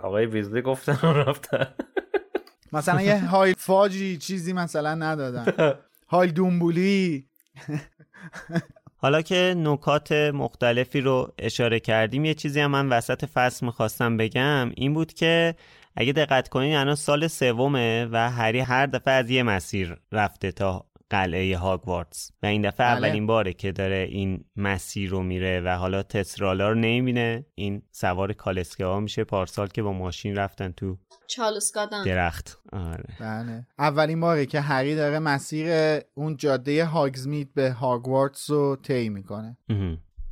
آقای 0.00 0.26
ویزلی 0.26 0.62
گفتن 0.62 1.08
و 1.08 1.12
رفتن. 1.12 1.66
مثلا 2.72 3.02
یه 3.02 3.26
های 3.26 3.54
فاجی 3.58 4.16
چیزی 4.16 4.52
مثلا 4.52 4.94
ندادن. 4.94 5.46
های 6.08 6.30
دومبولی 6.30 7.24
حالا 8.98 9.22
که 9.22 9.54
نکات 9.56 10.12
مختلفی 10.12 11.00
رو 11.00 11.32
اشاره 11.38 11.80
کردیم 11.80 12.24
یه 12.24 12.34
چیزی 12.34 12.60
هم 12.60 12.70
من 12.70 12.88
وسط 12.88 13.24
فصل 13.24 13.66
می‌خواستم 13.66 14.16
بگم 14.16 14.70
این 14.76 14.94
بود 14.94 15.12
که 15.12 15.54
اگه 15.96 16.12
دقت 16.12 16.48
کنین 16.48 16.74
الان 16.74 16.94
سال 16.94 17.26
سومه 17.26 18.08
و 18.12 18.30
هری 18.30 18.60
هر 18.60 18.86
دفعه 18.86 19.14
از 19.14 19.30
یه 19.30 19.42
مسیر 19.42 19.96
رفته 20.12 20.52
تا 20.52 20.86
قلعه 21.10 21.56
هاگوارتس 21.56 22.32
و 22.42 22.46
این 22.46 22.62
دفعه 22.62 22.86
بله. 22.86 22.96
اولین 22.96 23.26
باره 23.26 23.52
که 23.52 23.72
داره 23.72 23.96
این 24.10 24.44
مسیر 24.56 25.10
رو 25.10 25.22
میره 25.22 25.60
و 25.60 25.68
حالا 25.68 26.02
تسرالا 26.02 26.68
رو 26.68 26.74
نمی‌بینه. 26.74 27.46
این 27.54 27.82
سوار 27.90 28.32
کالسکه 28.32 28.84
ها 28.84 29.00
میشه 29.00 29.24
پارسال 29.24 29.68
که 29.68 29.82
با 29.82 29.92
ماشین 29.92 30.36
رفتن 30.36 30.72
تو 30.72 30.98
چالوسکادان 31.26 32.04
درخت. 32.04 32.58
آره. 32.72 33.04
بله. 33.20 33.66
اولین 33.78 34.20
باره 34.20 34.46
که 34.46 34.60
هری 34.60 34.96
داره 34.96 35.18
مسیر 35.18 35.68
اون 36.14 36.36
جاده 36.36 36.84
هاگزمید 36.84 37.54
به 37.54 37.70
هاگوارتس 37.70 38.50
رو 38.50 38.76
طی 38.76 39.08
می‌کنه. 39.08 39.56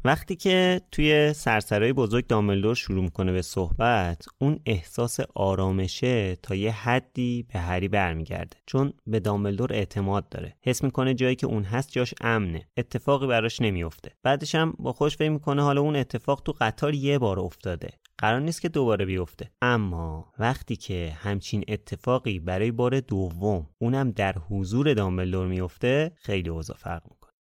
وقتی 0.07 0.37
که 0.37 0.81
توی 0.93 1.33
سرسرای 1.33 1.93
بزرگ 1.93 2.27
دامبلدور 2.27 2.75
شروع 2.75 3.05
می‌کنه 3.05 3.33
به 3.33 3.43
صحبت 3.43 4.25
اون 4.39 4.61
احساس 4.67 5.21
آرامشه 5.35 6.37
تا 6.37 6.55
یه 6.55 6.73
حدی 6.73 7.47
به 7.53 7.59
هری 7.59 7.89
برمیگرده 7.89 8.57
چون 8.67 8.93
به 9.07 9.21
دامبلدور 9.21 9.73
اعتماد 9.73 10.29
داره. 10.29 10.57
حس 10.63 10.85
می‌کنه 10.85 11.15
جایی 11.15 11.37
که 11.37 11.47
اون 11.47 11.63
هست 11.63 11.91
جاش 11.91 12.15
امنه 12.21 12.69
اتفاقی 12.77 13.27
براش 13.27 13.61
نمیفته 13.61 14.11
بعدش 14.23 14.55
هم 14.55 14.75
با 14.79 14.93
خوش 14.93 15.17
فکر 15.17 15.31
می‌کنه 15.31 15.63
حالا 15.63 15.81
اون 15.81 15.97
اتفاق 15.97 16.43
تو 16.45 16.55
قطار 16.61 16.95
یه 16.95 17.19
بار 17.19 17.41
افتاده. 17.41 17.89
قرار 18.19 18.41
نیست 18.41 18.63
که 18.63 18.69
دوباره 18.69 19.05
بیفته. 19.05 19.51
اما 19.63 20.33
وقتی 20.39 20.77
که 20.77 21.13
همچین 21.17 21.65
اتفاقی 21.69 22.41
برای 22.41 22.71
بار 22.71 23.01
دوم 23.01 23.67
اونم 23.79 24.11
در 24.11 24.35
حضور 24.51 24.95
دامبلدور 24.95 25.47
میفته 25.47 26.13
خیلی 26.17 26.49
اوضاع 26.49 26.77
فرق 26.77 27.03
می‌کنه. 27.11 27.35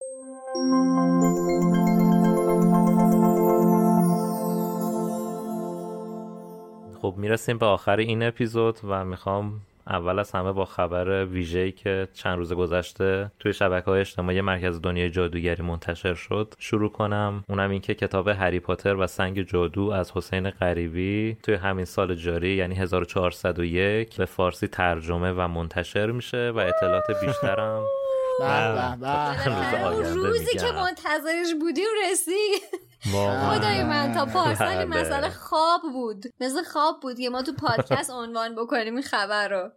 خب 7.03 7.13
می‌رسیم 7.17 7.57
به 7.57 7.65
آخر 7.65 7.97
این 7.97 8.23
اپیزود 8.23 8.79
و 8.87 9.05
می‌خوام 9.05 9.61
اول 9.87 10.19
از 10.19 10.31
همه 10.31 10.51
با 10.51 10.65
خبر 10.65 11.25
ویژه‌ای 11.25 11.71
که 11.71 12.07
چند 12.13 12.37
روز 12.37 12.53
گذشته 12.53 13.31
توی 13.39 13.53
شبکه 13.53 13.85
های 13.85 13.99
اجتماعی 13.99 14.41
مرکز 14.41 14.81
دنیای 14.81 15.09
جادوگری 15.09 15.63
منتشر 15.63 16.13
شد 16.13 16.53
شروع 16.59 16.91
کنم. 16.91 17.43
اونم 17.49 17.69
این 17.69 17.81
که 17.81 17.93
کتاب 17.93 18.27
هری 18.27 18.59
پاتر 18.59 18.95
و 18.95 19.07
سنگ 19.07 19.41
جادو 19.41 19.89
از 19.89 20.11
حسین 20.11 20.49
غریبی 20.49 21.37
توی 21.43 21.55
همین 21.55 21.85
سال 21.85 22.15
جاری 22.15 22.55
یعنی 22.55 22.75
1401 22.75 24.15
به 24.15 24.25
فارسی 24.25 24.67
ترجمه 24.67 25.31
و 25.31 25.47
منتشر 25.47 26.11
میشه 26.11 26.51
و 26.55 26.57
اطلاعات 26.57 27.25
بیشترم 27.25 27.83
اون 28.39 28.47
آینده 28.47 30.13
روزی 30.13 30.57
که. 30.57 30.71
منتظرش 30.71 31.53
بودیم 31.59 31.87
رسید 32.11 32.61
خدای 33.51 33.83
من 33.83 34.13
تا 34.13 34.25
پارسال 34.25 34.67
این 34.67 34.89
بله. 34.89 35.01
مسئله 35.01 35.29
خواب 35.29 35.81
بود. 35.81 36.25
مثل 36.39 36.63
خواب 36.63 36.99
بود 37.01 37.19
که 37.19 37.29
ما 37.29 37.41
تو 37.41 37.53
پادکست 37.53 38.09
عنوان 38.23 38.55
بکنیم 38.55 38.93
این 38.93 39.03
خبر 39.03 39.47
رو. 39.47 39.71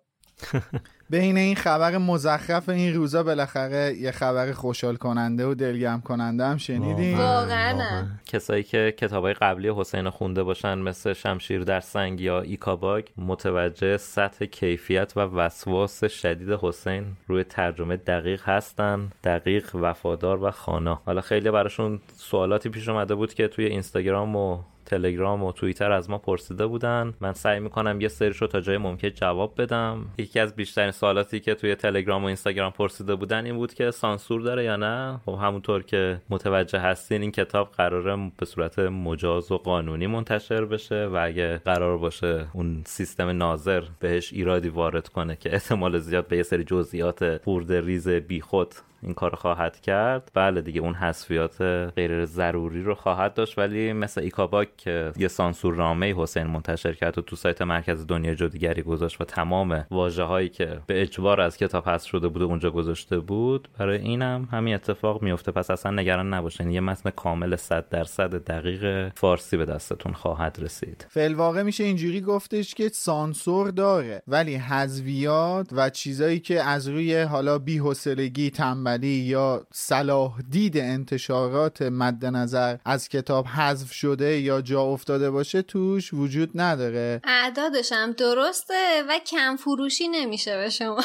بین 1.10 1.36
این 1.36 1.56
خبر 1.56 1.98
مزخرف 1.98 2.68
این 2.68 2.94
روزا 2.94 3.22
بالاخره 3.22 3.94
یه 3.98 4.10
خبر 4.10 4.52
خوشحال 4.52 4.96
کننده 4.96 5.46
و 5.46 5.54
دلگرم 5.54 6.00
کننده 6.00 6.44
هم 6.44 6.56
شنیدیم. 6.56 7.18
واقعا. 7.18 8.06
کسایی 8.26 8.62
که 8.62 8.94
کتابای 8.98 9.34
قبلی 9.34 9.72
حسین 9.76 10.10
خونده 10.10 10.42
باشن 10.42 10.78
مثل 10.78 11.12
شمشیر 11.12 11.64
در 11.64 11.80
سنگ 11.80 12.20
یا 12.20 12.40
ایکاباگ 12.40 13.04
متوجه 13.18 13.96
سطح 13.96 14.44
کیفیت 14.44 15.12
و 15.16 15.20
وسواس 15.20 16.04
شدید 16.04 16.50
حسین 16.50 17.04
روی 17.26 17.44
ترجمه 17.44 17.96
دقیق 17.96 18.48
هستن 18.48 19.10
دقیق 19.24 19.74
وفادار 19.74 20.44
و 20.44 20.50
خانا. 20.50 21.02
حالا 21.06 21.20
خیلی 21.20 21.50
براشون 21.50 22.00
سوالاتی 22.16 22.68
پیش 22.68 22.88
اومده 22.88 23.14
بود 23.14 23.34
که 23.34 23.48
توی 23.48 23.64
اینستاگرام 23.64 24.36
و 24.36 24.58
تلگرام 24.86 25.42
و 25.42 25.52
توییتر 25.52 25.92
از 25.92 26.10
ما 26.10 26.18
پرسیده 26.18 26.66
بودن. 26.66 27.14
من 27.20 27.32
سعی 27.32 27.60
می‌کنم 27.60 28.00
یه 28.00 28.08
سریشو 28.08 28.46
تا 28.46 28.60
جای 28.60 28.78
ممکن 28.78 29.08
جواب 29.08 29.60
بدم. 29.62 30.06
یکی 30.18 30.40
از 30.40 30.56
بیشترین 30.56 30.90
سوالاتی 30.90 31.40
که 31.40 31.54
توی 31.54 31.74
تلگرام 31.74 32.22
و 32.22 32.26
اینستاگرام 32.26 32.72
پرسیده 32.72 33.14
بودن 33.14 33.44
این 33.44 33.56
بود 33.56 33.74
که 33.74 33.90
سانسور 33.90 34.40
داره 34.40 34.64
یا 34.64 34.76
نه؟ 34.76 35.20
خب 35.26 35.38
همونطور 35.42 35.82
که 35.82 36.20
متوجه 36.30 36.78
هستین 36.78 37.22
این 37.22 37.30
کتاب 37.30 37.70
قراره 37.70 38.30
به 38.38 38.46
صورت 38.46 38.78
مجاز 38.78 39.52
و 39.52 39.58
قانونی 39.58 40.06
منتشر 40.06 40.64
بشه 40.64 41.06
و 41.06 41.18
اگه 41.22 41.58
قرار 41.58 41.98
باشه 41.98 42.46
اون 42.52 42.82
سیستم 42.86 43.28
ناظر 43.28 43.82
بهش 44.00 44.32
ایرادی 44.32 44.68
وارد 44.68 45.08
کنه 45.08 45.36
که 45.36 45.52
احتمال 45.52 45.98
زیاد 45.98 46.28
به 46.28 46.36
یه 46.36 46.42
سری 46.42 46.64
جزئیات 46.64 47.42
خورده 47.44 47.80
ریز 47.80 48.08
بیخود 48.08 48.74
این 49.02 49.14
کار 49.14 49.34
خواهد 49.34 49.80
کرد. 49.80 50.30
بله 50.34 50.62
دیگه 50.62 50.80
اون 50.80 50.94
حذفیات 50.94 51.62
غیر 51.96 52.24
ضروری 52.24 52.82
رو 52.82 52.94
خواهد 52.94 53.34
داشت. 53.34 53.58
ولی 53.58 53.92
مثل 53.92 54.20
ایکاباک 54.20 54.76
که 54.76 55.12
یه 55.16 55.28
سانسور 55.28 55.74
رامه 55.74 56.14
حسین 56.14 56.46
منتشر 56.46 56.92
کرد 56.92 57.18
و 57.18 57.22
تو 57.22 57.36
سایت 57.36 57.62
مرکز 57.62 58.06
دنیا 58.06 58.34
جادوگری 58.34 58.82
گذاشت 58.82 59.20
و 59.20 59.24
تمام 59.24 59.86
واژه 59.90 60.22
هایی 60.22 60.48
که 60.48 60.80
به 60.86 61.02
اجبار 61.02 61.40
از 61.40 61.56
کتاب 61.56 61.88
حذف 61.88 62.06
شده 62.06 62.28
بود 62.28 62.42
اونجا 62.42 62.70
گذاشته 62.70 63.18
بود 63.18 63.68
برای 63.78 63.98
اینم 63.98 64.48
همین 64.52 64.74
اتفاق 64.74 65.22
میفته 65.22 65.52
پس 65.52 65.70
اصلا 65.70 65.92
نگران 65.92 66.34
نباشین. 66.34 66.70
یه 66.70 66.80
متن 66.80 67.10
کامل 67.10 67.56
100 67.56 67.88
درصد 67.88 68.34
دقیق 68.34 69.12
فارسی 69.14 69.56
به 69.56 69.64
دستتون 69.64 70.12
خواهد 70.12 70.58
رسید. 70.62 71.06
فلواقع 71.08 71.62
میشه 71.62 71.84
اینجوری 71.84 72.20
گفتش 72.20 72.74
که 72.74 72.88
سانسور 72.88 73.70
داره 73.70 74.22
ولی 74.28 74.54
حذویات 74.54 75.68
و 75.72 75.90
چیزایی 75.90 76.40
که 76.40 76.62
از 76.62 76.88
روی 76.88 77.22
حالا 77.22 77.58
بی‌حوصلگی 77.58 78.50
تنبلی 78.86 79.08
یا 79.08 79.66
صلاح 79.72 80.40
دید 80.50 80.78
انتشارات 80.78 81.82
مد 81.82 82.24
نظر 82.24 82.76
از 82.84 83.08
کتاب 83.08 83.46
حذف 83.46 83.92
شده 83.92 84.40
یا 84.40 84.60
جا 84.60 84.82
افتاده 84.82 85.30
باشه 85.30 85.62
توش 85.62 86.14
وجود 86.14 86.50
نداره. 86.54 87.20
اعدادش 87.24 87.92
هم 87.92 88.12
درسته 88.12 89.02
و 89.08 89.18
کم 89.18 89.56
فروشی 89.56 90.08
نمیشه 90.08 90.56
به 90.56 90.70
شما. 90.70 91.00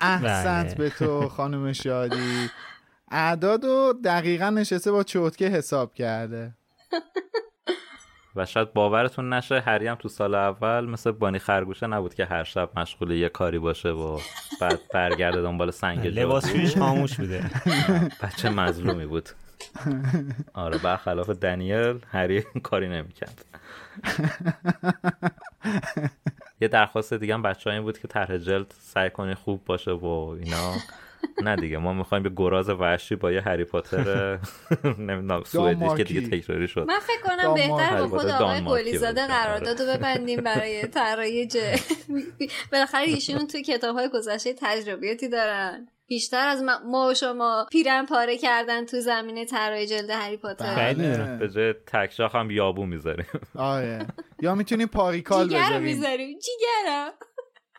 احسنت 0.00 0.76
به 0.76 0.90
تو 0.90 1.28
خانم 1.28 1.72
شادی. 1.72 2.50
اعداد 3.10 3.64
و 3.64 3.92
دقیقا 4.04 4.50
نشسته 4.50 4.92
با 4.92 5.02
چوتکه 5.02 5.46
حساب 5.48 5.94
کرده. 5.94 6.54
و 8.36 8.46
شاید 8.46 8.72
باورتون 8.72 9.32
نشه 9.32 9.60
هری 9.60 9.86
هم 9.86 9.94
تو 9.94 10.08
سال 10.08 10.34
اول 10.34 10.86
مثل 10.86 11.10
بانی 11.10 11.38
خرگوشه 11.38 11.86
نبود 11.86 12.14
که 12.14 12.24
هر 12.24 12.44
شب 12.44 12.70
مشغول 12.76 13.10
یه 13.10 13.28
کاری 13.28 13.58
باشه 13.58 13.88
و 13.88 14.18
بعد 14.60 14.80
برگرده 14.92 15.42
دنبال 15.42 15.70
سنگ 15.70 16.06
لباسشویش 16.06 16.76
خاموش 16.76 17.16
بوده. 17.16 17.50
بچه 18.22 18.50
مظلومی 18.50 19.06
بود. 19.06 19.28
آره 20.54 20.78
برخلاف 20.78 21.30
دنیل 21.30 21.98
هری 22.10 22.42
کاری 22.62 22.88
نمی‌کرد. 22.88 23.44
یه 26.60 26.68
درخواست 26.68 27.14
دیگه 27.14 27.34
هم 27.34 27.42
بچه 27.42 27.70
این 27.70 27.82
بود 27.82 27.98
که 27.98 28.08
طرح 28.08 28.36
جلد 28.36 28.74
سعی 28.78 29.10
کنی 29.10 29.34
خوب 29.34 29.64
باشه 29.64 29.90
و 29.90 30.36
اینا. 30.42 30.74
نه 31.42 31.56
دیگه 31.56 31.78
ما 31.78 31.92
می‌خوایم 31.92 32.22
به 32.22 32.30
گراز 32.36 32.68
وحشی 32.68 33.16
با 33.16 33.32
یه 33.32 33.40
هری 33.40 33.64
پاتر 33.64 34.38
نمی‌دونم 35.08 35.42
سوئدی 35.44 35.96
که 35.96 36.04
دیگه 36.04 36.40
تکراری 36.40 36.68
شد. 36.68 36.86
من 36.88 36.98
فکر 36.98 37.22
کنم 37.22 37.54
بهتر 37.54 38.02
با 38.02 38.08
خود 38.18 38.30
آقای 38.30 38.64
گلیزاده 38.64 39.26
قرارداد 39.26 39.82
رو 39.82 39.86
ببندیم 39.86 40.40
برای 40.40 40.86
طراحی 40.86 41.48
بالاخره 42.72 43.02
ایشون 43.02 43.46
تو 43.46 43.60
کتاب 43.60 43.96
های 43.96 44.08
گذشته 44.08 44.54
تجربیاتی 44.60 45.28
دارن. 45.28 45.88
بیشتر 46.06 46.48
از 46.48 46.62
ما 46.86 47.08
و 47.10 47.14
شما 47.14 47.66
پیرن 47.72 48.06
پاره 48.06 48.38
کردن 48.38 48.86
تو 48.86 49.00
زمین 49.00 49.46
طراحی 49.46 49.86
جلد 49.86 50.10
هری 50.10 50.36
پاتر. 50.36 50.74
بله. 50.74 51.36
به 51.36 51.48
جای 51.48 51.74
تکشاخ 51.86 52.34
هم 52.34 52.50
یابو 52.50 52.86
می‌ذاریم. 52.86 53.26
آره. 53.58 54.06
یا 54.42 54.54
می‌تونیم 54.54 54.86
پاریکال 54.86 55.46
بذاریم 55.46 55.82
می‌ذاریم. 55.82 56.38
جیگرم. 56.38 57.10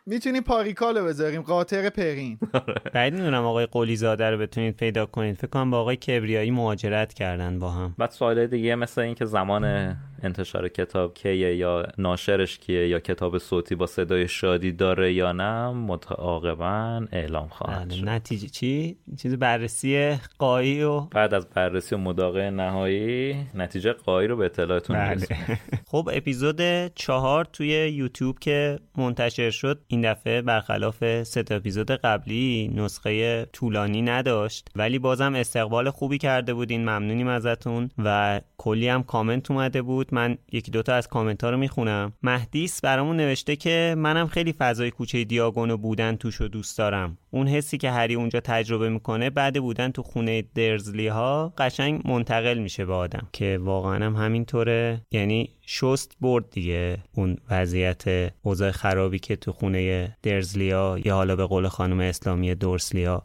می‌تونیم 0.08 0.42
پاریکالو 0.42 1.04
بذاریم 1.04 1.42
قاطر 1.42 1.90
پرین. 1.90 2.38
بعد 2.94 3.12
می‌دونم 3.12 3.44
آقای 3.44 3.66
قلی 3.72 3.96
زاده 3.96 4.30
رو 4.30 4.38
بتونید 4.38 4.76
پیدا 4.76 5.06
کنید. 5.06 5.36
فکر 5.36 5.46
کنم 5.46 5.70
با 5.70 5.80
آقای 5.80 5.96
کبریایی 5.96 6.50
مهاجرت 6.50 7.14
کردن 7.14 7.58
با 7.58 7.70
هم. 7.70 7.94
بعد 7.98 8.10
سوال 8.10 8.46
دیگه 8.46 8.74
مثل 8.74 9.00
اینکه 9.00 9.24
زمان 9.24 9.96
انتشار 10.22 10.68
کتاب 10.68 11.14
کیه 11.14 11.56
یا 11.56 11.86
ناشرش 11.98 12.58
کیه 12.58 12.88
یا 12.88 13.00
کتاب 13.00 13.38
صوتی 13.38 13.74
با 13.74 13.86
صدای 13.86 14.28
شادی 14.28 14.72
داره 14.72 15.12
یا 15.12 15.32
نه 15.32 15.70
متعاقبا 15.70 17.06
اعلام 17.12 17.48
خواهد 17.48 17.90
شد. 17.90 18.08
نتیجه 18.08 18.48
چی؟ 18.48 18.96
چیز 19.18 19.34
بررسی 19.34 20.18
قایی 20.38 20.82
و 20.82 21.00
بعد 21.00 21.34
از 21.34 21.46
بررسی 21.48 21.94
و 21.94 21.98
مداقه 21.98 22.50
نهایی 22.50 23.36
نتیجه 23.54 23.92
قایی 23.92 24.28
رو 24.28 24.36
به 24.36 24.44
اطلاعتون 24.44 24.96
بله. 24.96 25.26
خب 25.90 26.10
اپیزود 26.12 26.86
چهار 26.94 27.44
توی 27.44 27.68
یوتیوب 27.68 28.38
که 28.38 28.78
منتشر 28.96 29.50
شد 29.50 29.80
این 29.86 30.12
دفعه 30.12 30.42
برخلاف 30.42 31.22
سه 31.22 31.42
تا 31.42 31.54
اپیزود 31.54 31.90
قبلی 31.90 32.72
نسخه 32.74 33.44
طولانی 33.44 34.02
نداشت. 34.02 34.68
ولی 34.76 34.98
بازم 34.98 35.34
استقبال 35.34 35.90
خوبی 35.90 36.18
کرده 36.18 36.54
بودین 36.54 36.80
ممنونیم 36.80 37.28
ازتون 37.28 37.90
و 37.98 38.40
کلی 38.58 38.88
هم 38.88 39.02
کامنت 39.02 39.50
اومده 39.50 39.82
بود. 39.82 40.05
من 40.12 40.38
یکی 40.52 40.70
دوتا 40.70 40.94
از 40.94 41.08
کامنت 41.08 41.44
ها 41.44 41.50
رو 41.50 41.56
می‌خونم. 41.56 42.12
مهدیس 42.22 42.80
برامون 42.80 43.16
نوشته 43.16 43.56
که 43.56 43.94
منم 43.98 44.26
خیلی 44.26 44.52
فضای 44.52 44.90
کوچه 44.90 45.24
دیاگونو 45.24 45.76
بودن 45.76 46.16
توش 46.16 46.34
رو 46.34 46.48
دوست 46.48 46.78
دارم. 46.78 47.18
اون 47.30 47.48
حسی 47.48 47.78
که 47.78 47.90
هری 47.90 48.14
اونجا 48.14 48.40
تجربه 48.40 48.88
می‌کنه 48.88 49.30
بعد 49.30 49.60
بودن 49.60 49.90
تو 49.90 50.02
خونه 50.02 50.44
درزلی 50.54 51.08
ها 51.08 51.52
قشنگ 51.58 52.08
منتقل 52.08 52.58
میشه 52.58 52.84
به 52.84 52.94
آدم 52.94 53.28
که 53.32 53.58
واقعا 53.62 54.06
هم 54.06 54.16
همینطوره. 54.16 55.00
یعنی 55.10 55.50
شست 55.66 56.16
برد 56.20 56.50
دیگه 56.50 56.98
اون 57.14 57.36
وضعیت 57.50 58.04
اوضاع 58.42 58.70
خرابی 58.70 59.18
که 59.18 59.36
تو 59.36 59.52
خونه 59.52 60.16
درزلیا 60.22 60.98
یا 61.04 61.14
حالا 61.14 61.36
به 61.36 61.46
قول 61.46 61.68
خانم 61.68 62.00
اسلامی 62.00 62.54
دورسلیا 62.54 63.22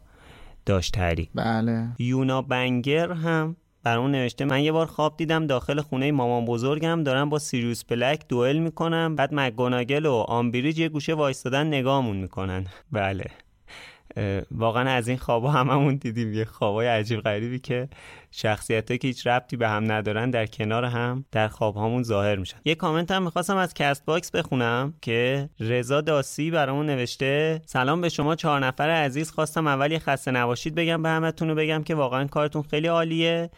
داشت 0.66 0.98
هری. 0.98 1.28
بله. 1.34 1.88
یونا 1.98 2.42
بنگر 2.42 3.12
هم 3.12 3.56
برامون 3.84 4.10
نوشته 4.10 4.44
من 4.44 4.60
یه 4.60 4.72
بار 4.72 4.86
خواب 4.86 5.16
دیدم 5.16 5.46
داخل 5.46 5.80
خونه 5.80 6.12
مامان 6.12 6.44
بزرگم 6.44 7.02
دارم 7.02 7.28
با 7.28 7.38
سیریوس 7.38 7.84
بلک 7.84 8.28
دوئل 8.28 8.58
می‌کنم 8.58 9.16
بعد 9.16 9.30
مگوناگل 9.32 10.06
و 10.06 10.12
آمبریج 10.12 10.78
یه 10.78 10.88
گوشه 10.88 11.14
وایستادن 11.14 11.66
نگاهمون 11.66 12.16
می‌کنن. 12.16 12.66
بله. 12.92 13.24
واقعا 14.50 14.90
از 14.90 15.08
این 15.08 15.18
خوابا 15.18 15.50
هممون 15.50 15.96
دیدیم 15.96 16.34
یه 16.34 16.44
خوابای 16.44 16.86
عجیب 16.86 17.20
غریبی 17.20 17.58
که 17.58 17.88
شخصیت 18.30 19.00
که 19.00 19.08
هیچ 19.08 19.26
ربطی 19.26 19.56
به 19.56 19.68
هم 19.68 19.92
ندارن 19.92 20.30
در 20.30 20.46
کنار 20.46 20.84
هم 20.84 21.24
در 21.32 21.48
خواب 21.48 21.76
هامون 21.76 22.02
ظاهر 22.02 22.36
میشن. 22.36 22.56
یه 22.64 22.74
کامنت 22.74 23.10
هم 23.10 23.22
می‌خواستم 23.22 23.56
از 23.56 23.74
Castbox 23.74 24.30
بخونم 24.30 24.94
که 25.02 25.48
رضا 25.60 26.00
داسی 26.00 26.50
برامون 26.50 26.86
نوشته 26.86 27.62
سلام 27.66 28.00
به 28.00 28.08
شما 28.08 28.34
چهار 28.34 28.66
نفر 28.66 28.90
عزیز 28.90 29.30
خواستم 29.30 29.66
اول 29.66 29.92
یه 29.92 29.98
خسته 29.98 30.30
نباشید 30.30 30.74
بگم 30.74 31.02
به 31.02 31.08
همتون 31.08 31.54
بگم 31.54 31.82
که 31.82 31.94
واقعا 31.94 32.26
کارتون 32.26 32.62
خیلی 32.62 32.86
عالیه. 32.86 33.50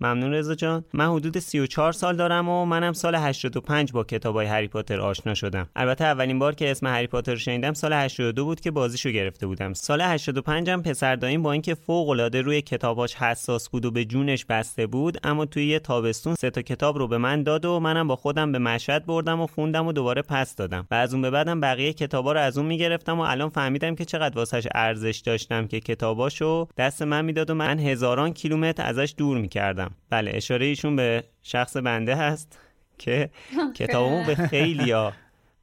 ممنون 0.00 0.32
رضا 0.32 0.54
جان. 0.54 0.84
من 0.92 1.06
حدود 1.06 1.38
34 1.38 1.92
سال 1.92 2.16
دارم 2.16 2.48
و 2.48 2.64
منم 2.64 2.92
سال 2.92 3.14
85 3.14 3.92
با 3.92 4.04
کتابای 4.04 4.46
هری 4.46 4.68
پاتر 4.68 5.00
آشنا 5.00 5.34
شدم. 5.34 5.68
البته 5.76 6.04
اولین 6.04 6.38
بار 6.38 6.54
که 6.54 6.70
اسم 6.70 6.86
هری 6.86 7.06
پاتر 7.06 7.32
رو 7.32 7.38
شنیدم 7.38 7.72
سال 7.72 7.92
82 7.92 8.44
بود 8.44 8.60
که 8.60 8.70
بازیشو 8.70 9.10
گرفته 9.10 9.46
بودم. 9.46 9.72
سال 9.72 10.00
85 10.00 10.70
هم 10.70 10.82
پسر 10.82 11.16
داییم 11.16 11.42
با 11.42 11.52
اینکه 11.52 11.74
فوق 11.74 12.08
العاده 12.08 12.42
روی 12.42 12.62
کتاباش 12.62 13.14
حساس 13.14 13.68
بود 13.68 13.84
و 13.84 13.90
به 13.90 14.04
جونش 14.04 14.44
بسته 14.44 14.86
بود 14.86 15.18
اما 15.24 15.46
توی 15.46 15.66
یه 15.66 15.78
تابستون 15.78 16.34
سه 16.34 16.50
تا 16.50 16.62
کتاب 16.62 16.98
رو 16.98 17.08
به 17.08 17.18
من 17.18 17.42
داد 17.42 17.64
و 17.64 17.80
منم 17.80 18.08
با 18.08 18.16
خودم 18.16 18.52
به 18.52 18.58
مشهد 18.58 19.06
بردم 19.06 19.40
و 19.40 19.46
خوندم 19.46 19.86
و 19.86 19.92
دوباره 19.92 20.22
پس 20.22 20.56
دادم. 20.56 20.86
و 20.90 20.94
از 20.94 21.12
اون 21.12 21.22
به 21.22 21.30
بعدم 21.30 21.60
بقیه 21.60 21.92
کتابا 21.92 22.32
رو 22.32 22.40
از 22.40 22.58
اون 22.58 22.66
می‌گرفتم 22.66 23.18
و 23.18 23.22
الان 23.22 23.48
فهمیدم 23.48 23.94
که 23.94 24.04
چقدر 24.04 24.36
واسش 24.36 24.66
ارزش 24.74 25.22
داشتم 25.26 25.66
که 25.66 25.80
کتاباشو 25.80 26.68
دست 26.76 27.02
من 27.02 27.24
می‌داد 27.24 27.50
و 27.50 27.54
من 27.54 27.78
هزاران 27.78 28.32
کیلومتر 28.32 28.86
ازش 28.86 29.14
دور 29.16 29.38
می‌کردم. 29.38 29.85
بله 30.10 30.30
اشاره 30.34 30.66
ایشون 30.66 30.96
به 30.96 31.24
شخص 31.42 31.76
بنده 31.76 32.16
هست 32.16 32.58
که 32.98 33.30
کتابمو 33.78 34.24
به 34.24 34.34
خیلیا 34.34 35.12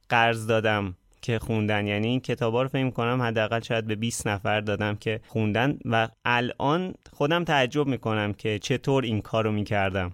قرض 0.08 0.46
دادم 0.46 0.94
که 1.22 1.38
خوندن. 1.38 1.86
یعنی 1.86 2.08
این 2.08 2.20
کتابا 2.20 2.62
رو 2.62 2.68
فکر 2.68 2.90
کنم 2.90 3.22
حداقل 3.22 3.60
شاید 3.60 3.86
به 3.86 3.94
20 3.94 4.26
نفر 4.26 4.60
دادم 4.60 4.96
که 4.96 5.20
خوندن 5.28 5.78
و 5.84 6.08
الان 6.24 6.94
خودم 7.12 7.44
تعجب 7.44 7.86
می‌کنم 7.86 8.32
که 8.32 8.58
چطور 8.58 9.04
این 9.04 9.20
کارو 9.20 9.52
می‌کردم. 9.52 10.12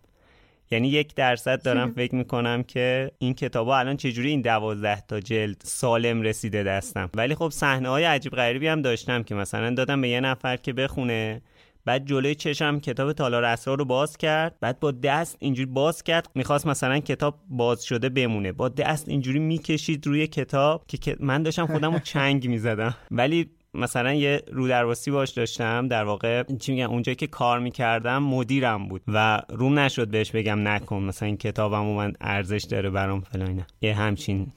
یعنی 0.70 0.88
یک 0.88 1.14
درصد 1.14 1.62
دارم 1.62 1.92
فکر 1.98 2.14
می‌کنم 2.14 2.62
که 2.62 3.10
این 3.18 3.34
کتابا 3.34 3.78
الان 3.78 3.96
چجوری 3.96 4.28
این 4.28 4.40
دوازده 4.40 5.00
تا 5.00 5.20
جلد 5.20 5.62
سالم 5.64 6.22
رسیده 6.22 6.62
دستم. 6.62 7.10
ولی 7.14 7.34
خب 7.34 7.48
صحنه 7.48 7.88
های 7.88 8.04
عجیب 8.04 8.32
غریبی 8.32 8.68
هم 8.68 8.82
داشتم 8.82 9.22
که 9.22 9.34
مثلا 9.34 9.74
دادم 9.74 10.00
به 10.00 10.08
یه 10.08 10.20
نفر 10.20 10.56
که 10.56 10.72
بخونه 10.72 11.42
بعد 11.84 12.06
جلوی 12.06 12.34
چشم 12.34 12.80
کتاب 12.80 13.12
تالار 13.12 13.44
اسرار 13.44 13.78
رو 13.78 13.84
باز 13.84 14.16
کرد. 14.16 14.56
بعد 14.60 14.80
با 14.80 14.90
دست 14.90 15.36
اینجوری 15.40 15.66
باز 15.66 16.02
کرد. 16.02 16.28
می‌خواست 16.34 16.66
مثلا 16.66 16.98
کتاب 16.98 17.38
باز 17.48 17.84
شده 17.84 18.08
بمونه. 18.08 18.52
با 18.52 18.68
دست 18.68 19.08
اینجوری 19.08 19.38
می‌کشید 19.38 20.06
روی 20.06 20.26
کتاب 20.26 20.86
که 20.86 21.16
من 21.20 21.42
داشتم 21.42 21.66
خودم 21.66 21.92
رو 21.92 21.98
چنگ 22.14 22.48
می‌زدم. 22.48 22.94
ولی 23.10 23.50
مثلا 23.74 24.14
یه 24.14 24.42
رو 24.52 24.68
درواسی 24.68 25.10
باش 25.10 25.30
داشتم. 25.30 25.88
در 25.88 26.04
واقع 26.04 26.42
چی 26.42 26.72
میگم 26.72 26.90
اونجایی 26.90 27.16
که 27.16 27.26
کار 27.26 27.60
می‌کردم 27.60 28.22
مدیرم 28.22 28.88
بود 28.88 29.02
و 29.08 29.42
روم 29.48 29.78
نشد 29.78 30.08
بهش 30.08 30.30
بگم 30.30 30.68
نکن. 30.68 31.02
مثلا 31.02 31.26
این 31.26 31.36
کتابم 31.36 31.84
من 31.84 32.12
ارزش 32.20 32.66
داره 32.70 32.90
برام 32.90 33.20
فلان 33.20 33.66
یه 33.80 33.94
همچین 33.94 34.52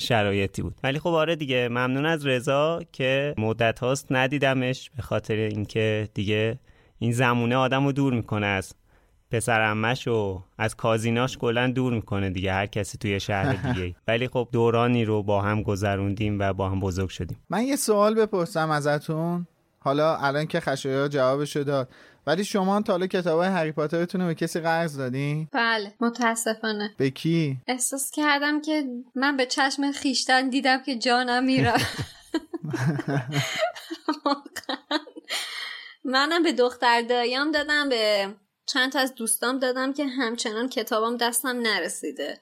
شرایطی 0.00 0.62
بود. 0.62 0.74
ولی 0.82 0.98
خب 0.98 1.08
آره 1.08 1.36
دیگه 1.36 1.68
ممنون 1.68 2.06
از 2.06 2.26
رضا 2.26 2.80
که 2.92 3.34
مدت 3.38 3.78
هاست 3.78 4.06
ندیدمش 4.10 4.90
به 4.96 5.02
خاطر 5.02 5.34
اینکه 5.34 6.08
دیگه 6.14 6.58
این 6.98 7.12
زمونه 7.12 7.56
آدم 7.56 7.84
رو 7.86 7.92
دور 7.92 8.14
می‌کنه 8.14 8.46
از 8.46 8.72
پسر 9.30 9.60
امش 9.60 10.08
و 10.08 10.42
از 10.58 10.76
کازیناش 10.76 11.38
کلا 11.38 11.66
دور 11.70 11.92
می‌کنه 11.92 12.30
دیگه 12.30 12.52
هر 12.52 12.66
کسی 12.66 12.98
توی 12.98 13.20
شهر 13.20 13.72
دیگه 13.72 13.94
ولی 14.08 14.28
خب 14.28 14.48
دورانی 14.52 15.04
رو 15.04 15.22
با 15.22 15.42
هم 15.42 15.62
گذروندیم 15.62 16.38
و 16.38 16.52
با 16.52 16.68
هم 16.68 16.80
بزرگ 16.80 17.08
شدیم. 17.08 17.38
من 17.50 17.62
یه 17.62 17.76
سوال 17.76 18.14
بپرسم 18.14 18.70
ازتون. 18.70 19.46
حالا 19.78 20.16
الان 20.16 20.46
که 20.46 20.60
خشایار 20.60 21.08
جوابشو 21.08 21.62
داد. 21.62 21.88
ولی 22.26 22.44
شما 22.44 22.82
تا 22.82 22.92
حالا 22.92 23.06
کتاب 23.06 23.38
های 23.38 23.48
هری 23.48 23.72
پاترتون 23.72 24.20
رو 24.20 24.26
به 24.26 24.34
کسی 24.34 24.60
قرض 24.60 24.98
دادین؟ 24.98 25.48
بله 25.52 25.94
متاسفانه. 26.00 26.94
به 26.98 27.10
کی؟ 27.10 27.56
احساس 27.66 28.10
کردم 28.10 28.60
که 28.60 28.84
من 29.14 29.36
به 29.36 29.46
چشم 29.46 29.92
خیشتن 29.92 30.48
دیدم 30.48 30.82
که 30.82 30.98
جانم 30.98 31.44
میره. 31.44 31.74
منم 36.04 36.42
به 36.42 36.52
دختر 36.52 37.02
دایام 37.02 37.50
دادم 37.52 37.88
به 37.88 38.34
چند 38.66 38.92
تا 38.92 38.98
از 38.98 39.14
دوستام 39.14 39.58
دادم 39.58 39.92
که 39.92 40.06
همچنان 40.06 40.68
کتابام 40.68 41.16
دستم 41.16 41.60
نرسیده. 41.60 42.40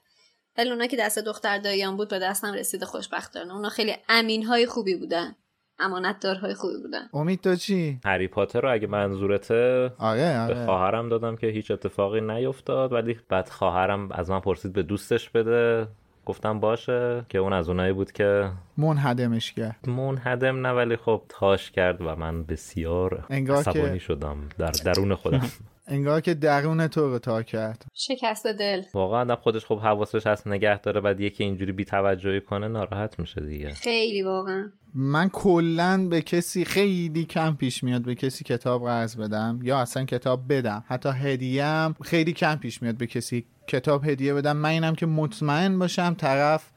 ولی 0.57 0.69
اونا 0.69 0.87
که 0.87 0.97
دست 0.97 1.19
دختر 1.19 1.57
داییان 1.57 1.97
بود 1.97 2.09
به 2.09 2.19
دستم 2.19 2.53
رسیده 2.53 2.85
خوشبختانه. 2.85 3.53
اونا 3.55 3.69
خیلی 3.69 3.95
امین 4.09 4.45
های 4.45 4.65
خوبی 4.65 4.95
بودن. 4.95 5.35
امانتدارهای 5.79 6.53
خوبی 6.53 6.77
بودن. 6.81 7.09
امید 7.13 7.41
تو 7.41 7.55
چی؟ 7.55 7.99
هری 8.05 8.27
پاتر 8.27 8.61
رو 8.61 8.73
اگه 8.73 8.87
منظورته 8.87 9.91
آره 9.97 10.39
آره. 10.39 10.53
به 10.53 10.65
خواهرم 10.65 11.09
دادم 11.09 11.35
که 11.35 11.47
هیچ 11.47 11.71
اتفاقی 11.71 12.21
نیفتاد 12.21 12.93
ولی 12.93 13.19
بعد 13.29 13.49
خواهرم 13.49 14.11
از 14.11 14.29
من 14.29 14.39
پرسید 14.39 14.73
به 14.73 14.83
دوستش 14.83 15.29
بده. 15.29 15.87
گفتم 16.25 16.59
باشه 16.59 17.25
که 17.29 17.37
اون 17.37 17.53
از 17.53 17.69
اونایی 17.69 17.93
بود 17.93 18.11
که 18.11 18.51
منهدمش 18.77 19.53
کرد. 19.53 19.89
منهدم 19.89 20.67
نه 20.67 20.73
ولی 20.73 20.95
خب 20.95 21.21
تاش 21.29 21.71
کرد 21.71 22.01
و 22.01 22.15
من 22.15 22.43
بسیار 22.43 23.25
عصبانی 23.29 23.99
شدم 23.99 24.37
در 24.57 24.71
درون 24.71 25.15
خودم. 25.15 25.49
انگار 25.87 26.21
که 26.21 26.33
درون 26.33 26.87
تو 26.87 27.09
رو 27.09 27.19
تا 27.19 27.43
کرد. 27.43 27.85
شکست 27.93 28.47
دل. 28.47 28.81
واقعا 28.93 29.21
آدم 29.21 29.35
خودش 29.35 29.65
خب 29.65 29.79
حواسش 29.79 30.27
هست 30.27 30.47
نگه 30.47 30.79
داره 30.79 31.01
بعد 31.01 31.19
یکی 31.19 31.43
اینجوری 31.43 31.71
بی 31.71 31.85
توجهی 31.85 32.41
کنه 32.41 32.67
ناراحت 32.67 33.19
میشه 33.19 33.41
دیگه. 33.41 33.69
خیلی 33.69 34.21
واقعا. 34.21 34.71
من 34.93 35.29
کلا 35.29 36.07
به 36.09 36.21
کسی 36.21 36.65
خیلی 36.65 37.25
کم 37.25 37.55
پیش 37.55 37.83
میاد 37.83 38.01
به 38.01 38.15
کسی 38.15 38.43
کتاب 38.43 38.83
قرض 38.85 39.15
بدم 39.15 39.59
یا 39.63 39.79
اصلا 39.79 40.05
کتاب 40.05 40.53
بدم. 40.53 40.83
حتی 40.87 41.09
هدیهم 41.09 41.95
خیلی 42.03 42.33
کم 42.33 42.55
پیش 42.55 42.81
میاد 42.81 42.97
به 42.97 43.07
کسی 43.07 43.45
کتاب 43.67 44.05
هدیه 44.05 44.33
بدم. 44.33 44.57
من 44.57 44.69
اینم 44.69 44.95
که 44.95 45.05
مطمئن 45.05 45.79
باشم 45.79 46.13
طرف 46.13 46.71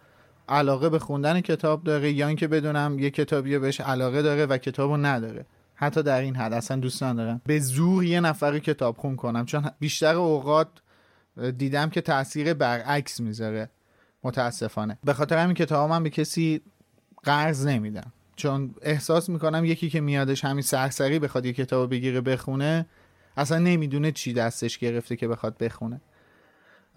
علاقه 0.48 0.88
به 0.88 0.98
خوندن 0.98 1.40
کتاب 1.40 1.84
داره 1.84 2.12
یا 2.12 2.28
اینکه 2.28 2.48
بدونم 2.48 2.98
یه 2.98 3.10
کتابی 3.10 3.58
بهش 3.58 3.80
علاقه 3.80 4.22
داره 4.22 4.46
و 4.46 4.58
کتابو 4.58 4.96
نداره. 4.96 5.46
حتی 5.80 6.02
در 6.02 6.20
این 6.20 6.36
حد 6.36 6.52
اصلا 6.52 6.76
دوست 6.76 7.02
ندارم. 7.02 7.40
به 7.46 7.58
زور 7.58 8.04
یه 8.04 8.20
نفر 8.20 8.50
رو 8.50 8.58
کتاب 8.58 8.96
خون 8.96 9.16
کنم 9.16 9.46
چون 9.46 9.70
بیشتر 9.80 10.14
اوقات 10.14 10.68
دیدم 11.56 11.90
که 11.90 12.00
تاثیر 12.00 12.54
برعکس 12.54 13.20
می‌ذاره. 13.20 13.70
متاسفانه. 14.24 14.98
به 15.04 15.12
خاطر 15.12 15.38
همین 15.38 15.54
کتاب 15.54 15.90
من 15.90 16.02
به 16.02 16.10
کسی 16.10 16.60
قرض 17.22 17.66
نمیدم. 17.66 18.12
چون 18.36 18.74
احساس 18.82 19.28
می‌کنم 19.28 19.64
یکی 19.64 19.90
که 19.90 20.00
میادش 20.00 20.44
همین 20.44 20.62
سرسری 20.62 21.18
بخواد 21.18 21.46
یه 21.46 21.52
کتاب 21.52 21.90
بگیره 21.90 22.20
بخونه 22.20 22.86
اصلا 23.36 23.58
نمی‌دونه 23.58 24.12
چی 24.12 24.32
دستش 24.32 24.78
گرفته 24.78 25.16
که 25.16 25.28
بخواد 25.28 25.58
بخونه. 25.58 26.00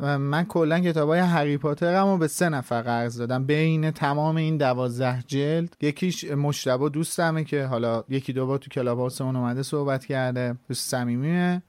من 0.02 0.46
کلا 0.46 0.80
کتاب 0.80 1.10
های 1.10 1.20
هری 1.20 1.58
پاترم 1.58 2.08
رو 2.08 2.18
به 2.18 2.28
سه 2.28 2.50
نفر 2.50 2.82
قرض 2.82 3.18
دادم. 3.18 3.46
بین 3.46 3.92
تمام 3.92 4.36
این 4.36 4.58
دوازده 4.58 5.24
جلد 5.28 5.76
یکیش 5.82 6.24
مشتبه 6.24 6.90
دوستمه 6.90 7.44
که 7.44 7.66
حالا 7.66 8.04
یکی 8.10 8.34
دو 8.34 8.46
بار 8.46 8.58
تو 8.58 8.70
کلاب 8.70 9.00
هاوسمون 9.00 9.36
اومده 9.36 9.64
صحبت 9.64 10.06
کرده 10.06 10.56
دوست 10.68 10.90
صمیمیه 10.90 11.62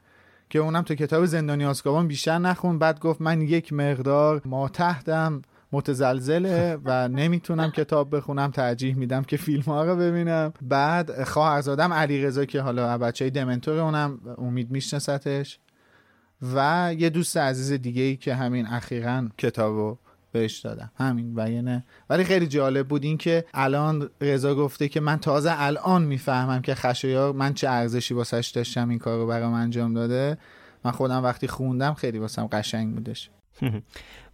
که 0.51 0.59
اونم 0.59 0.83
تو 0.83 0.95
کتاب 0.95 1.25
زندانی 1.25 1.65
آسکابان 1.65 2.09
بیشتر 2.09 2.39
نخون. 2.39 2.79
بعد 2.79 3.01
گفت 3.01 3.21
من 3.21 3.41
یک 3.41 3.73
مقدار 3.73 4.43
ما 4.45 4.69
تحتم 4.69 5.43
متزلزله 5.73 6.79
و 6.85 7.09
نمی‌تونم 7.09 7.71
کتاب 7.71 8.17
بخونم 8.17 8.51
ترجیح 8.51 8.97
میدم 8.97 9.23
که 9.23 9.37
فیلم 9.37 9.63
ها 9.63 9.85
رو 9.85 9.97
ببینم. 9.97 10.53
بعد 10.63 11.25
خواهرزادم 11.25 11.93
علی 11.93 12.23
رضا 12.23 12.45
که 12.45 12.61
حالا 12.61 12.99
بچه 12.99 13.31
دمنتور 13.31 13.79
اونم 13.79 14.21
امید 14.39 14.71
میشناستش. 14.71 15.59
و 16.43 16.91
یه 16.99 17.11
دوست 17.11 17.37
عزیز 17.37 17.73
دیگه 17.73 18.03
ای 18.03 18.17
که 18.17 18.35
همین 18.35 18.67
اخیرا 18.67 19.29
کتاب 19.39 19.75
رو 19.75 19.99
بهش 20.33 20.59
دادم. 20.59 20.91
همین 20.97 21.33
و 21.37 21.51
یه 21.51 21.63
نه. 21.63 21.85
ولی 22.11 22.25
خیلی 22.25 22.47
جالب 22.47 22.89
بود 22.89 23.05
این 23.05 23.19
که 23.19 23.45
الان 23.55 24.11
رضا 24.21 24.55
گفته 24.55 24.89
که 24.89 25.01
من 25.01 25.17
تازه 25.17 25.53
الان 25.55 26.03
می‌فهمم 26.03 26.63
که 26.63 26.75
خشایار 26.75 27.33
من 27.33 27.55
چه 27.55 27.69
ارزشی 27.69 28.15
واسش 28.15 28.53
داشتم 28.55 28.89
این 28.89 28.99
کار 28.99 29.19
رو 29.19 29.27
برام 29.27 29.53
انجام 29.53 29.95
داده. 29.95 30.39
من 30.85 30.91
خودم 30.91 31.23
وقتی 31.23 31.49
خوندم 31.49 31.95
خیلی 31.95 32.19
واسم 32.19 32.47
قشنگ 32.47 32.95
بودش. 32.95 33.31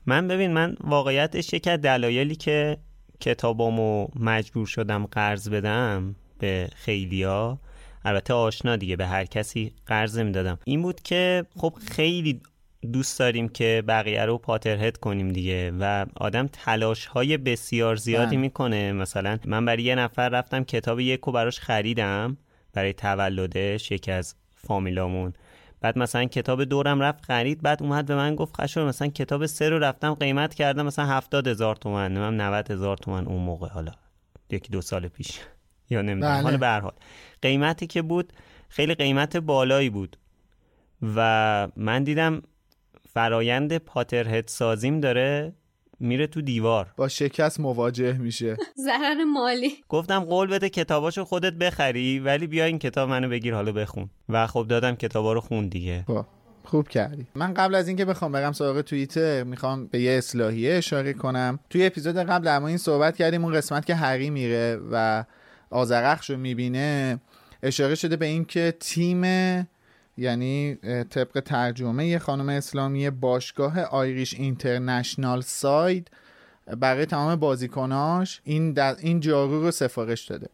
من 0.06 0.28
ببین 0.28 0.52
من 0.52 0.76
واقعیتش 0.80 1.52
یکی 1.52 1.70
از 1.70 1.80
دلایلی 1.80 2.36
که 2.36 2.78
کتابامو 3.20 4.08
مجبور 4.20 4.66
شدم 4.66 5.06
قرض 5.06 5.48
بدم 5.48 6.14
به 6.38 6.68
خیلیا 6.74 7.58
البته 8.08 8.34
آشنا 8.34 8.76
دیگه 8.76 8.96
به 8.96 9.06
هر 9.06 9.24
کسی 9.24 9.72
قرض 9.86 10.18
می‌دادم 10.18 10.58
این 10.64 10.82
بود 10.82 11.02
که 11.02 11.44
خب 11.56 11.74
خیلی 11.90 12.40
دوست 12.92 13.18
داریم 13.18 13.48
که 13.48 13.82
بقیه 13.88 14.24
رو 14.24 14.38
پاترهد 14.38 14.96
کنیم 14.96 15.28
دیگه 15.28 15.72
و 15.80 16.06
آدم 16.16 16.46
تلاش 16.52 17.06
های 17.06 17.36
بسیار 17.36 17.96
زیادی 17.96 18.26
بله. 18.26 18.36
می‌کنه. 18.36 18.92
مثلا 18.92 19.38
من 19.44 19.64
برای 19.64 19.82
یه 19.82 19.94
نفر 19.94 20.28
رفتم 20.28 20.64
کتاب 20.64 21.00
یکو 21.00 21.32
براش 21.32 21.60
خریدم 21.60 22.36
برای 22.72 22.92
تولدش 22.92 23.90
یکی 23.90 24.12
از 24.12 24.34
فامیلامون. 24.54 25.32
بعد 25.80 25.98
مثلا 25.98 26.24
کتاب 26.24 26.64
دورم 26.64 27.00
رفت 27.00 27.24
خرید 27.24 27.62
بعد 27.62 27.82
اومد 27.82 28.06
به 28.06 28.14
من 28.14 28.34
گفت 28.34 28.60
خشو 28.60 28.84
مثلا 28.84 29.08
کتاب 29.08 29.46
سه 29.46 29.68
رو 29.68 29.78
رفتم 29.78 30.14
قیمت 30.14 30.54
کردم 30.54 30.86
مثلا 30.86 31.06
هفتاد 31.06 31.48
هزار 31.48 31.76
تومن 31.76 32.18
من 32.18 32.40
90 32.40 32.70
هزار 32.70 32.96
تومن 32.96 33.26
اون 33.26 33.42
موقع 33.42 33.68
حالا 33.68 33.92
یکی 34.50 34.72
دو 34.72 34.80
سال 34.80 35.08
پیش. 35.08 35.40
یا 35.90 36.02
نمی‌دونم. 36.02 36.34
بله. 36.34 36.42
حالا 36.42 36.56
به 36.56 36.66
هر 36.66 36.80
حال. 36.80 36.92
قیمتی 37.42 37.86
که 37.86 38.02
بود 38.02 38.32
خیلی 38.68 38.94
قیمت 38.94 39.36
بالایی 39.36 39.90
بود. 39.90 40.16
و 41.16 41.68
من 41.76 42.04
دیدم 42.04 42.42
فرایند 43.12 43.78
پاترهد 43.78 44.48
سازیم 44.48 45.00
داره 45.00 45.52
میره 46.00 46.26
تو 46.26 46.40
دیوار. 46.40 46.92
با 46.96 47.08
شکست 47.08 47.60
مواجه 47.60 48.12
میشه. 48.12 48.56
ضرر 48.86 49.24
مالی. 49.24 49.70
گفتم 49.88 50.20
قول 50.20 50.48
بده 50.48 50.68
کتاباشو 50.68 51.24
خودت 51.24 51.52
بخری 51.52 52.18
ولی 52.18 52.46
بیا 52.46 52.64
این 52.64 52.78
کتاب 52.78 53.08
منو 53.08 53.28
بگیر 53.28 53.54
حالا 53.54 53.72
بخون. 53.72 54.10
و 54.28 54.46
خب 54.46 54.66
دادم 54.68 54.94
کتابا 54.94 55.32
رو 55.32 55.40
خون 55.40 55.68
دیگه. 55.68 56.04
با 56.06 56.26
خوب 56.64 56.88
کردی. 56.88 57.26
من 57.34 57.54
قبل 57.54 57.74
از 57.74 57.88
اینکه 57.88 58.04
بخوام 58.04 58.32
برم 58.32 58.52
سراغ 58.52 58.80
توییتر 58.80 59.44
می‌خوام 59.44 59.86
به 59.86 60.00
یه 60.00 60.12
اصلاحیه 60.12 60.74
اشاره 60.74 61.12
کنم. 61.12 61.58
توی 61.70 61.86
اپیزود 61.86 62.16
قبل 62.16 62.50
مورد 62.50 62.64
این 62.64 62.76
صحبت 62.76 63.16
کردیم 63.16 63.44
اون 63.44 63.54
قسمت 63.54 63.86
که 63.86 63.94
هری 63.94 64.30
میره 64.30 64.80
و 64.92 65.24
آزرخش 65.70 66.30
رو 66.30 66.36
می‌بینه. 66.36 67.20
اشاره 67.62 67.94
شده 67.94 68.16
به 68.16 68.26
اینکه 68.26 68.74
تیم 68.80 69.24
یعنی 70.16 70.74
طبق 71.10 71.40
ترجمه 71.40 72.18
خانم 72.18 72.48
اسلامی 72.48 73.10
باشگاه 73.10 73.80
آیریش 73.80 74.34
اینترنشنال 74.34 75.40
ساید 75.40 76.10
برای 76.76 77.06
تمام 77.06 77.36
بازیکناش 77.36 78.40
این 78.44 78.72
در 78.72 78.96
این 78.98 79.20
جارو 79.20 79.62
رو 79.62 79.70
سفارش 79.70 80.24
داده. 80.24 80.48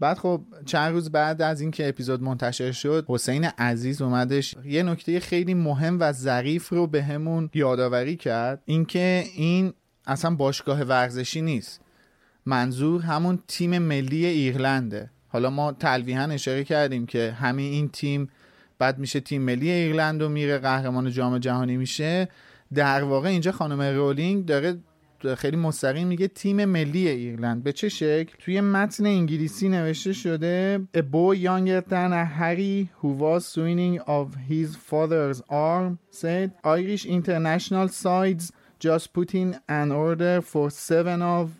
بعد 0.00 0.18
خب 0.18 0.42
چند 0.66 0.92
روز 0.92 1.10
بعد 1.10 1.42
از 1.42 1.60
اینکه 1.60 1.88
اپیزود 1.88 2.22
منتشر 2.22 2.72
شد 2.72 3.04
حسین 3.08 3.44
عزیز 3.44 4.02
اومدش 4.02 4.54
یه 4.64 4.82
نکته 4.82 5.20
خیلی 5.20 5.54
مهم 5.54 6.00
و 6.00 6.12
ظریف 6.12 6.68
رو 6.68 6.86
به 6.86 7.02
همون 7.02 7.50
یادآوری 7.54 8.16
کرد 8.16 8.62
اینکه 8.64 9.24
این 9.34 9.72
اصلا 10.06 10.34
باشگاه 10.34 10.82
ورزشی 10.82 11.42
نیست. 11.42 11.80
منظور 12.46 13.02
همون 13.02 13.38
تیم 13.48 13.78
ملی 13.78 14.26
ایرلنده. 14.26 15.10
حالا 15.32 15.50
ما 15.50 15.72
تلویحا 15.72 16.22
اشاره 16.22 16.64
کردیم 16.64 17.06
که 17.06 17.36
همین 17.40 17.72
این 17.72 17.88
تیم 17.88 18.28
بعد 18.78 18.98
میشه 18.98 19.20
تیم 19.20 19.42
ملی 19.42 19.70
ایرلند 19.70 20.22
و 20.22 20.28
میره 20.28 20.58
قهرمان 20.58 21.10
جام 21.10 21.38
جهانی 21.38 21.76
میشه. 21.76 22.28
در 22.74 23.02
واقع 23.04 23.28
اینجا 23.28 23.52
خانم 23.52 23.80
رولینگ 23.80 24.46
داره 24.46 24.78
خیلی 25.36 25.56
مستقیم 25.56 26.08
میگه 26.08 26.28
تیم 26.28 26.64
ملی 26.64 27.08
ایرلند. 27.08 27.62
به 27.62 27.72
چه 27.72 27.88
شکل؟ 27.88 28.34
توی 28.38 28.60
متن 28.60 29.06
انگلیسی 29.06 29.68
نوشته 29.68 30.12
شده 30.12 30.80
A 30.96 31.00
boy 31.00 31.36
younger 31.36 31.80
than 31.88 32.12
a 32.12 32.24
Harry 32.24 32.88
who 33.00 33.08
was 33.08 33.46
swinging 33.46 34.00
of 34.00 34.34
his 34.50 34.76
father's 34.76 35.42
arm 35.48 35.98
said 36.10 36.50
Irish 36.64 37.06
international 37.06 37.88
sides 37.88 38.52
just 38.80 39.12
put 39.12 39.34
in 39.34 39.60
an 39.68 39.92
order 39.92 40.40
for 40.42 40.70
seven 40.70 41.22
of 41.22 41.50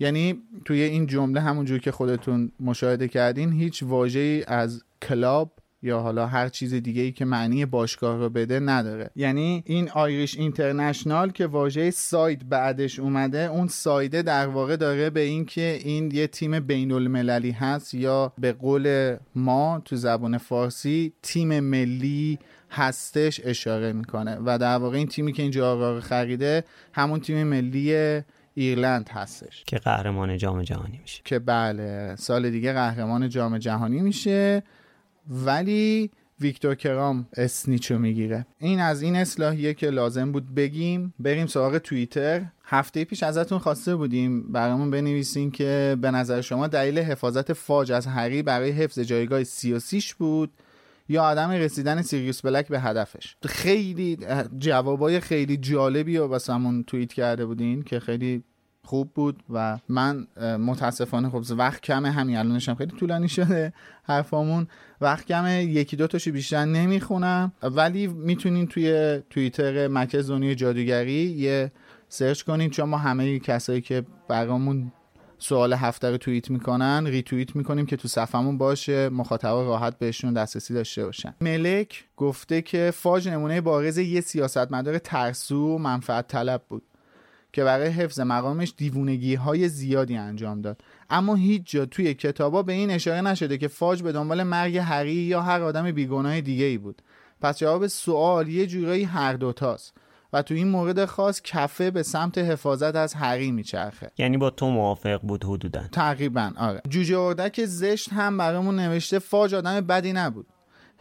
یعنی 0.00 0.38
توی 0.64 0.82
این 0.82 1.06
جمله 1.06 1.40
همونجور 1.40 1.78
که 1.78 1.92
خودتون 1.92 2.52
مشاهده 2.60 3.08
کردین 3.08 3.52
هیچ 3.52 3.82
واژه‌ای 3.82 4.44
از 4.44 4.82
کلاب 5.02 5.52
یا 5.82 6.00
حالا 6.00 6.26
هر 6.26 6.48
چیز 6.48 6.74
دیگه 6.74 7.02
ای 7.02 7.12
که 7.12 7.24
معنی 7.24 7.66
باشگاه 7.66 8.18
رو 8.18 8.30
بده 8.30 8.60
نداره. 8.60 9.10
یعنی 9.16 9.62
این 9.66 9.90
آیریش 9.90 10.36
اینترنشنال 10.36 11.30
که 11.30 11.46
واژه 11.46 11.90
ساید 11.90 12.48
بعدش 12.48 12.98
اومده 12.98 13.38
اون 13.38 13.68
سایده 13.68 14.22
در 14.22 14.46
واقع 14.46 14.76
داره 14.76 15.10
به 15.10 15.20
این 15.20 15.44
که 15.44 15.78
این 15.84 16.10
یه 16.10 16.26
تیم 16.26 16.60
بین 16.60 16.92
المللی 16.92 17.50
هست 17.50 17.94
یا 17.94 18.32
به 18.38 18.52
قول 18.52 19.16
ما 19.34 19.82
تو 19.84 19.96
زبان 19.96 20.38
فارسی 20.38 21.12
تیم 21.22 21.60
ملی 21.60 22.38
هستش 22.70 23.40
اشاره 23.44 23.92
می‌کنه. 23.92 24.38
و 24.44 24.58
در 24.58 24.76
واقع 24.76 24.96
این 24.96 25.06
تیمی 25.06 25.32
که 25.32 25.42
اینجا 25.42 25.72
آقا 25.72 26.00
خریده 26.00 26.64
همون 26.92 27.20
تیم 27.20 27.46
ملی 27.46 28.20
ایرلند 28.54 29.08
هستش. 29.08 29.64
که 29.66 29.76
قهرمان 29.76 30.38
جام 30.38 30.62
جهانی 30.62 30.98
میشه. 31.02 31.22
که 31.24 31.38
بله 31.38 32.16
سال 32.16 32.50
دیگه 32.50 32.72
قهرمان 32.72 33.28
جام 33.28 33.58
جهانی 33.58 34.00
میشه 34.00 34.62
ولی 35.28 36.10
ویکتور 36.40 36.74
کرام 36.74 37.26
اسنیچو 37.36 37.98
می‌گیره. 37.98 38.46
این 38.58 38.80
از 38.80 39.02
این 39.02 39.16
اصلاحیه 39.16 39.74
که 39.74 39.90
لازم 39.90 40.32
بود 40.32 40.54
بگیم. 40.54 41.14
بریم 41.18 41.46
سراغ 41.46 41.78
توییتر. 41.78 42.42
هفته 42.64 43.04
پیش 43.04 43.22
ازتون 43.22 43.58
خواسته 43.58 43.96
بودیم 43.96 44.52
برامون 44.52 44.90
بنویسین 44.90 45.50
که 45.50 45.96
به 46.00 46.10
نظر 46.10 46.40
شما 46.40 46.66
دلیل 46.66 46.98
حفاظت 46.98 47.52
فاج 47.52 47.92
از 47.92 48.06
هری 48.06 48.42
برای 48.42 48.70
حفظ 48.70 48.98
جایگاه 48.98 49.44
سیاسیش 49.44 50.14
بود. 50.14 50.50
یا 51.10 51.24
عدم 51.24 51.50
رسیدن 51.50 52.02
سیریوس 52.02 52.40
بلک 52.40 52.68
به 52.68 52.80
هدفش. 52.80 53.36
خیلی 53.46 54.18
جوابای 54.58 55.20
خیلی 55.20 55.56
جالبی 55.56 56.16
رو 56.16 56.26
واسمون 56.26 56.82
توییت 56.82 57.12
کرده 57.12 57.46
بودین 57.46 57.82
که 57.82 58.00
خیلی 58.00 58.44
خوب 58.84 59.10
بود 59.14 59.42
و 59.50 59.78
من 59.88 60.26
متاسفانه 60.38 61.30
خب 61.30 61.42
وقت 61.50 61.82
کمه 61.82 62.10
همین 62.10 62.36
الانش 62.36 62.68
هم 62.68 62.74
خیلی 62.74 62.96
طولانی 62.96 63.28
شده 63.28 63.72
حرفامون. 64.02 64.66
وقت 65.00 65.26
کمه 65.26 65.64
یکی 65.64 65.96
دو 65.96 66.06
تاشو 66.06 66.32
بیشتر 66.32 66.64
نمی‌خونم. 66.64 67.52
ولی 67.62 68.06
می‌تونین 68.06 68.66
توی 68.66 69.20
توییتر 69.30 69.88
مرکز 69.88 70.30
دنیای 70.30 70.54
جادوگری 70.54 71.22
یه 71.22 71.72
search 72.08 72.42
کنین 72.42 72.70
چون 72.70 72.88
ما 72.88 72.98
همه 72.98 73.38
کسایی 73.38 73.80
که 73.80 74.04
برامون 74.28 74.92
سوال 75.40 75.72
هفته 75.72 76.10
رو 76.10 76.16
توییت 76.16 76.50
می‌کنن 76.50 77.06
ریتوییت 77.06 77.56
می‌کنیم 77.56 77.86
که 77.86 77.96
تو 77.96 78.08
صفحمون 78.08 78.58
باشه 78.58 79.08
مخاطبا 79.08 79.62
راحت 79.62 79.98
بهشون 79.98 80.32
دسترسی 80.32 80.74
داشته 80.74 81.04
باشن. 81.04 81.34
ملک 81.40 82.04
گفته 82.16 82.62
که 82.62 82.92
فاج 82.94 83.28
نمونه 83.28 83.60
بارز 83.60 83.98
یه 83.98 84.20
سیاستمدار 84.20 84.98
ترسو 84.98 85.74
و 85.74 85.78
منفعت 85.78 86.28
طلب 86.28 86.62
بود 86.68 86.82
که 87.52 87.64
برای 87.64 87.88
حفظ 87.88 88.20
مقامش 88.20 88.74
دیوونگی 88.76 89.34
های 89.34 89.68
زیادی 89.68 90.16
انجام 90.16 90.60
داد. 90.60 90.80
اما 91.10 91.34
هیچ 91.34 91.62
جا 91.66 91.86
توی 91.86 92.14
کتابا 92.14 92.62
به 92.62 92.72
این 92.72 92.90
اشاره 92.90 93.20
نشده 93.20 93.58
که 93.58 93.68
فاج 93.68 94.02
به 94.02 94.12
دنبال 94.12 94.42
مرگ 94.42 94.76
هری 94.76 95.12
یا 95.12 95.42
هر 95.42 95.62
آدم 95.62 95.90
بیگناه 95.92 96.40
دیگه 96.40 96.64
ای 96.64 96.78
بود. 96.78 97.02
پس 97.40 97.58
جواب 97.58 97.86
سوال 97.86 98.48
یه 98.48 98.66
جورایی 98.66 99.04
هر 99.04 99.32
دوتاست. 99.32 99.94
و 100.32 100.42
تو 100.42 100.54
این 100.54 100.68
مورد 100.68 101.04
خاص 101.04 101.40
کفه 101.42 101.90
به 101.90 102.02
سمت 102.02 102.38
حفاظت 102.38 102.96
از 102.96 103.14
هری 103.14 103.50
میچرخه. 103.50 104.10
یعنی 104.18 104.36
با 104.36 104.50
تو 104.50 104.70
موافق 104.70 105.20
بود 105.20 105.44
حدودا. 105.44 105.82
تقریبا 105.92 106.52
آره. 106.56 106.80
جوجه 106.88 107.18
اردک 107.18 107.64
زشت 107.64 108.12
هم 108.12 108.38
برامون 108.38 108.76
نوشته 108.76 109.18
فاج 109.18 109.54
آدم 109.54 109.80
بدی 109.80 110.12
نبود. 110.12 110.46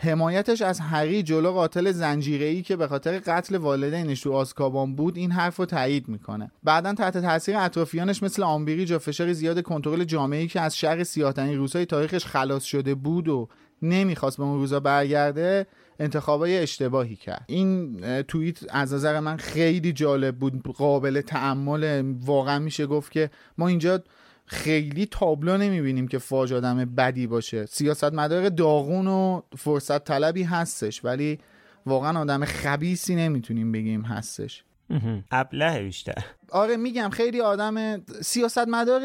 حمایتش 0.01 0.61
از 0.61 0.80
هری 0.80 1.23
جلو 1.23 1.51
قاتل 1.51 1.91
زنجیره‌ای 1.91 2.61
که 2.61 2.76
به 2.76 2.88
خاطر 2.88 3.19
قتل 3.19 3.56
والدینش 3.56 4.22
تو 4.22 4.34
آزکابان 4.34 4.95
بود 4.95 5.18
این 5.18 5.31
حرف 5.31 5.56
رو 5.56 5.65
تایید 5.65 6.07
می‌کنه. 6.07 6.51
بعدا 6.64 6.93
تحت 6.93 7.18
تاثیر 7.18 7.57
اطرافیانش 7.57 8.23
مثل 8.23 8.43
آمبریج 8.43 8.91
و 8.91 8.99
فشار 8.99 9.34
زیاد 9.34 9.61
کنترل 9.61 10.03
جامعه‌ای 10.03 10.47
که 10.47 10.61
از 10.61 10.77
شر 10.77 11.03
سیاه‌ترین 11.03 11.57
روزهای 11.57 11.85
تاریخش 11.85 12.26
خلاص 12.26 12.64
شده 12.64 12.95
بود 12.95 13.27
و 13.27 13.49
نمی‌خواست 13.81 14.38
به 14.38 14.43
اون 14.43 14.60
روزا 14.60 14.80
برگرده 14.80 15.68
انتخابای 16.00 16.58
اشتباهی 16.58 17.16
کرد. 17.16 17.46
این 17.48 18.02
توییت 18.22 18.60
از 18.70 18.94
نظر 18.94 19.20
من 19.20 19.38
خیلی 19.38 19.94
جالب 19.94 20.38
بود. 20.38 20.64
قابل 20.64 21.22
تعمل 21.22 22.14
واقعا 22.22 22.60
میشه 22.60 22.86
گفت 22.86 23.12
که 23.12 23.30
ما 23.58 23.68
اینجا 23.68 24.04
خیلی 24.46 25.06
تابلو 25.06 25.58
نمی‌بینیم 25.58 26.08
که 26.08 26.18
فاج 26.18 26.54
آدم 26.54 26.86
بدی 26.86 27.28
باشه. 27.28 27.66
سیاست 27.66 28.14
مدار 28.14 28.50
داغون 28.50 29.08
و 29.08 29.42
فرصت 29.58 30.04
طلبی 30.04 30.44
هستش 30.44 31.06
ولی 31.06 31.40
واقعا 31.86 32.20
آدم 32.20 32.46
خبیسی 32.46 33.16
نمی‌تونیم 33.16 33.72
بگیم 33.72 34.02
هستش. 34.02 34.64
ابله 35.32 35.84
بیشتر. 35.84 36.26
آره 36.52 36.78
میگم 36.78 37.10
خیلی 37.10 37.42
آدم 37.42 38.06
سیاست 38.22 38.68
مدار 38.68 39.02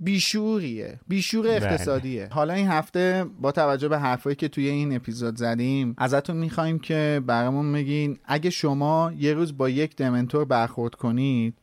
بیشوریه. 0.00 1.00
بیشور 1.08 1.42
بله. 1.42 1.54
اقتصادیه. 1.54 2.28
حالا 2.32 2.54
این 2.54 2.68
هفته 2.68 3.26
با 3.40 3.52
توجه 3.52 3.88
به 3.88 3.98
حرفایی 3.98 4.36
که 4.36 4.48
توی 4.48 4.68
این 4.68 4.96
اپیزود 4.96 5.36
زدیم 5.36 5.94
ازتون 5.98 6.36
می‌خوایم 6.36 6.78
که 6.78 7.22
برامون 7.26 7.72
بگین 7.72 8.18
اگه 8.24 8.50
شما 8.50 9.12
یه 9.18 9.34
روز 9.34 9.56
با 9.56 9.68
یک 9.68 9.96
دمنتور 9.96 10.44
برخورد 10.44 10.94
کنید 10.94 11.54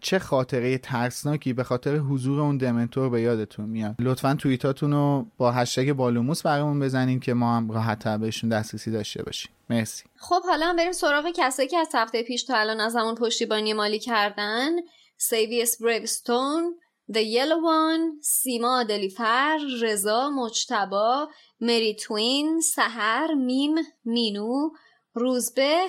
چه 0.00 0.18
خاطره 0.18 0.78
ترسناکی 0.78 1.52
به 1.52 1.64
خاطر 1.64 1.96
حضور 1.96 2.40
اون 2.40 2.56
دمنتور 2.56 3.10
به 3.10 3.20
یادتون 3.20 3.68
میاد؟ 3.68 3.94
لطفا 3.98 4.34
توییتاتون 4.34 4.92
رو 4.92 5.26
با 5.38 5.52
هشتگ 5.52 5.92
بالوموس 5.92 6.42
برامون 6.42 6.80
بزنین 6.80 7.20
که 7.20 7.34
ما 7.34 7.56
هم 7.56 7.70
راحت 7.70 8.08
بهشون 8.08 8.50
دسترسی 8.50 8.90
داشته 8.90 9.22
باشیم. 9.22 9.52
مرسی. 9.70 10.04
خب 10.16 10.42
حالا 10.42 10.66
هم 10.66 10.76
بریم 10.76 10.92
سراغ 10.92 11.24
کسایی 11.36 11.68
که 11.68 11.78
از 11.78 11.88
هفته 11.94 12.22
پیش 12.22 12.44
تا 12.44 12.56
الان 12.56 12.80
از 12.80 12.96
همون 12.96 13.14
پشتیبانی 13.14 13.72
مالی 13.72 13.98
کردن. 13.98 14.70
سیویس 15.16 15.82
بریوستون 15.82 16.74
The 17.12 17.22
Yellow 17.22 17.60
One 17.62 18.22
سیما 18.22 18.82
دلیفر 18.82 19.58
رضا 19.80 20.30
مجتبا 20.30 21.28
مری 21.60 21.94
توین 21.94 22.60
سهر 22.60 23.34
میم 23.34 23.74
مینو 24.04 24.70
روزبه 25.14 25.86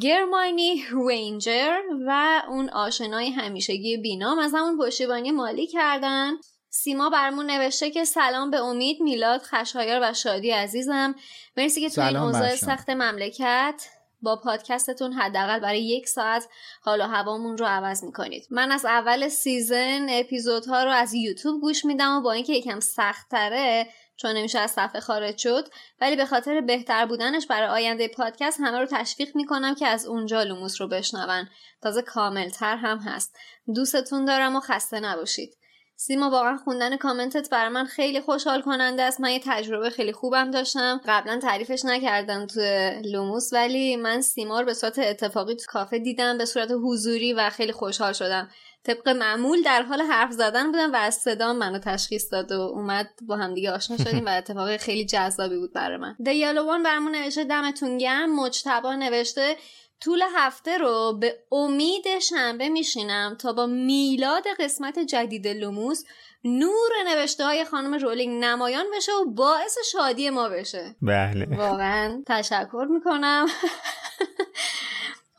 گرماینی 0.00 0.84
رینجر 1.08 1.80
و 2.06 2.42
اون 2.48 2.70
آشنای 2.70 3.30
همیشگی 3.30 3.96
بینام 3.96 4.38
از 4.38 4.54
همون 4.54 4.78
پشتیبانی 4.78 5.30
مالی 5.30 5.66
کردن 5.66 6.32
سیما 6.70 7.10
برمون 7.10 7.46
نوشته 7.50 7.90
که 7.90 8.04
سلام 8.04 8.50
به 8.50 8.60
امید 8.60 9.00
میلاد 9.00 9.42
خشایار 9.42 10.00
و 10.02 10.12
شادی 10.12 10.50
عزیزم 10.50 11.14
مرسی 11.56 11.80
که 11.80 11.90
تو 11.90 12.06
این 12.06 12.16
اوضاع. 12.16 12.56
سخت 12.56 12.90
مملکت 12.90 13.88
با 14.20 14.36
پادکستتون 14.36 15.12
حداقل 15.12 15.60
برای 15.60 15.84
یک 15.84 16.08
ساعت 16.08 16.48
حال 16.82 17.00
و 17.00 17.04
هوامون 17.04 17.58
رو 17.58 17.66
عوض 17.66 18.04
می‌کنید. 18.04 18.46
من 18.50 18.72
از 18.72 18.84
اول 18.84 19.28
season 19.28 20.06
اپیزودها 20.10 20.84
رو 20.84 20.90
از 20.90 21.14
یوتیوب 21.14 21.60
گوش 21.60 21.84
میدم 21.84 22.16
و 22.16 22.20
با 22.20 22.32
اینکه 22.32 22.52
یکم 22.52 22.80
سختتره 22.80 23.86
چون 24.16 24.36
نمیشه 24.36 24.58
از 24.58 24.70
صفحه 24.70 25.00
خارج 25.00 25.38
شد 25.38 25.68
ولی 26.00 26.16
به 26.16 26.26
خاطر 26.26 26.60
بهتر 26.60 27.06
بودنش 27.06 27.46
برای 27.46 27.68
آینده 27.68 28.08
پادکست 28.08 28.60
همه 28.60 28.78
رو 28.78 28.86
تشویق 28.86 29.36
می‌کنم 29.36 29.74
که 29.74 29.86
از 29.86 30.06
اونجا 30.06 30.42
لوموس 30.42 30.80
رو 30.80 30.88
بشنون. 30.88 31.48
تازه 31.82 32.02
کاملتر 32.02 32.76
هم 32.76 32.98
هست. 32.98 33.36
دوستتون 33.74 34.24
دارم 34.24 34.56
و 34.56 34.60
خسته 34.60 35.00
نباشید. 35.00 35.56
سیما 35.98 36.30
واقعا 36.30 36.56
خوندن 36.56 36.96
کامنتت 36.96 37.50
برای 37.50 37.68
من 37.68 37.84
خیلی 37.84 38.20
خوشحال 38.20 38.62
کننده 38.62 39.02
است. 39.02 39.20
من 39.20 39.30
یه 39.30 39.40
تجربه 39.44 39.90
خیلی 39.90 40.12
خوبم 40.12 40.50
داشتم. 40.50 41.00
قبلا 41.06 41.38
تعریفش 41.38 41.84
نکردم 41.84 42.46
تو 42.46 42.60
لوموس 43.04 43.52
ولی 43.52 43.96
من 43.96 44.20
سیما 44.20 44.60
رو 44.60 44.66
به 44.66 44.74
صورت 44.74 44.98
اتفاقی 44.98 45.54
تو 45.54 45.64
کافه 45.68 45.98
دیدم 45.98 46.38
به 46.38 46.44
صورت 46.44 46.70
حضوری 46.84 47.32
و 47.32 47.50
خیلی 47.50 47.72
خوشحال 47.72 48.12
شدم. 48.12 48.50
طبق 48.84 49.08
معمول 49.08 49.62
در 49.62 49.82
حال 49.82 50.00
حرف 50.00 50.32
زدن 50.32 50.72
بودم 50.72 50.92
و 50.92 50.96
از 50.96 51.14
صدام 51.14 51.56
منو 51.56 51.78
تشخیص 51.78 52.32
داد 52.32 52.52
و 52.52 52.60
اومد 52.60 53.10
با 53.22 53.36
همدیگه 53.36 53.72
آشنا 53.72 53.96
شدیم 54.04 54.26
و 54.26 54.28
اتفاق 54.28 54.76
خیلی 54.76 55.04
جذابی 55.04 55.56
بود 55.56 55.72
برای 55.72 55.96
من. 55.96 56.16
دیالوان 56.24 56.82
برامون 56.82 57.14
نوشته 57.14 57.44
دمتون 57.44 57.98
گرم. 57.98 58.36
مجتبا 58.36 58.94
نوشته 58.94 59.56
طول 60.00 60.22
هفته 60.34 60.78
رو 60.78 61.18
به 61.20 61.38
امید 61.52 62.18
شنبه 62.18 62.68
میشینم 62.68 63.36
تا 63.40 63.52
با 63.52 63.66
میلاد 63.66 64.44
قسمت 64.58 64.98
جدید 64.98 65.48
لوموس 65.48 66.04
نور 66.44 66.90
نوشته 67.06 67.44
های 67.44 67.64
خانم 67.64 67.94
رولینگ 67.94 68.44
نمایان 68.44 68.86
بشه 68.96 69.12
و 69.12 69.24
باعث 69.24 69.78
شادی 69.92 70.30
ما 70.30 70.48
بشه. 70.48 70.96
بله. 71.02 71.56
واقعا 71.56 72.22
تشکر 72.26 72.86
می‌کنم. 72.90 73.46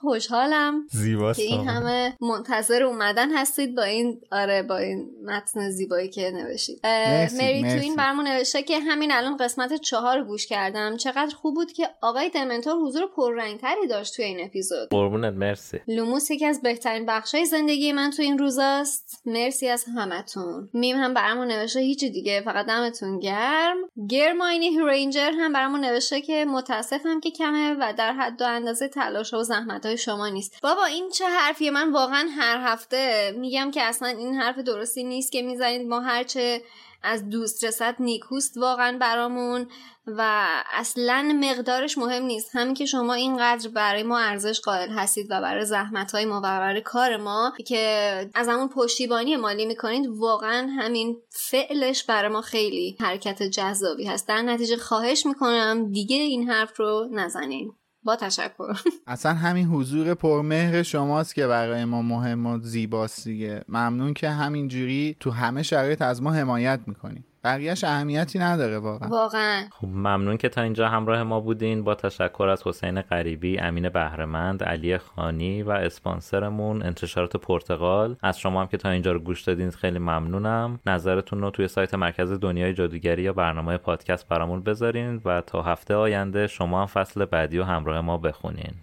خوشحالم 0.01 0.87
زیباست 0.91 1.39
که 1.39 1.45
این. 1.45 1.67
همه 1.67 2.17
منتظر 2.21 2.83
اومدن 2.83 3.37
هستید 3.37 3.75
با 3.75 3.83
این 3.83 4.21
آره 4.31 4.63
با 4.63 4.77
این 4.77 5.09
متن 5.25 5.69
زیبایی 5.69 6.09
که 6.09 6.31
نوشتید. 6.31 6.79
مری 6.83 7.61
مرسی. 7.63 7.79
توین 7.79 7.95
برمون 7.95 8.27
نوشته 8.27 8.63
که 8.63 8.79
همین 8.79 9.11
الان 9.11 9.37
قسمت 9.37 9.73
چهار 9.73 10.17
رو 10.17 10.23
گوش 10.23 10.47
کردم. 10.47 10.97
چقدر 10.97 11.35
خوب 11.35 11.55
بود 11.55 11.71
که 11.71 11.89
آقای 12.01 12.29
دمنتور 12.29 12.73
حضور 12.73 13.07
پررنگتری 13.15 13.87
داشت 13.89 14.15
توی 14.15 14.25
این 14.25 14.45
اپیزود. 14.45 14.89
قربونت 14.89 15.33
مرسی. 15.33 15.79
لوموس 15.87 16.31
یکی 16.31 16.45
از 16.45 16.61
بهترین 16.61 17.05
بخشای 17.05 17.45
زندگی 17.45 17.91
من 17.91 18.11
تو 18.11 18.21
این 18.21 18.37
روزاست. 18.37 19.21
مرسی 19.25 19.67
از 19.67 19.85
همتون. 19.95 20.69
میم 20.73 20.97
هم 20.97 21.13
برامون 21.13 21.47
نوشته 21.47 21.79
هیچی 21.79 22.09
دیگه 22.09 22.41
فقط 22.41 22.65
دمتون 22.65 23.19
گرم. 23.19 23.77
گرماینی 24.09 24.79
رینجر 24.89 25.31
هم 25.31 25.53
برامون 25.53 25.79
نوشته 25.79 26.21
که 26.21 26.45
متاسفم 26.45 27.19
که 27.19 27.31
کمه 27.31 27.73
و 27.79 27.93
در 27.97 28.13
حد 28.13 28.41
و 28.41 28.45
اندازه 28.45 28.87
تلاش 28.87 29.33
و 29.33 29.43
زحمت 29.43 29.86
های 29.87 29.97
شما 29.97 30.27
نیست. 30.29 30.61
بابا 30.63 30.85
این 30.85 31.09
چه 31.09 31.25
حرفیه؟ 31.25 31.71
من 31.71 31.91
واقعا 31.91 32.29
هر 32.37 32.57
هفته 32.71 33.33
میگم 33.37 33.71
که 33.71 33.81
اصلا 33.83 34.07
این 34.07 34.35
حرف 34.35 34.59
درستی 34.59 35.03
نیست 35.03 35.31
که 35.31 35.41
می‌زنید. 35.41 35.87
ما 35.87 35.99
هرچه 35.99 36.61
از 37.03 37.29
دوست 37.29 37.63
رسد 37.63 37.95
نیکوست 37.99 38.57
واقعا 38.57 38.97
برامون 38.97 39.67
و 40.07 40.47
اصلا 40.73 41.31
مقدارش 41.41 41.97
مهم 41.97 42.23
نیست. 42.23 42.55
همین 42.55 42.73
که 42.73 42.85
شما 42.85 43.13
اینقدر 43.13 43.69
برای 43.69 44.03
ما 44.03 44.19
ارزش 44.19 44.59
قائل 44.59 44.89
هستید 44.89 45.27
و 45.29 45.41
برای 45.41 45.65
زحمت 45.65 46.11
های 46.11 46.25
ما 46.25 46.37
و 46.37 46.41
برای 46.41 46.81
کار 46.81 47.17
ما 47.17 47.53
که 47.67 48.29
از 48.35 48.47
همون 48.47 48.69
پشتیبانی 48.69 49.35
مالی 49.35 49.65
می‌کنید 49.65 50.07
واقعا 50.07 50.67
همین 50.67 51.17
فعلش 51.29 52.03
برای 52.03 52.31
ما 52.31 52.41
خیلی 52.41 52.97
حرکت 52.99 53.43
جذابی 53.43 54.05
هست. 54.05 54.27
در 54.27 54.41
نتیجه 54.41 54.77
خواهش 54.77 55.25
می‌کنم 55.25 55.91
دیگه 55.91 56.17
این 56.17 56.49
حرف 56.49 56.79
رو 56.79 57.09
نزنین. 57.11 57.73
با 58.07 58.15
تشکر. 58.15 58.79
اصلا 59.07 59.33
همین 59.33 59.67
حضور 59.67 60.13
پرمهر 60.13 60.83
شماست 60.83 61.35
که 61.35 61.47
برای 61.47 61.85
ما 61.85 62.01
مهم 62.01 62.45
و 62.45 62.59
زیباست 62.59 63.23
دیگه. 63.23 63.63
ممنون 63.69 64.13
که 64.13 64.29
همینجوری 64.29 65.15
تو 65.19 65.31
همه 65.31 65.63
شرایط 65.63 66.01
از 66.01 66.21
ما 66.21 66.31
حمایت 66.31 66.79
می‌کنیم 66.87 67.25
بقیهش 67.47 67.83
اهمیتی 67.83 68.39
نداره 68.39 68.79
واقعا. 68.79 69.09
واقعا. 69.09 69.63
خب 69.71 69.87
ممنون 69.87 70.37
که 70.37 70.49
تا 70.49 70.61
اینجا 70.61 70.87
همراه 70.89 71.23
ما 71.23 71.39
بودین. 71.39 71.83
با 71.83 71.95
تشکر 71.95 72.47
از 72.47 72.67
حسین 72.67 73.01
غریبی 73.01 73.59
امین 73.59 73.89
بهرمند 73.89 74.63
علی 74.63 74.97
خانی 74.97 75.63
و 75.63 75.69
اسپانسرمون 75.69 76.83
انتشارات 76.83 77.37
پرتغال. 77.37 78.15
از 78.23 78.39
شما 78.39 78.61
هم 78.61 78.67
که 78.67 78.77
تا 78.77 78.89
اینجا 78.89 79.11
رو 79.11 79.19
گوش 79.19 79.41
دادین 79.41 79.69
خیلی 79.69 79.99
ممنونم. 79.99 80.79
نظرتون 80.85 81.41
رو 81.41 81.49
توی 81.49 81.67
سایت 81.67 81.93
مرکز 81.93 82.31
دنیای 82.31 82.73
جادوگری 82.73 83.23
یا 83.23 83.33
برنامه 83.33 83.77
پادکست 83.77 84.27
برامون 84.27 84.63
بذارین 84.63 85.21
و 85.25 85.41
تا 85.41 85.61
هفته 85.61 85.95
آینده 85.95 86.47
شما 86.47 86.81
هم 86.81 86.85
فصل 86.85 87.25
بعدی 87.25 87.59
و 87.59 87.63
همراه 87.63 88.01
ما 88.01 88.17
بخونین. 88.17 88.73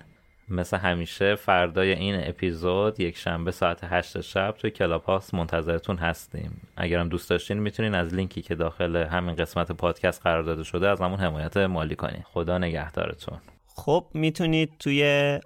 مثل 0.48 0.76
همیشه 0.76 1.34
فردای 1.34 1.92
این 1.92 2.28
اپیزود 2.28 3.00
یک 3.00 3.16
شنبه 3.16 3.50
ساعت 3.50 3.80
8 3.82 4.20
شب 4.20 4.54
توی 4.58 4.70
کلاب 4.70 5.22
منتظرتون 5.32 5.96
هستیم. 5.96 6.60
اگرم 6.76 7.08
دوست 7.08 7.30
داشتین 7.30 7.58
می‌تونین 7.58 7.94
از 7.94 8.14
لینکی 8.14 8.42
که 8.42 8.54
داخل 8.54 8.96
همین 8.96 9.34
قسمت 9.34 9.72
پادکست 9.72 10.22
قرار 10.22 10.42
داده 10.42 10.62
شده 10.62 10.88
از 10.88 11.00
همون 11.00 11.18
حمایت 11.18 11.56
مالی 11.56 11.96
کنین. 11.96 12.22
خدا 12.22 12.58
نگهدارتون. 12.58 13.38
خب 13.76 14.06
می‌تونید 14.14 14.72
توی 14.78 15.40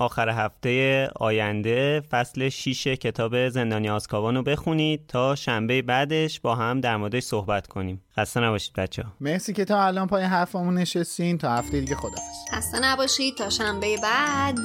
آخر 0.00 0.28
هفته 0.28 1.08
آینده 1.16 2.02
فصل 2.10 2.48
6 2.48 2.86
کتاب 2.86 3.48
زندانی 3.48 3.90
آسکابان 3.90 4.36
رو 4.36 4.42
بخونید 4.42 5.06
تا 5.08 5.34
شنبه 5.34 5.82
بعدش 5.82 6.40
با 6.40 6.54
هم 6.54 6.80
در 6.80 6.96
موردش 6.96 7.22
صحبت 7.22 7.66
کنیم. 7.66 8.02
خسته 8.16 8.40
نباشید 8.40 8.72
بچه 8.74 9.02
ها 9.02 9.12
مرسی 9.20 9.52
که 9.52 9.64
تا 9.64 9.82
الان 9.82 10.06
پای 10.06 10.24
حرفمون 10.24 10.74
نشستین. 10.74 11.38
تا 11.38 11.54
هفته 11.54 11.80
دیگه 11.80 11.94
خدافز 11.94 12.54
خسته 12.54 12.80
نباشید. 12.80 13.34
تا 13.38 13.50
شنبه 13.50 13.96
بعد. 14.02 14.58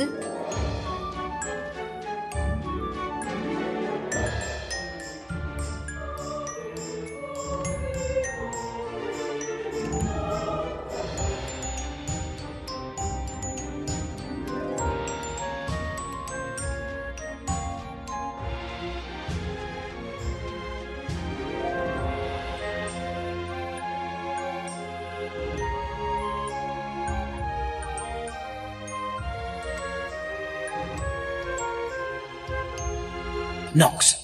Knox. 33.76 34.23